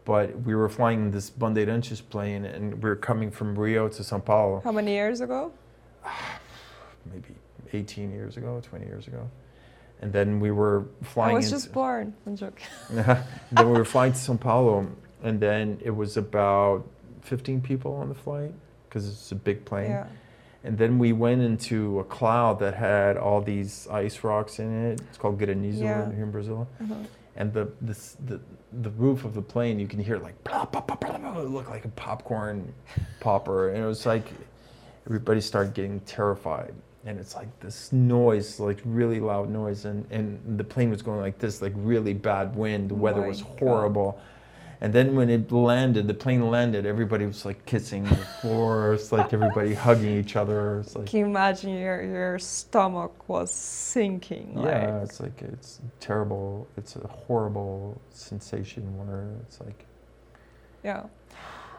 but 0.09 0.41
we 0.41 0.55
were 0.55 0.67
flying 0.67 1.11
this 1.11 1.29
Bandeirantes 1.29 2.01
plane, 2.01 2.43
and 2.43 2.81
we 2.81 2.89
were 2.89 2.95
coming 2.95 3.29
from 3.29 3.53
Rio 3.55 3.87
to 3.89 4.01
São 4.01 4.25
Paulo, 4.25 4.59
How 4.63 4.71
many 4.71 4.93
years 4.93 5.21
ago? 5.21 5.51
maybe 7.13 7.35
18 7.73 8.11
years 8.11 8.35
ago, 8.35 8.59
20 8.59 8.87
years 8.87 9.05
ago, 9.05 9.29
and 10.01 10.11
then 10.11 10.39
we 10.39 10.49
were 10.49 10.85
flying. 11.03 11.35
I 11.35 11.37
was 11.37 11.51
just 11.51 11.71
born. 11.71 12.15
I'm 12.25 12.35
joking. 12.35 12.65
then 12.89 13.23
we 13.71 13.77
were 13.77 13.85
flying 13.85 14.13
to 14.13 14.17
São 14.17 14.39
Paulo, 14.39 14.87
and 15.21 15.39
then 15.39 15.77
it 15.85 15.91
was 15.91 16.17
about 16.17 16.87
15 17.21 17.61
people 17.61 17.93
on 17.93 18.09
the 18.09 18.15
flight 18.15 18.51
because 18.87 19.07
it's 19.07 19.31
a 19.31 19.35
big 19.35 19.63
plane. 19.63 19.91
Yeah. 19.91 20.07
And 20.63 20.75
then 20.75 20.97
we 20.97 21.13
went 21.13 21.41
into 21.43 21.99
a 21.99 22.03
cloud 22.03 22.57
that 22.61 22.73
had 22.73 23.15
all 23.15 23.41
these 23.41 23.87
ice 23.91 24.23
rocks 24.23 24.57
in 24.57 24.87
it. 24.87 25.01
It's 25.01 25.19
called 25.19 25.39
granizo 25.39 25.83
Yeah. 25.83 26.11
here 26.11 26.23
in 26.23 26.31
Brazil. 26.31 26.67
Uh-huh. 26.81 26.95
And 27.39 27.51
the, 27.53 27.71
this, 27.81 28.17
the 28.25 28.39
the 28.71 28.89
roof 28.91 29.25
of 29.25 29.33
the 29.33 29.41
plane, 29.41 29.79
you 29.79 29.87
can 29.87 29.99
hear 29.99 30.17
like 30.17 30.41
blah, 30.43 30.65
blah, 30.65 30.81
blah, 30.81 30.95
blah, 30.95 31.17
blah. 31.17 31.39
It 31.39 31.49
looked 31.49 31.69
like 31.69 31.85
a 31.85 31.89
popcorn 31.89 32.73
popper, 33.19 33.69
and 33.69 33.83
it 33.83 33.87
was 33.87 34.05
like 34.05 34.25
everybody 35.05 35.41
started 35.41 35.73
getting 35.73 35.99
terrified. 36.01 36.73
And 37.05 37.17
it's 37.17 37.33
like 37.35 37.47
this 37.61 37.93
noise, 37.93 38.59
like 38.59 38.79
really 38.83 39.19
loud 39.19 39.49
noise, 39.49 39.85
and, 39.85 40.05
and 40.11 40.59
the 40.59 40.63
plane 40.63 40.89
was 40.89 41.01
going 41.01 41.21
like 41.21 41.39
this, 41.39 41.61
like 41.61 41.73
really 41.77 42.13
bad 42.13 42.55
wind. 42.55 42.89
The 42.89 42.95
weather 42.95 43.21
was 43.21 43.41
God. 43.41 44.17
And 44.81 44.93
then 44.93 45.13
when 45.15 45.29
it 45.29 45.51
landed, 45.51 46.07
the 46.07 46.13
plane 46.13 46.49
landed, 46.49 46.85
everybody 46.85 47.25
was 47.25 47.43
like 47.43 47.65
kissing 47.65 48.05
the 48.05 48.15
floor. 48.15 48.93
It's 48.93 49.11
like 49.11 49.33
everybody 49.33 49.73
hugging 49.85 50.17
each 50.17 50.37
other. 50.37 50.79
It's 50.79 50.95
like 50.95 51.07
Can 51.07 51.19
you 51.19 51.25
imagine 51.25 51.75
your, 51.77 52.01
your 52.01 52.39
stomach 52.39 53.27
was 53.27 53.51
sinking? 53.51 54.53
yeah, 54.55 54.61
Like, 54.95 55.03
it's 55.03 55.19
like 55.19 55.41
it's 55.41 55.81
terrible. 55.99 56.65
It's 56.77 56.95
a 56.95 57.05
horrible 57.07 57.99
sensation 58.11 58.83
where 58.97 59.27
it's 59.41 59.59
like 59.59 59.85
yeah. 60.83 61.03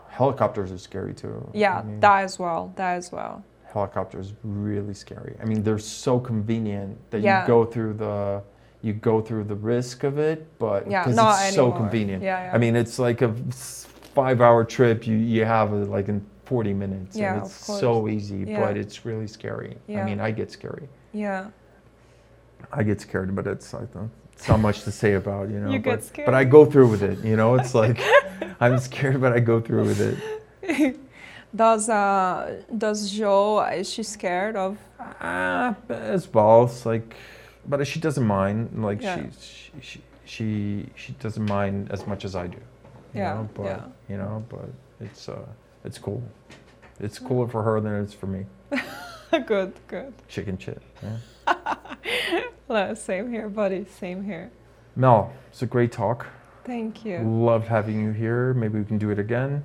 helicopters 0.09 0.71
are 0.71 0.79
scary 0.79 1.15
too. 1.15 1.51
Yeah, 1.55 1.79
I 1.79 1.83
mean, 1.83 2.01
that 2.01 2.25
as 2.25 2.39
well. 2.39 2.73
That 2.77 2.97
as 2.99 3.11
well. 3.11 3.43
helicopters 3.73 4.35
really 4.43 4.93
scary. 4.95 5.37
I 5.41 5.47
mean, 5.47 5.63
they're 5.63 5.79
so 5.79 6.21
convenient 6.21 6.99
that 7.11 7.23
Yeah. 7.23 7.41
you 7.43 7.47
go 7.47 7.65
through 7.65 7.95
the 7.95 8.43
you 8.83 8.93
go 8.95 9.21
through 9.21 9.45
the 9.45 9.55
risk 9.55 10.05
of 10.05 10.19
it, 10.19 10.47
but 10.59 10.91
Yeah, 10.91 11.03
because 11.03 11.17
not 11.17 11.47
it's 11.47 11.55
so 11.55 11.71
convenient. 11.71 12.23
Yeah, 12.23 12.45
yeah. 12.45 12.55
I 12.55 12.59
mean, 12.59 12.77
it's 12.77 12.99
like 12.99 13.23
a 13.23 13.33
five-hour 14.15 14.65
trip. 14.65 15.07
You 15.07 15.17
you 15.17 15.45
have 15.45 15.73
it 15.73 15.89
like 15.89 16.09
in 16.09 16.25
40 16.45 16.75
minutes. 16.75 17.17
Yeah, 17.17 17.35
and 17.35 17.43
it's 17.45 17.55
so 17.55 18.09
easy, 18.09 18.45
but 18.45 18.77
it's 18.77 19.05
really 19.05 19.27
scary. 19.27 19.77
I 19.89 20.03
mean, 20.03 20.21
I 20.21 20.31
get 20.31 20.51
scary. 20.51 20.89
Yeah. 21.13 21.51
I 22.73 22.83
get 22.83 23.01
scared, 23.01 23.35
but 23.35 23.47
it's 23.47 23.73
I 23.75 23.85
don't, 23.85 24.11
it's 24.33 24.49
not 24.49 24.61
much 24.61 24.83
to 24.83 24.93
say 24.93 25.15
about, 25.15 25.49
you 25.49 25.59
know. 25.61 25.71
You 25.71 25.81
but, 25.81 26.11
but 26.25 26.35
I 26.35 26.45
go 26.45 26.65
through 26.65 26.89
with 26.89 27.03
it, 27.03 27.19
you 27.25 27.37
know. 27.37 27.55
It's 27.55 27.75
like 27.75 28.01
I'm 28.61 28.79
scared, 28.79 29.21
but 29.21 29.33
I 29.33 29.41
go 29.41 29.61
through 29.61 29.85
with 29.85 30.01
it. 30.01 30.97
does 31.55 31.89
uh 31.89 32.63
does 32.79 33.11
Joe 33.11 33.61
is 33.63 33.91
she 33.91 34.05
scared 34.05 34.55
of 34.57 34.79
Ah, 35.21 35.75
as 35.89 36.27
both, 36.27 36.87
like, 36.87 37.17
but 37.71 37.87
she 37.87 38.01
doesn't 38.01 38.27
mind. 38.27 38.57
Like 38.85 39.01
Yeah. 39.03 39.23
she, 39.41 39.81
she 39.81 40.01
she 40.25 40.87
she 40.97 41.13
doesn't 41.25 41.47
mind 41.49 41.91
as 41.91 42.07
much 42.07 42.25
as 42.25 42.35
I 42.37 42.47
do. 42.47 42.59
You 43.15 43.21
Yeah, 43.23 43.35
know? 43.35 43.49
But 43.55 43.65
yeah. 43.65 43.85
you 44.09 44.17
know, 44.19 44.45
but 44.49 44.69
it's 45.01 45.29
uh 45.29 45.47
it's 45.85 45.99
cool. 45.99 46.23
It's 47.01 47.19
cooler 47.19 47.49
for 47.49 47.63
her 47.63 47.81
than 47.81 47.95
it's 48.03 48.13
for 48.13 48.27
me. 48.27 48.45
good 49.47 49.73
good 49.89 50.13
Chicken 50.29 50.59
shit. 50.59 50.83
Yeah. 51.03 52.95
Same 52.95 53.31
here 53.31 53.49
buddy 53.49 53.85
same 54.01 54.23
here 54.25 54.51
Mel, 54.97 55.33
it's 55.51 55.63
a 55.63 55.67
great 55.67 55.91
talk. 55.93 56.27
thank 56.65 57.05
you 57.05 57.19
Loved 57.21 57.67
having 57.67 58.01
you 58.01 58.13
here. 58.13 58.55
Maybe 58.55 58.79
we 58.79 58.85
can 58.85 58.99
do 58.99 59.11
it 59.11 59.19
again. 59.19 59.65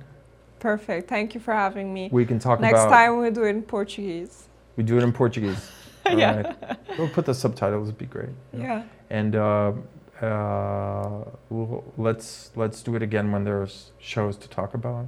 perfect 0.58 1.08
thank 1.08 1.34
you 1.34 1.40
for 1.40 1.54
having 1.54 1.92
me 1.94 2.08
We 2.10 2.24
can 2.26 2.38
talk 2.40 2.58
next 2.60 2.80
about. 2.80 2.90
time 2.90 3.18
we 3.20 3.30
do 3.30 3.44
it 3.44 3.50
in 3.50 3.62
Portuguese 3.62 4.48
We 4.76 4.82
do 4.82 4.96
it 4.98 5.02
in 5.04 5.12
Portuguese. 5.12 5.70
All 6.12 6.18
Yeah. 6.18 6.36
right. 6.42 6.78
We'll 6.98 7.08
put 7.08 7.24
the 7.26 7.34
subtitles. 7.34 7.88
It'd 7.88 7.98
be 7.98 8.06
great. 8.06 8.30
yeah 8.52 8.82
And 9.10 9.36
uh, 9.36 9.72
uh, 10.20 11.24
we'll, 11.50 11.84
let's 11.96 12.50
let's 12.56 12.82
do 12.82 12.96
it 12.96 13.02
again 13.02 13.32
when 13.32 13.44
there's 13.44 13.92
shows 13.98 14.36
to 14.38 14.48
talk 14.48 14.74
about. 14.74 15.06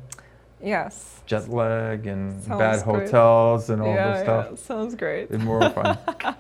yes 0.62 1.20
Jet 1.26 1.48
lag 1.48 2.06
and 2.06 2.42
Sounds 2.42 2.58
bad 2.58 2.84
great. 2.84 3.02
hotels 3.10 3.70
and 3.70 3.80
all 3.82 3.94
yeah, 3.94 4.12
this 4.12 4.22
stuff. 4.22 4.46
yeah 4.50 4.56
sounds 4.56 4.94
great 4.94 5.30
It's 5.30 5.42
more 5.44 5.68
fun. 5.70 5.98